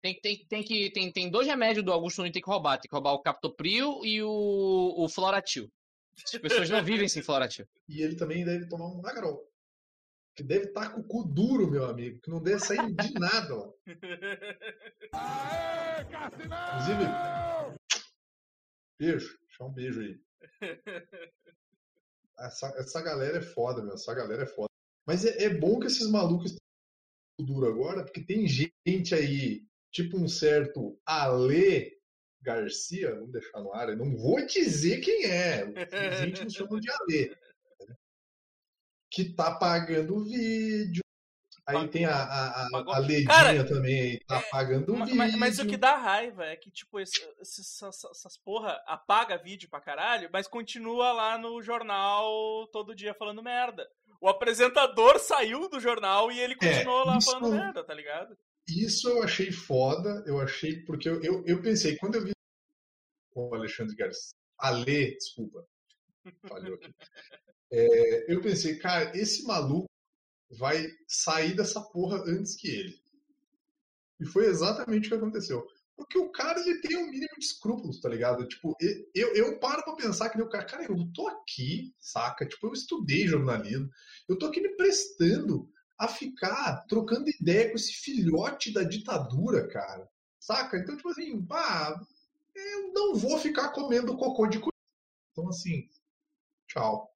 Tem, 0.01 0.19
tem, 0.19 0.45
tem, 0.47 0.63
que, 0.63 0.91
tem, 0.91 1.11
tem 1.11 1.29
dois 1.29 1.45
remédios 1.47 1.83
do 1.83 1.91
Augusto 1.91 2.19
Nunes 2.19 2.29
que 2.29 2.33
tem 2.33 2.43
que 2.43 2.49
roubar. 2.49 2.77
Tem 2.77 2.89
que 2.89 2.95
roubar 2.95 3.13
o 3.13 3.21
captopril 3.21 4.01
e 4.03 4.21
o, 4.23 4.95
o 4.97 5.09
floratil. 5.09 5.69
As 6.25 6.37
pessoas 6.41 6.69
não 6.69 6.83
vivem 6.83 7.07
sem 7.07 7.21
floratil. 7.21 7.67
E 7.87 8.01
ele 8.01 8.15
também 8.15 8.43
deve 8.45 8.67
tomar 8.67 8.87
um 8.87 9.01
Nagarol. 9.01 9.49
Que 10.35 10.43
deve 10.43 10.65
estar 10.65 10.91
com 10.93 11.01
o 11.01 11.03
cu 11.03 11.23
duro, 11.23 11.69
meu 11.69 11.85
amigo. 11.85 12.19
Que 12.21 12.29
não 12.29 12.41
deve 12.41 12.59
sair 12.59 12.93
de 12.93 13.13
nada 13.13 13.55
lá. 13.55 13.73
Inclusive, 16.75 17.05
beijo. 18.97 19.39
Deixa 19.41 19.63
um 19.63 19.73
beijo 19.73 20.01
aí. 20.01 20.21
Essa, 22.39 22.67
essa 22.77 23.01
galera 23.01 23.39
é 23.39 23.41
foda, 23.41 23.81
meu. 23.83 23.95
Essa 23.95 24.13
galera 24.13 24.43
é 24.43 24.45
foda. 24.45 24.69
Mas 25.05 25.25
é, 25.25 25.43
é 25.43 25.49
bom 25.49 25.79
que 25.79 25.87
esses 25.87 26.09
malucos 26.09 26.51
estão 26.51 26.65
com 27.37 27.43
o 27.43 27.45
duro 27.45 27.67
agora, 27.67 28.03
porque 28.03 28.23
tem 28.23 28.47
gente 28.47 29.13
aí, 29.13 29.65
tipo 29.91 30.17
um 30.17 30.27
certo 30.27 30.97
Ale 31.05 31.98
Garcia, 32.41 33.13
vamos 33.15 33.31
deixar 33.31 33.59
no 33.61 33.73
ar, 33.73 33.89
eu 33.89 33.97
não 33.97 34.15
vou 34.15 34.45
dizer 34.45 35.01
quem 35.01 35.25
é. 35.25 35.65
Os 35.65 36.21
íntimos 36.27 36.53
chamam 36.53 36.79
de 36.79 36.89
Ale. 36.89 37.29
né? 37.29 37.95
Que 39.11 39.33
tá 39.33 39.55
pagando 39.55 40.23
vídeo. 40.23 41.01
Aí 41.65 41.87
tem 41.87 42.05
a, 42.05 42.15
a, 42.15 42.63
a, 42.63 42.95
a 42.95 42.97
Ledinha 42.99 43.27
Cara, 43.27 43.63
também 43.67 44.01
aí, 44.01 44.19
tá 44.25 44.37
é, 44.39 44.41
pagando 44.49 44.91
Ma- 44.95 45.05
vídeo. 45.05 45.17
Mas, 45.17 45.35
mas 45.35 45.59
o 45.59 45.67
que 45.67 45.77
dá 45.77 45.95
raiva 45.95 46.43
é 46.45 46.55
que, 46.55 46.71
tipo, 46.71 46.99
esse- 46.99 47.21
esses- 47.39 47.83
essas, 47.83 48.37
porra 48.37 48.81
apaga 48.87 49.37
vídeo 49.37 49.69
pra 49.69 49.79
caralho, 49.79 50.29
mas 50.33 50.47
continua 50.47 51.11
lá 51.11 51.37
no 51.37 51.61
jornal 51.61 52.65
todo 52.71 52.95
dia 52.95 53.13
falando 53.13 53.43
merda. 53.43 53.87
O 54.19 54.27
apresentador 54.27 55.19
saiu 55.19 55.69
do 55.69 55.79
jornal 55.79 56.31
e 56.31 56.39
ele 56.39 56.55
continuou 56.55 57.05
lá 57.05 57.15
É, 57.15 57.17
isso- 57.19 57.31
falando 57.31 57.53
merda, 57.53 57.83
tá 57.83 57.93
ligado? 57.93 58.35
Isso 58.69 59.09
eu 59.09 59.23
achei 59.23 59.51
foda, 59.51 60.23
eu 60.27 60.39
achei, 60.39 60.81
porque 60.83 61.09
eu, 61.09 61.21
eu, 61.23 61.43
eu 61.45 61.61
pensei, 61.61 61.97
quando 61.97 62.15
eu 62.15 62.25
vi 62.25 62.31
o 63.33 63.55
Alexandre 63.55 63.95
Garcia, 63.95 64.31
Ale, 64.57 65.15
desculpa, 65.15 65.65
falhou 66.47 66.75
aqui. 66.75 66.93
É, 67.71 68.33
eu 68.33 68.41
pensei, 68.41 68.77
cara, 68.77 69.15
esse 69.17 69.43
maluco 69.43 69.89
vai 70.51 70.87
sair 71.07 71.55
dessa 71.55 71.81
porra 71.81 72.23
antes 72.27 72.55
que 72.55 72.67
ele. 72.67 72.99
E 74.19 74.25
foi 74.25 74.47
exatamente 74.47 75.07
o 75.07 75.09
que 75.09 75.15
aconteceu. 75.15 75.65
Porque 75.95 76.17
o 76.17 76.31
cara, 76.31 76.59
ele 76.61 76.79
tem 76.79 76.97
um 76.97 77.09
mínimo 77.09 77.33
de 77.37 77.45
escrúpulos, 77.45 77.99
tá 77.99 78.07
ligado? 78.07 78.47
Tipo, 78.47 78.75
eu, 79.13 79.35
eu 79.35 79.59
paro 79.59 79.83
pra 79.83 79.95
pensar 79.95 80.29
que 80.29 80.41
o 80.41 80.47
cara, 80.47 80.65
cara, 80.65 80.83
eu 80.83 81.11
tô 81.13 81.27
aqui, 81.27 81.93
saca? 81.99 82.45
Tipo, 82.45 82.67
eu 82.67 82.73
estudei 82.73 83.27
jornalismo, 83.27 83.89
eu 84.27 84.37
tô 84.37 84.45
aqui 84.45 84.61
me 84.61 84.75
prestando 84.75 85.69
a 85.99 86.07
ficar 86.07 86.85
trocando 86.87 87.29
ideia 87.29 87.69
com 87.69 87.75
esse 87.75 87.91
filhote 87.93 88.71
da 88.73 88.83
ditadura, 88.83 89.67
cara. 89.67 90.09
Saca? 90.39 90.77
Então, 90.77 90.95
tipo 90.95 91.09
assim, 91.09 91.45
pá, 91.45 91.99
eu 92.55 92.93
não 92.93 93.15
vou 93.15 93.37
ficar 93.37 93.71
comendo 93.73 94.15
cocô 94.17 94.47
de 94.47 94.59
cu. 94.59 94.69
Então, 95.33 95.49
assim, 95.49 95.89
tchau. 96.67 97.13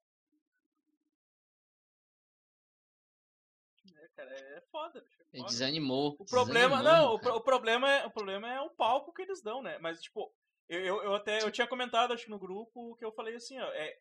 É, 3.96 4.08
cara, 4.14 4.30
é 4.34 4.60
foda. 4.70 5.00
bicho, 5.00 5.22
é 5.22 5.38
foda. 5.38 5.48
desanimou. 5.48 6.16
O 6.18 6.24
problema, 6.26 6.76
desanimou, 6.76 7.12
não, 7.12 7.18
cara. 7.18 7.30
pro- 7.30 7.36
o 7.36 7.40
problema 7.42 7.90
é, 7.90 8.06
o 8.06 8.10
problema 8.10 8.52
é 8.52 8.60
o 8.60 8.70
palco 8.70 9.12
que 9.14 9.22
eles 9.22 9.42
dão, 9.42 9.62
né? 9.62 9.78
Mas, 9.78 10.02
tipo, 10.02 10.30
eu, 10.68 10.80
eu, 10.84 11.02
eu 11.04 11.14
até, 11.14 11.42
eu 11.42 11.50
tinha 11.50 11.66
comentado, 11.66 12.12
acho 12.12 12.24
que 12.24 12.30
no 12.30 12.38
grupo, 12.38 12.96
que 12.96 13.04
eu 13.04 13.12
falei 13.12 13.34
assim, 13.36 13.58
ó, 13.58 13.66
é, 13.72 13.98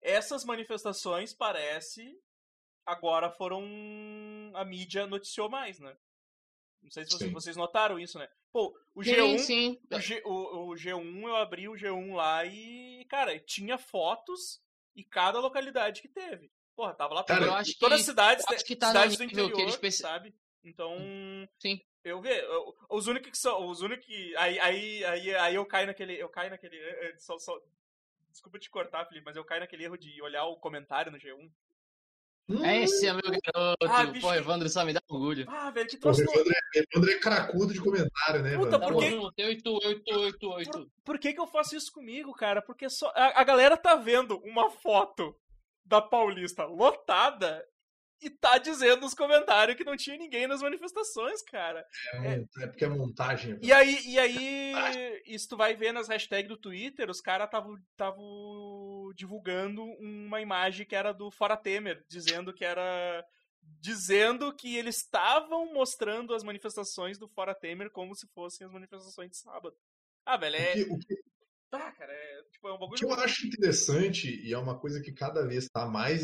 essas 0.00 0.44
manifestações, 0.44 1.34
parece, 1.34 2.16
agora 2.90 3.30
foram, 3.30 3.62
a 4.54 4.64
mídia 4.64 5.06
noticiou 5.06 5.48
mais, 5.48 5.78
né? 5.78 5.96
Não 6.82 6.90
sei 6.90 7.04
se 7.04 7.10
vocês, 7.10 7.28
Sim. 7.28 7.34
vocês 7.34 7.56
notaram 7.56 7.98
isso, 7.98 8.18
né? 8.18 8.28
Pô, 8.52 8.76
o 8.94 9.04
Sim, 9.04 9.12
G1, 9.12 9.38
sim. 9.38 9.80
o, 9.92 10.00
G, 10.00 10.22
o, 10.24 10.68
o 10.68 10.74
G1, 10.74 11.22
eu 11.22 11.36
abri 11.36 11.68
o 11.68 11.74
G1 11.74 12.14
lá 12.14 12.44
e, 12.44 13.04
cara, 13.08 13.38
tinha 13.38 13.76
fotos 13.78 14.60
e 14.96 15.04
cada 15.04 15.38
localidade 15.38 16.00
que 16.02 16.08
teve. 16.08 16.50
Porra, 16.74 16.94
tava 16.94 17.14
lá 17.14 17.22
Cara, 17.24 17.40
toda- 17.40 17.52
eu 17.52 17.56
acho 17.56 17.78
todas 17.78 17.96
que- 17.98 18.00
as 18.02 18.06
cidades, 18.06 18.44
acho 18.48 18.64
que 18.64 18.74
tá 18.76 18.86
no 18.86 18.92
cidades 18.92 19.16
do 19.18 19.24
nível 19.24 19.36
que 19.46 19.50
interior, 19.52 19.62
eles 19.62 19.76
perce- 19.76 19.98
sabe? 19.98 20.34
Então, 20.64 20.96
Sim. 21.58 21.80
eu 22.02 22.24
eu- 22.24 22.74
os 22.88 23.06
únicos 23.06 23.30
que 23.30 23.38
são, 23.38 23.66
os 23.68 23.82
únicos 23.82 24.04
que 24.06 24.34
aí 24.36 24.58
aí 24.58 25.04
aí, 25.04 25.34
aí 25.34 25.54
eu 25.54 25.66
caio 25.66 25.86
naquele, 25.86 26.14
eu 26.20 26.28
caio 26.28 26.50
naquele, 26.50 26.76
eh, 26.78 27.08
eh, 27.12 27.18
só, 27.18 27.38
só- 27.38 27.60
desculpa 28.30 28.58
te 28.58 28.70
cortar, 28.70 29.04
Felipe, 29.06 29.24
mas 29.26 29.36
eu 29.36 29.44
caio 29.44 29.60
naquele 29.60 29.84
erro 29.84 29.98
de 29.98 30.20
olhar 30.22 30.44
o 30.46 30.56
comentário 30.56 31.12
no 31.12 31.18
G1. 31.18 31.50
Hum, 32.58 32.64
É 32.64 32.82
esse 32.82 33.06
é 33.06 33.12
meu 33.12 33.22
garoto. 33.22 33.86
Ah, 33.88 34.06
bicho. 34.06 34.26
Pô, 34.26 34.34
Evandro 34.34 34.68
só 34.68 34.84
me 34.84 34.92
dá 34.92 35.00
orgulho. 35.08 35.44
Ah, 35.48 35.70
velho, 35.70 35.88
que 35.88 35.96
o 35.96 36.00
troço. 36.00 36.22
Evandro 36.22 36.52
é, 36.52 36.78
Evandro 36.92 37.10
é 37.10 37.18
cracudo 37.18 37.72
de 37.72 37.80
comentário, 37.80 38.42
né, 38.42 38.56
Puta, 38.56 38.78
mano? 38.78 38.84
por 38.84 38.92
Pô, 38.94 38.98
quê? 39.00 39.10
Tamo 39.10 39.22
junto, 39.22 39.34
eu 39.38 39.50
e 39.52 39.62
tu, 39.62 39.80
eu 39.82 39.90
e 39.92 40.00
tu, 40.00 40.10
eu 40.12 40.28
e 40.28 40.32
tu, 40.38 40.52
eu 40.52 40.60
e 40.60 40.66
tu. 40.66 40.90
Por 41.04 41.18
que, 41.18 41.32
que 41.32 41.40
eu 41.40 41.46
faço 41.46 41.76
isso 41.76 41.92
comigo, 41.92 42.32
cara? 42.32 42.60
Porque 42.62 42.88
só 42.90 43.12
a, 43.14 43.40
a 43.40 43.44
galera 43.44 43.76
tá 43.76 43.94
vendo 43.94 44.38
uma 44.44 44.70
foto 44.70 45.36
da 45.84 46.00
Paulista 46.00 46.64
lotada 46.64 47.64
e 48.22 48.30
tá 48.30 48.58
dizendo 48.58 49.00
nos 49.02 49.14
comentários 49.14 49.76
que 49.76 49.84
não 49.84 49.96
tinha 49.96 50.16
ninguém 50.16 50.46
nas 50.46 50.60
manifestações, 50.62 51.42
cara. 51.42 51.84
É, 52.12 52.18
mon- 52.20 52.46
é 52.60 52.66
porque 52.66 52.84
é 52.84 52.88
montagem. 52.88 53.58
E 53.62 53.72
aí, 53.72 53.98
e 54.06 54.18
aí, 54.18 54.72
isso 55.26 55.48
tu 55.48 55.56
vai 55.56 55.74
ver 55.74 55.92
nas 55.92 56.08
hashtags 56.08 56.48
do 56.48 56.56
Twitter, 56.56 57.08
os 57.10 57.20
caras 57.20 57.48
estavam 57.92 59.12
divulgando 59.14 59.82
uma 60.00 60.40
imagem 60.40 60.86
que 60.86 60.94
era 60.94 61.12
do 61.12 61.30
Fora 61.30 61.56
Temer, 61.56 62.04
dizendo 62.08 62.52
que 62.52 62.64
era. 62.64 63.24
Dizendo 63.82 64.54
que 64.54 64.74
eles 64.76 64.96
estavam 64.96 65.72
mostrando 65.72 66.34
as 66.34 66.42
manifestações 66.42 67.18
do 67.18 67.28
Fora 67.28 67.54
Temer 67.54 67.90
como 67.90 68.14
se 68.16 68.26
fossem 68.34 68.66
as 68.66 68.72
manifestações 68.72 69.30
de 69.30 69.36
sábado. 69.36 69.76
Ah, 70.24 70.36
velho, 70.36 70.56
O 70.56 70.58
é. 70.58 70.72
que- 70.72 70.82
o 70.82 70.98
que- 70.98 71.30
Tá, 71.70 71.92
cara, 71.92 72.12
é, 72.12 72.42
tipo, 72.50 72.66
é 72.66 72.72
um 72.72 72.74
O 72.74 72.90
que 72.90 73.04
bagulho. 73.04 73.20
eu 73.20 73.24
acho 73.24 73.46
interessante, 73.46 74.28
e 74.44 74.52
é 74.52 74.58
uma 74.58 74.76
coisa 74.76 75.00
que 75.00 75.12
cada 75.12 75.46
vez 75.46 75.64
está 75.64 75.86
mais, 75.86 76.22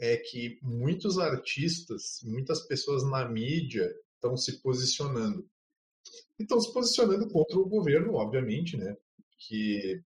é 0.00 0.16
que 0.16 0.58
muitos 0.62 1.18
artistas, 1.18 2.20
muitas 2.24 2.62
pessoas 2.66 3.04
na 3.04 3.28
mídia 3.28 3.94
estão 4.14 4.34
se 4.34 4.62
posicionando. 4.62 5.46
Estão 6.38 6.58
se 6.58 6.72
posicionando 6.72 7.28
contra 7.28 7.58
o 7.58 7.68
governo, 7.68 8.14
obviamente, 8.14 8.78
né? 8.78 8.96
Que 9.38 10.02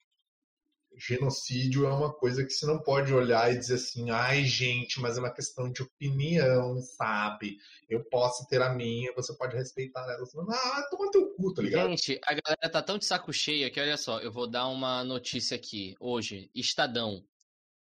genocídio 0.97 1.87
é 1.87 1.93
uma 1.93 2.13
coisa 2.13 2.45
que 2.45 2.53
você 2.53 2.65
não 2.67 2.79
pode 2.79 3.13
olhar 3.13 3.53
e 3.53 3.59
dizer 3.59 3.75
assim, 3.75 4.11
ai 4.11 4.45
gente, 4.45 5.01
mas 5.01 5.17
é 5.17 5.21
uma 5.21 5.33
questão 5.33 5.71
de 5.71 5.83
opinião, 5.83 6.81
sabe? 6.81 7.59
Eu 7.89 8.03
posso 8.05 8.47
ter 8.47 8.63
a 8.63 8.75
minha, 8.75 9.13
você 9.15 9.35
pode 9.37 9.57
respeitar 9.57 10.03
ela. 10.03 10.27
Ah, 10.51 10.89
toma 10.91 11.11
teu 11.11 11.29
cu, 11.35 11.53
tá 11.53 11.63
ligado? 11.63 11.91
Gente, 11.91 12.19
a 12.25 12.35
galera 12.35 12.71
tá 12.71 12.83
tão 12.83 12.97
de 12.97 13.05
saco 13.05 13.33
cheio 13.33 13.71
que, 13.71 13.81
olha 13.81 13.97
só, 13.99 14.21
eu 14.21 14.33
vou 14.33 14.47
dar 14.47 14.69
uma 14.69 15.05
notícia 15.05 15.55
aqui. 15.55 15.95
Hoje, 16.01 16.51
Estadão. 16.55 17.23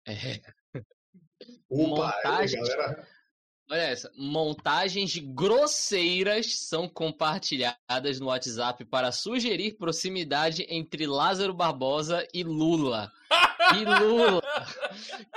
É, 0.07 0.41
Opa, 1.69 2.13
é, 2.23 2.27
montagem- 2.27 2.61
galera. 2.61 3.07
olha 3.69 3.81
essa. 3.81 4.11
Montagens 4.17 5.17
grosseiras 5.17 6.55
são 6.59 6.87
compartilhadas 6.87 8.19
no 8.19 8.27
WhatsApp 8.27 8.83
para 8.85 9.11
sugerir 9.11 9.77
proximidade 9.77 10.65
entre 10.69 11.05
Lázaro 11.07 11.53
Barbosa 11.53 12.27
e 12.33 12.43
Lula. 12.43 13.11
E 13.75 13.85
Lula. 14.03 14.41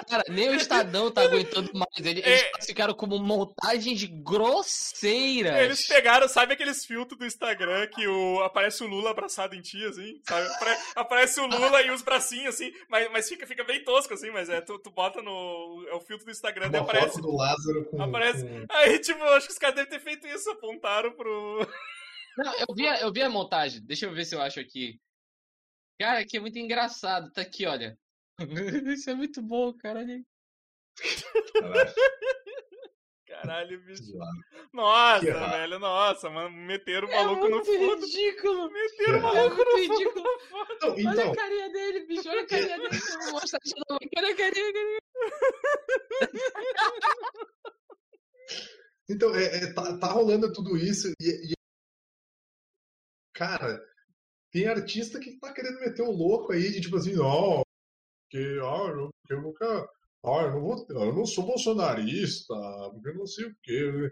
Cara, 0.08 0.24
nem 0.28 0.48
o 0.50 0.54
Estadão 0.54 1.10
tá 1.10 1.22
aguentando 1.22 1.70
mais. 1.74 1.88
Ele- 1.98 2.20
Eles 2.20 2.42
É. 2.42 2.50
classificaram 2.50 2.94
como 2.94 3.18
montagens 3.18 4.04
grosseiras. 4.04 5.56
Eles 5.58 5.86
pegaram, 5.86 6.28
sabe 6.28 6.54
aqueles 6.54 6.84
filtros 6.84 7.18
do 7.18 7.26
Instagram 7.26 7.86
que 7.88 8.06
o, 8.06 8.40
aparece 8.42 8.82
o 8.82 8.86
Lula 8.86 9.10
abraçado 9.10 9.54
em 9.54 9.60
ti, 9.60 9.84
assim? 9.84 10.20
Sabe? 10.26 10.46
Apare- 10.54 10.78
aparece 10.96 11.40
o 11.40 11.46
Lula 11.46 11.82
e 11.82 11.90
os 11.90 12.02
bracinhos, 12.02 12.54
assim, 12.54 12.72
mas, 12.88 13.10
mas 13.12 13.28
fica, 13.28 13.46
fica 13.46 13.64
bem 13.64 13.82
tosco, 13.84 14.14
assim, 14.14 14.30
mas 14.30 14.48
é, 14.48 14.60
tu, 14.60 14.78
tu 14.78 14.90
bota 14.90 15.22
no. 15.22 15.86
É 15.88 15.94
o 15.94 16.00
filtro 16.00 16.24
do 16.26 16.30
Instagram 16.32 16.66
e 16.66 16.68
Uma 16.70 16.80
aparece. 16.80 17.06
foto 17.08 17.22
do 17.22 17.36
Lázaro 17.36 17.84
com, 17.86 18.02
aparece- 18.02 18.44
com- 18.46 18.66
Aí, 18.70 18.98
tipo, 18.98 19.20
eu 19.20 19.34
acho 19.34 19.46
que 19.46 19.52
os 19.52 19.58
caras 19.58 19.76
devem 19.76 19.90
ter 19.90 20.00
feito 20.00 20.26
isso, 20.26 20.50
apontaram 20.50 21.12
pro. 21.12 21.66
Não, 22.38 22.52
eu 22.60 22.74
vi, 22.74 22.86
a- 22.88 23.00
eu 23.00 23.12
vi 23.12 23.22
a 23.22 23.28
montagem. 23.28 23.82
Deixa 23.84 24.06
eu 24.06 24.14
ver 24.14 24.24
se 24.24 24.34
eu 24.34 24.40
acho 24.40 24.58
aqui. 24.58 24.98
Cara, 26.00 26.24
que 26.24 26.36
é 26.36 26.40
muito 26.40 26.58
engraçado. 26.58 27.30
Tá 27.32 27.42
aqui, 27.42 27.66
olha. 27.66 27.96
Isso 28.94 29.10
é 29.10 29.14
muito 29.14 29.40
bom, 29.42 29.72
caralho. 29.74 30.24
Caralho, 31.58 31.94
Caralho, 33.26 33.80
bicho. 33.84 34.12
Nossa, 34.72 35.24
velho, 35.24 35.78
nossa, 35.78 36.30
mano, 36.30 36.50
meteram 36.54 37.08
o 37.08 37.10
É 37.10 37.16
maluco 37.16 37.48
no 37.48 37.56
muito 37.56 37.72
fundo. 37.72 38.04
ridículo. 38.06 38.70
Meteram 38.70 39.12
o 39.12 39.16
É 39.16 39.20
maluco 39.20 39.64
no 39.64 39.76
ridículo. 39.76 40.24
fundo. 40.40 40.78
Não, 40.82 40.90
Olha 40.90 41.10
então, 41.12 41.32
a 41.32 41.36
carinha 41.36 41.70
dele, 41.70 42.06
bicho. 42.06 42.28
Olha 42.28 42.42
a 42.42 42.46
carinha 42.46 42.78
dele. 42.78 42.98
Vou 43.24 43.32
mostrar 43.32 43.58
de 43.64 43.72
novo. 43.88 44.00
Olha 44.18 44.32
a 44.32 44.36
carinha, 44.36 44.72
carinha. 44.72 44.98
então 49.08 49.34
é, 49.34 49.44
é, 49.64 49.72
tá, 49.72 49.98
tá 49.98 50.06
rolando 50.08 50.52
tudo 50.52 50.76
isso 50.76 51.08
e, 51.20 51.52
e- 51.52 51.54
cara, 53.34 53.80
tem 54.50 54.66
artista 54.66 55.18
que 55.18 55.38
tá 55.38 55.52
querendo 55.52 55.80
meter 55.80 56.02
o 56.02 56.12
louco 56.12 56.52
aí 56.52 56.70
de 56.70 56.80
tipo 56.80 56.96
assim, 56.96 57.14
não, 57.14 57.62
que 58.32 58.38
ah, 58.38 58.88
eu, 58.88 59.10
eu 59.28 59.42
nunca, 59.42 59.66
ah, 60.24 60.42
eu 60.44 60.52
não 60.52 60.60
vou, 60.62 60.86
eu 60.88 61.14
não 61.14 61.26
sou 61.26 61.44
bolsonarista, 61.44 62.54
porque 62.90 63.10
eu 63.10 63.14
não 63.14 63.26
sei 63.26 63.44
o 63.44 63.54
quê. 63.62 64.10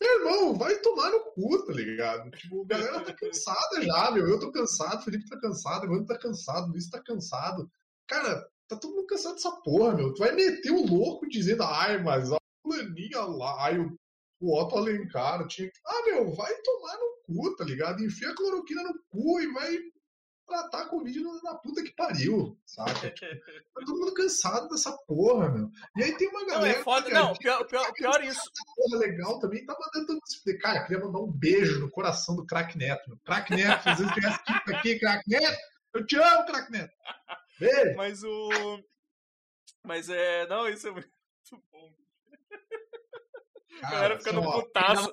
Meu 0.00 0.18
irmão, 0.18 0.58
vai 0.58 0.78
tomar 0.80 1.10
no 1.10 1.32
cu, 1.32 1.64
tá 1.64 1.72
ligado? 1.72 2.30
Tipo, 2.32 2.62
a 2.62 2.66
galera 2.66 3.00
tá 3.00 3.14
cansada 3.14 3.80
já, 3.80 4.10
meu. 4.10 4.28
Eu 4.28 4.38
tô 4.38 4.52
cansado, 4.52 5.00
o 5.00 5.04
Felipe 5.04 5.28
tá 5.30 5.40
cansado, 5.40 5.82
o 5.82 5.86
Evandro 5.86 6.06
tá 6.06 6.18
cansado, 6.18 6.66
o 6.66 6.72
Luiz 6.72 6.90
tá 6.90 7.02
cansado. 7.02 7.70
Cara, 8.06 8.46
tá 8.68 8.76
todo 8.76 8.94
mundo 8.94 9.06
cansado 9.06 9.36
dessa 9.36 9.52
porra, 9.62 9.94
meu. 9.94 10.12
Tu 10.12 10.18
vai 10.18 10.32
meter 10.32 10.70
o 10.70 10.84
louco 10.86 11.26
dizendo, 11.28 11.62
ai, 11.62 12.02
mas 12.02 12.30
a 12.30 12.36
fulaninha 12.62 13.20
lá, 13.22 13.64
ai, 13.64 13.78
o, 13.78 13.96
o 14.40 14.60
Otto 14.60 14.76
Alencar 14.76 15.46
tinha. 15.46 15.70
Ah, 15.86 16.02
meu, 16.04 16.34
vai 16.34 16.52
tomar 16.62 16.98
no 16.98 17.22
cu, 17.24 17.56
tá 17.56 17.64
ligado? 17.64 18.04
Enfia 18.04 18.30
a 18.30 18.34
cloroquina 18.34 18.82
no 18.82 18.94
cu 19.08 19.40
e 19.40 19.52
vai 19.52 19.78
tratar 20.46 20.82
a 20.82 20.88
Covid 20.88 21.20
na, 21.20 21.42
na 21.42 21.54
puta 21.56 21.82
que 21.82 21.92
pariu, 21.92 22.58
saca? 22.66 23.10
Tipo, 23.10 23.34
tá 23.74 23.80
todo 23.86 23.98
mundo 23.98 24.14
cansado 24.14 24.68
dessa 24.68 24.96
porra, 25.06 25.50
meu. 25.50 25.70
E 25.96 26.02
aí 26.04 26.16
tem 26.16 26.28
uma 26.28 26.40
Não, 26.40 26.46
galera. 26.46 26.78
é 26.78 26.82
foda. 26.82 27.10
cara, 27.10 27.24
Não, 27.24 27.32
que 27.32 27.38
pior, 27.40 27.64
pior, 27.66 27.92
pior 27.92 28.22
isso. 28.24 28.40
porra 28.76 28.98
legal 28.98 29.38
também, 29.38 29.64
tá 29.64 29.72
mandando 29.78 30.06
todo 30.06 30.14
mundo. 30.16 30.58
Cara, 30.60 30.84
queria 30.84 31.04
mandar 31.04 31.18
um 31.20 31.30
beijo 31.32 31.80
no 31.80 31.90
coração 31.90 32.36
do 32.36 32.46
Crack 32.46 32.76
Neto. 32.76 33.08
meu. 33.08 33.18
Crack 33.24 33.50
Neto, 33.54 33.82
se 33.82 33.96
vocês 33.96 34.08
estiverem 34.08 34.30
assistindo 34.30 34.74
aqui, 34.76 34.98
Crack 34.98 35.22
Neto, 35.28 35.58
eu 35.94 36.06
te 36.06 36.16
amo, 36.16 36.46
Crack 36.46 36.70
Neto. 36.72 36.92
Beijo. 37.58 37.96
Mas 37.96 38.22
o. 38.24 38.80
Mas 39.84 40.08
é. 40.08 40.46
Não, 40.46 40.68
isso 40.68 40.88
é 40.88 40.90
muito 40.92 41.08
bom. 41.70 41.94
Galera 43.82 44.18
ficando 44.18 44.40
assim, 44.40 44.48
ó, 44.48 44.62
putaça. 44.62 45.10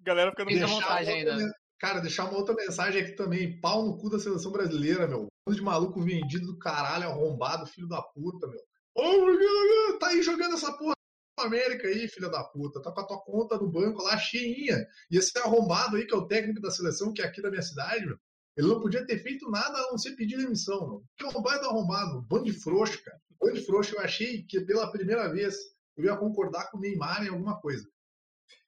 Galera 0.00 0.30
ficando 0.30 0.72
outra 0.74 0.94
ainda. 0.94 1.61
Cara, 1.82 1.98
deixar 1.98 2.26
uma 2.26 2.38
outra 2.38 2.54
mensagem 2.54 3.02
aqui 3.02 3.16
também. 3.16 3.60
Pau 3.60 3.84
no 3.84 3.98
cu 3.98 4.08
da 4.08 4.16
seleção 4.16 4.52
brasileira, 4.52 5.08
meu. 5.08 5.26
Bando 5.44 5.58
de 5.58 5.64
maluco 5.64 6.00
vendido 6.00 6.46
do 6.46 6.56
caralho, 6.56 7.08
arrombado, 7.08 7.66
filho 7.66 7.88
da 7.88 8.00
puta, 8.00 8.46
meu. 8.46 8.60
Ô, 8.94 9.98
tá 9.98 10.06
aí 10.06 10.22
jogando 10.22 10.54
essa 10.54 10.72
porra 10.78 10.94
na 11.36 11.46
América 11.46 11.88
aí, 11.88 12.06
filha 12.06 12.28
da 12.28 12.44
puta. 12.44 12.80
Tá 12.80 12.92
com 12.92 13.00
a 13.00 13.04
tua 13.04 13.20
conta 13.24 13.56
no 13.56 13.68
banco 13.68 14.00
lá 14.00 14.16
cheinha. 14.16 14.86
E 15.10 15.18
esse 15.18 15.36
arrombado 15.40 15.96
aí, 15.96 16.06
que 16.06 16.14
é 16.14 16.16
o 16.16 16.28
técnico 16.28 16.60
da 16.60 16.70
seleção, 16.70 17.12
que 17.12 17.20
é 17.20 17.24
aqui 17.24 17.42
da 17.42 17.50
minha 17.50 17.62
cidade, 17.62 18.06
meu. 18.06 18.16
Ele 18.56 18.68
não 18.68 18.80
podia 18.80 19.04
ter 19.04 19.18
feito 19.18 19.50
nada 19.50 19.76
a 19.76 19.90
não 19.90 19.98
ser 19.98 20.14
pedir 20.14 20.36
demissão, 20.36 20.86
meu. 20.86 21.04
Que 21.16 21.26
arrombado 21.26 21.64
é 21.64 21.68
arrombado. 21.68 22.22
Bando 22.28 22.44
de 22.44 22.52
frouxo, 22.52 23.02
cara. 23.02 23.18
Bando 23.40 23.58
de 23.58 23.66
frouxo. 23.66 23.96
Eu 23.96 24.00
achei 24.02 24.44
que 24.44 24.60
pela 24.60 24.88
primeira 24.92 25.28
vez 25.32 25.56
eu 25.96 26.04
ia 26.04 26.16
concordar 26.16 26.70
com 26.70 26.78
o 26.78 26.80
Neymar 26.80 27.24
em 27.24 27.30
alguma 27.30 27.60
coisa. 27.60 27.84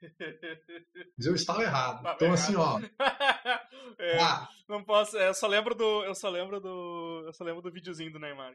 Mas 1.16 1.26
eu 1.26 1.34
estava 1.34 1.62
errado. 1.62 2.02
Tava 2.02 2.14
Então, 2.16 2.32
assim, 2.32 2.54
ó. 2.56 2.78
É, 3.98 4.18
Ah, 4.18 4.48
Não 4.68 4.82
posso. 4.82 5.16
é, 5.16 5.28
Eu 5.28 5.34
só 5.34 5.46
lembro 5.46 5.74
do. 5.74 6.04
Eu 6.04 6.14
só 6.14 6.28
lembro 6.28 6.60
do. 6.60 7.22
Eu 7.26 7.32
só 7.32 7.44
lembro 7.44 7.62
do 7.62 7.70
videozinho 7.70 8.12
do 8.12 8.18
Neymar. 8.18 8.54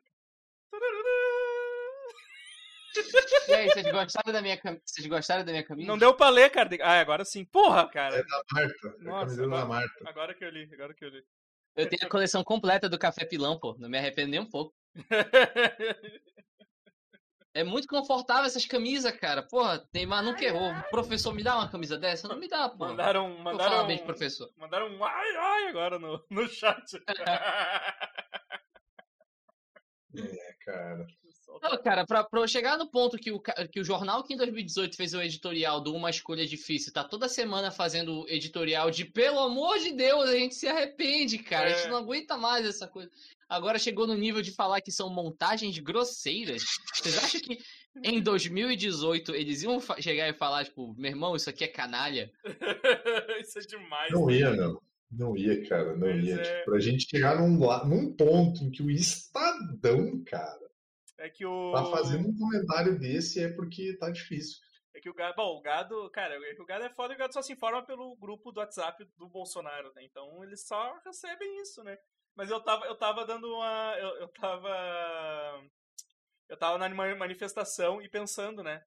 E 3.47 3.53
aí, 3.53 3.67
vocês 3.69 3.91
gostaram 3.91 4.33
da 4.33 4.41
minha, 4.41 4.57
cam- 4.57 4.79
vocês 4.85 5.07
gostaram 5.07 5.45
da 5.45 5.51
minha 5.51 5.63
camisa? 5.63 5.87
Não 5.87 5.97
deu 5.97 6.13
pra 6.13 6.29
ler, 6.29 6.49
cara. 6.49 6.69
Ah, 6.81 6.99
agora 6.99 7.23
sim. 7.25 7.45
Porra, 7.45 7.87
cara. 7.89 8.15
é 8.17 8.23
da 8.23 8.41
Marta. 8.53 8.87
É 8.87 8.89
a 8.89 9.03
Nossa, 9.03 9.19
camiseta 9.25 9.47
da 9.49 9.55
agora- 9.61 9.65
Marta. 9.67 10.09
Agora 10.09 10.33
que 10.35 10.43
eu 10.45 10.49
li, 10.49 10.69
agora 10.73 10.93
que 10.93 11.05
eu 11.05 11.09
li. 11.09 11.23
Eu 11.75 11.87
tenho 11.87 12.05
a 12.05 12.09
coleção 12.09 12.43
completa 12.43 12.89
do 12.89 12.99
Café 12.99 13.23
Pilão, 13.25 13.57
pô. 13.59 13.75
Não 13.79 13.89
me 13.89 13.97
arrependo 13.97 14.31
nem 14.31 14.39
um 14.39 14.49
pouco. 14.49 14.75
É 17.53 17.63
muito 17.63 17.87
confortável 17.87 18.45
essas 18.45 18.65
camisas, 18.65 19.11
cara. 19.19 19.41
Porra, 19.41 19.83
Neymar 19.93 20.23
nunca 20.23 20.43
errou. 20.45 20.71
O 20.71 20.89
professor 20.91 21.33
me 21.33 21.41
dá 21.43 21.55
uma 21.57 21.67
camisa 21.69 21.97
dessa? 21.97 22.27
Não 22.27 22.37
me 22.37 22.47
dá, 22.47 22.69
pô. 22.69 22.85
mandaram. 22.85 23.27
Vou 23.35 23.43
falar 23.43 23.53
Mandaram. 23.53 23.87
bem 23.87 23.97
de 23.97 24.03
professor. 24.03 24.49
Mandaram 24.55 24.87
um 24.87 25.03
ai 25.03 25.35
ai 25.35 25.67
agora 25.69 25.97
no, 25.97 26.23
no 26.29 26.47
chat. 26.47 26.83
É, 30.15 30.53
cara. 30.65 31.05
Não, 31.61 31.77
cara, 31.83 32.05
pra, 32.05 32.23
pra 32.23 32.39
eu 32.41 32.47
chegar 32.47 32.77
no 32.77 32.89
ponto 32.89 33.17
que 33.17 33.31
o, 33.31 33.39
que 33.39 33.79
o 33.79 33.83
jornal 33.83 34.23
que 34.23 34.33
em 34.33 34.37
2018 34.37 34.95
fez 34.95 35.13
o 35.13 35.21
editorial 35.21 35.79
do 35.81 35.93
Uma 35.93 36.09
Escolha 36.09 36.45
Difícil, 36.47 36.91
tá 36.93 37.03
toda 37.03 37.27
semana 37.29 37.69
fazendo 37.69 38.25
editorial 38.27 38.89
de 38.89 39.05
pelo 39.05 39.39
amor 39.39 39.77
de 39.77 39.91
Deus, 39.91 40.29
a 40.29 40.33
gente 40.35 40.55
se 40.55 40.67
arrepende, 40.67 41.37
cara. 41.39 41.67
A 41.67 41.71
É. 41.71 41.75
gente 41.77 41.89
não 41.89 41.97
aguenta 41.97 42.37
mais 42.37 42.65
essa 42.65 42.87
coisa. 42.87 43.11
Agora 43.49 43.79
chegou 43.79 44.05
no 44.05 44.13
nível 44.15 44.43
de 44.43 44.51
falar 44.51 44.79
que 44.79 44.91
são 44.91 45.09
montagens 45.09 45.77
grosseiras. 45.79 46.63
Vocês 46.93 47.17
acham 47.17 47.41
que 47.41 47.57
em 48.03 48.21
2018 48.23 49.33
eles 49.33 49.63
iam 49.63 49.79
chegar 49.99 50.29
e 50.29 50.33
falar, 50.33 50.65
tipo, 50.65 50.93
meu 50.95 51.09
irmão, 51.09 51.35
isso 51.35 51.49
aqui 51.49 51.63
é 51.63 51.67
canalha? 51.67 52.31
Isso 53.41 53.57
é 53.57 53.61
demais. 53.63 54.11
Não 54.11 54.29
ia, 54.29 54.51
não. 54.55 54.79
Não 55.11 55.35
ia, 55.35 55.67
cara. 55.67 55.93
Não 55.93 56.01
Pois 56.01 56.23
ia. 56.23 56.35
é. 56.35 56.43
Tipo, 56.43 56.65
pra 56.65 56.79
gente 56.79 57.09
chegar 57.09 57.39
num, 57.39 57.57
num 57.87 58.13
ponto 58.15 58.63
em 58.63 58.69
que 58.69 58.83
o 58.83 58.91
Estadão, 58.91 60.23
cara, 60.23 60.69
É 61.17 61.27
que 61.29 61.43
o. 61.45 61.71
Tá 61.73 61.85
fazendo 61.85 62.27
um 62.27 62.37
comentário 62.37 62.99
desse 62.99 63.41
é 63.43 63.49
porque 63.49 63.97
tá 63.97 64.11
difícil. 64.11 64.57
É 64.93 64.99
que 64.99 65.09
o 65.09 65.13
gado. 65.13 65.35
Bom, 65.35 65.57
o 65.57 65.61
gado. 65.61 66.09
Cara, 66.11 66.35
é 66.35 66.53
que 66.53 66.61
o 66.61 66.65
gado 66.65 66.85
é 66.85 66.89
foda 66.89 67.13
e 67.13 67.15
o 67.15 67.19
gado 67.19 67.33
só 67.33 67.41
se 67.41 67.53
informa 67.53 67.83
pelo 67.83 68.15
grupo 68.17 68.51
do 68.51 68.59
WhatsApp 68.59 69.03
do 69.17 69.27
Bolsonaro, 69.27 69.91
né? 69.95 70.03
Então 70.03 70.43
eles 70.43 70.67
só 70.67 70.95
recebem 71.03 71.59
isso, 71.61 71.83
né? 71.83 71.97
Mas 72.39 72.49
eu 72.49 72.61
tava, 72.61 72.85
eu 72.85 72.95
tava 72.95 73.25
dando 73.25 73.53
uma. 73.53 73.95
Eu, 73.99 74.15
eu 74.21 74.27
tava. 74.29 74.69
Eu 76.47 76.55
tava 76.55 76.77
na 76.77 76.87
ma- 76.87 77.13
manifestação 77.13 78.01
e 78.01 78.07
pensando, 78.07 78.63
né? 78.63 78.81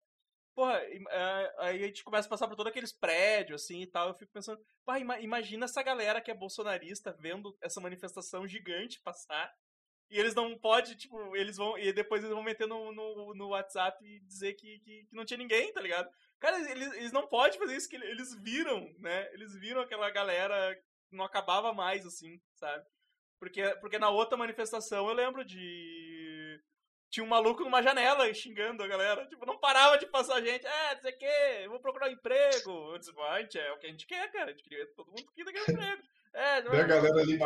Porra, 0.54 0.78
é, 0.78 1.54
aí 1.58 1.84
a 1.84 1.86
gente 1.86 2.02
começa 2.02 2.26
a 2.26 2.30
passar 2.30 2.48
por 2.48 2.56
todos 2.56 2.70
aqueles 2.70 2.94
prédios, 2.94 3.62
assim 3.62 3.82
e 3.82 3.86
tal. 3.86 4.08
Eu 4.08 4.14
fico 4.14 4.32
pensando, 4.32 4.58
pá, 4.86 4.98
ima- 4.98 5.20
imagina 5.20 5.66
essa 5.66 5.82
galera 5.82 6.22
que 6.22 6.30
é 6.30 6.34
bolsonarista 6.34 7.12
vendo 7.20 7.54
essa 7.60 7.78
manifestação 7.78 8.48
gigante 8.48 9.02
passar. 9.02 9.52
E 10.10 10.18
eles 10.18 10.34
não 10.34 10.58
podem, 10.58 10.96
tipo, 10.96 11.36
eles 11.36 11.58
vão. 11.58 11.78
E 11.78 11.92
depois 11.92 12.22
eles 12.24 12.34
vão 12.34 12.42
meter 12.42 12.66
no, 12.66 12.90
no, 12.94 13.34
no 13.34 13.48
WhatsApp 13.48 14.02
e 14.02 14.20
dizer 14.20 14.54
que, 14.54 14.78
que, 14.80 15.04
que 15.10 15.14
não 15.14 15.26
tinha 15.26 15.38
ninguém, 15.38 15.70
tá 15.74 15.82
ligado? 15.82 16.08
Cara, 16.40 16.58
eles, 16.70 16.90
eles 16.94 17.12
não 17.12 17.28
podem 17.28 17.58
fazer 17.58 17.76
isso, 17.76 17.88
que 17.90 17.96
eles 17.96 18.34
viram, 18.42 18.90
né? 18.98 19.28
Eles 19.34 19.54
viram 19.60 19.82
aquela 19.82 20.10
galera 20.10 20.74
não 21.10 21.26
acabava 21.26 21.74
mais, 21.74 22.06
assim, 22.06 22.40
sabe? 22.54 22.86
Porque, 23.42 23.60
porque 23.80 23.98
na 23.98 24.08
outra 24.08 24.38
manifestação 24.38 25.08
eu 25.08 25.14
lembro 25.14 25.44
de. 25.44 26.60
Tinha 27.10 27.24
um 27.24 27.28
maluco 27.28 27.64
numa 27.64 27.82
janela 27.82 28.32
xingando 28.32 28.84
a 28.84 28.86
galera. 28.86 29.26
Tipo, 29.26 29.44
não 29.44 29.58
parava 29.58 29.98
de 29.98 30.06
passar 30.06 30.40
gente. 30.40 30.64
É, 30.64 30.94
não 30.94 31.02
sei 31.02 31.12
o 31.12 31.18
quê, 31.18 31.66
vou 31.68 31.80
procurar 31.80 32.08
um 32.08 32.12
emprego. 32.12 32.92
Eu 32.92 32.98
disse, 32.98 33.12
vai, 33.12 33.42
é 33.42 33.72
o 33.72 33.78
que 33.80 33.86
a 33.88 33.90
gente 33.90 34.06
quer, 34.06 34.30
cara. 34.30 34.44
A 34.44 34.50
gente 34.52 34.62
queria 34.62 34.86
todo 34.94 35.08
mundo 35.10 35.24
que 35.34 35.44
quer 35.44 35.70
emprego. 35.72 36.02
É, 36.34 36.62
Vê 36.62 36.80
a 36.80 36.84
galera 36.84 37.20
ali 37.20 37.36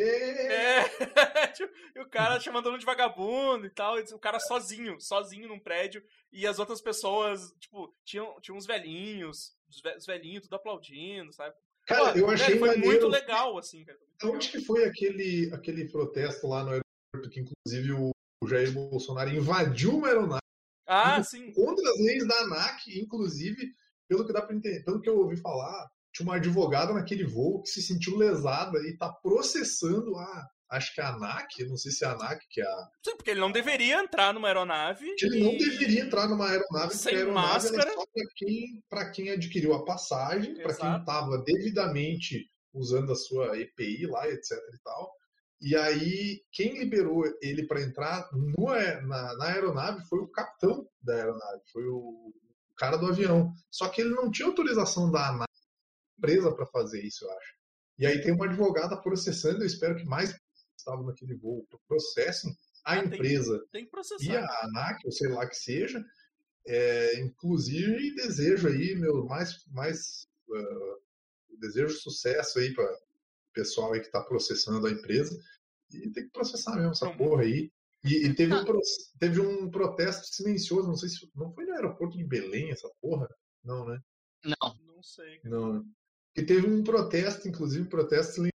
"Ê!" 0.00 0.46
é, 0.52 0.82
tipo, 1.56 1.74
e 1.96 2.00
o 2.00 2.08
cara 2.08 2.38
chamando 2.38 2.68
ele 2.68 2.78
de 2.78 2.84
vagabundo 2.86 3.66
e 3.66 3.70
tal, 3.70 3.98
e 3.98 4.02
o 4.14 4.18
cara 4.20 4.38
sozinho, 4.38 5.00
sozinho 5.00 5.48
num 5.48 5.58
prédio, 5.58 6.00
e 6.30 6.46
as 6.46 6.60
outras 6.60 6.80
pessoas, 6.80 7.52
tipo, 7.58 7.92
tinham, 8.04 8.40
tinham 8.40 8.56
uns 8.56 8.64
velhinhos, 8.64 9.56
os 9.68 9.80
ve- 9.80 9.96
os 9.96 10.06
velhinhos 10.06 10.44
tudo 10.44 10.54
aplaudindo, 10.54 11.32
sabe? 11.32 11.52
Cara, 11.88 12.12
Pô, 12.12 12.18
eu 12.18 12.30
achei 12.30 12.58
foi 12.58 12.68
maneiro. 12.68 12.86
muito 12.86 13.08
legal, 13.08 13.56
assim, 13.58 13.82
cara. 13.84 13.98
Onde 14.24 14.50
que 14.50 14.60
foi 14.60 14.84
aquele, 14.84 15.50
aquele 15.54 15.88
protesto 15.88 16.46
lá 16.46 16.62
no 16.62 16.70
aeroporto 16.70 17.30
que, 17.30 17.40
inclusive, 17.40 17.92
o 17.92 18.12
Jair 18.46 18.70
Bolsonaro 18.72 19.30
invadiu 19.30 19.96
uma 19.96 20.08
aeronave 20.08 20.42
Ah, 20.86 21.22
sim. 21.22 21.50
contra 21.52 21.90
as 21.90 21.98
leis 21.98 22.26
da 22.26 22.38
ANAC, 22.42 22.98
inclusive, 23.00 23.72
pelo 24.08 24.26
que 24.26 24.32
dá 24.32 24.42
para 24.42 24.54
entender, 24.54 24.84
pelo 24.84 25.00
que 25.00 25.08
eu 25.08 25.18
ouvi 25.18 25.36
falar, 25.36 25.88
tinha 26.12 26.26
uma 26.26 26.36
advogada 26.36 26.92
naquele 26.92 27.24
voo 27.24 27.62
que 27.62 27.68
se 27.70 27.80
sentiu 27.82 28.16
lesada 28.16 28.78
e 28.86 28.96
tá 28.96 29.10
processando 29.22 30.16
a, 30.16 30.46
acho 30.70 30.94
que 30.94 31.00
a 31.00 31.08
ANAC, 31.14 31.64
não 31.66 31.76
sei 31.76 31.90
se 31.92 32.04
é 32.04 32.08
a 32.08 32.12
ANAC, 32.12 32.40
que 32.50 32.60
é 32.60 32.64
a. 32.64 32.88
Sim, 33.04 33.16
porque 33.16 33.30
ele 33.30 33.40
não 33.40 33.50
deveria 33.52 34.00
entrar 34.00 34.32
numa 34.34 34.48
aeronave. 34.48 35.14
que 35.16 35.26
ele 35.26 35.42
não 35.42 35.52
e- 35.52 35.58
deveria 35.58 36.00
entrar 36.02 36.28
numa 36.28 36.48
aeronave, 36.48 36.94
Sem 36.94 37.02
porque 37.02 37.14
a 37.16 37.18
aeronave 37.18 37.48
ela 37.48 37.54
máscara. 37.54 37.90
é 37.90 37.94
só 37.94 38.04
para 38.12 38.24
quem, 38.36 38.82
pra 38.88 39.10
quem 39.10 39.30
adquiriu 39.30 39.74
a 39.74 39.84
passagem, 39.84 40.54
para 40.62 40.74
quem 40.74 40.96
estava 40.96 41.38
devidamente 41.44 42.50
usando 42.74 43.12
a 43.12 43.16
sua 43.16 43.58
EPI 43.58 44.06
lá, 44.06 44.28
etc 44.28 44.52
e 44.52 44.78
tal. 44.84 45.12
E 45.60 45.74
aí, 45.74 46.40
quem 46.52 46.78
liberou 46.78 47.24
ele 47.42 47.66
para 47.66 47.80
entrar 47.82 48.28
no 48.32 48.66
na, 49.06 49.34
na 49.36 49.44
aeronave 49.46 50.04
foi 50.08 50.20
o 50.20 50.28
capitão 50.28 50.88
da 51.02 51.14
aeronave, 51.14 51.62
foi 51.72 51.84
o 51.88 52.32
cara 52.76 52.96
do 52.96 53.06
avião. 53.06 53.52
Só 53.70 53.88
que 53.88 54.00
ele 54.02 54.10
não 54.10 54.30
tinha 54.30 54.46
autorização 54.46 55.10
da 55.10 55.30
ANAC, 55.30 55.48
empresa 56.16 56.54
para 56.54 56.66
fazer 56.66 57.02
isso, 57.04 57.24
eu 57.24 57.30
acho. 57.32 57.52
E 57.98 58.06
aí 58.06 58.20
tem 58.22 58.32
uma 58.32 58.44
advogada 58.46 58.96
processando, 59.02 59.62
eu 59.62 59.66
espero 59.66 59.96
que 59.96 60.04
mais 60.04 60.32
estavam 60.80 61.04
naquele 61.04 61.34
voo 61.34 61.66
processem 61.86 62.56
a 62.84 62.94
Ah, 62.94 62.96
tem- 63.02 63.06
empresa 63.18 63.64
Tem 63.72 63.84
que 63.86 63.90
e 64.22 64.36
a 64.36 64.64
ANAC, 64.64 65.04
ou 65.04 65.12
sei 65.12 65.28
lá 65.28 65.46
que 65.46 65.56
seja, 65.56 66.04
é, 66.66 67.20
inclusive 67.20 68.14
desejo 68.14 68.68
aí 68.68 68.94
meu 68.94 69.24
mais 69.26 69.64
mais 69.68 70.26
ah, 70.54 70.96
desejo 71.58 71.94
sucesso 71.96 72.58
aí 72.58 72.72
para 72.72 72.84
o 72.84 72.98
pessoal 73.52 73.92
aí 73.92 74.00
que 74.00 74.06
está 74.06 74.22
processando 74.22 74.86
a 74.86 74.90
empresa 74.90 75.38
e 75.90 76.10
tem 76.10 76.24
que 76.24 76.30
processar 76.30 76.76
mesmo 76.76 76.90
essa 76.92 77.06
Não. 77.06 77.16
porra 77.16 77.42
aí. 77.42 77.70
E, 78.04 78.26
e 78.26 78.34
teve, 78.34 78.54
um, 78.54 78.64
pro- 78.64 78.80
teve 79.18 79.40
um 79.40 79.68
protesto 79.70 80.28
silencioso, 80.28 80.86
não 80.86 80.96
sei 80.96 81.08
se 81.08 81.28
não 81.34 81.50
foi 81.52 81.64
no 81.66 81.72
aeroporto 81.72 82.16
de 82.16 82.22
Belém 82.24 82.70
essa 82.70 82.88
porra, 83.00 83.28
não, 83.64 83.84
né? 83.86 83.98
Não. 84.44 84.74
Não 84.86 85.02
sei. 85.02 85.40
Não. 85.42 85.84
E 86.36 86.42
teve 86.44 86.66
um 86.68 86.84
protesto, 86.84 87.48
inclusive 87.48 87.84
um 87.84 87.88
protesto 87.88 88.34
silencioso. 88.34 88.52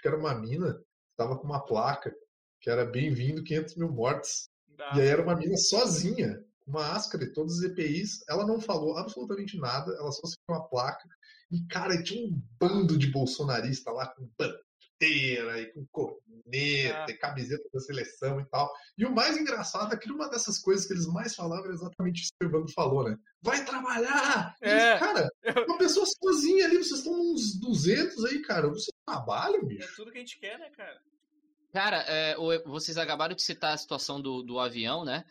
Acho 0.00 0.02
que 0.02 0.08
era 0.08 0.16
uma 0.16 0.34
mina 0.34 0.82
estava 1.10 1.36
com 1.36 1.46
uma 1.46 1.60
placa 1.60 2.10
que 2.58 2.70
era 2.70 2.86
bem-vindo 2.86 3.44
500 3.44 3.76
mil 3.76 3.92
mortes. 3.92 4.48
E 4.96 5.00
aí 5.00 5.08
era 5.08 5.22
uma 5.22 5.36
mina 5.36 5.58
sozinha, 5.58 6.42
com 6.64 6.70
uma 6.70 6.80
máscara 6.80 7.24
e 7.24 7.32
todos 7.34 7.58
os 7.58 7.62
EPIs. 7.62 8.24
Ela 8.26 8.46
não 8.46 8.58
falou 8.58 8.96
absolutamente 8.96 9.58
nada, 9.58 9.92
ela 9.92 10.10
só 10.10 10.26
segurou 10.26 10.62
uma 10.62 10.68
placa. 10.68 11.06
E, 11.50 11.66
cara, 11.66 12.02
tinha 12.02 12.26
um 12.26 12.42
bando 12.58 12.96
de 12.96 13.10
bolsonarista 13.10 13.90
lá 13.90 14.06
com 14.06 14.26
bandeira 15.00 15.60
e 15.60 15.72
com 15.72 15.86
corneta 15.86 16.20
Ah. 16.52 17.06
e 17.08 17.14
camiseta 17.14 17.62
da 17.72 17.80
seleção 17.80 18.40
e 18.40 18.44
tal. 18.46 18.70
E 18.98 19.04
o 19.06 19.14
mais 19.14 19.36
engraçado 19.36 19.94
é 19.94 19.96
que 19.96 20.10
uma 20.10 20.28
dessas 20.28 20.58
coisas 20.58 20.86
que 20.86 20.92
eles 20.92 21.06
mais 21.06 21.34
falavam 21.34 21.64
era 21.64 21.74
exatamente 21.74 22.22
isso 22.22 22.32
que 22.38 22.46
o 22.46 22.48
Evandro 22.48 22.72
falou, 22.72 23.04
né? 23.08 23.16
Vai 23.42 23.64
trabalhar! 23.64 24.54
E 24.60 24.68
eles, 24.68 24.82
É. 24.82 24.98
Cara, 24.98 25.28
uma 25.66 25.78
pessoa 25.78 26.04
sozinha 26.06 26.66
ali, 26.66 26.76
vocês 26.78 26.98
estão 27.00 27.12
uns 27.14 27.58
200 27.58 28.24
aí, 28.26 28.40
cara. 28.42 28.68
Você 28.68 28.90
trabalha, 29.06 29.56
É 29.56 29.64
bicho? 29.64 29.94
tudo 29.96 30.10
que 30.10 30.18
a 30.18 30.20
gente 30.20 30.38
quer, 30.38 30.58
né, 30.58 30.68
cara? 30.70 31.00
Cara, 31.72 32.04
é, 32.08 32.34
vocês 32.66 32.98
acabaram 32.98 33.34
de 33.34 33.42
citar 33.42 33.72
a 33.74 33.76
situação 33.78 34.20
do, 34.20 34.42
do 34.42 34.58
avião, 34.58 35.04
né? 35.04 35.24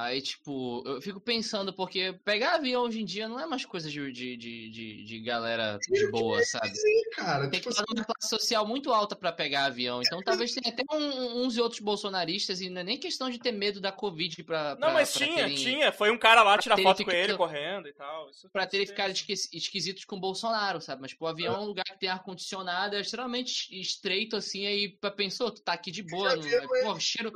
Aí, 0.00 0.22
tipo, 0.22 0.80
eu 0.86 1.02
fico 1.02 1.18
pensando, 1.20 1.72
porque 1.72 2.12
pegar 2.24 2.54
avião 2.54 2.82
hoje 2.84 3.00
em 3.00 3.04
dia 3.04 3.26
não 3.26 3.40
é 3.40 3.46
mais 3.46 3.64
coisa 3.64 3.90
de, 3.90 4.12
de, 4.12 4.36
de, 4.36 4.70
de, 4.70 5.04
de 5.04 5.18
galera 5.20 5.76
de 5.90 6.08
boa, 6.12 6.40
sabe? 6.44 6.68
Sim, 6.72 7.10
cara. 7.16 7.50
Tem 7.50 7.58
Tipo 7.58 7.74
que 7.74 7.80
estar 7.80 7.84
numa 7.92 8.04
classe 8.04 8.28
social 8.28 8.64
muito 8.64 8.92
alta 8.92 9.16
pra 9.16 9.32
pegar 9.32 9.64
avião. 9.64 10.00
Então 10.00 10.22
talvez 10.22 10.54
tenha 10.54 10.72
até 10.72 10.84
um- 10.94 11.42
uns 11.44 11.56
e 11.56 11.60
outros 11.60 11.80
bolsonaristas, 11.80 12.60
e 12.60 12.70
não 12.70 12.80
é 12.80 12.84
nem 12.84 12.96
questão 12.96 13.28
de 13.28 13.40
ter 13.40 13.50
medo 13.50 13.80
da 13.80 13.90
Covid 13.90 14.44
pra. 14.44 14.70
Não, 14.76 14.78
pra- 14.82 14.92
mas 14.92 15.10
pra 15.12 15.26
tinha, 15.26 15.34
terem- 15.36 15.56
tinha. 15.56 15.90
Foi 15.90 16.12
um 16.12 16.18
cara 16.18 16.44
lá 16.44 16.56
tirar 16.58 16.78
foto 16.78 17.04
com 17.04 17.10
ele 17.10 17.36
correndo 17.36 17.88
e 17.88 17.92
tal. 17.92 18.30
Isso 18.30 18.48
Pra 18.50 18.68
terem 18.68 18.86
ficado 18.86 19.10
é- 19.10 19.12
esquisitos 19.52 20.04
com 20.04 20.14
o 20.14 20.20
Bolsonaro, 20.20 20.80
sabe? 20.80 21.02
Mas, 21.02 21.12
pô, 21.12 21.24
o 21.24 21.28
avião 21.28 21.56
é 21.56 21.58
um 21.58 21.64
lugar 21.64 21.84
que 21.84 21.98
tem 21.98 22.08
ar-condicionado, 22.08 22.94
é 22.94 23.00
extremamente 23.00 23.68
estreito, 23.80 24.36
assim, 24.36 24.64
aí 24.64 24.88
pra 24.90 25.10
pensou, 25.10 25.50
tu 25.50 25.60
tá 25.60 25.72
aqui 25.72 25.90
de 25.90 26.04
boa. 26.04 26.34
É- 26.34 26.84
pô, 26.84 27.00
cheiro, 27.00 27.32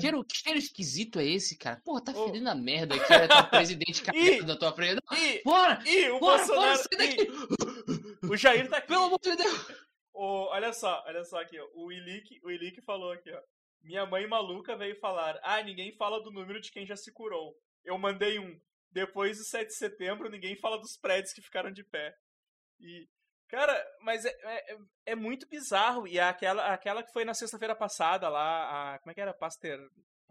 cheiro, 0.00 0.24
que 0.24 0.36
cheiro 0.36 0.58
esquisito 0.58 1.20
é 1.20 1.24
esse, 1.24 1.56
cara? 1.56 1.80
Porra, 1.84 1.99
tá 2.00 2.12
Ô. 2.12 2.26
fedendo 2.26 2.48
a 2.50 2.54
merda 2.54 2.94
aqui, 2.94 3.12
olha, 3.12 3.28
tá 3.28 3.40
o 3.40 3.50
presidente 3.50 4.02
careca 4.02 4.42
Ih. 4.42 4.46
da 4.46 4.56
tua 4.56 4.72
frente. 4.72 5.00
Ih, 5.12 5.42
Bora! 5.44 5.82
ih, 5.86 6.08
o 6.10 6.18
Bora, 6.20 6.46
bora, 6.46 6.46
Bolsonaro. 6.46 6.78
sai 6.78 6.98
daqui! 6.98 7.22
ih, 7.22 8.26
o 8.30 8.36
Jair 8.36 8.68
tá 8.68 8.76
aqui. 8.78 8.88
Pelo 8.88 9.04
amor 9.04 9.18
de 9.20 9.36
Deus! 9.36 9.66
Olha 10.12 10.72
só, 10.72 11.02
olha 11.06 11.24
só 11.24 11.40
aqui, 11.40 11.58
ó. 11.58 11.66
O 11.74 11.90
Ilick, 11.90 12.40
o 12.44 12.50
Ilick 12.50 12.82
falou 12.82 13.12
aqui, 13.12 13.30
ó. 13.32 13.40
Minha 13.82 14.04
mãe 14.04 14.26
maluca 14.26 14.76
veio 14.76 14.98
falar: 15.00 15.38
Ah, 15.42 15.62
ninguém 15.62 15.92
fala 15.96 16.22
do 16.22 16.30
número 16.30 16.60
de 16.60 16.70
quem 16.70 16.84
já 16.84 16.94
se 16.96 17.10
curou. 17.12 17.54
Eu 17.84 17.96
mandei 17.96 18.38
um. 18.38 18.60
Depois 18.90 19.38
do 19.38 19.44
7 19.44 19.68
de 19.68 19.74
setembro, 19.76 20.28
ninguém 20.28 20.56
fala 20.56 20.78
dos 20.78 20.96
prédios 20.96 21.32
que 21.32 21.40
ficaram 21.40 21.70
de 21.72 21.82
pé. 21.84 22.14
E. 22.80 23.08
Cara, 23.48 23.74
mas 24.02 24.24
é, 24.24 24.30
é, 24.42 24.76
é 25.06 25.14
muito 25.14 25.48
bizarro. 25.48 26.06
E 26.06 26.20
aquela, 26.20 26.66
aquela 26.72 27.02
que 27.02 27.12
foi 27.12 27.24
na 27.24 27.32
sexta-feira 27.34 27.74
passada 27.74 28.28
lá, 28.28 28.94
a. 28.94 28.98
Como 28.98 29.12
é 29.12 29.14
que 29.14 29.20
era? 29.20 29.32
Paster, 29.32 29.78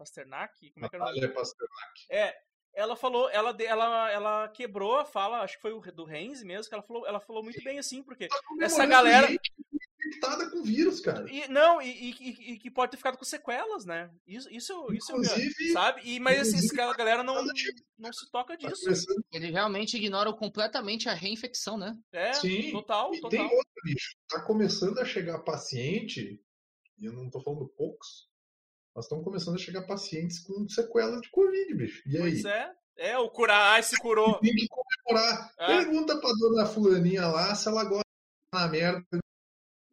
Pasternak? 0.04 0.70
Como 0.72 0.86
é 0.86 0.88
que 0.88 0.96
era 0.96 1.04
o 1.04 1.06
nome? 1.08 1.20
Natália 1.20 1.34
Pasternak. 1.34 2.06
É, 2.10 2.34
ela 2.72 2.96
falou, 2.96 3.28
ela, 3.30 3.52
de- 3.52 3.66
ela, 3.66 4.10
ela 4.10 4.48
quebrou 4.48 4.96
a 4.98 5.04
fala, 5.04 5.42
acho 5.42 5.56
que 5.56 5.62
foi 5.62 5.72
o 5.72 5.80
do 5.92 6.04
Renzi 6.04 6.44
mesmo, 6.44 6.68
que 6.68 6.74
ela 6.74 6.82
falou, 6.82 7.06
ela 7.06 7.20
falou 7.20 7.42
muito 7.42 7.62
bem 7.62 7.78
assim, 7.78 8.02
porque 8.02 8.28
Tá 8.28 8.38
essa 8.62 8.86
galera. 8.86 9.26
gente 9.28 9.52
infectada 10.02 10.50
com 10.50 10.62
vírus, 10.62 10.98
cara. 11.00 11.30
E, 11.30 11.46
não, 11.48 11.80
e, 11.82 11.88
e- 11.90 12.10
e- 12.18 12.52
e 12.52 12.58
que 12.58 12.70
pode 12.70 12.90
ter 12.92 12.96
ficado 12.96 13.18
com 13.18 13.24
sequelas, 13.24 13.84
né? 13.84 14.10
Isso, 14.26 14.48
isso, 14.50 14.72
isso 14.92 15.12
Inclusive- 15.12 15.72
sabe? 15.72 16.00
E, 16.04 16.18
mas 16.18 16.48
inclusive, 16.48 16.80
essa 16.80 16.94
galera 16.96 17.22
não, 17.22 17.44
não 17.98 18.12
se 18.12 18.30
toca 18.30 18.56
Tá 18.56 18.68
disso. 18.68 18.88
Eles 19.30 19.50
realmente 19.52 19.96
ignoram 19.98 20.32
completamente 20.32 21.08
a 21.08 21.12
reinfecção, 21.12 21.76
né? 21.76 21.94
É, 22.12 22.32
Sim, 22.32 22.72
total, 22.72 23.14
E 23.14 23.20
total. 23.20 23.30
tem 23.30 23.42
outro, 23.44 23.72
bicho. 23.84 24.16
Tá 24.28 24.42
começando 24.42 24.98
a 24.98 25.04
chegar 25.04 25.38
paciente, 25.40 26.42
e 26.98 27.04
eu 27.04 27.12
não 27.12 27.28
tô 27.30 27.40
falando 27.42 27.68
poucos, 27.76 28.29
mas 28.94 29.04
estão 29.04 29.22
começando 29.22 29.54
a 29.56 29.58
chegar 29.58 29.86
pacientes 29.86 30.40
com 30.40 30.68
sequelas 30.68 31.20
de 31.20 31.30
Covid, 31.30 31.74
bicho. 31.74 32.02
E 32.06 32.16
aí? 32.16 32.22
Pois 32.22 32.44
é. 32.44 32.72
É, 32.96 33.18
o 33.18 33.30
curar, 33.30 33.72
ai, 33.74 33.82
se 33.82 33.96
curou. 33.98 34.38
Tem 34.40 34.54
que 34.54 34.66
comemorar. 34.68 35.50
É. 35.58 35.66
Pergunta 35.66 36.20
pra 36.20 36.30
dona 36.38 36.66
fulaninha 36.66 37.26
lá 37.28 37.54
se 37.54 37.66
ela 37.68 37.84
gosta 37.84 38.04
na 38.52 38.68
merda 38.68 39.00
de 39.12 39.18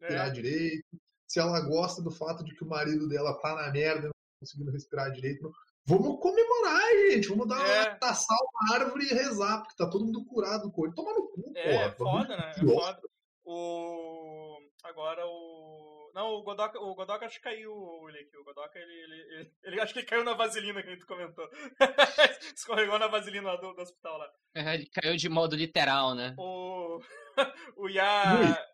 respirar 0.02 0.26
É, 0.26 0.30
direito, 0.30 0.84
se 1.26 1.40
ela 1.40 1.58
gosta 1.60 2.02
do 2.02 2.10
fato 2.10 2.44
de 2.44 2.54
que 2.54 2.64
o 2.64 2.68
marido 2.68 3.08
dela 3.08 3.32
tá 3.40 3.54
na 3.54 3.70
merda 3.70 4.00
e 4.00 4.04
não 4.04 4.10
tá 4.10 4.40
conseguindo 4.40 4.70
respirar 4.72 5.10
direito. 5.12 5.50
Vamos 5.86 6.20
comemorar, 6.20 6.82
gente. 7.10 7.28
Vamos 7.28 7.48
dar 7.48 7.66
É. 7.66 7.82
uma 7.84 7.92
abraçar 7.92 8.36
uma 8.42 8.74
árvore 8.76 9.06
e 9.06 9.14
rezar, 9.14 9.62
porque 9.62 9.76
tá 9.76 9.88
todo 9.88 10.04
mundo 10.04 10.22
curado 10.26 10.64
do 10.64 10.70
Covid. 10.72 10.94
Toma 10.94 11.14
no 11.14 11.28
cu, 11.28 11.50
é 11.56 11.88
porra. 11.90 12.20
foda, 12.20 12.36
né? 12.36 12.52
É 12.56 12.60
foda. 12.60 13.00
O. 13.46 14.58
Agora 14.84 15.24
o. 15.26 15.87
Não, 16.18 16.34
o 16.34 16.42
Godoka, 16.42 16.80
o 16.80 16.96
Godoka 16.96 17.26
acho 17.26 17.36
que 17.36 17.44
caiu, 17.44 17.72
Ulick. 17.72 18.36
O 18.36 18.42
Godoka, 18.42 18.76
ele, 18.76 18.92
ele, 18.92 19.14
ele, 19.14 19.52
ele 19.62 19.80
acho 19.80 19.92
que 19.92 20.00
ele 20.00 20.06
caiu 20.06 20.24
na 20.24 20.34
vaselina 20.34 20.82
que 20.82 20.88
a 20.88 20.92
gente 20.92 21.06
comentou. 21.06 21.48
Escorregou 22.56 22.98
na 22.98 23.06
vaselina 23.06 23.52
lá 23.52 23.56
do, 23.56 23.72
do 23.72 23.80
hospital 23.80 24.18
lá. 24.18 24.28
É, 24.52 24.74
Ele 24.74 24.86
caiu 24.86 25.14
de 25.14 25.28
modo 25.28 25.54
literal, 25.54 26.16
né? 26.16 26.34
O, 26.36 27.00
o 27.76 27.88
Ya... 27.88 28.66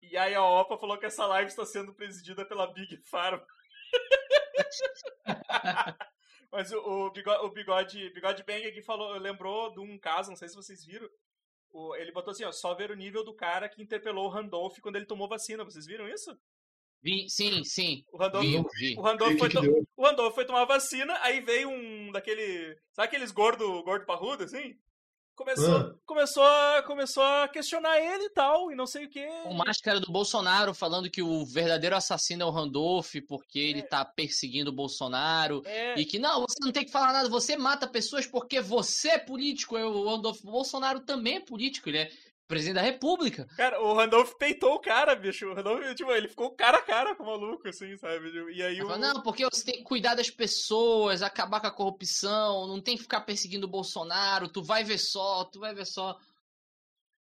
Yaya 0.00 0.40
Opa 0.40 0.78
falou 0.78 0.96
que 0.96 1.06
essa 1.06 1.26
live 1.26 1.50
está 1.50 1.66
sendo 1.66 1.92
presidida 1.92 2.46
pela 2.46 2.72
Big 2.72 2.96
Pharma. 2.98 3.44
Mas 6.52 6.70
o, 6.70 6.78
o 6.78 7.10
bigode, 7.10 7.44
o 7.44 7.50
bigode, 7.50 8.10
bigode 8.10 8.44
Bang 8.44 8.64
aqui 8.64 8.80
falou, 8.80 9.18
lembrou 9.18 9.72
de 9.72 9.80
um 9.80 9.98
caso, 9.98 10.30
não 10.30 10.36
sei 10.36 10.48
se 10.48 10.54
vocês 10.54 10.86
viram. 10.86 11.10
O- 11.70 11.94
ele 11.96 12.12
botou 12.12 12.32
assim, 12.32 12.44
ó, 12.44 12.52
só 12.52 12.74
ver 12.74 12.90
o 12.90 12.96
nível 12.96 13.22
do 13.24 13.34
cara 13.34 13.68
que 13.68 13.82
interpelou 13.82 14.26
o 14.26 14.30
Randolph 14.30 14.78
quando 14.80 14.96
ele 14.96 15.06
tomou 15.06 15.28
vacina. 15.28 15.64
Vocês 15.64 15.86
viram 15.86 16.08
isso? 16.08 16.36
Vi- 17.02 17.28
sim, 17.28 17.62
sim. 17.64 18.02
O 18.10 18.16
Randolph, 18.18 18.44
Vi, 18.44 18.88
vi. 18.88 18.96
o 18.98 19.02
Randolph, 19.02 19.38
foi, 19.38 19.48
to- 19.50 19.86
o 19.96 20.02
Randolph 20.04 20.34
foi 20.34 20.44
tomar 20.44 20.64
vacina, 20.64 21.16
aí 21.22 21.40
veio 21.40 21.68
um 21.70 22.10
daquele. 22.10 22.76
Sabe 22.92 23.08
aqueles 23.08 23.30
gordo, 23.30 23.82
gordo 23.84 24.04
parrudo, 24.04 24.44
assim? 24.44 24.76
Começou, 25.38 25.76
Ah. 25.76 25.94
começou, 26.04 26.42
a, 26.42 26.82
começou 26.84 27.22
a 27.22 27.46
questionar 27.46 27.96
ele 28.00 28.24
e 28.24 28.30
tal, 28.30 28.72
e 28.72 28.74
não 28.74 28.88
sei 28.88 29.04
o 29.04 29.08
que. 29.08 29.24
Com 29.44 29.54
máscara 29.54 30.00
do 30.00 30.10
Bolsonaro 30.10 30.74
falando 30.74 31.08
que 31.08 31.22
o 31.22 31.46
verdadeiro 31.46 31.94
assassino 31.94 32.42
é 32.42 32.44
o 32.44 32.50
Randolph 32.50 33.14
porque 33.28 33.56
ele 33.60 33.78
É. 33.78 33.82
tá 33.82 34.04
perseguindo 34.04 34.70
o 34.70 34.74
Bolsonaro. 34.74 35.62
É, 35.64 35.96
E 35.96 36.04
que 36.04 36.18
não, 36.18 36.40
você 36.40 36.56
não 36.60 36.72
tem 36.72 36.84
que 36.84 36.90
falar 36.90 37.12
nada, 37.12 37.28
você 37.28 37.56
mata 37.56 37.86
pessoas 37.86 38.26
porque 38.26 38.60
você 38.60 39.10
é 39.10 39.18
político. 39.18 39.78
Eu, 39.78 39.92
o 39.92 40.08
Randolph 40.10 40.40
Bolsonaro 40.42 40.98
também 41.00 41.36
é 41.36 41.40
político, 41.40 41.88
ele 41.88 41.98
é 41.98 42.10
presidente 42.48 42.76
da 42.76 42.82
República. 42.82 43.46
Cara, 43.56 43.80
o 43.80 43.94
Randolph 43.94 44.32
peitou 44.34 44.74
o 44.74 44.80
cara, 44.80 45.14
bicho. 45.14 45.46
O 45.46 45.54
Randolph, 45.54 45.94
tipo, 45.94 46.10
ele 46.10 46.28
ficou 46.28 46.50
cara 46.52 46.78
a 46.78 46.82
cara 46.82 47.14
com 47.14 47.22
o 47.22 47.26
maluco, 47.26 47.68
assim, 47.68 47.96
sabe? 47.98 48.30
E 48.52 48.62
aí 48.62 48.82
o. 48.82 48.96
não, 48.96 49.22
porque 49.22 49.44
você 49.44 49.64
tem 49.64 49.76
que 49.76 49.84
cuidar 49.84 50.14
das 50.14 50.30
pessoas, 50.30 51.22
acabar 51.22 51.60
com 51.60 51.66
a 51.66 51.70
corrupção, 51.70 52.66
não 52.66 52.80
tem 52.80 52.96
que 52.96 53.02
ficar 53.02 53.20
perseguindo 53.20 53.66
o 53.66 53.70
Bolsonaro, 53.70 54.48
tu 54.48 54.62
vai 54.62 54.82
ver 54.82 54.98
só, 54.98 55.44
tu 55.44 55.60
vai 55.60 55.74
ver 55.74 55.86
só. 55.86 56.18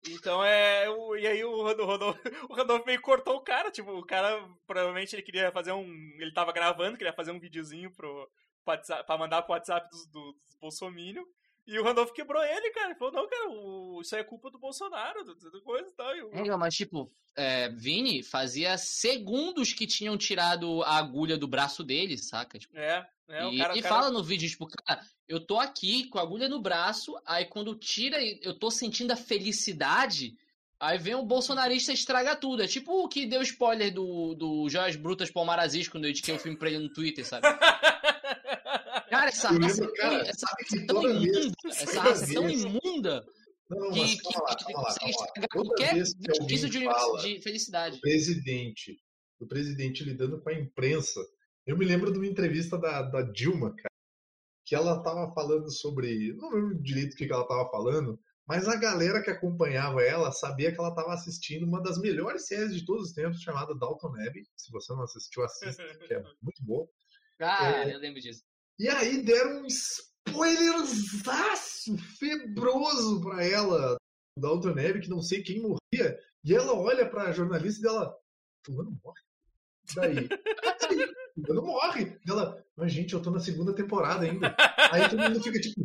Então 0.08 0.42
é. 0.42 0.86
E 1.20 1.26
aí 1.26 1.44
o 1.44 1.62
Randolph, 1.62 2.18
o 2.48 2.54
Randolph, 2.54 2.86
meio 2.86 3.02
cortou 3.02 3.36
o 3.36 3.42
cara. 3.42 3.70
Tipo, 3.70 3.92
o 3.92 4.04
cara 4.04 4.42
provavelmente 4.66 5.14
ele 5.14 5.22
queria 5.22 5.52
fazer 5.52 5.72
um. 5.72 5.86
Ele 6.18 6.32
tava 6.32 6.52
gravando, 6.52 6.96
queria 6.96 7.12
fazer 7.12 7.30
um 7.30 7.38
videozinho 7.38 7.90
pro, 7.90 8.30
pra 8.64 9.18
mandar 9.18 9.42
pro 9.42 9.52
WhatsApp 9.52 9.88
dos, 9.90 10.06
dos 10.06 10.34
Bolsominion. 10.58 11.24
E 11.72 11.78
o 11.78 11.84
Randolph 11.84 12.10
quebrou 12.12 12.42
ele, 12.42 12.70
cara. 12.70 12.86
Ele 12.90 12.98
falou, 12.98 13.14
não, 13.14 13.28
cara, 13.28 13.48
o- 13.48 14.00
isso 14.02 14.14
aí 14.14 14.20
é 14.22 14.24
culpa 14.24 14.50
do 14.50 14.58
Bolsonaro, 14.58 15.22
do, 15.24 15.34
do 15.50 15.62
coisa 15.62 15.88
e 15.88 15.92
tal. 15.92 16.16
E 16.16 16.22
o- 16.22 16.30
É, 16.34 16.56
mas 16.56 16.74
tipo, 16.74 17.10
é, 17.36 17.68
Vini 17.68 18.22
fazia 18.24 18.76
segundos 18.76 19.72
que 19.72 19.86
tinham 19.86 20.16
tirado 20.18 20.82
a 20.82 20.96
agulha 20.96 21.38
do 21.38 21.46
braço 21.46 21.84
dele, 21.84 22.18
saca? 22.18 22.58
Tipo, 22.58 22.76
É, 22.76 23.06
é, 23.28 23.48
e 23.48 23.58
cara. 23.58 23.72
o 23.74 23.82
cara- 23.82 23.88
fala 23.88 24.10
no 24.10 24.22
vídeo, 24.22 24.48
tipo, 24.48 24.66
cara, 24.66 25.00
eu 25.28 25.38
tô 25.38 25.60
aqui 25.60 26.08
com 26.08 26.18
a 26.18 26.22
agulha 26.22 26.48
no 26.48 26.60
braço, 26.60 27.14
aí 27.24 27.44
quando 27.44 27.74
tira, 27.76 28.18
eu 28.42 28.52
tô 28.58 28.68
sentindo 28.70 29.12
a 29.12 29.16
felicidade, 29.16 30.36
aí 30.80 30.98
vem 30.98 31.14
o 31.14 31.22
bolsonarista 31.22 31.92
e 31.92 31.94
estraga 31.94 32.34
tudo. 32.34 32.62
É 32.62 32.66
tipo 32.66 33.04
o 33.04 33.08
que 33.08 33.26
deu 33.26 33.42
spoiler 33.42 33.92
do, 33.94 34.34
do 34.34 34.68
Joias 34.68 34.96
Brutas 34.96 35.30
Palmar 35.30 35.60
Aziz 35.60 35.88
quando 35.88 36.04
eu 36.06 36.10
indiquei 36.10 36.34
o 36.34 36.38
filme 36.38 36.58
pra 36.58 36.68
ele 36.68 36.78
no 36.80 36.92
Twitter, 36.92 37.24
sabe? 37.24 37.46
Cara, 39.11 39.28
essa 39.28 39.53
Eu 39.53 39.61
raça, 39.61 39.81
lembro, 39.81 39.95
cara, 39.97 40.28
essa 40.28 40.47
raça 40.47 40.76
é 40.76 40.87
tão 40.87 41.03
imunda, 41.03 41.53
essa 41.66 42.01
raça 42.01 42.31
é 42.31 42.35
tão 42.35 42.51
imunda 42.51 43.26
Não, 43.68 43.91
que, 43.91 44.16
que, 44.16 44.39
lá, 44.39 44.57
que 44.57 44.72
lá, 44.72 44.85
consegue 44.85 45.11
estragar 45.11 45.49
qualquer 45.51 45.95
vestígio 45.95 46.70
de, 46.70 46.78
de 46.78 47.43
felicidade. 47.43 47.97
do 47.97 48.01
presidente, 48.01 48.99
do 49.39 49.47
presidente 49.47 50.05
lidando 50.05 50.41
com 50.41 50.49
a 50.49 50.55
imprensa, 50.55 51.20
eu 51.66 51.76
me 51.76 51.85
lembro 51.85 52.12
de 52.12 52.18
uma 52.18 52.26
entrevista 52.26 52.78
da, 52.78 53.03
da 53.03 53.22
Dilma, 53.22 53.74
cara, 53.74 53.91
que 54.64 54.74
ela 54.74 55.03
tava 55.03 55.33
falando 55.33 55.70
sobre, 55.70 56.33
não 56.35 56.51
lembro 56.51 56.83
direito 56.83 57.14
o 57.14 57.16
que, 57.16 57.33
ela 57.33 57.47
tava 57.47 57.68
falando, 57.70 58.18
mas 58.47 58.66
a 58.66 58.76
galera 58.76 59.22
que 59.22 59.31
acompanhava 59.31 60.03
ela 60.03 60.33
sabia 60.33 60.72
que 60.72 60.81
ela 60.81 60.95
tava 60.95 61.12
assistindo 61.12 61.64
uma 61.64 61.83
das 61.83 61.99
melhores 61.99 62.47
séries 62.47 62.74
de 62.74 62.85
todos 62.85 63.09
os 63.09 63.12
tempos, 63.12 63.41
chamada 63.41 63.74
Dalton 63.74 64.14
Abbey. 64.26 64.45
Se 64.57 64.72
você 64.72 64.93
não 64.93 65.03
assistiu, 65.03 65.45
assista, 65.45 65.85
que 66.07 66.14
é 66.14 66.22
muito 66.43 66.62
boa. 66.64 66.89
Cara, 67.41 67.88
É. 67.91 67.95
eu 67.95 67.99
lembro 67.99 68.20
disso. 68.20 68.43
E 68.78 68.86
aí 68.88 69.22
deram 69.22 69.62
um 69.62 69.66
spoilerzaço 69.66 71.97
febroso 72.18 73.20
pra 73.22 73.43
ela 73.45 73.97
da 74.38 74.49
Dalton 74.49 74.74
Neve, 74.74 75.01
que 75.01 75.09
não 75.09 75.22
sei 75.22 75.43
quem 75.43 75.61
morria. 75.61 76.18
E 76.45 76.55
ela 76.55 76.74
olha 76.74 77.09
pra 77.09 77.32
jornalista 77.32 77.86
e 77.86 77.88
ela. 77.88 78.14
Fulano 78.64 78.99
morre? 79.03 79.20
Daí. 79.95 80.28
Fulano 81.47 81.66
morre. 81.66 82.18
E 82.26 82.30
ela. 82.30 82.62
Mas, 82.76 82.93
gente, 82.93 83.14
eu 83.14 83.22
tô 83.22 83.30
na 83.30 83.41
segunda 83.41 83.74
temporada 83.74 84.24
ainda. 84.24 84.55
Aí 84.93 85.09
todo 85.09 85.20
mundo 85.22 85.43
fica 85.43 85.59
tipo. 85.61 85.80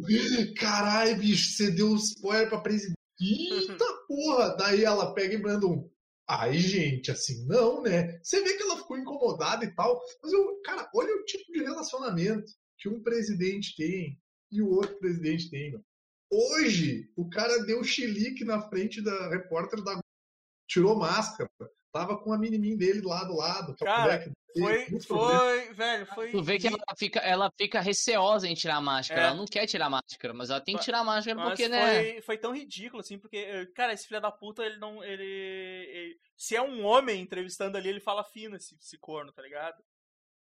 Caralho, 0.60 1.18
bicho, 1.18 1.51
você 1.53 1.72
deu 1.72 1.88
um 1.89 1.95
spoiler 1.95 2.49
pra 2.49 2.60
presidente. 2.62 2.95
Eita 3.20 3.86
porra! 4.08 4.56
Daí 4.58 4.84
ela 4.84 5.14
pega 5.14 5.36
e 5.36 5.41
manda 5.41 5.66
um. 5.68 5.89
Ai, 6.28 6.57
gente, 6.57 7.11
assim, 7.11 7.45
não, 7.45 7.84
né? 7.84 8.19
Você 8.23 8.43
vê 8.43 8.55
que 8.55 8.63
ela 8.63 8.78
ficou 8.78 8.97
incomodada 8.97 9.63
e 9.63 9.73
tal. 9.76 10.01
Mas 10.23 10.34
eu, 10.34 10.59
cara, 10.63 10.89
olha 10.95 11.15
o 11.15 11.23
tipo 11.23 11.51
de 11.51 11.63
relacionamento 11.63 12.51
que 12.78 12.89
um 12.89 13.01
presidente 13.01 13.76
tem 13.76 14.19
e 14.51 14.61
o 14.61 14.69
outro 14.69 14.97
presidente 14.97 15.49
tem. 15.49 15.80
Hoje, 16.32 17.11
o 17.15 17.30
cara 17.30 17.63
deu 17.65 17.84
chilique 17.84 18.43
na 18.43 18.61
frente 18.69 19.01
da 19.01 19.30
repórter 19.30 19.84
da 19.84 19.99
tirou 20.67 20.95
máscara. 20.95 21.49
Tava 21.96 22.18
com 22.18 22.34
a 22.34 22.38
menininha 22.38 22.76
dele 22.76 23.00
lá 23.02 23.24
do 23.24 23.38
lado. 23.38 23.74
Cara, 23.78 24.20
que 24.20 24.60
Foi, 24.60 24.86
problema. 25.08 25.39
foi, 25.39 25.74
velho, 25.74 26.06
foi. 26.08 26.32
Tu 26.32 26.43
vê 26.43 26.60
que 26.60 26.68
ela 26.68 26.78
fica, 27.00 27.20
ela 27.22 27.50
fica 27.58 27.80
receosa 27.80 28.50
em 28.50 28.54
tirar 28.54 28.76
a 28.76 28.82
máscara. 28.82 29.22
É. 29.22 29.24
Ela 29.28 29.36
não 29.36 29.46
quer 29.46 29.66
tirar 29.66 29.86
a 29.86 29.89
máscara, 29.89 30.34
mas 30.34 30.50
ela 30.50 30.60
tem 30.60 30.76
que 30.76 30.84
tirar 30.84 31.00
a 31.00 31.04
máscara 31.06 31.38
Mas 31.39 31.48
porque, 31.48 31.70
né? 31.70 32.12
foi, 32.12 32.22
foi 32.22 32.38
tão 32.38 32.54
ridículo, 32.54 33.00
assim, 33.00 33.18
porque, 33.18 33.38
eh, 33.38 33.66
cara, 33.68 33.93
esse 33.93 34.10
filho 34.10 34.20
da 34.20 34.30
puta, 34.30 34.62
ele 34.66 34.76
não. 34.78 35.02
Ele, 35.06 35.24
ele- 35.24 36.20
Se 36.36 36.54
é 36.54 36.62
um 36.62 36.84
homem 36.84 37.22
entrevistando 37.22 37.78
ali, 37.78 37.88
ele 37.88 38.02
fala 38.02 38.26
fino 38.26 38.58
esse, 38.58 38.76
esse 38.76 38.98
corno, 38.98 39.32
tá 39.32 39.41
ligado? 39.41 39.82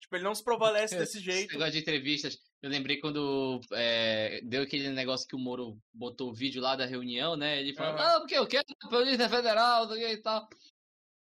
Tipo, 0.00 0.14
ele 0.14 0.24
não 0.24 0.36
se 0.36 0.44
prevalece 0.44 0.94
desse 0.96 1.18
Esse 1.18 1.24
jeito. 1.24 1.52
negócio 1.54 1.72
de 1.72 1.78
entrevistas. 1.80 2.38
Eu 2.62 2.70
lembrei 2.70 2.98
quando 3.00 3.60
é, 3.72 4.40
deu 4.44 4.62
aquele 4.62 4.90
negócio 4.90 5.26
que 5.26 5.34
o 5.34 5.38
Moro 5.40 5.76
botou 5.92 6.30
o 6.30 6.34
vídeo 6.34 6.62
lá 6.62 6.76
da 6.76 6.86
reunião, 6.86 7.34
né? 7.36 7.60
Ele 7.60 7.74
falou, 7.74 7.96
não, 7.96 8.20
porque 8.20 8.36
eu 8.36 8.46
quero 8.46 8.64
a 8.84 8.88
Polícia 8.88 9.28
Federal, 9.28 9.86
não 9.86 9.94
sei 9.96 10.04
o 10.04 10.08
que 10.08 10.14
e 10.14 10.22
tal. 10.22 10.48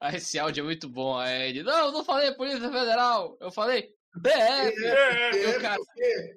Aí 0.01 0.15
esse 0.17 0.39
áudio 0.39 0.61
é 0.61 0.65
muito 0.65 0.89
bom. 0.89 1.17
Aí 1.17 1.49
ele, 1.49 1.63
não, 1.63 1.85
eu 1.85 1.91
não 1.91 2.03
falei 2.03 2.31
Polícia 2.33 2.59
Federal, 2.59 3.37
eu 3.39 3.51
falei 3.51 3.93
BF, 4.15 4.33
É, 4.33 5.43
É, 5.53 5.57
o 5.57 5.61
cara- 5.61 5.77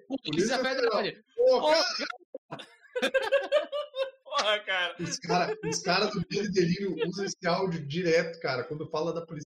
Polícia 0.07 0.25
Polícia 0.25 0.59
Federal. 0.59 0.99
Federal. 1.03 1.23
Pô, 1.35 1.57
"Ô, 1.57 1.73
cara, 1.73 2.65
porra, 4.25 4.59
cara. 4.61 4.97
os 5.01 5.19
caras 5.19 5.57
os 5.65 5.83
cara 5.83 6.07
do 6.07 6.21
Billy 6.29 6.53
Delírio 6.53 6.95
usam 7.09 7.25
esse 7.25 7.47
áudio 7.47 7.87
direto, 7.87 8.39
cara, 8.41 8.65
quando 8.65 8.89
fala 8.91 9.13
da 9.13 9.25
polícia. 9.25 9.49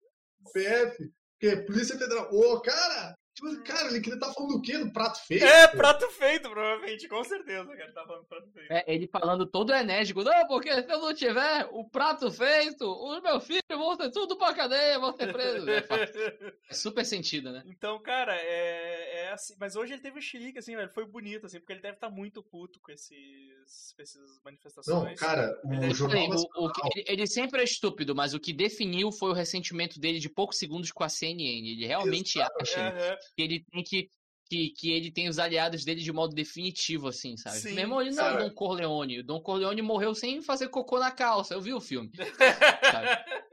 PF, 0.54 1.12
que 1.40 1.48
é 1.48 1.56
Polícia 1.58 1.98
Federal. 1.98 2.30
Ô, 2.32 2.62
cara, 2.62 3.16
tipo, 3.36 3.64
cara, 3.64 3.90
ele 3.90 4.02
queria 4.02 4.16
estar 4.16 4.34
falando 4.34 4.56
o 4.56 4.62
quê? 4.62 4.78
Do 4.78 4.92
prato 4.92 5.20
feio? 5.28 5.44
É, 5.46 5.68
prato 5.68 6.10
feito, 6.12 6.50
provavelmente, 6.50 7.08
com 7.08 7.24
certeza, 7.24 7.76
cara. 7.76 7.92
Tá 7.92 8.06
falando 8.06 8.26
prato 8.26 8.50
feito. 8.52 8.72
É, 8.72 8.84
ele 8.88 9.08
falando 9.08 9.46
todo 9.46 9.74
enérgico, 9.74 10.24
não, 10.24 10.48
porque 10.48 10.72
se 10.74 10.92
eu 10.92 11.00
não 11.00 11.14
tiver 11.14 11.68
o 11.72 11.84
prato 11.88 12.32
feito, 12.32 12.86
os 12.86 13.22
meus 13.22 13.46
filhos 13.46 13.62
vão 13.70 13.96
ser 13.96 14.10
tudo 14.12 14.38
pra 14.38 14.54
cadeia, 14.54 14.98
vão 14.98 15.16
ser 15.16 15.32
presos. 15.32 15.68
É, 15.68 15.76
é 16.70 16.74
super 16.74 17.06
sentido, 17.06 17.52
né? 17.52 17.62
Então, 17.68 18.00
cara, 18.02 18.36
é, 18.36 19.26
é 19.26 19.32
assim. 19.34 19.56
Mas 19.60 19.76
hoje 19.76 19.94
ele 19.94 20.02
teve 20.02 20.18
o 20.18 20.22
chilique, 20.22 20.58
assim, 20.60 20.76
velho. 20.76 20.90
Foi 20.90 21.06
bonito, 21.06 21.46
assim, 21.46 21.60
porque 21.60 21.74
ele 21.74 21.82
deve 21.82 21.96
estar 21.96 22.10
muito 22.10 22.42
puto 22.42 22.80
com 22.80 22.92
esses, 22.92 23.94
com 23.96 24.02
essas 24.02 24.40
manifestações. 24.44 25.10
Não, 25.10 25.16
cara, 25.16 25.60
o 25.64 25.74
Ele- 25.74 25.94
Jornal 25.94 26.30
o- 26.30 26.66
o 26.66 26.72
que- 26.72 26.82
ele, 27.00 27.06
ele 27.10 27.28
sempre 27.28 27.62
é 27.62 27.64
estúpido, 27.64 28.16
mas 28.16 28.34
o 28.34 28.40
que 28.40 28.54
definiu 28.54 29.12
foi 29.12 29.30
o 29.30 29.34
ressentimento 29.34 30.00
dele 30.00 30.20
de 30.20 30.30
poucos 30.30 30.58
segundos 30.58 30.92
com 30.92 31.04
a 31.04 31.10
CNN. 31.10 31.70
Ele 31.72 31.86
realmente 31.86 32.40
acha 32.42 32.80
Aham. 32.90 33.18
Que 33.36 33.42
ele 33.42 33.66
tem 33.72 33.84
que, 33.84 34.10
que. 34.48 34.70
que 34.72 34.92
ele 34.92 35.12
tem 35.12 35.28
os 35.30 35.40
aliados 35.40 35.84
dele 35.86 36.02
de 36.02 36.12
modo 36.12 36.36
definitivo, 36.36 37.08
assim, 37.08 37.36
sabe? 37.38 37.58
Sim, 37.58 37.74
Meu 37.74 37.84
irmão, 37.84 38.02
ele 38.02 38.12
não 38.12 38.26
é 38.26 38.34
o. 38.36 38.38
Don 38.40 38.50
Corleone. 38.54 39.20
O 39.20 39.24
Don 39.24 39.42
Corleone 39.42 39.82
morreu 39.82 40.14
sem 40.14 40.42
fazer 40.42 40.70
cocô 40.70 41.00
na 41.00 41.12
calça. 41.12 41.54
Eu 41.54 41.62
vi 41.62 41.74
o 41.74 41.82
filme. 41.82 42.12
Sabe? 42.16 43.08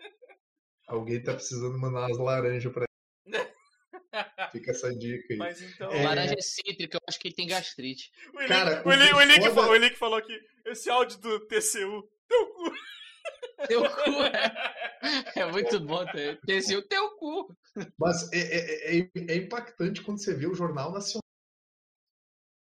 Alguém 0.86 1.22
tá 1.22 1.32
precisando 1.34 1.78
mandar 1.78 2.06
umas 2.06 2.18
laranjas 2.18 2.70
pra 2.72 2.84
Fica 4.52 4.72
essa 4.72 4.94
dica 4.94 5.32
aí. 5.32 5.38
Mas 5.38 5.62
então. 5.62 5.90
É. 5.90 6.02
Laranja 6.04 6.36
cítrica, 6.40 6.96
eu 6.98 7.00
acho 7.08 7.18
que 7.18 7.28
ele 7.28 7.34
tem 7.34 7.46
gastrite. 7.46 8.10
O 8.34 8.40
Elick, 8.40 8.48
Cara, 8.48 8.82
o 8.84 8.88
o 8.88 8.92
Elick, 8.92 9.08
que 9.08 9.14
o 9.14 9.20
Elick 9.22 9.40
foda- 9.40 9.54
falou, 9.54 9.70
o 9.70 9.74
Elick 9.76 9.96
falou 9.96 10.22
que 10.22 10.38
esse 10.66 10.90
áudio 10.90 11.18
do 11.18 11.40
TCU. 11.46 12.06
Teu 12.28 12.46
cu. 12.54 12.72
Teu 13.68 13.82
cu 13.82 14.22
é, 14.24 15.40
é 15.40 15.46
muito 15.52 15.80
bom 15.80 16.04
ter, 16.06 16.40
ter 16.40 16.54
esse 16.54 16.76
o 16.76 16.82
teu 16.86 17.10
cu. 17.16 17.54
Mas 17.98 18.30
é, 18.32 18.38
é- 18.38 18.96
é- 18.98 19.10
é 19.28 19.36
impactante 19.36 20.02
quando 20.02 20.18
você 20.22 20.34
vê 20.34 20.46
o 20.46 20.54
Jornal 20.54 20.92
Nacional 20.92 21.22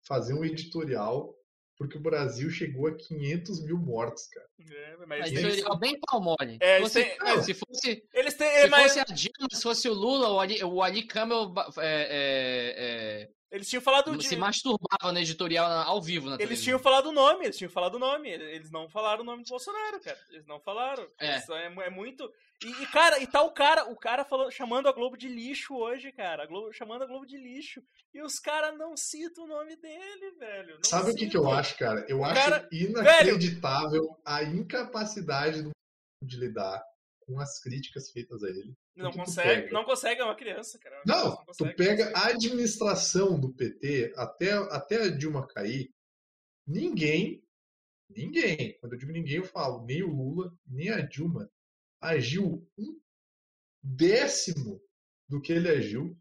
fazer 0.08 0.34
um 0.34 0.44
editorial 0.44 1.36
porque 1.78 1.98
o 1.98 2.02
Brasil 2.02 2.48
chegou 2.52 2.86
a 2.88 2.96
500 2.96 3.64
mil 3.64 3.76
mortos, 3.76 4.28
cara. 4.28 4.48
É, 4.70 4.98
Mas 4.98 5.08
mas 5.08 5.32
isso 5.32 5.68
é 5.74 5.78
bem 5.80 6.00
pau 6.00 6.22
mole. 6.22 6.58
É, 6.62 6.76
Se 6.76 6.82
fosse- 6.84 7.04
tem- 7.04 7.18
cara, 7.18 7.42
se 7.42 7.54
fosse, 7.56 8.08
eles 8.14 8.34
têm. 8.36 8.50
se 8.62 8.68
mas 8.68 8.84
fosse 8.84 9.00
a 9.00 9.04
Dilma, 9.06 9.48
se 9.52 9.62
fosse 9.64 9.90
o 9.90 9.94
Lula, 9.94 10.30
o 10.30 10.40
Ali, 10.40 10.64
o 10.64 10.84
Ali 10.84 11.08
Campbell 11.08 11.52
é, 11.80 13.24
é, 13.24 13.30
eles 13.52 13.68
tinham 13.68 13.82
falado 13.82 14.16
de. 14.16 14.26
se 14.26 14.38
masturbava 14.38 15.12
no 15.12 15.20
editorial 15.20 15.70
ao 15.70 16.02
vivo 16.02 16.28
na 16.28 16.36
Eles 16.36 16.40
televisão. 16.40 16.64
tinham 16.64 16.80
falado 16.80 17.08
o 17.08 17.12
nome, 17.12 17.46
eles 17.46 17.58
tinham 17.58 17.70
falado 17.70 17.96
o 17.96 18.00
nome. 18.00 18.30
Eles 18.30 18.72
não 18.72 18.88
falaram 18.88 19.22
o 19.22 19.26
nome 19.26 19.44
do 19.44 19.50
Bolsonaro, 19.50 20.00
cara. 20.00 20.18
Eles 20.30 20.48
não 20.48 20.60
falaram. 20.62 21.06
É. 21.20 21.38
Isso 21.38 21.54
é, 21.54 21.66
é 21.66 21.90
muito. 21.90 22.32
E, 22.64 22.70
e, 22.70 22.88
cara, 22.88 23.20
e 23.20 23.28
tá 23.28 23.42
o 23.42 23.52
cara, 23.52 23.92
o 23.92 23.96
cara 23.96 24.24
falando, 24.24 24.52
chamando 24.52 24.88
a 24.88 24.94
Globo 24.94 25.18
de 25.18 25.28
lixo 25.28 25.76
hoje, 25.76 26.14
cara. 26.14 26.44
A 26.44 26.46
Globo, 26.46 26.72
chamando 26.72 27.04
a 27.04 27.08
Globo 27.08 27.26
de 27.26 27.38
lixo. 27.38 27.84
E 28.14 28.22
os 28.22 28.40
caras 28.40 28.78
não 28.78 28.96
citam 28.96 29.44
o 29.44 29.48
nome 29.48 29.76
dele, 29.76 30.32
velho. 30.40 30.76
Não 30.76 30.84
Sabe 30.86 31.12
o 31.12 31.16
que, 31.16 31.28
que 31.28 31.36
eu 31.38 31.52
acho, 31.52 31.78
cara? 31.78 32.06
Eu 32.08 32.24
acho 32.24 32.36
Cara, 32.36 32.70
inacreditável 32.72 34.18
a 34.26 34.44
incapacidade 34.44 35.62
do 35.62 35.72
de 36.24 36.38
lidar 36.38 36.82
com 37.22 37.40
as 37.40 37.60
críticas 37.60 38.12
feitas 38.12 38.44
a 38.44 38.50
ele. 38.50 38.74
Não 38.96 39.12
consegue, 39.12 39.62
pega- 39.64 39.72
não 39.74 39.84
consegue, 39.86 40.22
é 40.22 40.24
uma 40.24 40.36
criança, 40.36 40.78
cara. 40.80 40.96
É 40.98 41.02
Não, 41.06 41.38
criança, 41.38 41.54
tu 41.58 41.76
pega 41.76 42.10
não 42.12 42.18
a 42.20 42.28
administração 42.28 43.40
do 43.40 43.54
PT 43.54 44.14
até, 44.18 44.52
até 44.74 45.04
a 45.04 45.10
Dilma 45.10 45.48
cair, 45.48 45.90
ninguém, 46.68 47.44
ninguém, 48.10 48.78
quando 48.80 48.94
eu 48.94 49.00
digo 49.00 49.12
ninguém, 49.12 49.38
eu 49.38 49.46
falo, 49.46 49.86
nem 49.86 50.04
o 50.04 50.10
Lula, 50.14 50.54
nem 50.68 50.90
a 50.90 51.02
Dilma, 51.02 51.50
agiu 52.02 52.68
um 52.78 53.00
décimo 53.84 54.82
do 55.30 55.42
que 55.42 55.54
ele 55.54 55.70
agiu 55.70 56.18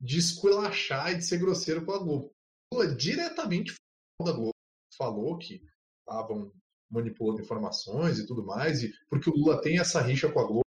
de 0.00 0.18
esculachar 0.18 1.12
e 1.12 1.16
de 1.18 1.24
ser 1.24 1.38
grosseiro 1.38 1.84
com 1.84 1.92
a 1.92 1.98
Globo. 1.98 2.34
O 2.72 2.76
Lula 2.76 2.94
diretamente 2.94 3.74
da 4.20 4.32
Globo, 4.32 4.52
falou 4.96 5.38
que 5.38 5.62
estavam 6.00 6.52
manipulando 6.92 7.40
informações 7.40 8.18
e 8.18 8.26
tudo 8.26 8.44
mais, 8.44 8.82
e 8.82 8.92
porque 9.08 9.30
o 9.30 9.34
Lula 9.34 9.60
tem 9.60 9.78
essa 9.78 10.00
rixa 10.00 10.30
com 10.30 10.40
a 10.40 10.44
Globo. 10.44 10.62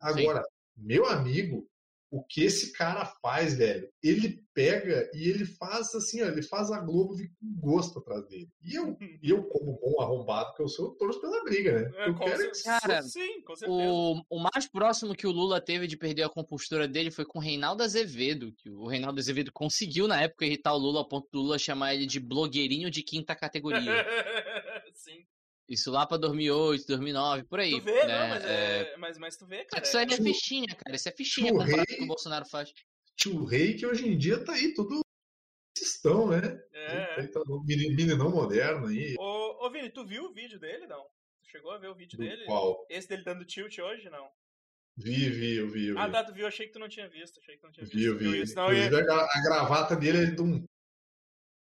Agora, 0.00 0.42
meu 0.76 1.06
amigo, 1.06 1.68
o 2.10 2.24
que 2.24 2.42
esse 2.42 2.72
cara 2.72 3.04
faz, 3.20 3.54
velho? 3.58 3.86
Ele 4.02 4.42
pega 4.54 5.10
e 5.12 5.28
ele 5.28 5.44
faz 5.44 5.94
assim, 5.94 6.22
ó, 6.22 6.26
ele 6.26 6.40
faz 6.42 6.70
a 6.70 6.80
Globo 6.80 7.14
vir 7.14 7.30
com 7.38 7.60
gosto 7.60 7.98
atrás 7.98 8.26
dele. 8.26 8.48
E 8.62 8.74
eu, 8.76 8.96
e 9.22 9.28
eu 9.30 9.42
como 9.44 9.78
bom 9.78 10.00
arrombado 10.00 10.54
que 10.54 10.62
eu 10.62 10.68
sou, 10.68 10.86
eu 10.86 10.90
torço 10.92 11.20
pela 11.20 11.44
briga, 11.44 11.72
né? 11.82 11.90
É, 11.96 12.08
eu 12.08 12.14
quero 12.14 12.38
cer- 12.38 12.52
que 12.52 12.62
Cara, 12.62 13.02
sim, 13.02 13.42
com 13.42 13.54
certeza. 13.54 13.78
O, 13.90 14.22
o 14.30 14.38
mais 14.38 14.66
próximo 14.66 15.14
que 15.14 15.26
o 15.26 15.30
Lula 15.30 15.60
teve 15.60 15.86
de 15.86 15.98
perder 15.98 16.22
a 16.22 16.30
compostura 16.30 16.88
dele 16.88 17.10
foi 17.10 17.26
com 17.26 17.40
o 17.40 17.42
Reinaldo 17.42 17.82
Azevedo. 17.82 18.54
Que 18.56 18.70
o 18.70 18.86
Reinaldo 18.86 19.20
Azevedo 19.20 19.52
conseguiu, 19.52 20.08
na 20.08 20.22
época, 20.22 20.46
irritar 20.46 20.72
o 20.72 20.78
Lula 20.78 21.02
a 21.02 21.04
ponto 21.04 21.28
do 21.30 21.40
Lula 21.40 21.58
chamar 21.58 21.94
ele 21.94 22.06
de 22.06 22.18
blogueirinho 22.20 22.90
de 22.90 23.02
quinta 23.02 23.36
categoria. 23.36 23.82
sim. 24.94 25.26
Isso 25.68 25.90
lá 25.90 26.06
pra 26.06 26.16
2008, 26.16 26.86
2009, 26.86 27.44
por 27.44 27.60
aí. 27.60 27.72
Tu 27.72 27.82
vê, 27.82 28.04
né? 28.06 28.18
não, 28.20 28.28
mas, 28.28 28.44
É, 28.44 28.80
é... 28.92 28.96
mas, 28.96 29.18
mas 29.18 29.36
tu 29.36 29.46
vê, 29.46 29.64
cara. 29.66 29.82
isso 29.84 29.98
aí 29.98 30.04
é 30.04 30.08
Tio- 30.08 30.24
fichinha, 30.24 30.74
cara. 30.74 30.96
Isso 30.96 31.08
é 31.08 31.12
fichinha 31.12 31.48
tio 31.52 31.58
comparado 31.58 31.86
com 31.86 31.92
o 31.92 31.96
que 31.98 32.02
o 32.04 32.06
Bolsonaro 32.06 32.46
faz. 32.46 32.72
tio 33.16 33.44
rei 33.44 33.74
que 33.74 33.86
hoje 33.86 34.08
em 34.08 34.16
dia 34.16 34.42
tá 34.44 34.52
aí 34.54 34.72
todo 34.72 35.00
sistão, 35.76 36.28
né? 36.28 36.40
É. 36.72 37.26
Tá 37.26 37.40
no 37.46 37.62
meni- 37.64 37.94
meninão 37.94 38.30
moderno 38.30 38.86
aí. 38.86 39.14
Ô, 39.18 39.66
ô, 39.66 39.70
Vini, 39.70 39.90
tu 39.90 40.06
viu 40.06 40.24
o 40.24 40.32
vídeo 40.32 40.58
dele, 40.58 40.86
não? 40.86 41.02
Tu 41.42 41.50
chegou 41.50 41.70
a 41.70 41.78
ver 41.78 41.88
o 41.88 41.94
vídeo 41.94 42.16
Do 42.18 42.24
dele? 42.24 42.44
qual? 42.46 42.86
Esse 42.88 43.06
dele 43.08 43.22
dando 43.24 43.44
tilt 43.44 43.78
hoje, 43.78 44.08
não? 44.08 44.26
Vi, 44.96 45.28
vi, 45.30 45.56
eu 45.56 45.68
vi, 45.70 45.86
eu 45.88 45.94
vi. 45.94 46.00
Ah, 46.00 46.10
tá, 46.10 46.24
tu 46.24 46.32
viu? 46.32 46.46
Achei 46.46 46.66
que 46.66 46.72
tu 46.72 46.78
não 46.78 46.88
tinha 46.88 47.08
visto. 47.08 47.38
Achei 47.40 47.54
que 47.56 47.60
tu 47.60 47.64
não 47.66 47.72
tinha 47.72 47.84
visto. 47.84 47.96
Vi, 47.96 48.04
eu 48.04 48.18
Viu 48.18 48.32
vi. 48.32 48.42
isso? 48.42 48.58
Eu 48.58 49.12
a, 49.12 49.24
a 49.24 49.42
gravata 49.44 49.94
dele 49.94 50.18
é 50.18 50.30
de 50.30 50.42
um. 50.42 50.64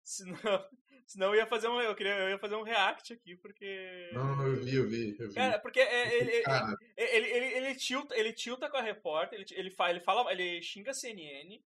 senão, 0.03 0.69
senão 1.07 1.29
eu 1.29 1.37
ia 1.37 1.47
fazer 1.47 1.69
um, 1.69 1.81
eu 1.81 1.95
queria, 1.95 2.17
eu 2.19 2.31
ia 2.31 2.39
fazer 2.39 2.57
um 2.57 2.63
react 2.63 3.13
aqui, 3.13 3.37
porque... 3.37 4.11
Não, 4.13 4.37
não, 4.37 4.47
eu 4.47 4.57
vi, 4.57 4.75
eu 4.77 4.89
vi, 4.89 5.17
eu 5.19 5.29
vi. 5.29 5.35
Cara, 5.35 5.59
porque 5.59 5.81
é, 5.81 6.17
ele, 6.17 6.31
ele, 6.33 6.43
Cara, 6.43 6.77
ele, 6.97 7.29
ele, 7.29 7.47
ele, 7.47 7.75
tilta, 7.75 8.17
ele 8.17 8.33
tilta 8.33 8.71
com 8.71 8.77
a 8.77 8.83
repórter, 8.83 9.39
ele, 9.39 9.47
ele, 9.53 9.71
fala, 9.71 9.91
ele 9.91 10.01
fala, 10.01 10.33
ele 10.33 10.63
xinga 10.63 10.91
a 10.91 10.95
CNN, 10.95 11.61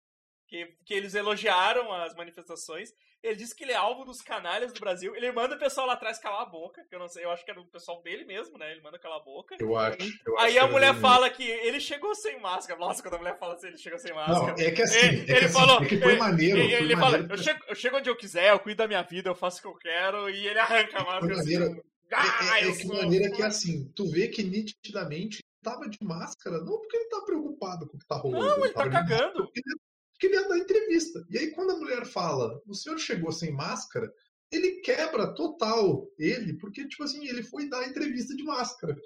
que, 0.55 0.73
que 0.85 0.95
eles 0.95 1.15
elogiaram 1.17 1.93
as 1.93 2.15
manifestações. 2.15 2.93
Ele 3.21 3.35
disse 3.37 3.55
que 3.57 3.65
ele 3.65 3.73
é 3.73 3.77
alvo 3.77 4.05
dos 4.05 4.21
canalhas 4.21 4.73
do 4.73 4.79
Brasil. 4.79 5.17
Ele 5.17 5.33
manda 5.33 5.57
o 5.57 5.59
pessoal 5.59 5.87
lá 5.87 5.95
atrás 5.95 6.19
calar 6.19 6.43
a 6.43 6.47
boca, 6.47 6.85
que 6.89 6.95
eu 6.95 6.99
não 6.99 7.09
sei, 7.09 7.25
eu 7.25 7.31
acho 7.31 7.45
que 7.45 7.51
era 7.51 7.59
o 7.61 7.67
pessoal 7.67 8.03
dele 8.03 8.25
mesmo, 8.25 8.57
né? 8.59 8.71
Ele 8.71 8.83
manda 8.83 8.99
calar 8.99 9.19
a 9.19 9.25
boca. 9.25 9.57
eu 9.59 9.77
acho. 9.77 9.97
eu 10.27 10.39
Aí 10.39 10.57
acho 10.59 10.67
a 10.67 10.71
mulher 10.71 10.91
era 10.91 10.99
fala 11.01 11.29
que 11.31 11.43
ele 11.43 11.81
chegou 11.81 12.15
sem 12.15 12.39
máscara. 12.39 12.79
Nossa, 12.79 13.03
quando 13.03 13.15
a 13.15 13.19
mulher 13.19 13.37
fala 13.39 13.55
assim, 13.55 13.69
ele 13.69 13.79
chegou 13.79 13.99
sem 13.99 14.11
Não, 14.13 14.19
máscara. 14.19 14.63
é 14.63 14.71
que 14.71 14.83
assim, 14.83 14.99
Ele- 14.99 15.21
é 15.23 15.25
que, 15.25 15.33
ele 15.33 15.45
assim, 15.47 15.55
falou- 15.55 15.83
é 15.83 15.87
que 15.89 15.99
foi 15.99 16.13
ele- 16.13 16.21
maneiro. 16.21 16.59
ele, 16.59 16.69
foi 16.77 16.81
ele 16.85 16.95
fala, 16.97 17.11
maneiro 17.13 17.33
eu 17.35 17.39
chego, 17.39 17.65
eu 17.67 17.75
chego 17.75 17.97
onde 17.97 18.11
eu 18.11 18.17
quiser, 18.17 18.51
eu 18.53 18.61
cuido 18.61 18.79
da 18.79 18.87
minha 18.87 19.03
vida, 19.03 19.29
eu 19.31 19.35
faço 19.35 19.59
o 19.59 19.63
que 19.63 19.69
eu 19.69 19.75
quero, 19.75 20.29
e 20.31 20.47
ele 20.47 20.59
arranca 20.59 20.99
a 21.01 21.05
máscara 21.05 21.35
assim. 21.41 21.55
maneiro. 21.59 21.85
Ah, 22.13 22.59
É, 22.59 22.67
é, 22.67 22.69
é 22.69 22.73
que 22.77 22.87
maneira 22.87 23.29
que 23.31 23.37
foda." 23.37 23.49
assim, 23.49 23.91
tu 23.97 24.07
vê 24.11 24.29
que 24.29 24.43
nitidamente 24.43 25.43
tava 25.63 25.89
de 25.89 25.97
máscara, 26.03 26.59
não 26.59 26.79
porque 26.79 26.95
ele 26.99 27.09
tá 27.09 27.23
preocupado 27.23 27.89
com 27.89 27.97
o 27.97 27.99
que 27.99 28.07
tá 28.07 28.17
rolando. 28.17 28.45
Não, 28.45 28.65
ele 28.67 28.75
tá 28.75 28.85
máscara 28.85 28.91
cagando. 28.91 29.51
Ele, 29.57 29.63
porque 30.25 30.27
ele 30.27 30.35
ia 30.35 30.49
dar 30.49 30.59
entrevista. 30.59 31.27
E 31.31 31.39
aí, 31.39 31.51
quando 31.51 31.73
a 31.73 31.77
mulher 31.77 32.07
fala, 32.07 32.61
o 32.67 32.75
senhor 32.75 32.99
chegou 32.99 33.33
sem 33.33 33.53
máscara, 33.53 34.11
ele 34.51 34.81
quebra 34.81 35.35
total 35.35 36.07
ele, 36.19 36.57
porque, 36.59 36.87
tipo 36.87 37.03
assim, 37.03 37.27
ele 37.29 37.43
foi 37.43 37.69
dar 37.69 37.87
entrevista 37.87 38.35
de 38.35 38.43
máscara. 38.43 38.97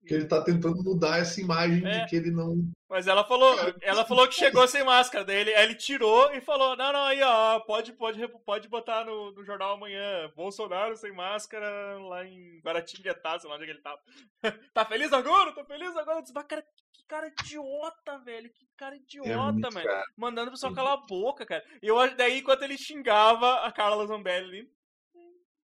Porque 0.00 0.14
ele 0.14 0.26
tá 0.26 0.40
tentando 0.42 0.82
mudar 0.84 1.18
essa 1.18 1.40
imagem 1.40 1.84
É. 1.84 2.00
de 2.00 2.06
que 2.08 2.14
ele 2.16 2.30
não. 2.30 2.70
Mas 2.88 3.08
ela 3.08 3.24
falou, 3.24 3.52
ela 3.82 4.04
falou 4.04 4.28
que 4.28 4.36
chegou 4.36 4.66
sem 4.68 4.84
máscara. 4.84 5.24
Daí 5.24 5.38
ele, 5.38 5.50
ele 5.50 5.74
tirou 5.74 6.32
e 6.32 6.40
falou: 6.40 6.76
Não, 6.76 6.92
não, 6.92 7.04
aí, 7.06 7.20
ó, 7.20 7.58
pode, 7.60 7.92
pode, 7.92 8.20
pode 8.44 8.68
botar 8.68 9.04
no, 9.04 9.32
no 9.32 9.44
jornal 9.44 9.74
amanhã. 9.74 10.30
Bolsonaro 10.36 10.96
sem 10.96 11.12
máscara 11.12 11.98
lá 11.98 12.24
em 12.24 12.60
Guaratinguetá, 12.60 13.36
sei 13.40 13.50
lá 13.50 13.56
onde 13.56 13.64
é 13.64 13.66
que 13.66 13.72
ele 13.72 13.82
tava. 13.82 14.00
tá 14.72 14.84
feliz 14.84 15.12
agora? 15.12 15.52
Tá 15.52 15.64
feliz 15.64 15.96
agora? 15.96 16.18
Eu 16.18 16.22
disse, 16.22 16.34
"Mas, 16.34 16.46
cara, 16.46 16.62
que 16.62 16.68
cara 17.06 17.28
idiota, 17.28 18.18
velho. 18.18 18.50
Que 18.50 18.66
cara 18.76 18.94
É 18.94 18.98
idiota, 18.98 19.70
cara. 19.70 20.04
Mandando 20.16 20.48
o 20.48 20.50
pessoal 20.52 20.74
calar 20.74 20.94
a 20.94 21.06
boca, 21.06 21.46
cara. 21.46 21.64
E 21.82 21.86
eu, 21.88 21.96
daí, 22.16 22.38
enquanto 22.38 22.62
ele 22.62 22.76
xingava 22.76 23.66
a 23.66 23.72
Carla 23.72 24.06
Zambelli 24.06 24.60
ali, 24.60 24.76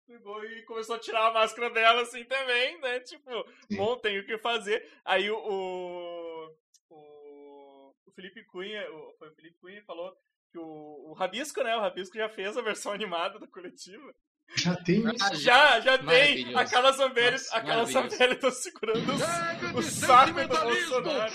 pegou 0.07 0.43
e 0.45 0.63
começou 0.63 0.95
a 0.95 0.99
tirar 0.99 1.27
a 1.27 1.33
máscara 1.33 1.69
dela 1.69 2.01
assim 2.01 2.23
também, 2.23 2.79
né? 2.79 2.99
Tipo, 3.01 3.29
bom, 3.75 3.97
tem 3.97 4.19
o 4.19 4.25
que 4.25 4.37
fazer. 4.37 4.89
Aí 5.03 5.29
o, 5.29 5.37
o, 5.37 6.55
o, 6.89 8.11
Felipe 8.15 8.43
Cunha, 8.45 8.89
o, 8.91 9.13
foi 9.19 9.29
o 9.29 9.35
Felipe 9.35 9.57
Cunha 9.59 9.79
que 9.81 9.85
falou 9.85 10.15
que 10.49 10.57
o, 10.57 11.09
o 11.09 11.13
Rabisco, 11.13 11.61
né? 11.61 11.75
O 11.75 11.81
Rabisco 11.81 12.15
já 12.15 12.29
fez 12.29 12.57
a 12.57 12.61
versão 12.61 12.91
animada 12.93 13.37
da 13.37 13.47
coletiva. 13.47 14.15
Já 14.55 14.75
tem 14.75 14.99
isso. 14.99 15.23
Ah, 15.23 15.35
Já, 15.35 15.79
já 15.81 15.97
tem! 15.97 16.55
A 16.55 16.65
Carla 16.65 16.91
Zambelli, 16.91 17.31
Nossa, 17.31 17.57
a 17.57 17.61
Carla. 17.61 17.85
Zambelli 17.85 18.35
tá 18.35 18.51
segurando 18.51 19.13
o, 19.13 19.81
saco 19.83 20.33
do! 20.33 20.47
Bolsonaro. 20.47 21.33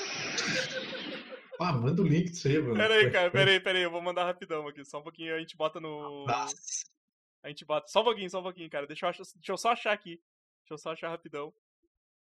Ah, 1.60 1.72
manda 1.72 2.02
o 2.02 2.06
link 2.06 2.30
disso 2.30 2.48
aí, 2.48 2.58
mano. 2.58 2.74
Pera 2.74 2.94
aí, 2.94 3.10
cara, 3.10 3.30
pera 3.30 3.50
aí, 3.50 3.60
pera 3.60 3.78
aí, 3.78 3.84
eu 3.84 3.90
vou 3.90 4.02
mandar 4.02 4.24
rapidão 4.24 4.66
aqui, 4.66 4.84
só 4.84 4.98
um 4.98 5.02
pouquinho, 5.02 5.34
a 5.36 5.38
gente 5.38 5.56
bota 5.56 5.78
no... 5.78 6.26
A 7.42 7.48
gente 7.48 7.64
bota. 7.64 7.88
Só 7.88 8.00
um 8.02 8.04
pouquinho, 8.04 8.30
só 8.30 8.40
um 8.40 8.44
pouquinho, 8.44 8.70
cara. 8.70 8.86
Deixa 8.86 9.04
eu, 9.04 9.10
achar, 9.10 9.24
deixa 9.34 9.52
eu 9.52 9.58
só 9.58 9.72
achar 9.72 9.92
aqui. 9.92 10.22
Deixa 10.60 10.74
eu 10.74 10.78
só 10.78 10.92
achar 10.92 11.08
rapidão. 11.08 11.52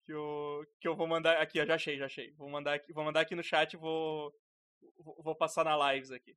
Que 0.04 0.12
eu, 0.12 0.66
que 0.80 0.88
eu 0.88 0.96
vou 0.96 1.06
mandar. 1.06 1.36
Aqui, 1.36 1.60
ó, 1.60 1.66
já 1.66 1.74
achei, 1.74 1.98
já 1.98 2.06
achei. 2.06 2.32
Vou 2.32 2.48
mandar 2.48 2.74
aqui, 2.74 2.92
vou 2.92 3.04
mandar 3.04 3.20
aqui 3.20 3.34
no 3.34 3.42
chat 3.42 3.74
e 3.74 3.76
vou. 3.76 4.34
Vou 4.98 5.22
vou 5.22 5.34
passar 5.34 5.64
na 5.64 5.92
lives 5.92 6.10
aqui. 6.10 6.36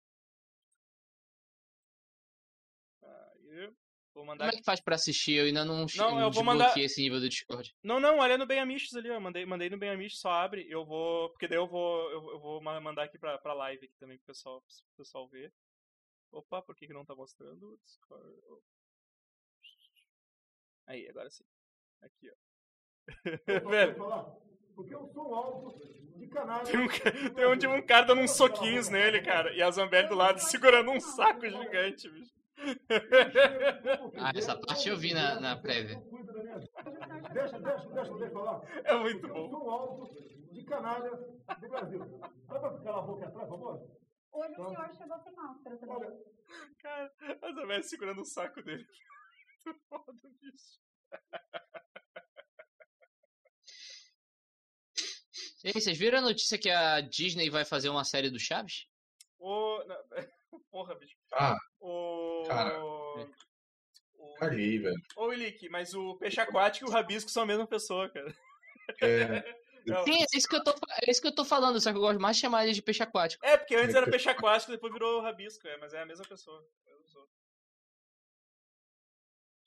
Vou 4.16 4.24
mandar 4.26 4.46
Como 4.46 4.56
é 4.56 4.60
que 4.60 4.64
faz 4.66 4.80
pra 4.82 4.96
assistir? 4.96 5.34
Eu 5.34 5.46
ainda 5.46 5.66
não, 5.66 5.86
Não, 5.98 6.20
eu 6.20 6.32
vou 6.32 6.42
desbloqueei 6.42 6.44
mandar- 6.44 6.80
esse 6.80 7.02
nível 7.02 7.20
do 7.20 7.28
Discord. 7.28 7.76
Não, 7.84 8.00
não, 8.00 8.20
olha 8.20 8.38
no 8.38 8.46
Bem 8.48 8.60
Amistos 8.62 8.96
ali, 8.96 9.12
ó. 9.12 9.20
Mandei, 9.20 9.46
mandei 9.46 9.70
no 9.70 9.78
Bem 9.78 9.90
Amistos, 9.90 10.22
só 10.22 10.30
abre. 10.32 10.66
Eu 10.70 10.86
vou. 10.86 11.30
Porque 11.32 11.50
daí 11.50 11.58
eu 11.58 11.68
vou. 11.68 12.10
Eu, 12.10 12.32
eu 12.32 12.40
vou 12.40 12.62
ma- 12.64 12.80
mandar 12.80 13.04
aqui 13.04 13.20
pra, 13.20 13.38
pra 13.38 13.54
live 13.54 13.86
aqui 13.86 13.96
também 14.00 14.18
pro 14.18 14.28
pessoal, 14.28 14.62
pro 14.62 15.04
pessoal 15.04 15.28
ver. 15.28 15.52
Opa, 16.32 16.62
por 16.62 16.74
que, 16.78 16.88
que 16.88 16.94
não 16.94 17.04
tá 17.06 17.14
mostrando? 17.14 17.78
Discord. 17.84 18.26
oh. 18.48 18.62
Aí, 20.88 21.08
agora 21.10 21.30
sim. 21.30 21.44
Aqui, 22.02 22.30
ó. 22.32 22.36
Velho, 23.70 23.96
Porque 24.76 24.96
eu 24.96 25.08
sou 25.14 25.34
alvo 25.36 25.78
de 26.18 26.28
canalha. 26.28 26.64
tem 26.64 26.80
um, 26.80 26.88
tem 27.34 27.46
um, 27.48 27.56
de 27.58 27.68
um 27.68 27.86
cara 27.86 28.06
dando 28.06 28.22
uns 28.22 28.32
soquinhos 28.32 28.88
nele, 28.90 29.22
cara. 29.22 29.54
E 29.54 29.62
a 29.62 29.70
Zambelli 29.72 30.08
do 30.08 30.16
lado 30.16 30.40
segurando 30.40 30.92
um 30.92 31.00
saco 31.00 31.42
gigante, 31.50 32.10
bicho. 32.10 32.34
Ah, 34.18 34.32
essa 34.36 34.56
parte 34.60 34.90
eu 34.90 34.98
vi 34.98 35.14
na, 35.14 35.40
na 35.40 35.57
prévia. 35.57 36.02
Deixa, 37.34 37.60
deixa, 37.60 37.90
deixa 37.90 38.11
eu 38.11 38.32
falar. 38.32 38.61
É 38.84 38.95
muito 38.98 39.27
Eu 39.27 39.34
bom. 39.34 39.49
sou 39.49 39.69
alvo 39.69 40.10
de 40.52 40.64
canalha 40.64 41.11
do 41.11 41.69
Brasil. 41.69 41.99
Dá 42.48 42.60
pra 42.60 42.77
ficar 42.77 42.98
a 42.98 43.02
boca 43.02 43.27
atrás, 43.27 43.48
por 43.49 43.60
favor? 43.60 43.98
Hoje 44.32 44.53
o 44.60 44.69
senhor 44.69 44.95
chegou 44.95 45.19
sem 45.19 45.34
máscara 45.34 45.77
também. 45.77 46.11
Cara, 46.80 47.14
a 47.41 47.53
Zambelli 47.53 47.84
segurando 47.84 48.22
o 48.22 48.26
saco 48.26 48.61
dele. 48.64 48.86
Muito 49.65 49.82
foda, 49.90 50.14
bicho. 50.41 50.80
E 55.64 55.68
aí, 55.69 55.73
vocês 55.73 55.98
viram 55.98 56.19
a 56.19 56.22
notícia 56.22 56.57
que 56.60 56.69
a 56.69 57.02
Disney 57.02 57.49
vai 57.49 57.65
fazer 57.65 57.90
uma 57.90 58.03
série 58.03 58.30
do 58.30 58.40
Chaves? 58.40 58.88
O... 59.40 59.84
não, 59.86 59.98
Porra, 60.72 60.95
bicho. 60.95 61.15
Ah, 61.34 61.57
O... 61.88 62.44
Cara. 62.48 62.84
O... 62.84 63.28
Caguei, 64.40 64.80
velho. 64.80 64.95
Ô, 65.16 65.32
Ilick, 65.32 65.70
mas 65.70 65.94
o 65.94 66.16
peixe 66.18 66.41
aquático 66.41 66.86
e 66.86 66.90
o 66.90 66.91
rabisco 66.91 67.30
são 67.30 67.44
a 67.44 67.45
mesma 67.45 67.68
pessoa, 67.68 68.10
cara. 68.10 68.36
É, 69.02 69.56
Não. 69.86 70.03
Sim, 70.03 70.20
é 70.20 70.26
isso, 70.36 70.48
que 70.48 70.56
eu 70.56 70.64
tô, 70.64 70.72
é 70.72 71.12
isso 71.12 71.22
que 71.22 71.28
eu 71.28 71.36
tô 71.36 71.45
falando, 71.45 71.80
só 71.80 71.91
que 71.91 71.98
eu 71.98 72.02
gosto 72.02 72.20
mais 72.20 72.38
de 72.38 72.41
chamar 72.41 72.64
ele 72.64 72.74
de 72.74 72.82
peixe 72.82 73.03
aquático. 73.03 73.45
É, 73.45 73.56
porque 73.56 73.76
antes 73.76 73.94
era 73.94 74.10
peixe 74.10 74.28
aquático, 74.28 74.72
depois 74.72 74.91
virou 74.91 75.22
rabisco, 75.22 75.68
é, 75.68 75.78
mas 75.78 75.94
é 75.94 76.02
a 76.02 76.06
mesma 76.07 76.26
pessoa. 76.26 76.60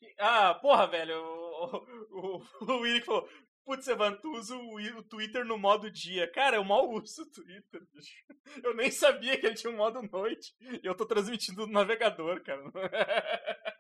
Que- 0.00 0.12
Ah, 0.18 0.54
porra, 0.56 0.88
velho, 0.88 1.16
o, 1.22 1.76
o, 2.10 2.42
o 2.62 2.80
Willick 2.82 3.06
falou, 3.06 3.28
putz, 3.68 3.86
Evan, 3.86 4.16
tu 4.16 4.32
usa 4.32 4.56
o, 4.56 4.76
o 4.76 5.02
Twitter 5.02 5.44
no 5.44 5.58
modo 5.58 5.90
dia. 5.90 6.26
Cara, 6.32 6.56
eu 6.56 6.64
mal 6.64 6.90
uso 6.90 7.22
o 7.22 7.30
Twitter, 7.30 7.86
bicho. 7.92 8.24
Eu 8.64 8.74
nem 8.74 8.90
sabia 8.90 9.38
que 9.38 9.44
ele 9.44 9.54
tinha 9.54 9.70
um 9.70 9.76
modo 9.76 10.00
noite. 10.00 10.54
E 10.82 10.86
eu 10.86 10.94
tô 10.94 11.04
transmitindo 11.04 11.66
no 11.66 11.72
navegador, 11.72 12.42
cara. 12.42 12.62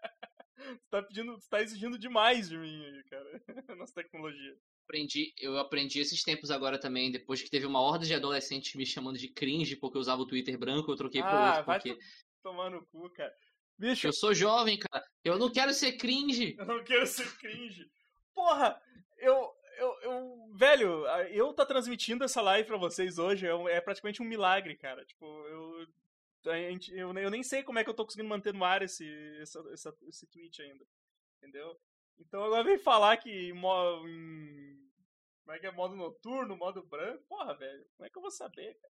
Tu 0.58 0.90
tá 0.90 1.00
pedindo, 1.02 1.38
tu 1.38 1.48
tá 1.48 1.62
exigindo 1.62 1.96
demais 1.96 2.48
de 2.48 2.58
mim 2.58 2.84
aí, 2.84 3.04
cara. 3.04 3.42
Nossa 3.78 3.94
tecnologia. 3.94 4.54
Aprendi, 4.84 5.32
eu 5.38 5.56
aprendi 5.56 6.00
esses 6.00 6.22
tempos 6.22 6.50
agora 6.50 6.78
também, 6.78 7.12
depois 7.12 7.40
que 7.40 7.48
teve 7.48 7.64
uma 7.64 7.80
horda 7.80 8.04
de 8.04 8.12
adolescentes 8.12 8.74
me 8.74 8.84
chamando 8.84 9.16
de 9.16 9.28
cringe 9.28 9.76
porque 9.76 9.96
eu 9.96 10.00
usava 10.00 10.20
o 10.20 10.26
Twitter 10.26 10.58
branco, 10.58 10.90
eu 10.90 10.96
troquei 10.96 11.22
por 11.22 11.30
Ah, 11.30 11.50
outro 11.50 11.64
vai 11.64 11.80
porque 11.80 11.98
tomar 12.42 12.70
no 12.70 12.84
cu, 12.86 13.08
cara. 13.10 13.32
Bicho, 13.78 14.08
eu 14.08 14.12
sou 14.12 14.34
jovem, 14.34 14.78
cara. 14.78 15.06
Eu 15.24 15.38
não 15.38 15.50
quero 15.50 15.72
ser 15.72 15.92
cringe. 15.92 16.56
Eu 16.58 16.66
não 16.66 16.82
quero 16.82 17.06
ser 17.06 17.32
cringe. 17.38 17.88
Porra, 18.34 18.78
eu, 19.18 19.52
eu, 19.78 20.00
eu. 20.02 20.50
Velho, 20.54 21.06
eu 21.30 21.52
tá 21.54 21.64
transmitindo 21.64 22.24
essa 22.24 22.40
live 22.42 22.66
pra 22.66 22.76
vocês 22.76 23.18
hoje 23.18 23.46
é, 23.46 23.50
é 23.76 23.80
praticamente 23.80 24.22
um 24.22 24.26
milagre, 24.26 24.76
cara. 24.76 25.04
Tipo, 25.04 25.24
eu. 25.46 25.86
gente- 26.70 26.92
eu, 26.94 27.12
nem- 27.12 27.24
eu 27.24 27.30
nem 27.30 27.42
sei 27.42 27.62
como 27.62 27.78
é 27.78 27.84
que 27.84 27.90
eu 27.90 27.94
tô 27.94 28.04
conseguindo 28.04 28.28
manter 28.28 28.52
no 28.54 28.64
ar 28.64 28.82
esse, 28.82 29.06
essa, 29.40 29.60
essa, 29.72 29.94
esse 30.08 30.26
tweet 30.28 30.60
ainda. 30.62 30.84
Entendeu? 31.38 31.76
Então 32.18 32.42
agora 32.44 32.64
vem 32.64 32.78
falar 32.78 33.16
que 33.16 33.52
mo- 33.52 34.06
em. 34.08 34.76
Como 35.44 35.56
é 35.56 35.60
que 35.60 35.66
é? 35.66 35.70
Modo 35.72 35.96
noturno, 35.96 36.56
modo 36.56 36.82
branco? 36.86 37.24
Porra, 37.28 37.56
velho, 37.56 37.84
como 37.96 38.06
é 38.06 38.10
que 38.10 38.18
eu 38.18 38.22
vou 38.22 38.30
saber, 38.30 38.74
cara? 38.80 38.92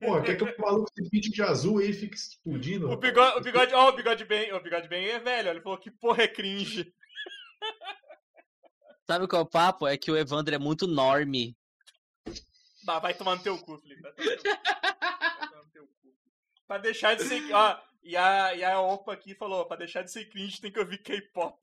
Porra, 0.00 0.22
quer 0.24 0.36
que 0.36 0.42
o 0.42 0.60
maluco 0.60 0.90
se 0.92 1.08
pinte 1.10 1.30
de 1.30 1.42
azul 1.42 1.78
aí 1.78 1.90
e 1.90 1.92
fique 1.92 2.16
explodindo? 2.16 2.90
O 2.90 2.96
bigode, 2.96 3.38
o 3.38 3.40
bigode, 3.40 3.72
ó, 3.74 3.88
o 3.88 3.92
bigode 3.92 4.24
bem, 4.24 4.52
o 4.52 4.60
bigode 4.60 4.88
bem 4.88 5.06
é 5.10 5.20
velho, 5.20 5.50
ele 5.50 5.60
falou 5.60 5.78
que 5.78 5.90
porra 5.92 6.24
é 6.24 6.28
cringe. 6.28 6.92
Sabe 9.12 9.28
qual 9.28 9.42
é 9.42 9.44
o 9.44 9.48
papo? 9.48 9.86
É 9.86 9.96
que 9.98 10.10
o 10.10 10.16
Evandro 10.16 10.54
é 10.54 10.58
muito 10.58 10.86
norme. 10.86 11.54
Bah, 12.84 12.98
vai 12.98 13.12
tomar 13.14 13.36
no 13.36 13.42
teu 13.42 13.58
cu, 13.58 13.76
Felipe. 13.78 14.00
Vai 14.00 14.12
tomar 14.14 14.32
no 14.34 14.40
teu 14.40 14.56
cu. 14.56 14.60
Vai 15.00 15.48
tomar 15.48 15.62
no 15.64 15.70
teu 15.70 15.86
cu. 15.86 16.14
Pra 16.66 16.78
deixar 16.78 17.14
de 17.14 17.24
ser. 17.24 17.52
Ó, 17.52 17.78
e 18.02 18.16
a, 18.16 18.54
e 18.54 18.64
a 18.64 18.80
Opa 18.80 19.12
aqui 19.12 19.34
falou: 19.34 19.66
pra 19.66 19.76
deixar 19.76 20.02
de 20.02 20.10
ser 20.10 20.24
cringe 20.30 20.60
tem 20.60 20.72
que 20.72 20.78
ouvir 20.80 20.98
K-pop. 20.98 21.58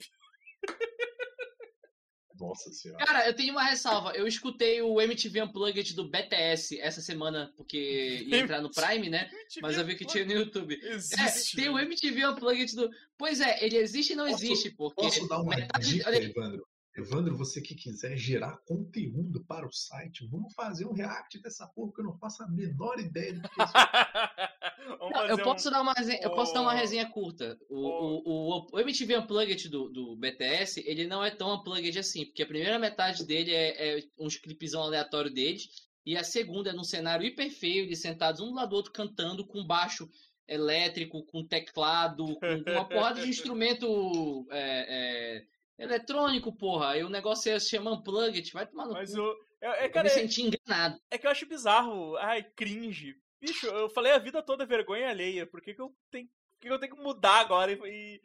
Nossa 2.39 2.71
senhora. 2.71 3.03
Cara, 3.05 3.27
eu 3.27 3.35
tenho 3.35 3.51
uma 3.51 3.63
ressalva. 3.63 4.13
Eu 4.13 4.25
escutei 4.25 4.81
o 4.81 5.01
MTV 5.01 5.41
Unplugged 5.43 5.93
do 5.93 6.07
BTS 6.09 6.79
essa 6.79 7.01
semana, 7.01 7.51
porque 7.57 8.23
ia 8.27 8.37
entrar 8.39 8.61
no 8.61 8.71
Prime, 8.71 9.09
né? 9.09 9.29
Mas 9.61 9.77
eu 9.77 9.83
vi 9.85 9.97
que 9.97 10.05
tinha 10.05 10.23
no 10.23 10.31
YouTube. 10.31 10.79
É, 10.81 10.93
Existe. 10.93 11.57
tem 11.57 11.67
o 11.67 11.77
MTV 11.77 12.27
Unplugged 12.27 12.73
do. 12.77 12.89
Pois 13.17 13.41
é, 13.41 13.61
ele 13.65 13.75
existe 13.75 14.13
e 14.13 14.15
não 14.15 14.25
Posso- 14.29 14.45
existe, 14.45 14.71
porque. 14.71 15.01
Posso 15.01 15.27
dar 15.27 15.41
uma 15.41 15.53
metade- 15.53 15.85
dica, 15.95 16.15
Evandro? 16.15 16.65
Evandro, 16.99 17.35
você 17.35 17.61
que 17.61 17.75
quiser 17.75 18.15
gerar 18.17 18.57
conteúdo 18.65 19.43
para 19.43 19.67
o 19.67 19.71
site, 19.71 20.27
vamos 20.27 20.53
fazer 20.53 20.85
um 20.85 20.93
react 20.93 21.39
dessa 21.41 21.67
porra 21.67 21.93
que 21.93 22.01
eu 22.01 22.05
não 22.05 22.17
faço 22.17 22.43
a 22.43 22.47
menor 22.47 22.99
ideia 22.99 23.33
do 23.33 23.41
que 23.41 23.61
é 23.61 23.63
isso. 23.63 23.73
Não, 25.11 25.25
eu 25.27 25.35
um- 25.35 25.43
posso 25.43 25.69
dar 25.69 25.81
uma 25.81 25.93
resenha, 25.93 26.19
eu 26.21 26.31
posso 26.31 26.53
dar 26.53 26.61
uma 26.61 26.73
resenha 26.73 27.07
curta. 27.09 27.59
O, 27.69 27.75
o, 27.75 28.21
o, 28.25 28.67
o 28.71 28.79
MTV 28.79 29.17
Unplugged 29.17 29.69
do, 29.69 29.89
do 29.89 30.15
BTS, 30.15 30.83
ele 30.85 31.05
não 31.05 31.23
é 31.23 31.29
tão 31.29 31.53
unplugged 31.53 31.97
assim, 31.99 32.25
porque 32.25 32.43
a 32.43 32.47
primeira 32.47 32.79
metade 32.79 33.25
dele 33.25 33.53
é, 33.53 33.99
é 33.99 34.03
uns 34.17 34.37
clipezão 34.37 34.81
aleatório 34.81 35.31
deles, 35.31 35.87
e 36.05 36.17
a 36.17 36.23
segunda 36.23 36.71
é 36.71 36.73
num 36.73 36.83
cenário 36.83 37.25
hiper 37.25 37.51
feio, 37.51 37.83
eles 37.83 38.01
sentados 38.01 38.41
um 38.41 38.47
do 38.47 38.55
lado 38.55 38.69
do 38.69 38.75
outro 38.77 38.91
cantando 38.91 39.45
com 39.45 39.65
baixo 39.65 40.09
elétrico, 40.47 41.23
com 41.23 41.45
teclado, 41.45 42.35
com, 42.35 42.63
com 42.63 42.71
uma 42.71 42.87
porrada 42.87 43.21
de 43.21 43.29
instrumento 43.29 44.47
é, 44.49 45.37
é, 45.37 45.45
eletrônico, 45.79 46.55
porra. 46.55 46.91
Aí 46.91 47.03
o 47.03 47.09
negócio 47.09 47.51
é, 47.51 47.59
se 47.59 47.69
chama 47.69 47.93
Unplugged, 47.93 48.51
vai 48.51 48.67
tomar 48.67 48.85
no 48.85 48.93
Mas 48.93 49.13
cu. 49.13 49.21
o. 49.21 49.35
É, 49.61 49.83
é, 49.83 49.85
Eu 49.87 49.91
cara, 49.91 50.03
me 50.07 50.09
é, 50.09 50.13
senti 50.13 50.41
enganado. 50.43 50.99
é 51.09 51.17
que 51.17 51.25
eu 51.25 51.31
acho 51.31 51.45
bizarro. 51.47 52.15
Ai, 52.17 52.43
cringe. 52.55 53.15
Bicho, 53.41 53.67
eu 53.67 53.89
falei 53.89 54.11
a 54.11 54.17
vida 54.19 54.43
toda 54.43 54.65
vergonha 54.65 55.09
alheia. 55.09 55.47
Por 55.47 55.61
que, 55.61 55.73
que 55.73 55.81
eu 55.81 55.95
tenho. 56.11 56.29
Que 56.59 56.69
eu 56.69 56.77
tenho 56.77 56.93
que 56.93 57.01
mudar 57.01 57.39
agora 57.39 57.71
e, 57.71 57.75
e, 57.85 58.21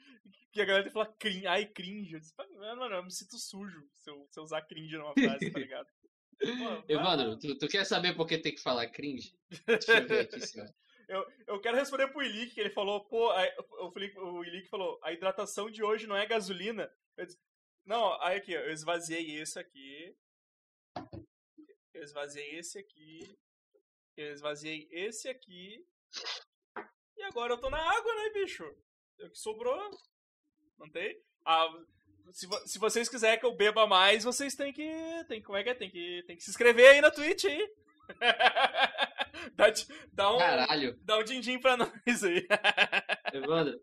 e 0.57 0.61
a 0.61 0.65
galera 0.65 0.83
tem 0.83 0.91
que 0.91 0.99
falar 0.99 1.15
cringe? 1.19 1.47
Ai, 1.47 1.67
cringe. 1.67 2.15
Eu 2.15 2.21
disse, 2.21 2.35
mano, 2.37 2.79
mano, 2.79 2.95
eu 2.97 3.05
me 3.05 3.13
sinto 3.13 3.39
sujo 3.39 3.87
se 3.93 4.11
eu, 4.11 4.27
se 4.29 4.41
eu 4.41 4.43
usar 4.43 4.63
cringe 4.63 4.97
numa 4.97 5.15
frase, 5.15 5.51
tá 5.51 5.59
ligado? 5.59 5.87
Evandro, 6.89 7.39
tu, 7.39 7.57
tu 7.57 7.69
quer 7.69 7.85
saber 7.85 8.15
por 8.17 8.27
que 8.27 8.39
tem 8.39 8.53
que 8.55 8.61
falar 8.61 8.89
cringe? 8.89 9.33
Deixa 9.67 9.99
eu 9.99 10.09
ver 10.09 10.21
aqui, 10.23 10.41
senhor. 10.41 10.69
Eu, 11.09 11.27
eu 11.47 11.61
quero 11.61 11.77
responder 11.77 12.09
pro 12.09 12.23
Ilick, 12.23 12.55
que 12.55 12.61
ele 12.61 12.71
falou, 12.71 13.05
pô, 13.05 13.31
o, 13.33 13.93
o 14.39 14.45
Ilick 14.45 14.69
falou, 14.69 14.99
a 15.03 15.13
hidratação 15.13 15.71
de 15.71 15.83
hoje 15.83 16.07
não 16.07 16.17
é 16.17 16.27
gasolina. 16.27 16.91
Eu 17.17 17.27
disse, 17.27 17.39
não, 17.85 18.21
aí 18.23 18.39
aqui, 18.39 18.53
eu 18.53 18.71
esvaziei 18.73 19.39
esse 19.41 19.59
aqui. 19.59 20.17
Eu 21.93 22.03
esvaziei 22.03 22.59
esse 22.59 22.79
aqui. 22.79 23.39
Eu 24.17 24.33
esvaziei 24.33 24.89
esse 24.91 25.29
aqui. 25.29 25.85
E 27.17 27.23
agora 27.25 27.53
eu 27.55 27.61
tô 27.61 27.71
na 27.71 27.79
água, 27.79 28.15
né, 28.17 28.31
bicho? 28.33 28.65
É 29.21 29.27
O 29.27 29.31
que 29.31 29.39
sobrou. 29.39 29.91
Não 30.79 30.91
tem? 30.91 31.21
Ah, 31.45 31.69
se, 32.33 32.47
vo- 32.47 32.67
se 32.67 32.79
vocês 32.79 33.09
quiserem 33.09 33.39
que 33.39 33.47
eu 33.47 33.55
beba 33.55 33.87
mais, 33.87 34.25
vocês 34.25 34.55
têm 34.55 34.73
que. 34.73 34.89
Tem, 35.29 35.43
como 35.43 35.57
é 35.59 35.63
que 35.63 35.71
é? 35.71 35.75
Tem 35.75 35.91
que, 35.91 36.23
tem 36.27 36.37
que 36.37 36.43
se 36.43 36.51
inscrever 36.51 36.89
aí 36.91 37.01
na 37.01 37.11
Twitch 37.11 37.45
aí. 37.45 37.75
dá, 39.57 39.73
dá 40.13 40.35
um. 40.35 40.39
Caralho, 40.39 40.99
Dá 41.03 41.19
um 41.19 41.25
din-din 41.25 41.61
pra 41.61 41.77
nós 41.77 42.25
aí. 42.25 42.47
Evandro. 43.33 43.81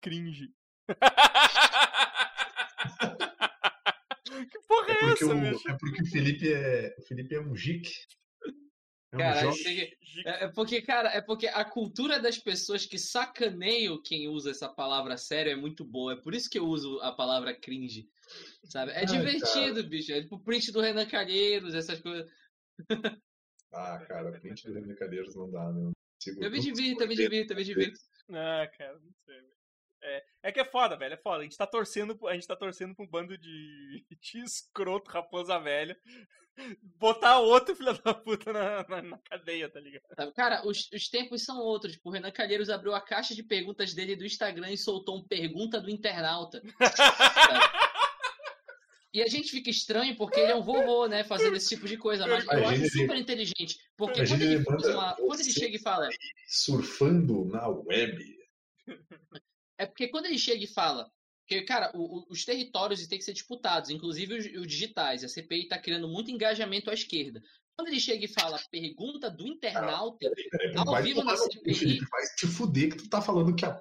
Cringe. 0.00 0.52
que 4.50 4.58
porra 4.66 4.88
É 4.88 4.92
é, 4.92 4.98
porque, 5.00 5.24
essa, 5.24 5.34
o, 5.34 5.40
bicho? 5.40 5.68
é 5.68 5.76
porque 5.78 6.02
o 6.02 6.06
Felipe 6.06 6.52
é. 6.52 6.94
O 6.98 7.02
Felipe 7.02 7.34
é 7.34 7.40
um 7.40 7.52
geek. 7.52 7.90
É 9.12 9.16
um 9.16 9.18
Cara, 9.18 9.40
é, 9.40 10.44
é 10.44 10.48
porque, 10.48 10.82
cara, 10.82 11.08
é 11.10 11.22
porque 11.22 11.46
a 11.48 11.64
cultura 11.64 12.20
das 12.20 12.38
pessoas 12.38 12.84
que 12.84 12.98
sacaneiam 12.98 14.00
quem 14.02 14.28
usa 14.28 14.50
essa 14.50 14.68
palavra 14.68 15.16
sério 15.16 15.50
é 15.50 15.56
muito 15.56 15.84
boa. 15.84 16.12
É 16.12 16.16
por 16.16 16.34
isso 16.34 16.50
que 16.50 16.58
eu 16.58 16.66
uso 16.66 17.00
a 17.00 17.12
palavra 17.12 17.58
cringe. 17.58 18.06
Sabe? 18.64 18.92
É 18.92 18.98
Ai, 18.98 19.06
divertido, 19.06 19.82
bicho. 19.84 20.12
É 20.12 20.20
tipo 20.20 20.36
o 20.36 20.40
print 20.40 20.70
do 20.70 20.80
Renan 20.80 21.06
Calheiros, 21.06 21.74
essas 21.74 22.00
coisas. 22.00 22.30
Ah, 23.72 23.98
cara, 24.06 24.32
print 24.40 24.66
do 24.66 24.72
Renan 24.74 24.94
Calheiros 24.94 25.34
não 25.36 25.50
dá, 25.50 25.70
né? 25.72 25.90
Sigo 26.22 26.42
Eu 26.42 26.50
me 26.50 26.58
divirto, 26.60 27.02
eu 27.02 27.08
me 27.08 27.14
divirto, 27.14 27.52
eu 27.52 27.56
me 27.56 27.64
divirto. 27.64 27.98
Ah, 28.30 28.66
cara, 28.76 28.94
não 28.94 29.12
sei. 29.24 29.34
velho. 29.36 29.48
É, 30.00 30.24
é 30.44 30.52
que 30.52 30.60
é 30.60 30.64
foda, 30.64 30.96
velho. 30.96 31.14
É 31.14 31.16
foda. 31.18 31.40
A 31.40 31.42
gente 31.42 31.56
tá 31.56 31.66
torcendo, 31.66 32.16
pro- 32.16 32.28
a 32.28 32.34
gente 32.34 32.46
tá 32.46 32.54
torcendo 32.56 32.94
pra 32.94 33.04
um 33.04 33.08
bando 33.08 33.36
de, 33.36 34.04
de 34.20 34.38
escroto, 34.42 35.10
raposa 35.10 35.58
velha. 35.58 35.96
Botar 36.98 37.38
outro 37.38 37.74
filho 37.76 37.92
da 38.02 38.12
puta 38.14 38.52
na, 38.52 38.84
na, 38.88 39.02
na 39.02 39.18
cadeia, 39.18 39.70
tá 39.70 39.78
ligado? 39.80 40.32
Cara, 40.34 40.66
os, 40.66 40.90
os 40.92 41.08
tempos 41.08 41.44
são 41.44 41.58
outros. 41.60 41.92
Tipo, 41.92 42.08
o 42.08 42.12
Renan 42.12 42.32
Calheiros 42.32 42.68
abriu 42.68 42.94
a 42.94 43.00
caixa 43.00 43.34
de 43.34 43.42
perguntas 43.44 43.94
dele 43.94 44.16
do 44.16 44.24
Instagram 44.24 44.70
e 44.72 44.76
soltou 44.78 45.18
um 45.18 45.24
pergunta 45.26 45.80
do 45.80 45.88
internauta. 45.90 46.60
E 49.12 49.22
a 49.22 49.26
gente 49.26 49.50
fica 49.50 49.70
estranho 49.70 50.14
porque 50.16 50.38
ele 50.38 50.52
é 50.52 50.56
um 50.56 50.62
vovô, 50.62 51.06
né? 51.06 51.24
Fazendo 51.24 51.56
esse 51.56 51.68
tipo 51.68 51.88
de 51.88 51.96
coisa. 51.96 52.26
Mas 52.26 52.44
eu 52.46 52.58
Imagina 52.58 52.84
acho 52.86 52.98
super 52.98 53.16
inteligente. 53.16 53.78
Porque 53.96 54.26
quando 54.26 54.42
ele, 54.42 54.56
uma- 54.92 55.14
quando 55.16 55.40
ele 55.40 55.50
chega 55.50 55.76
e 55.76 55.80
fala. 55.80 56.08
Surfando 56.46 57.44
na 57.46 57.66
web. 57.68 58.38
É 59.78 59.86
porque 59.86 60.08
quando 60.08 60.26
ele 60.26 60.38
chega 60.38 60.62
e 60.64 60.66
fala. 60.66 61.10
Porque, 61.46 61.62
cara, 61.62 61.90
o- 61.94 62.18
o- 62.18 62.26
os 62.28 62.44
territórios 62.44 63.06
têm 63.06 63.18
que 63.18 63.24
ser 63.24 63.32
disputados, 63.32 63.88
inclusive 63.88 64.34
os, 64.34 64.44
os 64.44 64.66
digitais. 64.66 65.24
A 65.24 65.28
CPI 65.28 65.62
está 65.62 65.78
criando 65.78 66.06
muito 66.06 66.30
engajamento 66.30 66.90
à 66.90 66.94
esquerda. 66.94 67.42
Quando 67.74 67.88
ele 67.88 68.00
chega 68.00 68.24
e 68.24 68.28
fala 68.28 68.60
pergunta 68.70 69.30
do 69.30 69.46
internauta, 69.46 70.18
Peraí, 70.28 70.48
peraí, 70.50 70.74
Ao 70.76 71.02
vivo 71.02 71.24
na 71.24 71.36
CPI. 71.36 72.00
Vai 72.10 72.22
te 72.36 72.46
fuder 72.46 72.90
que 72.90 72.96
tu 72.98 73.08
tá 73.08 73.22
falando 73.22 73.54
que 73.56 73.64
a 73.64 73.80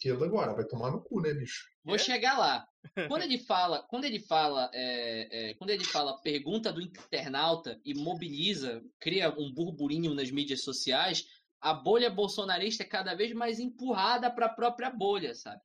esquerda 0.00 0.24
agora. 0.24 0.54
Vai 0.54 0.64
tomar 0.64 0.90
no 0.90 1.02
cu, 1.02 1.20
né, 1.20 1.34
bicho? 1.34 1.68
Vou 1.84 1.98
chegar 1.98 2.38
lá. 2.38 2.66
Quando 3.06 3.22
ele 3.22 3.38
fala, 3.44 3.82
quando 3.82 4.04
ele 4.04 4.18
fala, 4.18 4.70
é, 4.72 5.50
é, 5.50 5.54
quando 5.54 5.70
ele 5.70 5.84
fala 5.84 6.18
pergunta 6.22 6.72
do 6.72 6.80
internauta 6.80 7.78
e 7.84 7.94
mobiliza, 7.94 8.82
cria 8.98 9.30
um 9.30 9.52
burburinho 9.52 10.14
nas 10.14 10.30
mídias 10.30 10.62
sociais, 10.62 11.26
a 11.60 11.74
bolha 11.74 12.08
bolsonarista 12.08 12.82
é 12.82 12.86
cada 12.86 13.14
vez 13.14 13.32
mais 13.34 13.60
empurrada 13.60 14.30
para 14.30 14.46
a 14.46 14.54
própria 14.54 14.90
bolha, 14.90 15.34
sabe? 15.34 15.60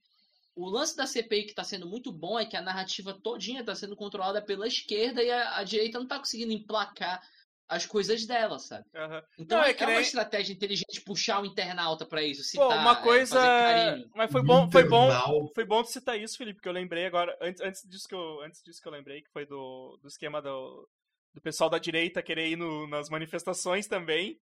O 0.53 0.69
lance 0.69 0.95
da 0.95 1.07
CPI 1.07 1.43
que 1.43 1.49
está 1.49 1.63
sendo 1.63 1.87
muito 1.87 2.11
bom 2.11 2.39
é 2.39 2.45
que 2.45 2.55
a 2.55 2.61
narrativa 2.61 3.13
todinha 3.13 3.61
está 3.61 3.75
sendo 3.75 3.95
controlada 3.95 4.41
pela 4.41 4.67
esquerda 4.67 5.21
e 5.21 5.29
a, 5.29 5.57
a 5.57 5.63
direita 5.63 5.97
não 5.97 6.05
está 6.05 6.17
conseguindo 6.17 6.53
emplacar 6.53 7.21
as 7.67 7.85
coisas 7.85 8.25
dela, 8.25 8.59
sabe? 8.59 8.85
Aham. 8.95 9.23
Então 9.39 9.57
Não, 9.57 9.65
é 9.65 9.71
é, 9.71 9.73
que 9.73 9.83
é 9.83 9.87
uma 9.87 9.93
nem- 9.93 10.01
estratégia 10.01 10.53
inteligente 10.53 11.01
puxar 11.05 11.41
o 11.41 11.45
internauta 11.45 12.05
pra 12.05 12.21
isso, 12.23 12.41
Pô, 12.41 12.47
citar, 12.47 12.79
uma 12.79 12.93
é, 12.99 13.01
coisa. 13.01 13.35
fazer 13.35 13.47
carinho. 13.47 14.11
Mas 14.15 14.31
foi 14.31 14.43
bom, 14.43 14.69
foi 14.71 14.83
bom. 14.87 15.49
Foi 15.53 15.65
bom 15.65 15.81
tu 15.83 15.89
citar 15.91 16.19
isso, 16.19 16.37
Felipe, 16.37 16.61
que 16.61 16.67
eu 16.69 16.73
lembrei 16.73 17.05
agora, 17.05 17.35
antes, 17.41 17.61
antes, 17.61 17.81
disso, 17.89 18.07
que 18.07 18.13
eu, 18.15 18.41
antes 18.41 18.61
disso 18.63 18.81
que 18.81 18.87
eu 18.87 18.91
lembrei, 18.91 19.21
que 19.21 19.31
foi 19.31 19.45
do, 19.45 19.97
do 20.01 20.07
esquema 20.07 20.41
do, 20.41 20.87
do 21.33 21.41
pessoal 21.41 21.69
da 21.69 21.79
direita 21.79 22.21
querer 22.21 22.49
ir 22.49 22.55
no- 22.55 22.87
nas 22.87 23.09
manifestações 23.09 23.87
também, 23.87 24.39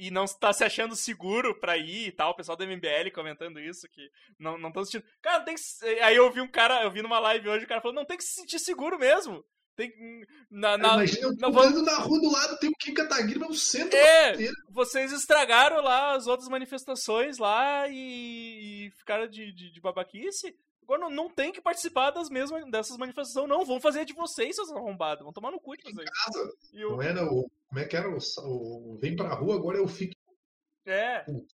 e 0.00 0.10
não 0.12 0.26
tá 0.26 0.52
se 0.52 0.62
achando 0.62 0.94
seguro 0.94 1.58
pra 1.58 1.76
ir 1.76 2.06
e 2.08 2.12
tal, 2.12 2.30
o 2.30 2.34
pessoal 2.36 2.56
do 2.56 2.62
MBL 2.64 3.10
comentando 3.12 3.58
isso, 3.58 3.88
que 3.88 4.08
não 4.38 4.56
não 4.56 4.68
estão 4.68 4.84
sentindo... 4.84 5.04
Cara, 5.20 5.42
tem 5.44 5.54
que... 5.54 5.60
se- 5.60 5.84
Aí 6.00 6.14
eu 6.16 6.30
vi 6.32 6.40
um 6.40 6.46
cara, 6.48 6.82
eu 6.84 6.90
vi 6.90 7.02
numa 7.02 7.18
live 7.18 7.48
hoje, 7.48 7.64
o 7.64 7.68
cara 7.68 7.80
falou, 7.80 7.94
não, 7.94 8.04
tem 8.04 8.16
que 8.16 8.22
se 8.22 8.34
sentir 8.34 8.58
seguro 8.60 8.96
mesmo, 8.98 9.44
tem. 9.78 10.26
Na, 10.50 10.76
na- 10.76 10.94
Imagina, 10.94 11.28
eu 11.40 11.52
vou- 11.52 11.62
andando 11.62 11.82
na 11.84 11.98
rua 11.98 12.20
do 12.20 12.30
lado, 12.32 12.58
tem 12.58 12.68
o 12.68 12.74
Kim 12.74 12.92
Kataguiri, 12.92 13.38
mas 13.38 13.48
no 13.48 13.54
centro 13.54 13.96
É, 13.96 14.34
vocês 14.68 15.12
estragaram 15.12 15.80
lá 15.80 16.14
as 16.14 16.26
outras 16.26 16.48
manifestações 16.48 17.38
lá 17.38 17.86
e, 17.88 18.86
e 18.86 18.90
ficaram 18.90 19.28
de, 19.28 19.52
de, 19.52 19.70
de 19.72 19.80
babaquice. 19.80 20.54
Agora 20.82 21.02
não, 21.02 21.10
não 21.10 21.30
tem 21.30 21.52
que 21.52 21.60
participar 21.60 22.10
das 22.10 22.28
mesmas 22.30 22.68
dessas 22.70 22.96
manifestações, 22.96 23.48
não. 23.48 23.64
Vão 23.64 23.78
fazer 23.80 24.04
de 24.04 24.14
vocês, 24.14 24.56
seus 24.56 24.70
arrombados. 24.72 25.22
Vão 25.22 25.32
tomar 25.32 25.50
no 25.50 25.60
cu 25.60 25.76
de 25.76 25.82
vocês. 25.84 26.08
casa. 26.10 26.52
E 26.72 26.84
o, 26.84 26.90
Não 26.92 27.02
era 27.02 27.24
o. 27.24 27.48
Como 27.68 27.78
é 27.78 27.84
que 27.84 27.94
era 27.96 28.08
o. 28.08 28.18
o 28.44 28.98
vem 29.00 29.14
pra 29.14 29.34
rua, 29.34 29.54
agora 29.54 29.76
eu 29.78 29.86
fico. 29.86 30.14
é, 30.86 31.24
o, 31.28 31.46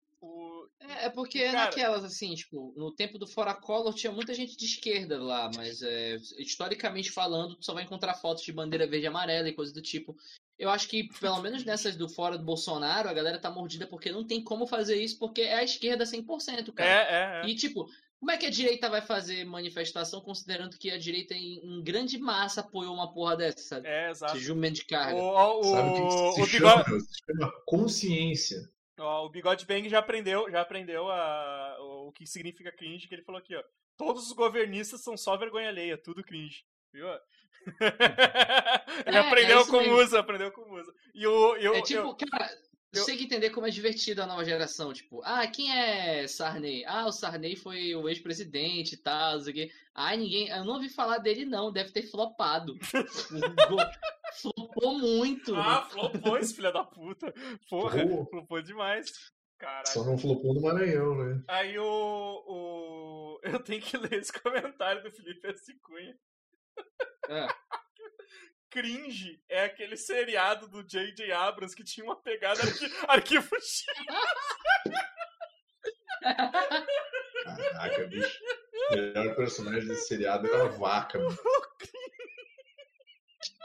É, 0.86 1.06
é 1.06 1.10
porque 1.10 1.40
é 1.40 1.52
Cara- 1.52 1.66
naquelas, 1.66 2.04
assim, 2.04 2.34
tipo, 2.36 2.74
no 2.76 2.92
tempo 2.92 3.18
do 3.18 3.26
Fora 3.26 3.54
Collor 3.54 3.94
tinha 3.94 4.12
muita 4.12 4.34
gente 4.34 4.58
de 4.58 4.66
esquerda 4.66 5.22
lá, 5.22 5.50
mas 5.56 5.82
é, 5.82 6.18
historicamente 6.38 7.10
falando, 7.12 7.56
tu 7.56 7.66
só 7.66 7.74
vai 7.74 7.84
encontrar 7.84 8.14
fotos 8.16 8.44
de 8.44 8.52
bandeira 8.52 8.86
verde 8.88 9.06
e 9.06 9.08
amarela 9.08 9.48
e 9.48 9.54
coisa 9.54 9.74
do 9.74 9.82
tipo. 9.82 10.16
Eu 10.60 10.70
acho 10.70 10.88
que, 10.88 11.08
pelo 11.20 11.42
menos 11.42 11.64
nessas 11.66 11.96
do 11.96 12.08
Fora 12.08 12.38
do 12.38 12.44
Bolsonaro, 12.46 13.10
a 13.10 13.14
galera 13.14 13.40
tá 13.40 13.50
mordida 13.50 13.88
porque 13.88 14.12
não 14.12 14.26
tem 14.26 14.44
como 14.44 14.68
fazer 14.68 15.02
isso, 15.02 15.18
porque 15.18 15.42
é 15.42 15.56
a 15.56 15.64
esquerda 15.64 16.06
100%, 16.06 16.70
é, 16.70 16.72
cara. 16.74 16.90
é, 16.90 17.42
é. 17.42 17.50
E, 17.50 17.56
tipo, 17.56 17.88
como 18.20 18.32
é 18.32 18.38
que 18.38 18.46
a 18.46 18.50
direita 18.52 18.90
vai 18.90 19.02
fazer 19.02 19.44
manifestação 19.46 20.22
considerando 20.22 20.78
que 20.78 20.92
a 20.92 20.98
direita 20.98 21.34
em, 21.34 21.60
em 21.66 21.84
grande 21.84 22.18
massa 22.18 22.62
apoiou 22.62 22.94
uma 22.94 23.12
porra 23.12 23.36
dessa, 23.36 23.58
sabe? 23.58 23.88
É, 23.88 24.10
exato. 24.12 24.38
Esse 24.38 24.46
jumento 24.46 24.76
de 24.76 24.82
O, 24.84 24.88
carga. 24.88 25.16
o, 25.22 25.64
Sabe 25.64 25.90
o 25.90 25.94
que, 25.96 26.02
o, 26.02 26.32
se 26.34 26.42
o 26.42 26.46
chama? 26.46 26.84
bigode, 26.84 27.04
Se 27.04 27.20
chama 27.26 27.52
consciência. 27.66 28.73
Ó, 29.00 29.26
o 29.26 29.30
Bigode 29.30 29.66
Bang 29.66 29.88
já 29.90 30.00
aprendeu, 30.00 30.50
já 30.52 30.62
aprendeu 30.62 31.10
a, 31.10 31.78
o 31.80 32.12
que 32.12 32.26
significa 32.28 32.72
cringe, 32.72 33.08
que 33.08 33.16
ele 33.16 33.24
falou 33.24 33.40
aqui, 33.40 33.56
ó. 33.56 33.64
Todos 33.98 34.26
os 34.28 34.34
governistas 34.34 35.02
são 35.04 35.16
só 35.16 35.38
vergonha 35.38 35.70
alheia, 35.70 35.98
tudo 35.98 36.24
cringe. 36.24 36.64
Viu? 36.92 37.08
ele 39.06 39.18
É, 39.18 39.20
aprendeu 39.20 39.60
é 39.62 39.66
com 39.66 39.78
mesmo. 39.80 39.94
Musa, 39.96 40.20
aprendeu 40.20 40.52
com 40.52 40.66
Musa. 40.66 40.94
E 41.14 41.26
o, 41.28 41.56
eu, 41.58 41.76
É 41.76 41.82
tipo, 41.82 42.02
eu- 42.02 42.16
cara, 42.30 42.50
eu- 42.92 43.00
você 43.02 43.06
tem 43.08 43.18
que 43.18 43.24
entender 43.26 43.50
como 43.52 43.66
é 43.66 43.70
divertido 43.70 44.22
a 44.22 44.28
nova 44.28 44.44
geração. 44.46 44.94
Tipo, 44.94 45.22
ah, 45.24 45.46
quem 45.48 45.72
é 45.76 46.28
Sarney? 46.28 46.84
Ah, 46.86 47.06
o 47.08 47.12
Sarney 47.12 47.56
foi 47.56 47.96
o 47.96 48.08
ex-presidente 48.10 48.94
e 48.94 48.98
tal, 48.98 49.34
não 49.36 49.42
sei 49.42 49.52
o 49.52 49.56
quê. 49.56 49.72
Ah, 49.96 50.16
ninguém. 50.16 50.50
Eu 50.50 50.64
não 50.66 50.74
ouvi 50.76 50.90
falar 50.90 51.18
dele, 51.20 51.46
não. 51.46 51.72
Deve 51.72 51.92
ter 51.92 52.04
flopado. 52.04 52.76
Flopou 54.42 54.98
muito. 54.98 55.56
Ah, 55.56 55.84
flopou 55.90 56.38
esse 56.38 56.56
filho 56.56 56.72
da 56.72 56.84
puta. 56.84 57.34
Porra, 57.70 58.06
Pô. 58.08 58.26
flopou 58.26 58.62
demais. 58.62 59.12
Caralho. 59.58 59.88
Só 59.88 60.04
não 60.04 60.18
flopou 60.18 60.54
no 60.54 60.62
Maranhão, 60.62 61.16
né? 61.16 61.44
Aí 61.48 61.78
o, 61.80 61.84
o. 61.86 63.40
Eu 63.44 63.60
tenho 63.60 63.82
que 63.82 63.96
ler 63.98 64.14
esse 64.14 64.34
comentário 64.34 65.04
do 65.04 65.12
Felipe 65.12 65.48
S. 65.48 65.74
Cunha. 65.82 66.18
É. 67.30 67.48
Cringe 68.70 69.40
é 69.48 69.66
aquele 69.66 69.96
seriado 69.96 70.68
do 70.68 70.84
J.J. 70.84 71.32
Abrams 71.32 71.76
que 71.76 71.84
tinha 71.84 72.04
uma 72.04 72.16
pegada 72.16 72.60
arqui... 72.60 72.86
arquivo 73.08 73.56
X. 73.56 73.86
Caraca, 77.44 78.08
bicho. 78.08 78.40
O 78.90 78.96
melhor 78.96 79.36
personagem 79.36 79.88
desse 79.88 80.08
seriado 80.08 80.48
era 80.48 80.64
a 80.64 80.70
vaca, 80.70 81.20
mano. 81.20 81.38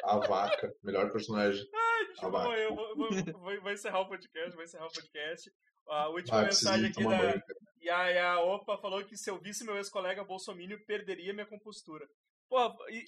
A 0.08 0.18
vaca. 0.26 0.72
Melhor 0.82 1.10
personagem. 1.12 1.64
Deixa 2.08 2.26
A 2.26 2.28
vaca. 2.30 2.56
eu 2.56 2.74
vou, 2.74 2.96
vou, 2.96 3.08
vou- 3.10 3.60
vou 3.62 3.72
encerrar 3.72 4.00
o 4.00 4.08
podcast, 4.08 4.54
vou 4.54 4.64
encerrar 4.64 4.86
o 4.86 4.92
podcast. 4.92 5.52
A 5.88 6.08
última 6.08 6.40
Ah, 6.40 6.44
mensagem 6.44 6.86
aqui 6.90 7.02
da. 7.02 7.42
Yaya 7.82 8.40
Opa 8.40 8.76
falou 8.78 9.04
que 9.04 9.16
se 9.16 9.30
eu 9.30 9.38
visse 9.38 9.64
meu 9.64 9.76
ex-colega 9.76 10.24
Bolsonaro, 10.24 10.84
perderia 10.84 11.32
minha 11.32 11.46
compostura. 11.46 12.06
Pô, 12.48 12.58
e- 12.90 13.04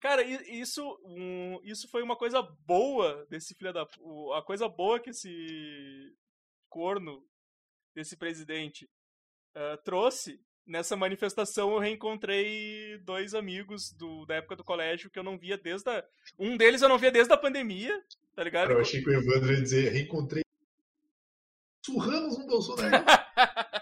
cara, 0.00 0.22
isso, 0.22 0.82
um, 1.04 1.60
isso 1.62 1.88
foi 1.90 2.02
uma 2.02 2.16
coisa 2.16 2.42
boa 2.42 3.24
desse 3.26 3.54
filho 3.54 3.72
da. 3.72 3.82
A 4.36 4.42
coisa 4.42 4.68
boa 4.68 4.98
que 5.00 5.10
esse 5.10 6.14
corno 6.68 7.24
desse 7.94 8.16
presidente 8.16 8.88
ah, 9.54 9.76
trouxe. 9.84 10.40
Nessa 10.66 10.96
manifestação 10.96 11.72
eu 11.72 11.78
reencontrei 11.78 12.98
dois 13.04 13.34
amigos 13.34 13.92
do, 13.92 14.24
da 14.24 14.36
época 14.36 14.56
do 14.56 14.64
colégio 14.64 15.10
que 15.10 15.18
eu 15.18 15.22
não 15.22 15.38
via 15.38 15.58
desde 15.58 15.90
a. 15.90 16.02
Um 16.38 16.56
deles 16.56 16.80
eu 16.80 16.88
não 16.88 16.98
via 16.98 17.10
desde 17.10 17.32
a 17.32 17.36
pandemia, 17.36 18.02
tá 18.34 18.42
ligado? 18.42 18.68
Cara, 18.68 18.78
eu 18.78 18.80
achei 18.80 19.02
que 19.02 19.10
o 19.10 19.12
Evandro 19.12 19.52
ia 19.52 19.60
dizer, 19.60 19.92
reencontrei. 19.92 20.42
Surramos 21.84 22.38
um 22.38 22.46
Bolsonaro. 22.46 23.04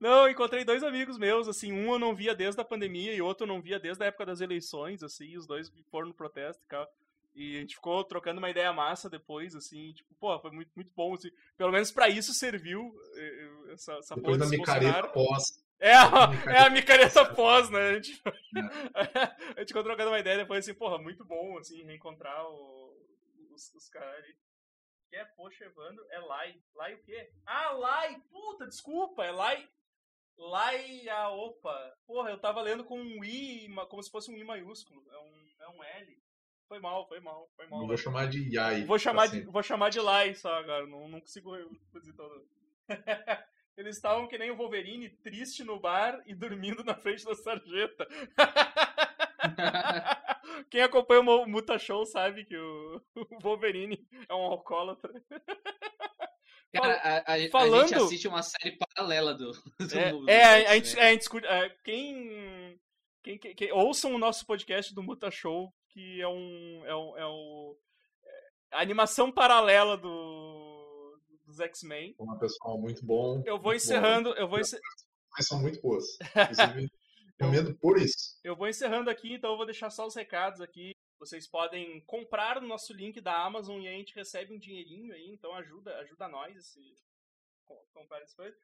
Não, 0.00 0.26
encontrei 0.30 0.64
dois 0.64 0.82
amigos 0.82 1.18
meus, 1.18 1.46
assim, 1.46 1.72
um 1.72 1.92
eu 1.92 1.98
não 1.98 2.14
via 2.14 2.34
desde 2.34 2.58
a 2.58 2.64
pandemia 2.64 3.12
e 3.12 3.20
outro 3.20 3.44
eu 3.44 3.48
não 3.48 3.60
via 3.60 3.78
desde 3.78 4.02
a 4.02 4.06
época 4.06 4.24
das 4.24 4.40
eleições, 4.40 5.02
assim, 5.02 5.36
os 5.36 5.46
dois 5.46 5.70
foram 5.90 6.08
no 6.08 6.14
protesto 6.14 6.62
e 6.64 6.68
tal. 6.68 6.88
E 7.34 7.56
a 7.58 7.60
gente 7.60 7.74
ficou 7.74 8.02
trocando 8.02 8.38
uma 8.38 8.48
ideia 8.50 8.72
massa 8.72 9.10
depois, 9.10 9.54
assim, 9.54 9.92
tipo, 9.92 10.14
pô, 10.18 10.38
foi 10.40 10.50
muito, 10.50 10.70
muito 10.74 10.90
bom, 10.96 11.14
assim. 11.14 11.30
Pelo 11.56 11.70
menos 11.70 11.92
pra 11.92 12.08
isso 12.08 12.32
serviu 12.32 12.92
eh, 13.14 13.20
eh, 13.20 13.72
essa, 13.72 13.92
essa 13.94 14.14
Depois 14.14 14.38
da 14.38 14.46
micareta 14.48 15.08
pós. 15.08 15.62
É, 15.80 15.92
a- 15.94 16.30
é 16.54 16.58
a 16.66 16.70
micareta 16.70 17.24
pós, 17.34 17.70
né? 17.70 17.80
A 17.90 17.94
gente, 17.94 18.22
a 19.56 19.60
gente 19.60 19.68
ficou 19.68 19.82
trocando 19.82 20.10
uma 20.10 20.18
ideia 20.18 20.36
depois, 20.38 20.64
assim, 20.64 20.76
porra, 20.78 20.98
muito 20.98 21.24
bom, 21.24 21.56
assim, 21.58 21.82
reencontrar 21.84 22.46
o- 22.46 22.94
os, 23.52 23.72
os 23.74 23.88
caras 23.88 24.14
ali. 24.22 24.36
Que 25.08 25.16
é, 25.16 25.24
poxa, 25.24 25.64
Evandro, 25.64 26.04
é 26.10 26.18
Lai. 26.20 26.54
Lai 26.74 26.94
o 26.94 27.02
quê? 27.02 27.32
Ah, 27.46 27.72
Lai! 27.72 28.20
Puta, 28.30 28.66
desculpa, 28.66 29.24
é 29.24 29.30
Lai. 29.30 29.68
Lai 30.38 31.08
a 31.08 31.30
opa. 31.30 31.96
Porra, 32.06 32.30
eu 32.30 32.38
tava 32.38 32.60
lendo 32.62 32.84
com 32.84 32.98
um 33.00 33.24
I, 33.24 33.68
como 33.88 34.02
se 34.02 34.10
fosse 34.10 34.30
um 34.30 34.36
I 34.36 34.44
maiúsculo. 34.44 35.02
É 35.10 35.18
um, 35.18 35.48
é 35.60 35.68
um 35.68 35.82
L. 35.84 36.22
Foi 36.68 36.78
mal, 36.78 37.08
foi 37.08 37.18
mal, 37.20 37.50
foi 37.56 37.66
mal. 37.66 37.80
Eu 37.80 37.86
vou 37.88 37.96
chamar 37.96 38.28
de 38.28 38.54
Yai. 38.54 38.84
Vou 38.84 38.98
chamar, 38.98 39.28
pra 39.28 39.38
de, 39.40 39.44
vou 39.46 39.62
chamar 39.62 39.88
de 39.90 39.98
Lai 40.00 40.34
só 40.34 40.54
agora, 40.54 40.86
não, 40.86 41.08
não 41.08 41.20
consigo 41.20 41.52
reproduzir 41.56 42.14
todo. 42.14 42.46
Eles 43.76 43.96
estavam 43.96 44.28
que 44.28 44.36
nem 44.36 44.50
o 44.50 44.56
Wolverine, 44.56 45.08
triste 45.08 45.64
no 45.64 45.80
bar 45.80 46.20
e 46.26 46.34
dormindo 46.34 46.84
na 46.84 46.94
frente 46.94 47.24
da 47.24 47.34
sarjeta. 47.34 48.06
Quem 50.70 50.82
acompanha 50.82 51.20
o 51.20 51.46
Muta 51.46 51.78
Show 51.78 52.04
sabe 52.04 52.44
que 52.44 52.56
o, 52.56 53.00
Wolverine 53.42 54.06
é 54.28 54.34
um 54.34 54.42
alcoólatra. 54.42 55.12
Cara, 56.72 56.94
a, 56.98 57.32
a- 57.32 57.46
a 57.46 57.50
falando- 57.50 57.88
gente 57.88 57.94
assiste 58.02 58.28
uma 58.28 58.42
série 58.42 58.76
paralela 58.76 59.34
do. 59.34 59.50
do- 59.52 59.98
É, 59.98 60.10
do- 60.10 60.30
é, 60.30 60.44
a, 60.44 60.54
a 60.54 60.58
né? 60.58 60.74
gente, 60.74 61.00
a 61.00 61.10
gente 61.10 61.18
discute. 61.20 61.46
é, 61.46 61.68
quem, 61.84 62.78
quem, 63.24 63.38
quem, 63.38 63.54
quem- 63.54 63.72
Ouçam 63.72 64.14
o 64.14 64.18
nosso 64.18 64.46
podcast 64.46 64.94
do 64.94 65.02
Muta 65.02 65.30
Show, 65.30 65.72
que 65.88 66.20
é 66.20 66.28
um. 66.28 66.82
É, 66.86 66.94
um, 66.94 67.18
é 67.18 67.26
o. 67.26 67.76
é 68.72 68.76
a 68.76 68.80
animação 68.80 69.32
paralela 69.32 69.96
do, 69.96 70.79
dos 71.50 71.60
X-Men. 71.60 72.14
Um 72.18 72.38
pessoal 72.38 72.78
muito 72.80 73.04
bom. 73.04 73.42
Eu 73.46 73.58
vou 73.60 73.74
encerrando. 73.74 74.30
Eu 74.30 74.48
vou, 74.48 74.58
bom, 74.58 74.60
encer- 74.60 74.80
Mas 75.36 75.46
são 75.46 75.60
muito 75.60 75.80
boas. 75.80 76.04
Recomendo 77.38 77.74
por 77.78 77.98
isso. 77.98 78.38
eu 78.44 78.54
vou 78.56 78.68
encerrando 78.68 79.08
aqui, 79.10 79.32
então 79.32 79.52
eu 79.52 79.56
vou 79.56 79.64
deixar 79.66 79.90
só 79.90 80.06
os 80.06 80.14
recados 80.14 80.60
aqui. 80.60 80.92
Vocês 81.18 81.46
podem 81.48 82.00
comprar 82.06 82.60
no 82.60 82.66
nosso 82.68 82.92
link 82.92 83.20
da 83.20 83.44
Amazon 83.44 83.80
e 83.80 83.88
a 83.88 83.92
gente 83.92 84.14
recebe 84.14 84.54
um 84.54 84.58
dinheirinho 84.58 85.12
aí, 85.14 85.26
então 85.30 85.54
ajuda, 85.54 85.96
ajuda 85.98 86.28
nós 86.28 86.56
esse, 86.56 86.80
co- 87.64 87.82
comprar 87.92 88.20
essas 88.22 88.34
coisas. 88.34 88.58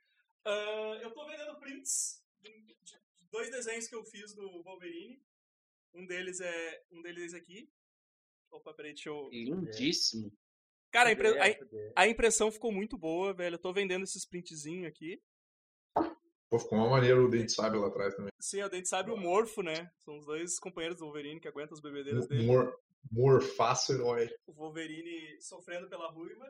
Ah, 0.44 0.98
eu 1.02 1.10
tô 1.12 1.26
vendendo 1.26 1.58
prints 1.58 2.22
de 2.42 3.24
dois 3.30 3.50
desenhos 3.50 3.88
que 3.88 3.94
eu 3.94 4.04
fiz 4.04 4.34
do 4.34 4.62
Wolverine. 4.62 5.20
Um 5.94 6.06
deles 6.06 6.40
é 6.40 6.82
um 6.92 7.00
deles 7.02 7.22
é 7.22 7.26
esse 7.26 7.36
aqui. 7.36 7.70
Opa, 8.50 8.72
peraí, 8.74 8.92
deixa 8.92 9.08
eu. 9.08 9.28
Lindíssimo. 9.30 10.30
Cara, 10.90 11.08
a, 11.10 11.12
impre- 11.12 11.56
Fuder, 11.58 11.92
a- 11.94 12.00
a 12.02 12.08
impressão 12.08 12.50
ficou 12.50 12.72
muito 12.72 12.96
boa, 12.96 13.32
velho. 13.34 13.54
Eu 13.54 13.58
tô 13.58 13.72
vendendo 13.72 14.04
esses 14.04 14.24
printzinhos 14.26 14.86
aqui. 14.88 15.20
Pô, 16.48 16.58
ficou 16.58 16.78
uma 16.78 16.88
maneira 16.88 17.20
o 17.20 17.28
Dente 17.28 17.52
Sabe 17.52 17.76
lá 17.76 17.88
atrás 17.88 18.14
também. 18.14 18.30
Sim, 18.40 18.60
a 18.60 18.68
gente 18.68 18.88
sabe 18.88 19.10
o 19.10 19.16
Morfo, 19.16 19.62
né? 19.62 19.90
São 19.98 20.16
os 20.16 20.24
dois 20.24 20.58
companheiros 20.58 20.98
do 20.98 21.04
Wolverine 21.04 21.40
que 21.40 21.48
aguentam 21.48 21.74
as 21.74 21.80
bebedeiras 21.80 22.26
dele. 22.28 22.46
Mor, 22.46 22.78
morfaço 23.10 23.92
herói. 23.92 24.30
o 24.46 24.52
Wolverine 24.52 25.40
sofrendo 25.40 25.88
pela 25.88 26.08
ruiva. 26.10 26.46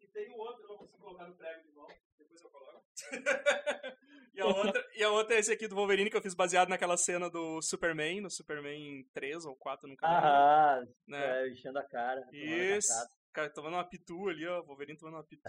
E 0.00 0.06
tem 0.08 0.28
o 0.30 0.36
outro, 0.36 0.62
eu 0.64 0.68
não 0.68 0.76
consigo 0.78 0.98
colocar 0.98 1.26
no 1.28 1.36
prego 1.36 1.62
de 1.62 1.70
volta, 1.70 1.94
depois 2.18 2.40
eu 2.42 2.50
coloco. 2.50 2.84
e, 4.34 4.40
a 4.40 4.46
outra, 4.46 4.86
e 4.96 5.02
a 5.04 5.10
outra 5.10 5.36
é 5.36 5.38
esse 5.38 5.52
aqui 5.52 5.68
do 5.68 5.74
Wolverine 5.76 6.10
que 6.10 6.16
eu 6.16 6.22
fiz 6.22 6.34
baseado 6.34 6.68
naquela 6.68 6.96
cena 6.96 7.28
do 7.30 7.60
Superman, 7.62 8.20
no 8.20 8.30
Superman 8.30 9.04
3 9.12 9.44
ou 9.44 9.54
4, 9.56 9.88
nunca 9.88 10.06
lembro. 10.08 10.24
Ah, 10.26 10.84
né? 11.06 11.42
é, 11.44 11.48
enchendo 11.50 11.78
a 11.78 11.84
cara. 11.84 12.28
Isso. 12.32 12.92
Cara 13.38 13.50
tomando 13.50 13.74
uma 13.74 13.84
pitu 13.84 14.28
ali, 14.28 14.46
ó. 14.46 14.62
Wolverine 14.62 14.98
tomando 14.98 15.14
uma 15.14 15.24
pitu. 15.24 15.42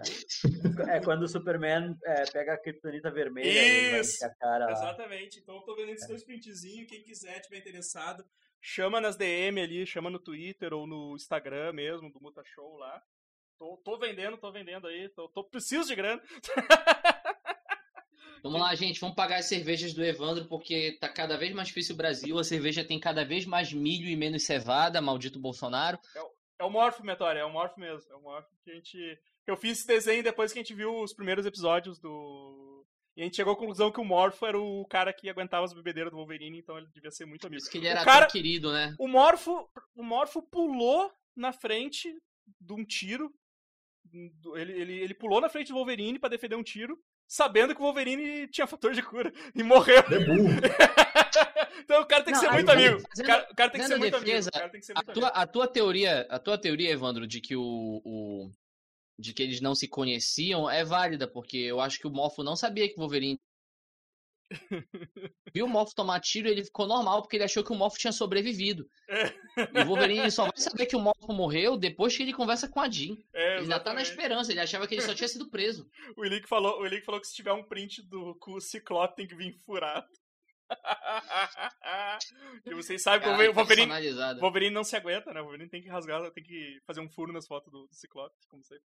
É 0.90 1.00
quando 1.00 1.24
o 1.24 1.28
Superman 1.28 1.96
é, 2.06 2.30
pega 2.32 2.54
a 2.54 2.58
criptonita 2.58 3.10
vermelha 3.12 3.48
e 3.50 4.00
Isso! 4.00 4.20
cara. 4.40 4.72
Exatamente. 4.72 5.40
Então 5.40 5.56
eu 5.56 5.62
tô 5.62 5.76
vendo 5.76 5.90
esses 5.90 6.08
dois 6.08 6.24
printzinhos. 6.24 6.88
Quem 6.88 7.04
quiser, 7.04 7.40
tiver 7.42 7.58
interessado, 7.58 8.24
chama 8.62 9.02
nas 9.02 9.16
DM 9.18 9.60
ali, 9.60 9.86
chama 9.88 10.10
no 10.10 10.20
Twitter 10.20 10.72
ou 10.74 10.86
no 10.86 11.16
Instagram 11.16 11.74
mesmo, 11.74 12.12
do 12.12 12.22
Muta 12.22 12.44
Show 12.46 12.78
lá. 12.78 13.02
Tô, 13.58 13.78
tô 13.84 13.98
vendendo, 13.98 14.38
tô 14.38 14.52
vendendo 14.52 14.88
aí. 14.88 15.10
Tô, 15.10 15.28
tô- 15.30 15.44
preciso 15.44 15.88
de 15.88 15.96
grana. 15.96 16.22
Vamos 18.42 18.62
lá, 18.62 18.74
gente, 18.74 19.02
vamos 19.02 19.18
pagar 19.18 19.40
as 19.40 19.48
cervejas 19.48 19.94
do 19.94 20.02
Evandro, 20.02 20.46
porque 20.46 20.98
tá 21.02 21.10
cada 21.10 21.36
vez 21.36 21.54
mais 21.54 21.68
difícil 21.68 21.94
o 21.94 21.98
Brasil, 21.98 22.40
a 22.40 22.44
cerveja 22.46 22.86
tem 22.86 22.98
cada 22.98 23.26
vez 23.26 23.46
mais 23.46 23.74
milho 23.74 24.08
e 24.08 24.16
menos 24.16 24.44
cevada, 24.44 25.02
maldito 25.02 25.38
Bolsonaro. 25.38 26.00
É 26.60 26.64
o 26.66 26.70
Morph, 26.70 27.00
Metória, 27.00 27.40
é 27.40 27.46
o 27.46 27.52
Morph 27.52 27.78
mesmo. 27.78 28.12
É 28.12 28.16
o 28.16 28.22
Morph 28.22 28.46
que 28.64 28.72
a 28.72 28.74
gente. 28.74 29.20
Eu 29.48 29.56
fiz 29.56 29.80
esse 29.80 29.88
desenho 29.88 30.22
depois 30.22 30.52
que 30.52 30.60
a 30.60 30.62
gente 30.62 30.74
viu 30.74 31.02
os 31.02 31.14
primeiros 31.14 31.46
episódios 31.46 31.98
do. 32.00 32.86
E 33.16 33.22
a 33.22 33.26
gente 33.26 33.38
chegou 33.38 33.54
à 33.54 33.56
conclusão 33.56 33.92
que 33.92 34.00
o 34.00 34.06
Morph 34.06 34.44
era 34.44 34.60
o 34.60 34.86
cara 34.86 35.12
que 35.14 35.30
aguentava 35.30 35.66
as 35.66 35.74
bebedeiras 35.74 36.12
do 36.12 36.18
Wolverine, 36.18 36.60
então 36.60 36.78
ele 36.78 36.88
devia 36.94 37.12
ser 37.12 37.26
muito 37.26 37.48
amigo. 37.48 37.62
isso 37.62 37.72
que 37.72 37.78
ele 37.78 37.88
era 37.88 38.02
o 38.02 38.06
cara, 38.06 38.26
tão 38.26 38.32
querido, 38.32 38.72
né? 38.72 38.96
o 39.00 39.08
Morfo, 39.08 39.70
o 39.96 40.04
Morfo 40.04 40.42
pulou 40.42 41.12
na 41.36 41.52
frente 41.52 42.14
de 42.60 42.74
um 42.74 42.86
tiro. 42.86 43.34
Ele, 44.56 44.72
ele, 44.74 45.00
ele 45.00 45.14
pulou 45.14 45.42
na 45.42 45.50
frente 45.50 45.70
do 45.70 45.76
Wolverine 45.76 46.20
pra 46.20 46.30
defender 46.30 46.56
um 46.56 46.64
tiro, 46.64 46.98
sabendo 47.28 47.74
que 47.74 47.82
o 47.82 47.84
Wolverine 47.86 48.48
tinha 48.48 48.68
fator 48.68 48.94
de 48.94 49.02
cura 49.02 49.32
e 49.56 49.64
morreu. 49.64 50.00
É 50.00 50.26
burro. 50.26 50.50
então 51.84 52.02
o 52.02 52.06
cara 52.06 52.24
tem 52.24 52.34
que 52.34 52.40
Não, 52.40 52.48
ser 52.48 52.54
muito 52.54 52.70
amigo. 52.72 53.00
fazendo- 53.02 53.26
O 53.26 53.28
cara, 53.28 53.48
o 53.52 53.56
cara 53.56 53.70
tem 53.72 53.82
que 53.82 53.88
ser 53.88 53.98
muito 53.98 54.20
defesa, 54.20 54.50
amigo. 54.54 54.78
A 54.96 55.04
tua, 55.04 55.28
amigo. 55.28 55.32
a 55.42 55.48
tua 55.48 55.68
teoria, 55.68 56.22
a 56.30 56.40
tua 56.40 56.58
teoria, 56.58 56.90
Evandro, 56.92 57.28
de 57.28 57.42
que 57.42 57.56
o, 57.56 58.02
o- 58.04 58.52
de 59.18 59.34
que 59.34 59.44
eles 59.44 59.60
não 59.62 59.76
se 59.76 59.88
conheciam 59.88 60.70
é 60.70 60.84
válida, 60.86 61.28
porque 61.28 61.58
eu 61.58 61.80
acho 61.82 62.00
que 62.00 62.08
o 62.08 62.12
Morfo 62.12 62.44
não 62.44 62.56
sabia 62.56 62.88
que 62.88 62.96
o 62.96 63.00
Wolverine 63.00 63.38
viu 65.54 65.66
o 65.66 65.70
Morph 65.70 65.94
tomar 65.94 66.20
tiro 66.22 66.48
e 66.48 66.52
ele 66.52 66.64
ficou 66.64 66.88
normal 66.88 67.22
porque 67.22 67.36
ele 67.38 67.44
achou 67.44 67.64
que 67.64 67.72
o 67.72 67.76
Morph 67.76 67.98
tinha 67.98 68.12
sobrevivido. 68.12 68.90
E 69.74 69.82
o 69.82 69.86
Wolverine 69.86 70.32
só 70.32 70.44
vai 70.44 70.58
saber 70.58 70.86
que 70.86 70.96
o 70.96 71.00
Morph 71.00 71.28
morreu 71.28 71.78
depois 71.78 72.16
que 72.16 72.24
ele 72.24 72.34
conversa 72.34 72.68
com 72.68 72.80
a 72.80 72.90
Jean. 72.90 73.16
É, 73.34 73.56
Ele 73.58 73.64
ainda 73.64 73.80
tá 73.80 73.94
na 73.94 74.02
esperança, 74.02 74.52
ele 74.52 74.60
achava 74.62 74.88
que 74.88 74.96
ele 74.96 75.02
só 75.02 75.14
tinha 75.14 75.28
sido 75.28 75.50
preso. 75.50 75.88
O 76.18 76.26
Elick 76.26 76.48
falou, 76.48 76.82
o 76.84 77.02
falou 77.04 77.22
que 77.22 77.28
se 77.28 77.36
tiver 77.36 77.54
um 77.54 77.64
print 77.64 78.02
do 78.02 78.34
cu, 78.36 78.56
o 78.56 78.62
Ciclope 78.62 79.16
tem 79.16 79.28
que 79.28 79.36
vir 79.36 79.54
furado. 79.66 80.08
e 82.66 82.74
vocês 82.74 83.02
sabem 83.02 83.22
que 83.22 83.30
o 83.30 83.54
Wolverine. 83.54 83.92
Wolverine 84.40 84.74
não 84.74 84.84
se 84.84 84.96
aguenta, 84.96 85.34
né? 85.34 85.42
O 85.42 85.44
Wolverine 85.44 85.70
tem 85.70 85.82
que 85.82 85.90
rasgar, 85.90 86.30
tem 86.32 86.44
que 86.44 86.80
fazer 86.86 87.02
um 87.02 87.10
furo 87.10 87.34
nas 87.34 87.48
fotos 87.48 87.72
do, 87.72 87.88
do 87.88 87.96
Ciclope, 87.96 88.36
como 88.48 88.64
sempre. 88.64 88.86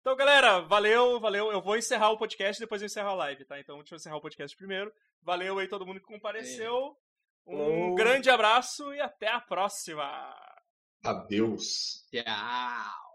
Então, 0.00 0.16
galera, 0.16 0.60
valeu, 0.60 1.20
valeu. 1.20 1.52
Eu 1.52 1.60
vou 1.60 1.76
encerrar 1.76 2.10
o 2.10 2.18
podcast 2.18 2.60
e 2.60 2.64
depois 2.64 2.80
eu 2.80 2.86
encerro 2.86 3.10
a 3.10 3.14
live, 3.14 3.44
tá? 3.44 3.60
Então, 3.60 3.76
deixa 3.78 3.94
eu 3.94 3.96
encerrar 3.96 4.16
o 4.16 4.20
podcast 4.20 4.56
primeiro. 4.56 4.92
Valeu 5.22 5.58
aí 5.58 5.68
todo 5.68 5.86
mundo 5.86 6.00
que 6.00 6.06
compareceu. 6.06 6.96
Um 7.46 7.56
Falou. 7.56 7.94
grande 7.94 8.30
abraço 8.30 8.94
e 8.94 9.00
até 9.00 9.28
a 9.28 9.40
próxima. 9.40 10.34
Adeus. 11.04 12.06
Tchau. 12.10 13.09